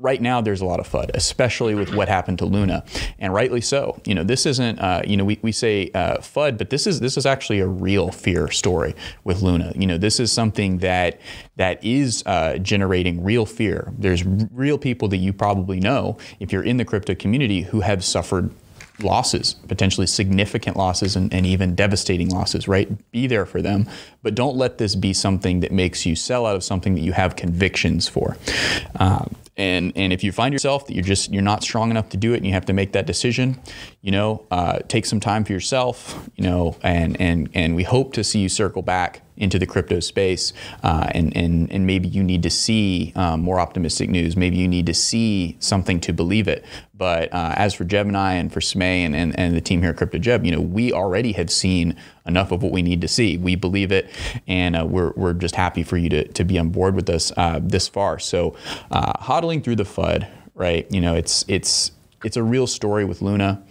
right 0.00 0.22
now 0.22 0.40
there's 0.40 0.62
a 0.62 0.64
lot 0.64 0.80
of 0.80 0.88
FUD, 0.88 1.10
especially 1.14 1.74
with 1.74 1.94
what 1.94 2.08
happened 2.08 2.38
to 2.38 2.46
Luna, 2.46 2.82
and 3.18 3.34
rightly 3.34 3.60
so. 3.60 4.00
You 4.06 4.14
know, 4.14 4.24
this 4.24 4.46
isn't, 4.46 4.78
uh, 4.78 5.02
you 5.06 5.16
know, 5.16 5.24
we, 5.24 5.38
we 5.42 5.52
say 5.52 5.90
uh, 5.94 6.16
FUD, 6.18 6.56
but 6.56 6.70
this 6.70 6.86
is 6.86 7.00
this 7.00 7.16
is 7.16 7.26
actually 7.26 7.60
a 7.60 7.66
real 7.66 8.10
fear 8.10 8.50
story 8.50 8.94
with 9.24 9.42
Luna. 9.42 9.72
You 9.76 9.86
know, 9.86 9.98
this 9.98 10.18
is 10.18 10.32
something 10.32 10.78
that 10.78 11.20
that 11.56 11.84
is 11.84 12.22
uh, 12.26 12.56
generating 12.58 13.22
real 13.22 13.44
fear. 13.46 13.92
There's 13.98 14.24
real 14.24 14.78
people 14.78 15.08
that 15.08 15.18
you 15.18 15.32
probably 15.32 15.78
know 15.78 16.16
if 16.40 16.52
you're 16.52 16.64
in 16.64 16.78
the 16.78 16.84
crypto 16.84 17.14
community 17.14 17.62
who 17.62 17.80
have 17.80 18.02
suffered 18.02 18.50
losses, 19.02 19.54
potentially 19.68 20.06
significant 20.06 20.76
losses 20.76 21.16
and, 21.16 21.32
and 21.32 21.46
even 21.46 21.74
devastating 21.74 22.28
losses, 22.28 22.68
right? 22.68 22.88
Be 23.12 23.26
there 23.26 23.46
for 23.46 23.62
them, 23.62 23.88
but 24.22 24.34
don't 24.34 24.56
let 24.56 24.78
this 24.78 24.94
be 24.94 25.12
something 25.12 25.60
that 25.60 25.72
makes 25.72 26.06
you 26.06 26.16
sell 26.16 26.46
out 26.46 26.56
of 26.56 26.64
something 26.64 26.94
that 26.94 27.00
you 27.00 27.12
have 27.12 27.36
convictions 27.36 28.08
for. 28.08 28.36
Um, 28.96 29.34
and 29.56 29.92
and 29.94 30.12
if 30.12 30.24
you 30.24 30.32
find 30.32 30.52
yourself 30.52 30.86
that 30.86 30.94
you're 30.94 31.04
just 31.04 31.32
you're 31.32 31.42
not 31.42 31.62
strong 31.62 31.90
enough 31.90 32.08
to 32.08 32.16
do 32.16 32.32
it 32.32 32.38
and 32.38 32.46
you 32.46 32.52
have 32.52 32.64
to 32.64 32.72
make 32.72 32.92
that 32.92 33.06
decision 33.06 33.60
you 34.00 34.10
know 34.10 34.46
uh, 34.50 34.78
take 34.88 35.04
some 35.04 35.20
time 35.20 35.44
for 35.44 35.52
yourself 35.52 36.28
you 36.36 36.44
know 36.44 36.76
and 36.82 37.20
and 37.20 37.50
and 37.52 37.76
we 37.76 37.82
hope 37.82 38.12
to 38.12 38.24
see 38.24 38.40
you 38.40 38.48
circle 38.48 38.80
back 38.80 39.22
into 39.40 39.58
the 39.58 39.66
crypto 39.66 40.00
space 40.00 40.52
uh, 40.82 41.08
and, 41.10 41.36
and 41.36 41.70
and 41.72 41.86
maybe 41.86 42.08
you 42.08 42.22
need 42.22 42.42
to 42.42 42.50
see 42.50 43.12
um, 43.16 43.40
more 43.40 43.58
optimistic 43.58 44.08
news 44.08 44.36
maybe 44.36 44.56
you 44.56 44.68
need 44.68 44.86
to 44.86 44.94
see 44.94 45.56
something 45.58 45.98
to 46.00 46.12
believe 46.12 46.46
it 46.46 46.64
but 47.00 47.32
uh, 47.32 47.54
as 47.56 47.72
for 47.72 47.84
Jeb 47.84 48.14
and 48.14 48.52
for 48.52 48.60
Smay 48.60 49.06
and, 49.06 49.16
and, 49.16 49.36
and 49.38 49.56
the 49.56 49.62
team 49.62 49.80
here 49.80 49.88
at 49.88 49.96
Crypto 49.96 50.18
Jeb, 50.18 50.44
you 50.44 50.52
know, 50.52 50.60
we 50.60 50.92
already 50.92 51.32
have 51.32 51.50
seen 51.50 51.96
enough 52.26 52.52
of 52.52 52.62
what 52.62 52.72
we 52.72 52.82
need 52.82 53.00
to 53.00 53.08
see. 53.08 53.38
We 53.38 53.56
believe 53.56 53.90
it, 53.90 54.10
and 54.46 54.76
uh, 54.76 54.84
we're, 54.84 55.14
we're 55.16 55.32
just 55.32 55.54
happy 55.54 55.82
for 55.82 55.96
you 55.96 56.10
to, 56.10 56.28
to 56.28 56.44
be 56.44 56.58
on 56.58 56.68
board 56.68 56.94
with 56.94 57.08
us 57.08 57.32
uh, 57.38 57.58
this 57.62 57.88
far. 57.88 58.18
So, 58.18 58.54
uh, 58.90 59.14
hodling 59.14 59.64
through 59.64 59.76
the 59.76 59.84
FUD, 59.84 60.28
right? 60.54 60.86
You 60.90 61.00
know, 61.00 61.14
it's 61.14 61.42
it's 61.48 61.92
it's 62.22 62.36
a 62.36 62.42
real 62.42 62.66
story 62.66 63.06
with 63.06 63.22
Luna. 63.22 63.62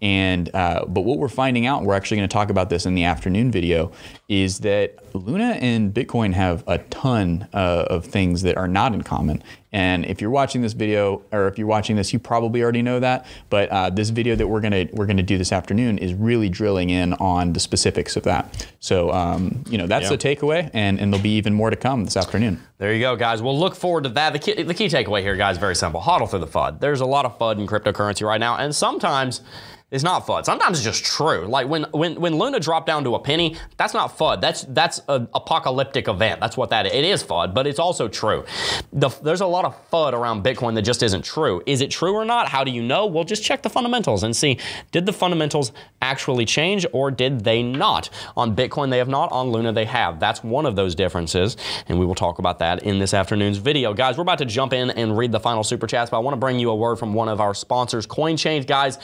And 0.00 0.54
uh, 0.54 0.84
but 0.86 1.00
what 1.00 1.18
we're 1.18 1.28
finding 1.28 1.66
out, 1.66 1.82
we're 1.82 1.94
actually 1.94 2.18
going 2.18 2.28
to 2.28 2.32
talk 2.32 2.50
about 2.50 2.70
this 2.70 2.86
in 2.86 2.94
the 2.94 3.04
afternoon 3.04 3.50
video, 3.50 3.90
is 4.28 4.58
that 4.60 4.96
Luna 5.14 5.56
and 5.60 5.94
Bitcoin 5.94 6.32
have 6.32 6.64
a 6.66 6.78
ton 6.78 7.46
uh, 7.54 7.86
of 7.88 8.04
things 8.04 8.42
that 8.42 8.56
are 8.56 8.66
not 8.66 8.92
in 8.92 9.02
common. 9.02 9.40
And 9.70 10.04
if 10.04 10.20
you're 10.20 10.30
watching 10.30 10.62
this 10.62 10.72
video, 10.72 11.22
or 11.30 11.46
if 11.46 11.58
you're 11.58 11.66
watching 11.68 11.94
this, 11.94 12.12
you 12.12 12.18
probably 12.18 12.60
already 12.62 12.82
know 12.82 12.98
that. 12.98 13.26
But 13.50 13.68
uh, 13.68 13.90
this 13.90 14.08
video 14.10 14.34
that 14.34 14.48
we're 14.48 14.60
gonna 14.60 14.86
we're 14.92 15.06
gonna 15.06 15.22
do 15.22 15.38
this 15.38 15.52
afternoon 15.52 15.98
is 15.98 16.12
really 16.14 16.48
drilling 16.48 16.90
in 16.90 17.12
on 17.14 17.52
the 17.52 17.60
specifics 17.60 18.16
of 18.16 18.24
that. 18.24 18.66
So 18.80 19.12
um, 19.12 19.62
you 19.68 19.78
know 19.78 19.86
that's 19.86 20.10
Yeah. 20.10 20.16
the 20.16 20.18
takeaway, 20.18 20.70
and 20.74 20.98
and 20.98 21.12
there'll 21.12 21.22
be 21.22 21.36
even 21.36 21.54
more 21.54 21.70
to 21.70 21.76
come 21.76 22.04
this 22.04 22.16
afternoon. 22.16 22.60
There 22.78 22.92
you 22.92 23.00
go, 23.00 23.14
guys. 23.16 23.42
We'll 23.42 23.58
look 23.58 23.76
forward 23.76 24.04
to 24.04 24.10
that. 24.10 24.32
The 24.32 24.38
key, 24.38 24.60
the 24.62 24.74
key 24.74 24.86
takeaway 24.86 25.20
here, 25.20 25.36
guys, 25.36 25.56
very 25.58 25.76
simple. 25.76 26.00
Hodl 26.00 26.28
through 26.28 26.40
the 26.40 26.46
FUD. 26.48 26.80
There's 26.80 27.00
a 27.00 27.06
lot 27.06 27.24
of 27.26 27.38
FUD 27.38 27.58
in 27.58 27.66
cryptocurrency 27.66 28.26
right 28.26 28.40
now, 28.40 28.56
and 28.56 28.74
sometimes 28.74 29.42
it's 29.90 30.02
not 30.02 30.26
FUD. 30.26 30.44
Sometimes 30.44 30.78
it's 30.78 30.84
just 30.84 31.04
true. 31.04 31.46
Like 31.46 31.68
when 31.68 31.84
when 31.92 32.20
when 32.20 32.36
Luna 32.38 32.60
dropped 32.60 32.86
down 32.86 33.04
to 33.04 33.14
a 33.14 33.18
penny, 33.20 33.56
that's 33.76 33.94
not 33.94 34.15
FUD. 34.16 34.40
That's 34.40 34.62
that's 34.68 35.00
an 35.08 35.28
apocalyptic 35.34 36.08
event. 36.08 36.40
That's 36.40 36.56
what 36.56 36.70
that 36.70 36.86
is. 36.86 36.92
It 36.92 37.04
is 37.04 37.22
FUD, 37.22 37.54
but 37.54 37.66
it's 37.66 37.78
also 37.78 38.08
true. 38.08 38.44
The, 38.92 39.08
there's 39.22 39.40
a 39.40 39.46
lot 39.46 39.64
of 39.64 39.90
FUD 39.90 40.12
around 40.12 40.44
Bitcoin 40.44 40.74
that 40.74 40.82
just 40.82 41.02
isn't 41.02 41.24
true. 41.24 41.62
Is 41.66 41.80
it 41.80 41.90
true 41.90 42.14
or 42.14 42.24
not? 42.24 42.48
How 42.48 42.64
do 42.64 42.70
you 42.70 42.82
know? 42.82 43.06
Well, 43.06 43.24
just 43.24 43.42
check 43.42 43.62
the 43.62 43.70
fundamentals 43.70 44.22
and 44.22 44.34
see 44.34 44.58
did 44.92 45.06
the 45.06 45.12
fundamentals 45.12 45.72
actually 46.02 46.44
change 46.44 46.86
or 46.92 47.10
did 47.10 47.44
they 47.44 47.62
not? 47.62 48.10
On 48.36 48.54
Bitcoin, 48.54 48.90
they 48.90 48.98
have 48.98 49.08
not. 49.08 49.30
On 49.32 49.50
Luna, 49.50 49.72
they 49.72 49.84
have. 49.84 50.20
That's 50.20 50.42
one 50.42 50.66
of 50.66 50.76
those 50.76 50.94
differences, 50.94 51.56
and 51.88 51.98
we 51.98 52.06
will 52.06 52.14
talk 52.14 52.38
about 52.38 52.58
that 52.60 52.82
in 52.82 52.98
this 52.98 53.14
afternoon's 53.14 53.58
video. 53.58 53.92
Guys, 53.94 54.16
we're 54.16 54.22
about 54.22 54.38
to 54.38 54.44
jump 54.44 54.72
in 54.72 54.90
and 54.90 55.16
read 55.16 55.32
the 55.32 55.40
final 55.40 55.64
super 55.64 55.86
chats, 55.86 56.10
but 56.10 56.18
I 56.18 56.20
want 56.20 56.34
to 56.34 56.38
bring 56.38 56.58
you 56.58 56.70
a 56.70 56.76
word 56.76 56.96
from 56.96 57.14
one 57.14 57.28
of 57.28 57.40
our 57.40 57.54
sponsors, 57.54 58.06
CoinChange. 58.06 58.66
Guys, 58.66 58.98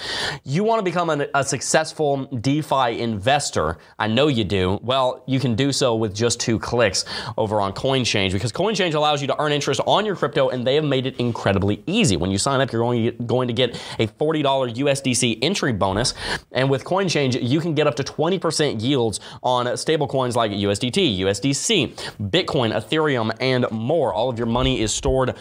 you 0.45 0.65
want 0.65 0.79
to 0.79 0.85
become 0.85 1.11
an, 1.11 1.27
a 1.35 1.45
successful 1.45 2.25
DeFi 2.27 3.01
investor. 3.01 3.79
I 3.99 4.07
know 4.07 4.29
you 4.29 4.45
do. 4.45 4.79
Well, 4.83 5.02
you 5.27 5.41
can 5.41 5.55
do 5.55 5.73
so 5.73 5.95
with 5.95 6.15
just 6.15 6.41
two 6.41 6.59
clicks 6.59 7.05
over 7.37 7.61
on 7.61 7.73
CoinChange 7.73 8.33
because 8.33 8.53
CoinChange 8.53 8.95
allows 8.95 9.21
you 9.21 9.27
to 9.29 9.41
earn 9.41 9.53
interest 9.53 9.81
on 9.87 10.05
your 10.07 10.17
crypto, 10.17 10.49
and 10.49 10.67
they 10.67 10.75
have 10.75 10.85
made 10.85 11.07
it 11.07 11.17
incredibly 11.19 11.83
easy. 11.87 12.17
When 12.17 12.31
you 12.31 12.39
sign 12.39 12.61
up, 12.61 12.73
you're 12.73 12.83
going, 12.83 13.17
going 13.27 13.49
to 13.49 13.55
get 13.55 13.75
a 13.99 14.07
$40 14.07 14.43
USDC 14.75 15.39
entry 15.43 15.73
bonus, 15.73 16.15
and 16.53 16.71
with 16.71 16.85
CoinChange, 16.85 17.39
you 17.43 17.61
can 17.61 17.75
get 17.75 17.87
up 17.87 17.97
to 17.97 18.03
20% 18.03 18.83
yields 18.83 19.21
on 19.43 19.77
stable 19.77 20.07
coins 20.07 20.37
like 20.37 20.51
USDT, 20.53 21.19
USDC, 21.21 21.95
Bitcoin, 22.31 22.73
Ethereum, 22.73 23.35
and 23.41 23.71
more. 23.71 24.13
All 24.13 24.29
of 24.29 24.39
your 24.39 24.47
money 24.47 24.81
is 24.81 24.93
stored 24.93 25.35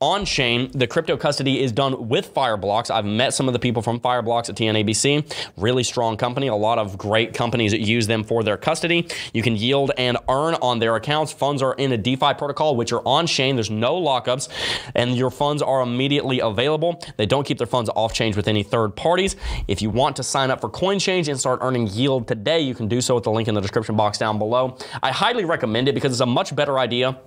on 0.00 0.24
chain. 0.24 0.70
The 0.72 0.86
crypto 0.86 1.16
custody 1.16 1.62
is 1.62 1.72
done 1.72 2.08
with 2.08 2.34
Fireblocks. 2.34 2.90
I've 2.90 3.04
met 3.04 3.34
some 3.34 3.48
of 3.48 3.52
the 3.52 3.58
people 3.58 3.82
from 3.82 4.00
Fireblocks 4.00 4.48
at 4.48 4.56
TNABC. 4.56 5.50
Really 5.56 5.82
strong 5.82 6.16
company. 6.16 6.48
A 6.48 6.54
lot 6.54 6.78
of 6.78 6.98
great 6.98 7.34
companies 7.34 7.72
that 7.72 7.80
use 7.80 8.06
them 8.06 8.24
for 8.24 8.42
their 8.42 8.56
custody. 8.56 9.03
You 9.32 9.42
can 9.42 9.56
yield 9.56 9.92
and 9.96 10.16
earn 10.28 10.54
on 10.56 10.78
their 10.78 10.96
accounts. 10.96 11.32
Funds 11.32 11.62
are 11.62 11.74
in 11.74 11.92
a 11.92 11.96
DeFi 11.96 12.34
protocol, 12.34 12.76
which 12.76 12.92
are 12.92 13.02
on 13.06 13.26
chain. 13.26 13.56
There's 13.56 13.70
no 13.70 14.00
lockups, 14.00 14.48
and 14.94 15.16
your 15.16 15.30
funds 15.30 15.62
are 15.62 15.82
immediately 15.82 16.40
available. 16.40 17.02
They 17.16 17.26
don't 17.26 17.46
keep 17.46 17.58
their 17.58 17.66
funds 17.66 17.90
off 17.94 18.12
chain 18.12 18.34
with 18.34 18.48
any 18.48 18.62
third 18.62 18.96
parties. 18.96 19.36
If 19.68 19.82
you 19.82 19.90
want 19.90 20.16
to 20.16 20.22
sign 20.22 20.50
up 20.50 20.60
for 20.60 20.70
CoinChange 20.70 21.28
and 21.28 21.38
start 21.38 21.60
earning 21.62 21.88
yield 21.88 22.26
today, 22.26 22.60
you 22.60 22.74
can 22.74 22.88
do 22.88 23.00
so 23.00 23.14
with 23.14 23.24
the 23.24 23.30
link 23.30 23.48
in 23.48 23.54
the 23.54 23.60
description 23.60 23.96
box 23.96 24.18
down 24.18 24.38
below. 24.38 24.76
I 25.02 25.10
highly 25.10 25.44
recommend 25.44 25.88
it 25.88 25.94
because 25.94 26.12
it's 26.12 26.20
a 26.20 26.26
much 26.26 26.54
better 26.54 26.78
idea 26.78 27.18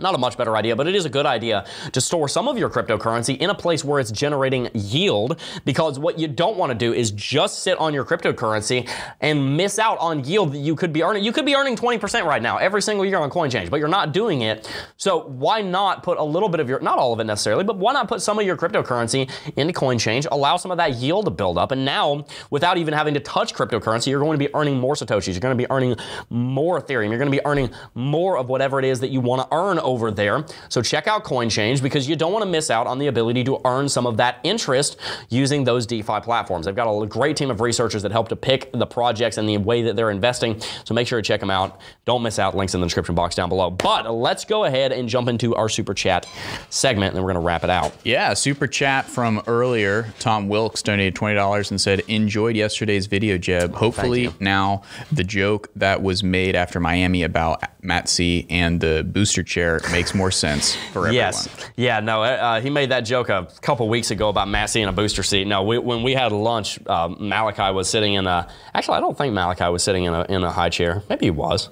not 0.00 0.14
a 0.14 0.18
much 0.18 0.38
better 0.38 0.56
idea, 0.56 0.74
but 0.74 0.86
it 0.86 0.94
is 0.94 1.04
a 1.04 1.10
good 1.10 1.26
idea 1.26 1.66
to 1.92 2.00
store 2.00 2.28
some 2.28 2.48
of 2.48 2.56
your 2.56 2.70
cryptocurrency 2.70 3.36
in 3.36 3.50
a 3.50 3.54
place 3.54 3.84
where 3.84 4.00
it's 4.00 4.10
generating 4.10 4.70
yield 4.72 5.38
because 5.64 5.98
what 5.98 6.18
you 6.18 6.26
don't 6.26 6.56
want 6.56 6.70
to 6.70 6.78
do 6.78 6.94
is 6.94 7.10
just 7.10 7.62
sit 7.62 7.78
on 7.78 7.92
your 7.92 8.04
cryptocurrency 8.04 8.88
and 9.20 9.56
miss 9.56 9.78
out 9.78 9.98
on 9.98 10.24
yield 10.24 10.52
that 10.52 10.58
you 10.58 10.74
could 10.74 10.92
be 10.92 11.02
earning. 11.02 11.22
You 11.22 11.32
could 11.32 11.44
be 11.44 11.54
earning 11.54 11.76
20% 11.76 12.24
right 12.24 12.40
now 12.40 12.56
every 12.56 12.80
single 12.80 13.04
year 13.04 13.18
on 13.18 13.30
CoinChange, 13.30 13.68
but 13.68 13.80
you're 13.80 13.88
not 13.88 14.12
doing 14.12 14.42
it. 14.42 14.68
So 14.96 15.24
why 15.24 15.60
not 15.60 16.02
put 16.02 16.16
a 16.16 16.24
little 16.24 16.48
bit 16.48 16.60
of 16.60 16.68
your, 16.68 16.80
not 16.80 16.98
all 16.98 17.12
of 17.12 17.20
it 17.20 17.24
necessarily, 17.24 17.64
but 17.64 17.76
why 17.76 17.92
not 17.92 18.08
put 18.08 18.22
some 18.22 18.38
of 18.38 18.46
your 18.46 18.56
cryptocurrency 18.56 19.30
into 19.56 19.74
CoinChange, 19.74 20.26
allow 20.30 20.56
some 20.56 20.70
of 20.70 20.78
that 20.78 20.94
yield 20.94 21.26
to 21.26 21.30
build 21.30 21.58
up, 21.58 21.70
and 21.70 21.84
now 21.84 22.24
without 22.50 22.78
even 22.78 22.94
having 22.94 23.12
to 23.14 23.20
touch 23.20 23.52
cryptocurrency, 23.54 24.06
you're 24.06 24.20
going 24.20 24.38
to 24.38 24.44
be 24.44 24.52
earning 24.54 24.78
more 24.78 24.94
Satoshis, 24.94 25.32
you're 25.32 25.40
going 25.40 25.56
to 25.56 25.62
be 25.62 25.70
earning 25.70 25.96
more 26.30 26.80
Ethereum, 26.80 27.10
you're 27.10 27.18
going 27.18 27.30
to 27.30 27.36
be 27.36 27.44
earning 27.44 27.70
more 27.94 28.38
of 28.38 28.48
whatever 28.48 28.78
it 28.78 28.86
is 28.86 29.00
that 29.00 29.10
you 29.10 29.20
want 29.20 29.42
to 29.42 29.54
earn 29.54 29.78
over 29.82 30.10
there. 30.10 30.44
So 30.68 30.82
check 30.82 31.06
out 31.06 31.24
CoinChange 31.24 31.82
because 31.82 32.08
you 32.08 32.16
don't 32.16 32.32
want 32.32 32.44
to 32.44 32.50
miss 32.50 32.70
out 32.70 32.86
on 32.86 32.98
the 32.98 33.08
ability 33.08 33.44
to 33.44 33.60
earn 33.64 33.88
some 33.88 34.06
of 34.06 34.16
that 34.16 34.38
interest 34.44 34.96
using 35.28 35.64
those 35.64 35.86
DeFi 35.86 36.20
platforms. 36.20 36.66
They've 36.66 36.74
got 36.74 36.90
a 36.90 37.06
great 37.06 37.36
team 37.36 37.50
of 37.50 37.60
researchers 37.60 38.02
that 38.02 38.12
help 38.12 38.28
to 38.28 38.36
pick 38.36 38.72
the 38.72 38.86
projects 38.86 39.38
and 39.38 39.48
the 39.48 39.58
way 39.58 39.82
that 39.82 39.96
they're 39.96 40.10
investing. 40.10 40.60
So 40.84 40.94
make 40.94 41.06
sure 41.06 41.20
to 41.20 41.26
check 41.26 41.40
them 41.40 41.50
out. 41.50 41.80
Don't 42.04 42.22
miss 42.22 42.38
out. 42.38 42.56
Links 42.56 42.74
in 42.74 42.80
the 42.80 42.86
description 42.86 43.14
box 43.14 43.34
down 43.34 43.48
below. 43.48 43.70
But 43.70 44.10
let's 44.10 44.44
go 44.44 44.64
ahead 44.64 44.92
and 44.92 45.08
jump 45.08 45.28
into 45.28 45.54
our 45.54 45.68
super 45.68 45.94
chat 45.94 46.26
segment, 46.70 47.08
and 47.08 47.16
then 47.16 47.22
we're 47.24 47.32
going 47.32 47.42
to 47.42 47.46
wrap 47.46 47.64
it 47.64 47.70
out. 47.70 47.92
Yeah, 48.04 48.34
super 48.34 48.66
chat 48.66 49.06
from 49.06 49.42
earlier. 49.46 50.12
Tom 50.18 50.48
Wilkes 50.48 50.82
donated 50.82 51.14
twenty 51.14 51.34
dollars 51.34 51.70
and 51.70 51.80
said, 51.80 52.00
"Enjoyed 52.08 52.56
yesterday's 52.56 53.06
video, 53.06 53.38
Jeb. 53.38 53.74
Hopefully 53.74 54.32
now 54.40 54.82
the 55.10 55.24
joke 55.24 55.70
that 55.76 56.02
was 56.02 56.22
made 56.22 56.54
after 56.54 56.80
Miami 56.80 57.22
about 57.22 57.62
Matt 57.82 58.08
C 58.08 58.46
and 58.50 58.80
the 58.80 59.02
booster 59.04 59.42
chair 59.42 59.71
makes 59.90 60.14
more 60.14 60.30
sense 60.30 60.74
for 60.92 61.06
everyone." 61.06 61.14
Yes. 61.14 61.48
Yeah, 61.76 62.00
no, 62.00 62.22
uh, 62.22 62.60
he 62.60 62.70
made 62.70 62.90
that 62.90 63.00
joke 63.00 63.28
a 63.28 63.48
couple 63.60 63.88
weeks 63.88 64.10
ago 64.10 64.28
about 64.28 64.48
C 64.68 64.80
in 64.80 64.88
a 64.88 64.92
booster 64.92 65.22
seat. 65.22 65.46
No, 65.46 65.62
we, 65.62 65.78
when 65.78 66.02
we 66.02 66.12
had 66.12 66.32
lunch, 66.32 66.78
uh, 66.86 67.08
Malachi 67.18 67.72
was 67.72 67.88
sitting 67.88 68.14
in 68.14 68.26
a. 68.26 68.48
Actually, 68.74 68.98
I 68.98 69.00
don't 69.00 69.16
think 69.16 69.34
Malachi 69.34 69.64
was 69.70 69.82
sitting 69.82 70.04
in 70.04 70.14
a, 70.14 70.24
in 70.28 70.42
a 70.44 70.50
high 70.50 70.68
chair. 70.68 71.02
Maybe 71.08 71.26
he 71.26 71.30
was. 71.30 71.68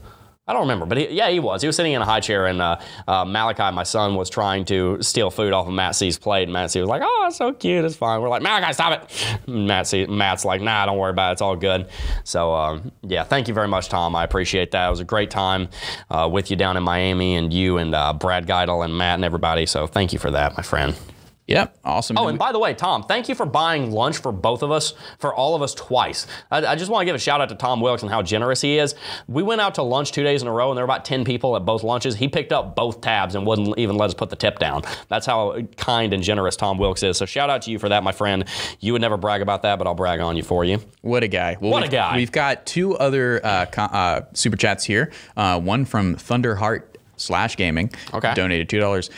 I 0.50 0.52
don't 0.52 0.62
remember, 0.62 0.84
but 0.84 0.98
he, 0.98 1.10
yeah, 1.10 1.30
he 1.30 1.38
was. 1.38 1.62
He 1.62 1.68
was 1.68 1.76
sitting 1.76 1.92
in 1.92 2.02
a 2.02 2.04
high 2.04 2.18
chair, 2.18 2.46
and 2.46 2.60
uh, 2.60 2.80
uh, 3.06 3.24
Malachi, 3.24 3.72
my 3.72 3.84
son, 3.84 4.16
was 4.16 4.28
trying 4.28 4.64
to 4.64 5.00
steal 5.00 5.30
food 5.30 5.52
off 5.52 5.68
of 5.68 5.72
Matt 5.72 5.94
C's 5.94 6.18
plate. 6.18 6.42
And 6.42 6.52
Matt 6.52 6.72
C 6.72 6.80
was 6.80 6.88
like, 6.88 7.02
"Oh, 7.04 7.24
it's 7.28 7.36
so 7.36 7.52
cute. 7.52 7.84
It's 7.84 7.94
fine." 7.94 8.20
We're 8.20 8.28
like, 8.28 8.42
"Malachi, 8.42 8.72
stop 8.72 9.00
it!" 9.00 9.48
Matt 9.48 9.86
C, 9.86 10.06
Matt's 10.06 10.44
like, 10.44 10.60
"Nah, 10.60 10.86
don't 10.86 10.98
worry 10.98 11.12
about 11.12 11.30
it. 11.30 11.32
It's 11.34 11.42
all 11.42 11.54
good." 11.54 11.86
So, 12.24 12.52
um, 12.52 12.90
yeah, 13.02 13.22
thank 13.22 13.46
you 13.46 13.54
very 13.54 13.68
much, 13.68 13.88
Tom. 13.88 14.16
I 14.16 14.24
appreciate 14.24 14.72
that. 14.72 14.88
It 14.88 14.90
was 14.90 14.98
a 14.98 15.04
great 15.04 15.30
time 15.30 15.68
uh, 16.10 16.28
with 16.30 16.50
you 16.50 16.56
down 16.56 16.76
in 16.76 16.82
Miami, 16.82 17.36
and 17.36 17.52
you 17.52 17.76
and 17.76 17.94
uh, 17.94 18.12
Brad 18.12 18.48
Geidel 18.48 18.84
and 18.84 18.98
Matt 18.98 19.14
and 19.14 19.24
everybody. 19.24 19.66
So, 19.66 19.86
thank 19.86 20.12
you 20.12 20.18
for 20.18 20.32
that, 20.32 20.56
my 20.56 20.64
friend. 20.64 20.96
Yep. 21.50 21.78
Awesome. 21.84 22.16
Oh, 22.16 22.28
and 22.28 22.38
by 22.38 22.52
the 22.52 22.60
way, 22.60 22.74
Tom, 22.74 23.02
thank 23.02 23.28
you 23.28 23.34
for 23.34 23.44
buying 23.44 23.90
lunch 23.90 24.18
for 24.18 24.30
both 24.30 24.62
of 24.62 24.70
us, 24.70 24.94
for 25.18 25.34
all 25.34 25.56
of 25.56 25.62
us 25.62 25.74
twice. 25.74 26.28
I, 26.48 26.64
I 26.64 26.76
just 26.76 26.90
want 26.92 27.02
to 27.02 27.06
give 27.06 27.16
a 27.16 27.18
shout 27.18 27.40
out 27.40 27.48
to 27.48 27.56
Tom 27.56 27.80
Wilkes 27.80 28.02
and 28.02 28.10
how 28.10 28.22
generous 28.22 28.60
he 28.60 28.78
is. 28.78 28.94
We 29.26 29.42
went 29.42 29.60
out 29.60 29.74
to 29.74 29.82
lunch 29.82 30.12
two 30.12 30.22
days 30.22 30.42
in 30.42 30.48
a 30.48 30.52
row, 30.52 30.70
and 30.70 30.78
there 30.78 30.84
were 30.84 30.90
about 30.92 31.04
10 31.04 31.24
people 31.24 31.56
at 31.56 31.64
both 31.64 31.82
lunches. 31.82 32.14
He 32.14 32.28
picked 32.28 32.52
up 32.52 32.76
both 32.76 33.00
tabs 33.00 33.34
and 33.34 33.44
wouldn't 33.44 33.76
even 33.78 33.96
let 33.96 34.06
us 34.06 34.14
put 34.14 34.30
the 34.30 34.36
tip 34.36 34.60
down. 34.60 34.82
That's 35.08 35.26
how 35.26 35.60
kind 35.76 36.12
and 36.14 36.22
generous 36.22 36.54
Tom 36.54 36.78
Wilkes 36.78 37.02
is. 37.02 37.16
So 37.18 37.26
shout 37.26 37.50
out 37.50 37.62
to 37.62 37.72
you 37.72 37.80
for 37.80 37.88
that, 37.88 38.04
my 38.04 38.12
friend. 38.12 38.44
You 38.78 38.92
would 38.92 39.02
never 39.02 39.16
brag 39.16 39.42
about 39.42 39.62
that, 39.62 39.76
but 39.78 39.88
I'll 39.88 39.94
brag 39.94 40.20
on 40.20 40.36
you 40.36 40.44
for 40.44 40.64
you. 40.64 40.78
What 41.02 41.24
a 41.24 41.28
guy. 41.28 41.56
Well, 41.60 41.72
What 41.72 41.82
a 41.82 41.88
guy. 41.88 42.14
We've 42.14 42.30
got 42.30 42.64
two 42.64 42.96
other 42.96 43.44
uh, 43.44 43.66
uh, 43.76 44.20
super 44.34 44.56
chats 44.56 44.84
here. 44.84 45.10
Uh, 45.36 45.60
one 45.60 45.84
from 45.84 46.14
Thunderheart 46.14 46.84
slash 47.20 47.56
gaming. 47.56 47.90
Okay. 48.14 48.34
Donated 48.34 48.68
$2. 48.68 49.10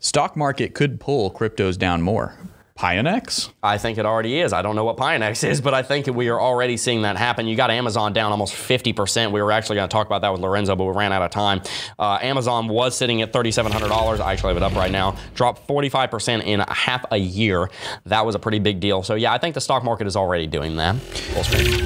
Stock 0.00 0.36
market 0.36 0.74
could 0.74 0.98
pull 1.00 1.30
cryptos 1.30 1.78
down 1.78 2.02
more. 2.02 2.34
Pionex? 2.80 3.50
I 3.62 3.76
think 3.76 3.98
it 3.98 4.06
already 4.06 4.40
is. 4.40 4.54
I 4.54 4.62
don't 4.62 4.74
know 4.74 4.86
what 4.86 4.96
Pionex 4.96 5.46
is, 5.46 5.60
but 5.60 5.74
I 5.74 5.82
think 5.82 6.06
we 6.06 6.28
are 6.28 6.40
already 6.40 6.78
seeing 6.78 7.02
that 7.02 7.18
happen. 7.18 7.46
You 7.46 7.54
got 7.54 7.70
Amazon 7.70 8.14
down 8.14 8.30
almost 8.32 8.54
50%. 8.54 9.32
We 9.32 9.42
were 9.42 9.52
actually 9.52 9.76
going 9.76 9.88
to 9.90 9.92
talk 9.92 10.06
about 10.06 10.22
that 10.22 10.32
with 10.32 10.40
Lorenzo, 10.40 10.74
but 10.76 10.86
we 10.86 10.92
ran 10.92 11.12
out 11.12 11.20
of 11.20 11.30
time. 11.30 11.60
Uh, 11.98 12.18
Amazon 12.22 12.68
was 12.68 12.96
sitting 12.96 13.20
at 13.20 13.34
$3,700. 13.34 14.20
I 14.20 14.32
actually 14.32 14.54
have 14.54 14.56
it 14.56 14.62
up 14.62 14.74
right 14.74 14.90
now. 14.90 15.14
Dropped 15.34 15.68
45% 15.68 16.42
in 16.42 16.60
half 16.60 17.04
a 17.10 17.18
year. 17.18 17.68
That 18.06 18.24
was 18.24 18.34
a 18.34 18.38
pretty 18.38 18.60
big 18.60 18.80
deal. 18.80 19.02
So, 19.02 19.14
yeah, 19.14 19.34
I 19.34 19.36
think 19.36 19.54
the 19.54 19.60
stock 19.60 19.84
market 19.84 20.06
is 20.06 20.16
already 20.16 20.46
doing 20.46 20.76
that. 20.76 20.96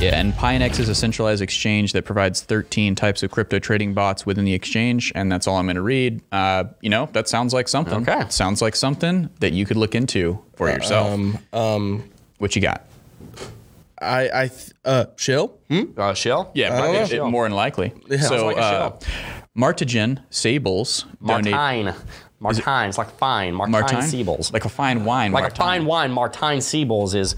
Yeah, 0.01 0.21
and 0.21 0.33
Pionex 0.35 0.79
is 0.79 0.89
a 0.89 0.95
centralized 0.95 1.43
exchange 1.43 1.93
that 1.95 2.05
provides 2.05 2.41
13 2.43 2.95
types 2.95 3.25
of 3.25 3.33
crypto 3.33 3.59
trading 3.59 3.95
bots 3.95 4.25
within 4.25 4.45
the 4.45 4.55
exchange, 4.55 5.11
and 5.17 5.33
that's 5.33 5.49
all 5.49 5.57
I'm 5.57 5.67
going 5.67 5.75
to 5.75 5.83
read. 5.83 6.23
Uh, 6.31 6.65
you 6.83 6.91
know, 6.91 7.09
that 7.15 7.29
sounds 7.29 7.53
like 7.53 7.67
something. 7.67 8.09
Okay. 8.09 8.29
Sounds 8.29 8.63
like 8.63 8.77
something 8.77 9.29
that 9.41 9.53
you 9.53 9.67
could 9.67 9.77
look 9.77 9.97
into 9.97 10.39
for 10.57 10.69
yourself. 10.71 11.11
Um, 11.13 11.39
um, 11.53 12.11
what 12.39 12.55
you 12.57 12.63
got? 12.63 12.85
I, 14.01 14.29
I, 14.43 14.49
th- 14.49 14.73
uh, 14.85 15.07
Shill? 15.17 15.49
Hmm? 15.69 15.83
Uh, 15.97 16.15
Shill? 16.15 16.51
Yeah, 16.55 16.81
don't 16.81 17.11
it- 17.13 17.17
know. 17.17 17.31
more 17.31 17.45
than 17.45 17.53
likely. 17.53 17.93
Sounds 18.11 18.27
So, 18.29 18.47
like 18.47 18.57
a 18.57 18.61
uh. 18.61 18.99
Martigen 19.55 20.21
Sables 20.31 21.07
donate 21.25 21.53
Martine. 21.55 21.95
Martine. 22.41 22.89
It's 22.89 22.99
like 22.99 23.11
fine. 23.17 23.55
Martine, 23.55 23.73
Martine 23.73 23.99
Siebels. 24.01 24.53
like 24.53 24.65
a 24.65 24.69
fine 24.69 25.05
wine. 25.05 25.33
Like 25.33 25.43
a 25.43 25.45
Martine. 25.45 25.57
fine 25.57 25.87
wine, 25.87 26.11
Martine 26.11 26.59
Siebels 26.59 27.15
is, 27.15 27.37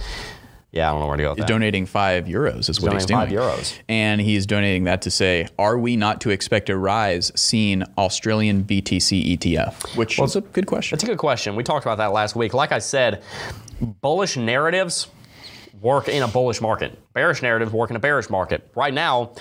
yeah, 0.76 0.90
I 0.90 0.92
don't 0.92 1.00
know 1.00 1.06
where 1.06 1.16
to 1.16 1.22
go 1.22 1.30
with 1.30 1.38
that. 1.38 1.48
donating 1.48 1.86
five 1.86 2.26
euros 2.26 2.68
is 2.68 2.80
what 2.80 2.92
he's 2.92 3.06
doing. 3.06 3.20
donating 3.20 3.38
five 3.38 3.58
euros. 3.58 3.78
And 3.88 4.20
he's 4.20 4.44
donating 4.44 4.84
that 4.84 5.02
to 5.02 5.10
say, 5.10 5.48
are 5.58 5.78
we 5.78 5.96
not 5.96 6.20
to 6.20 6.30
expect 6.30 6.68
a 6.68 6.76
rise 6.76 7.32
seen 7.34 7.82
Australian 7.96 8.64
BTC 8.64 9.38
ETF? 9.38 9.96
Which 9.96 10.18
well, 10.18 10.26
is 10.26 10.36
a 10.36 10.42
good 10.42 10.66
question. 10.66 10.94
It's 10.94 11.02
a 11.02 11.06
good 11.06 11.18
question. 11.18 11.56
We 11.56 11.64
talked 11.64 11.86
about 11.86 11.98
that 11.98 12.12
last 12.12 12.36
week. 12.36 12.52
Like 12.52 12.72
I 12.72 12.78
said, 12.78 13.22
bullish 13.80 14.36
narratives 14.36 15.08
work 15.80 16.08
in 16.08 16.22
a 16.22 16.28
bullish 16.28 16.60
market. 16.60 16.98
Bearish 17.14 17.40
narratives 17.40 17.72
work 17.72 17.90
in 17.90 17.96
a 17.96 18.00
bearish 18.00 18.28
market. 18.28 18.70
Right 18.74 18.92
now, 18.92 19.32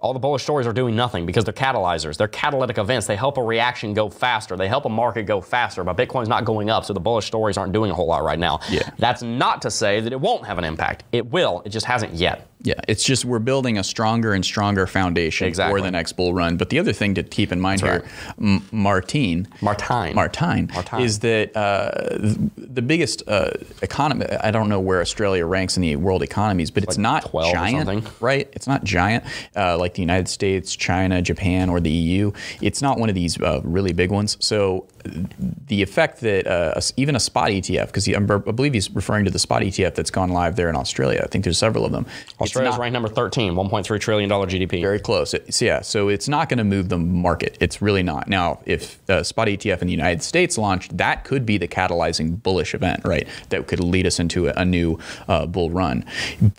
all 0.00 0.12
the 0.12 0.18
bullish 0.18 0.42
stories 0.42 0.66
are 0.66 0.72
doing 0.72 0.96
nothing 0.96 1.26
because 1.26 1.44
they're 1.44 1.52
catalyzers. 1.52 2.16
They're 2.16 2.28
catalytic 2.28 2.78
events. 2.78 3.06
They 3.06 3.16
help 3.16 3.36
a 3.36 3.42
reaction 3.42 3.92
go 3.92 4.08
faster. 4.08 4.56
They 4.56 4.68
help 4.68 4.86
a 4.86 4.88
market 4.88 5.24
go 5.24 5.40
faster. 5.40 5.84
But 5.84 5.96
Bitcoin's 5.96 6.28
not 6.28 6.44
going 6.44 6.70
up, 6.70 6.84
so 6.84 6.92
the 6.92 7.00
bullish 7.00 7.26
stories 7.26 7.58
aren't 7.58 7.72
doing 7.72 7.90
a 7.90 7.94
whole 7.94 8.06
lot 8.06 8.24
right 8.24 8.38
now. 8.38 8.60
Yeah. 8.70 8.88
That's 8.98 9.22
not 9.22 9.62
to 9.62 9.70
say 9.70 10.00
that 10.00 10.12
it 10.12 10.20
won't 10.20 10.46
have 10.46 10.58
an 10.58 10.64
impact. 10.64 11.04
It 11.12 11.30
will. 11.30 11.62
It 11.64 11.68
just 11.68 11.86
hasn't 11.86 12.14
yet. 12.14 12.49
Yeah, 12.62 12.74
it's 12.88 13.04
just 13.04 13.24
we're 13.24 13.38
building 13.38 13.78
a 13.78 13.84
stronger 13.84 14.34
and 14.34 14.44
stronger 14.44 14.86
foundation 14.86 15.46
Exactly. 15.46 15.80
for 15.80 15.82
the 15.84 15.90
next 15.90 16.12
bull 16.12 16.34
run. 16.34 16.56
But 16.58 16.68
the 16.68 16.78
other 16.78 16.92
thing 16.92 17.14
to 17.14 17.22
keep 17.22 17.52
in 17.52 17.60
mind 17.60 17.80
That's 17.80 18.04
here, 18.04 18.12
M- 18.38 18.62
Martine, 18.70 19.48
Martine. 19.62 20.14
Martine, 20.14 20.68
Martine. 20.74 21.00
is 21.00 21.20
that 21.20 21.56
uh, 21.56 21.90
the 22.58 22.82
biggest 22.82 23.22
uh, 23.26 23.50
economy. 23.80 24.26
I 24.26 24.50
don't 24.50 24.68
know 24.68 24.80
where 24.80 25.00
Australia 25.00 25.46
ranks 25.46 25.76
in 25.76 25.82
the 25.82 25.96
world 25.96 26.22
economies, 26.22 26.70
but 26.70 26.82
it's 26.82 26.98
not 26.98 27.24
12 27.30 27.48
or 27.48 27.52
giant, 27.52 28.08
right? 28.20 28.48
It's 28.52 28.66
not 28.66 28.84
giant 28.84 29.24
uh, 29.56 29.78
like 29.78 29.94
the 29.94 30.02
United 30.02 30.28
States, 30.28 30.76
China, 30.76 31.22
Japan, 31.22 31.70
or 31.70 31.80
the 31.80 31.90
EU. 31.90 32.32
It's 32.60 32.82
not 32.82 32.98
one 32.98 33.08
of 33.08 33.14
these 33.14 33.40
uh, 33.40 33.60
really 33.64 33.92
big 33.94 34.10
ones. 34.10 34.36
So 34.40 34.86
the 35.66 35.82
effect 35.82 36.20
that 36.20 36.46
uh, 36.46 36.74
a- 36.76 36.82
even 36.96 37.16
a 37.16 37.20
spot 37.20 37.48
ETF, 37.50 37.86
because 37.86 38.08
I 38.08 38.18
believe 38.18 38.74
he's 38.74 38.90
referring 38.90 39.24
to 39.24 39.30
the 39.30 39.38
spot 39.38 39.62
ETF 39.62 39.94
that's 39.94 40.10
gone 40.10 40.30
live 40.30 40.56
there 40.56 40.68
in 40.68 40.76
Australia. 40.76 41.20
I 41.24 41.26
think 41.28 41.44
there's 41.44 41.58
several 41.58 41.84
of 41.84 41.92
them. 41.92 42.06
Australia's 42.40 42.74
not- 42.74 42.80
ranked 42.80 42.92
number 42.94 43.08
13, 43.08 43.54
$1.3 43.54 44.00
trillion 44.00 44.28
GDP. 44.30 44.80
very 44.80 44.98
close. 45.00 45.34
So 45.50 45.64
yeah, 45.64 45.80
so 45.80 46.08
it's 46.08 46.28
not 46.28 46.48
going 46.48 46.58
to 46.58 46.64
move 46.64 46.88
the 46.88 46.98
market. 46.98 47.56
It's 47.60 47.80
really 47.82 48.02
not. 48.02 48.28
Now, 48.28 48.60
if 48.66 49.04
the 49.06 49.22
spot 49.22 49.48
ETF 49.48 49.80
in 49.82 49.86
the 49.86 49.92
United 49.92 50.22
States 50.22 50.58
launched, 50.58 50.96
that 50.96 51.24
could 51.24 51.44
be 51.46 51.58
the 51.58 51.68
catalyzing 51.68 52.42
bullish 52.42 52.74
event, 52.74 53.02
right? 53.04 53.26
That 53.50 53.66
could 53.66 53.80
lead 53.80 54.06
us 54.06 54.18
into 54.20 54.48
a, 54.48 54.52
a 54.54 54.64
new 54.64 54.98
uh, 55.28 55.46
bull 55.46 55.70
run. 55.70 56.04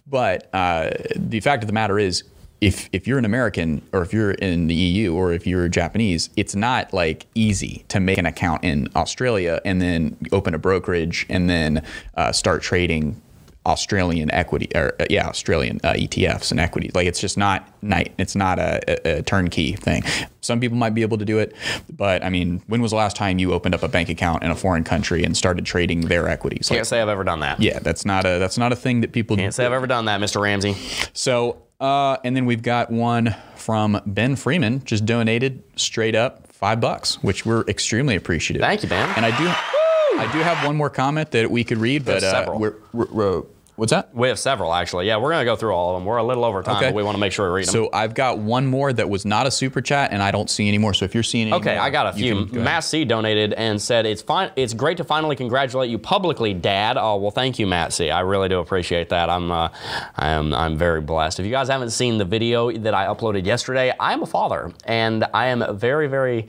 But 0.07 0.49
uh, 0.53 0.91
the 1.15 1.39
fact 1.39 1.63
of 1.63 1.67
the 1.67 1.73
matter 1.73 1.99
is. 1.99 2.23
If, 2.61 2.89
if 2.93 3.07
you're 3.07 3.17
an 3.17 3.25
American 3.25 3.81
or 3.91 4.03
if 4.03 4.13
you're 4.13 4.31
in 4.31 4.67
the 4.67 4.75
EU 4.75 5.13
or 5.15 5.33
if 5.33 5.47
you're 5.47 5.67
Japanese, 5.67 6.29
it's 6.35 6.55
not 6.55 6.93
like 6.93 7.25
easy 7.33 7.83
to 7.87 7.99
make 7.99 8.19
an 8.19 8.27
account 8.27 8.63
in 8.63 8.87
Australia 8.95 9.59
and 9.65 9.81
then 9.81 10.15
open 10.31 10.53
a 10.53 10.59
brokerage 10.59 11.25
and 11.27 11.49
then 11.49 11.83
uh, 12.15 12.31
start 12.31 12.61
trading 12.61 13.19
Australian 13.65 14.31
equity 14.31 14.67
or 14.73 14.95
uh, 14.99 15.05
yeah 15.09 15.27
Australian 15.27 15.79
uh, 15.83 15.93
ETFs 15.93 16.49
and 16.49 16.59
equities. 16.59 16.95
Like 16.95 17.05
it's 17.05 17.19
just 17.19 17.37
not 17.37 17.67
night. 17.83 18.11
It's 18.17 18.35
not 18.35 18.57
a, 18.57 18.79
a, 19.07 19.17
a 19.19 19.21
turnkey 19.21 19.73
thing. 19.73 20.01
Some 20.41 20.59
people 20.59 20.77
might 20.77 20.95
be 20.95 21.03
able 21.03 21.19
to 21.19 21.25
do 21.25 21.37
it, 21.37 21.55
but 21.95 22.23
I 22.23 22.29
mean, 22.29 22.63
when 22.65 22.81
was 22.81 22.89
the 22.89 22.97
last 22.97 23.15
time 23.15 23.37
you 23.37 23.53
opened 23.53 23.75
up 23.75 23.83
a 23.83 23.87
bank 23.87 24.09
account 24.09 24.41
in 24.41 24.49
a 24.49 24.55
foreign 24.55 24.83
country 24.83 25.23
and 25.23 25.37
started 25.37 25.63
trading 25.63 26.01
their 26.01 26.27
equities? 26.27 26.71
Like, 26.71 26.77
Can't 26.77 26.87
say 26.87 27.01
I've 27.01 27.09
ever 27.09 27.23
done 27.23 27.41
that. 27.41 27.59
yeah, 27.61 27.77
that's 27.77 28.03
not 28.03 28.25
a 28.25 28.39
that's 28.39 28.57
not 28.57 28.71
a 28.71 28.75
thing 28.75 29.01
that 29.01 29.11
people 29.11 29.37
Can't 29.37 29.53
say 29.53 29.63
I've 29.65 29.73
ever 29.73 29.85
done 29.87 30.05
that, 30.05 30.19
Mr. 30.21 30.41
Ramsey. 30.41 30.75
so, 31.13 31.61
uh, 31.81 32.17
and 32.23 32.35
then 32.35 32.45
we've 32.45 32.61
got 32.61 32.89
one 32.91 33.35
from 33.55 33.99
Ben 34.05 34.35
Freeman, 34.37 34.83
just 34.85 35.05
donated 35.05 35.63
straight 35.75 36.15
up 36.15 36.47
five 36.53 36.79
bucks, 36.79 37.21
which 37.23 37.45
we're 37.45 37.63
extremely 37.67 38.15
appreciative. 38.15 38.61
Thank 38.61 38.83
you, 38.83 38.89
Ben. 38.89 39.09
And 39.17 39.25
I 39.25 39.37
do, 39.37 39.47
I 39.47 40.29
do 40.31 40.39
have 40.39 40.65
one 40.65 40.75
more 40.75 40.89
comment 40.89 41.31
that 41.31 41.49
we 41.51 41.63
could 41.63 41.79
read, 41.79 42.05
but 42.05 42.23
uh, 42.23 42.53
we're, 42.57 42.75
we're, 42.93 43.05
we're- 43.11 43.43
what's 43.75 43.91
that? 43.91 44.13
We 44.13 44.27
have 44.27 44.37
several, 44.39 44.73
actually. 44.73 45.07
Yeah, 45.07 45.17
we're 45.17 45.31
going 45.31 45.41
to 45.41 45.45
go 45.51 45.55
through 45.55 45.73
all 45.73 45.95
of 45.95 45.99
them. 45.99 46.05
We're 46.05 46.17
a 46.17 46.23
little 46.23 46.45
over 46.45 46.61
time, 46.63 46.77
Okay. 46.77 46.87
but 46.87 46.93
we 46.95 47.03
want 47.03 47.15
to 47.15 47.19
make 47.19 47.31
sure 47.31 47.49
we 47.51 47.57
read 47.57 47.67
them. 47.67 47.73
So 47.73 47.89
I've 47.93 48.13
got 48.13 48.37
one 48.39 48.65
more 48.67 48.91
that 48.93 49.09
was 49.09 49.25
not 49.25 49.47
a 49.47 49.51
super 49.51 49.81
chat, 49.81 50.11
and 50.11 50.21
I 50.21 50.31
don't 50.31 50.49
see 50.49 50.67
anymore. 50.67 50.93
So 50.93 51.05
if 51.05 51.13
you're 51.13 51.23
seeing 51.23 51.47
any 51.47 51.55
Okay, 51.57 51.75
more, 51.75 51.83
I 51.83 51.89
got 51.89 52.07
a 52.07 52.13
few. 52.13 52.45
go. 52.45 52.61
Matt 52.61 52.83
C 52.83 53.05
donated 53.05 53.53
and 53.53 53.81
said 53.81 54.05
it's 54.05 54.21
fine. 54.21 54.51
It's 54.55 54.73
great 54.73 54.97
to 54.97 55.03
finally 55.03 55.35
congratulate 55.35 55.89
you 55.89 55.97
publicly, 55.97 56.53
Dad. 56.53 56.97
Oh 56.97 57.17
well, 57.17 57.31
thank 57.31 57.59
you, 57.59 57.67
Matt 57.67 57.93
C. 57.93 58.09
I 58.11 58.19
really 58.21 58.49
do 58.49 58.59
appreciate 58.59 59.09
that. 59.09 59.29
I'm, 59.29 59.51
uh, 59.51 59.69
I 60.15 60.29
am, 60.29 60.53
I'm 60.53 60.77
very 60.77 61.01
blessed. 61.01 61.39
If 61.39 61.45
you 61.45 61.51
guys 61.51 61.67
haven't 61.69 61.91
seen 61.91 62.17
the 62.17 62.25
video 62.25 62.71
that 62.71 62.93
I 62.93 63.05
uploaded 63.07 63.45
yesterday, 63.45 63.93
I 63.99 64.13
am 64.13 64.21
a 64.23 64.27
father, 64.27 64.71
and 64.85 65.25
I 65.33 65.47
am 65.47 65.77
very, 65.77 66.07
very. 66.07 66.47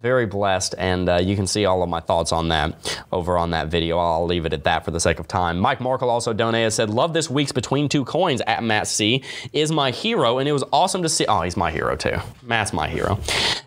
Very 0.00 0.26
blessed, 0.26 0.76
and 0.78 1.08
uh, 1.08 1.16
you 1.16 1.34
can 1.34 1.48
see 1.48 1.64
all 1.64 1.82
of 1.82 1.88
my 1.88 1.98
thoughts 1.98 2.30
on 2.30 2.50
that 2.50 3.02
over 3.10 3.36
on 3.36 3.50
that 3.50 3.66
video. 3.66 3.98
I'll 3.98 4.26
leave 4.26 4.46
it 4.46 4.52
at 4.52 4.62
that 4.62 4.84
for 4.84 4.92
the 4.92 5.00
sake 5.00 5.18
of 5.18 5.26
time. 5.26 5.58
Mike 5.58 5.80
Markle 5.80 6.08
also 6.08 6.32
donated, 6.32 6.72
said, 6.72 6.88
Love 6.88 7.12
this 7.14 7.28
week's 7.28 7.50
Between 7.50 7.88
Two 7.88 8.04
Coins 8.04 8.40
at 8.46 8.62
Matt 8.62 8.86
C. 8.86 9.24
is 9.52 9.72
my 9.72 9.90
hero, 9.90 10.38
and 10.38 10.48
it 10.48 10.52
was 10.52 10.62
awesome 10.72 11.02
to 11.02 11.08
see. 11.08 11.26
Oh, 11.26 11.42
he's 11.42 11.56
my 11.56 11.72
hero 11.72 11.96
too. 11.96 12.16
Matt's 12.44 12.72
my 12.72 12.86
hero. 12.86 13.18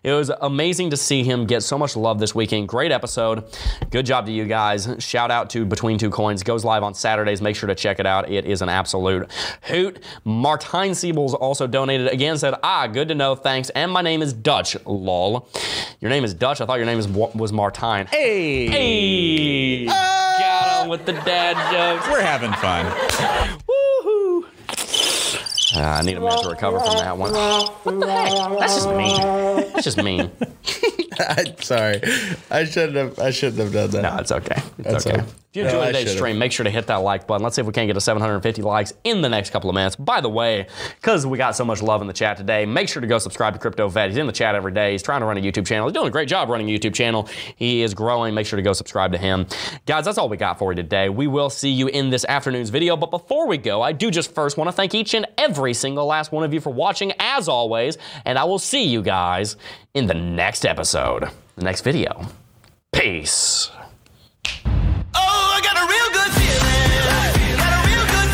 It 0.04 0.14
was 0.14 0.30
amazing 0.40 0.92
to 0.92 0.98
see 0.98 1.22
him 1.24 1.46
get 1.46 1.64
so 1.64 1.78
much 1.78 1.98
love 1.98 2.18
this 2.18 2.34
weekend. 2.34 2.70
Great 2.70 2.94
episode. 2.94 3.44
Good 3.90 4.06
job 4.06 4.26
to 4.28 4.32
you 4.32 4.46
guys. 4.46 4.88
Shout 5.00 5.32
out 5.32 5.50
to 5.50 5.66
Between 5.66 5.98
Two 5.98 6.12
Coins. 6.12 6.44
Goes 6.44 6.64
live 6.64 6.82
on 6.84 6.94
Saturdays. 6.94 7.42
Make 7.42 7.58
sure 7.58 7.68
to 7.68 7.76
check 7.76 8.00
it 8.00 8.06
out. 8.06 8.32
It 8.32 8.46
is 8.46 8.62
an 8.62 8.70
absolute 8.70 9.30
hoot. 9.64 10.02
Martine 10.24 10.94
Siebels 10.94 11.34
also 11.34 11.68
donated 11.68 12.08
again, 12.08 12.38
said, 12.38 12.54
Ah, 12.64 12.88
good 12.88 13.10
to 13.10 13.16
know. 13.16 13.36
Thanks. 13.36 13.70
And 13.72 13.92
my 13.92 14.02
name 14.02 14.22
is 14.22 14.32
Dutch. 14.32 14.78
Lol. 14.86 15.50
Your 16.00 16.10
name 16.10 16.21
is 16.24 16.34
Dutch. 16.34 16.62
I 16.62 16.66
thought 16.66 16.78
your 16.78 16.86
name 16.86 17.00
is, 17.00 17.08
was 17.08 17.52
Martine. 17.54 18.06
Hey, 18.08 18.68
Hey! 18.68 19.86
Got 19.86 20.84
him 20.84 20.90
with 20.90 21.06
the 21.06 21.14
dad 21.14 21.56
jokes. 21.72 22.08
we're 22.10 22.22
having 22.22 22.52
fun. 22.54 22.86
Woohoo! 23.68 24.46
Uh, 25.74 25.80
I 25.80 26.02
need 26.02 26.18
a 26.18 26.20
minute 26.20 26.42
to 26.44 26.50
recover 26.50 26.80
from 26.80 26.96
that 26.98 27.18
one. 27.18 27.32
What 27.34 28.00
the 28.00 28.12
heck? 28.12 28.60
That's 28.60 28.76
just 28.76 28.90
mean. 28.90 29.22
That's 29.74 29.84
just 29.84 29.98
mean. 30.04 30.32
I'm 31.20 31.62
sorry. 31.62 32.02
I 32.50 32.66
shouldn't 32.66 32.96
have. 32.96 33.20
I 33.20 33.32
shouldn't 33.32 33.60
have 33.62 33.72
done 33.72 33.90
that. 33.92 34.02
No, 34.02 34.18
it's 34.20 34.32
okay. 34.32 34.62
It's 34.80 34.88
That's 34.90 35.08
okay. 35.08 35.20
all. 35.20 35.26
If 35.52 35.58
you 35.58 35.64
No, 35.64 35.70
enjoyed 35.70 35.84
I 35.84 36.00
today's 36.00 36.16
stream, 36.16 36.38
make 36.38 36.54
sure 36.54 36.64
to 36.64 36.70
hit 36.70 36.88
that 36.88 37.02
like 37.02 37.28
button. 37.28 37.44
Let's 37.44 37.58
see 37.58 37.62
if 37.62 37.68
we 37.68 37.74
can't 37.74 37.86
get 37.86 37.96
to 37.96 38.00
750 38.00 38.62
likes 38.62 38.94
in 39.04 39.22
the 39.22 39.28
next 39.28 39.50
couple 39.50 39.70
of 39.70 39.74
minutes. 39.74 39.98
By 39.98 40.22
the 40.22 40.30
way, 40.30 40.68
because 40.96 41.26
we 41.26 41.38
got 41.38 41.58
so 41.58 41.66
much 41.66 41.82
love 41.82 42.00
in 42.00 42.08
the 42.08 42.14
chat 42.14 42.38
today, 42.38 42.66
make 42.66 42.88
sure 42.88 43.02
to 43.02 43.08
go 43.08 43.18
subscribe 43.18 43.52
to 43.52 43.60
Crypto 43.60 43.90
Vet. 43.90 44.12
He's 44.12 44.18
in 44.18 44.28
the 44.28 44.32
chat 44.32 44.56
every 44.56 44.72
day. 44.72 44.94
He's 44.94 45.04
trying 45.04 45.20
to 45.20 45.26
run 45.26 45.38
a 45.38 45.42
YouTube 45.42 45.68
channel. 45.68 45.90
He's 45.90 45.94
doing 45.94 46.08
a 46.08 46.12
great 46.12 46.30
job 46.30 46.48
running 46.48 46.70
a 46.70 46.80
YouTube 46.80 46.94
channel. 46.94 47.28
He 47.58 47.82
is 47.82 47.94
growing. 47.94 48.34
Make 48.34 48.48
sure 48.48 48.56
to 48.56 48.64
go 48.64 48.72
subscribe 48.72 49.12
to 49.12 49.18
him. 49.18 49.46
Guys, 49.86 50.06
that's 50.06 50.18
all 50.18 50.30
we 50.30 50.38
got 50.38 50.58
for 50.58 50.72
you 50.72 50.78
today. 50.78 51.10
We 51.10 51.28
will 51.28 51.50
see 51.50 51.70
you 51.70 51.88
in 51.88 52.12
this 52.12 52.24
afternoon's 52.24 52.70
video. 52.70 52.96
But 52.96 53.12
before 53.12 53.46
we 53.46 53.58
go, 53.58 53.82
I 53.82 53.92
do 53.92 54.10
just 54.10 54.34
first 54.34 54.56
want 54.56 54.70
to 54.70 54.72
thank 54.72 54.96
each 54.96 55.14
and 55.14 55.26
every 55.38 55.74
single 55.74 56.06
last 56.06 56.32
one 56.32 56.46
of 56.46 56.54
you 56.54 56.62
for 56.62 56.70
watching, 56.70 57.12
as 57.20 57.50
always. 57.50 57.98
And 58.24 58.40
I 58.40 58.46
will 58.46 58.60
see 58.60 58.86
you 58.86 59.02
guys 59.02 59.58
in 59.94 60.08
the 60.08 60.14
next 60.14 60.66
episode, 60.66 61.30
the 61.58 61.66
next 61.66 61.82
video. 61.82 62.28
Peace. 62.94 63.70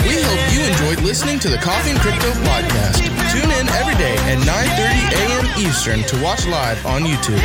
We 0.07 0.15
hope 0.23 0.43
you 0.53 0.61
enjoyed 0.63 1.03
listening 1.03 1.39
to 1.39 1.49
the 1.49 1.57
Coffee 1.57 1.91
and 1.91 1.99
Crypto 1.99 2.31
podcast. 2.47 3.03
Tune 3.31 3.51
in 3.51 3.67
every 3.75 3.95
day 3.95 4.15
at 4.31 4.39
9:30 4.47 5.11
a.m. 5.19 5.45
Eastern 5.59 6.03
to 6.03 6.21
watch 6.23 6.45
live 6.47 6.83
on 6.85 7.03
YouTube. 7.03 7.41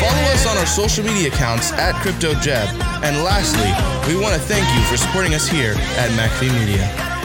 Follow 0.00 0.22
us 0.32 0.46
on 0.46 0.56
our 0.56 0.66
social 0.66 1.04
media 1.04 1.28
accounts 1.28 1.72
at 1.72 1.94
CryptoJebb. 1.96 2.68
And 3.02 3.24
lastly, 3.24 3.70
we 4.06 4.20
want 4.20 4.34
to 4.34 4.40
thank 4.40 4.66
you 4.74 4.82
for 4.84 4.96
supporting 4.96 5.34
us 5.34 5.48
here 5.48 5.74
at 5.98 6.10
MacV 6.10 6.52
Media. 6.60 7.15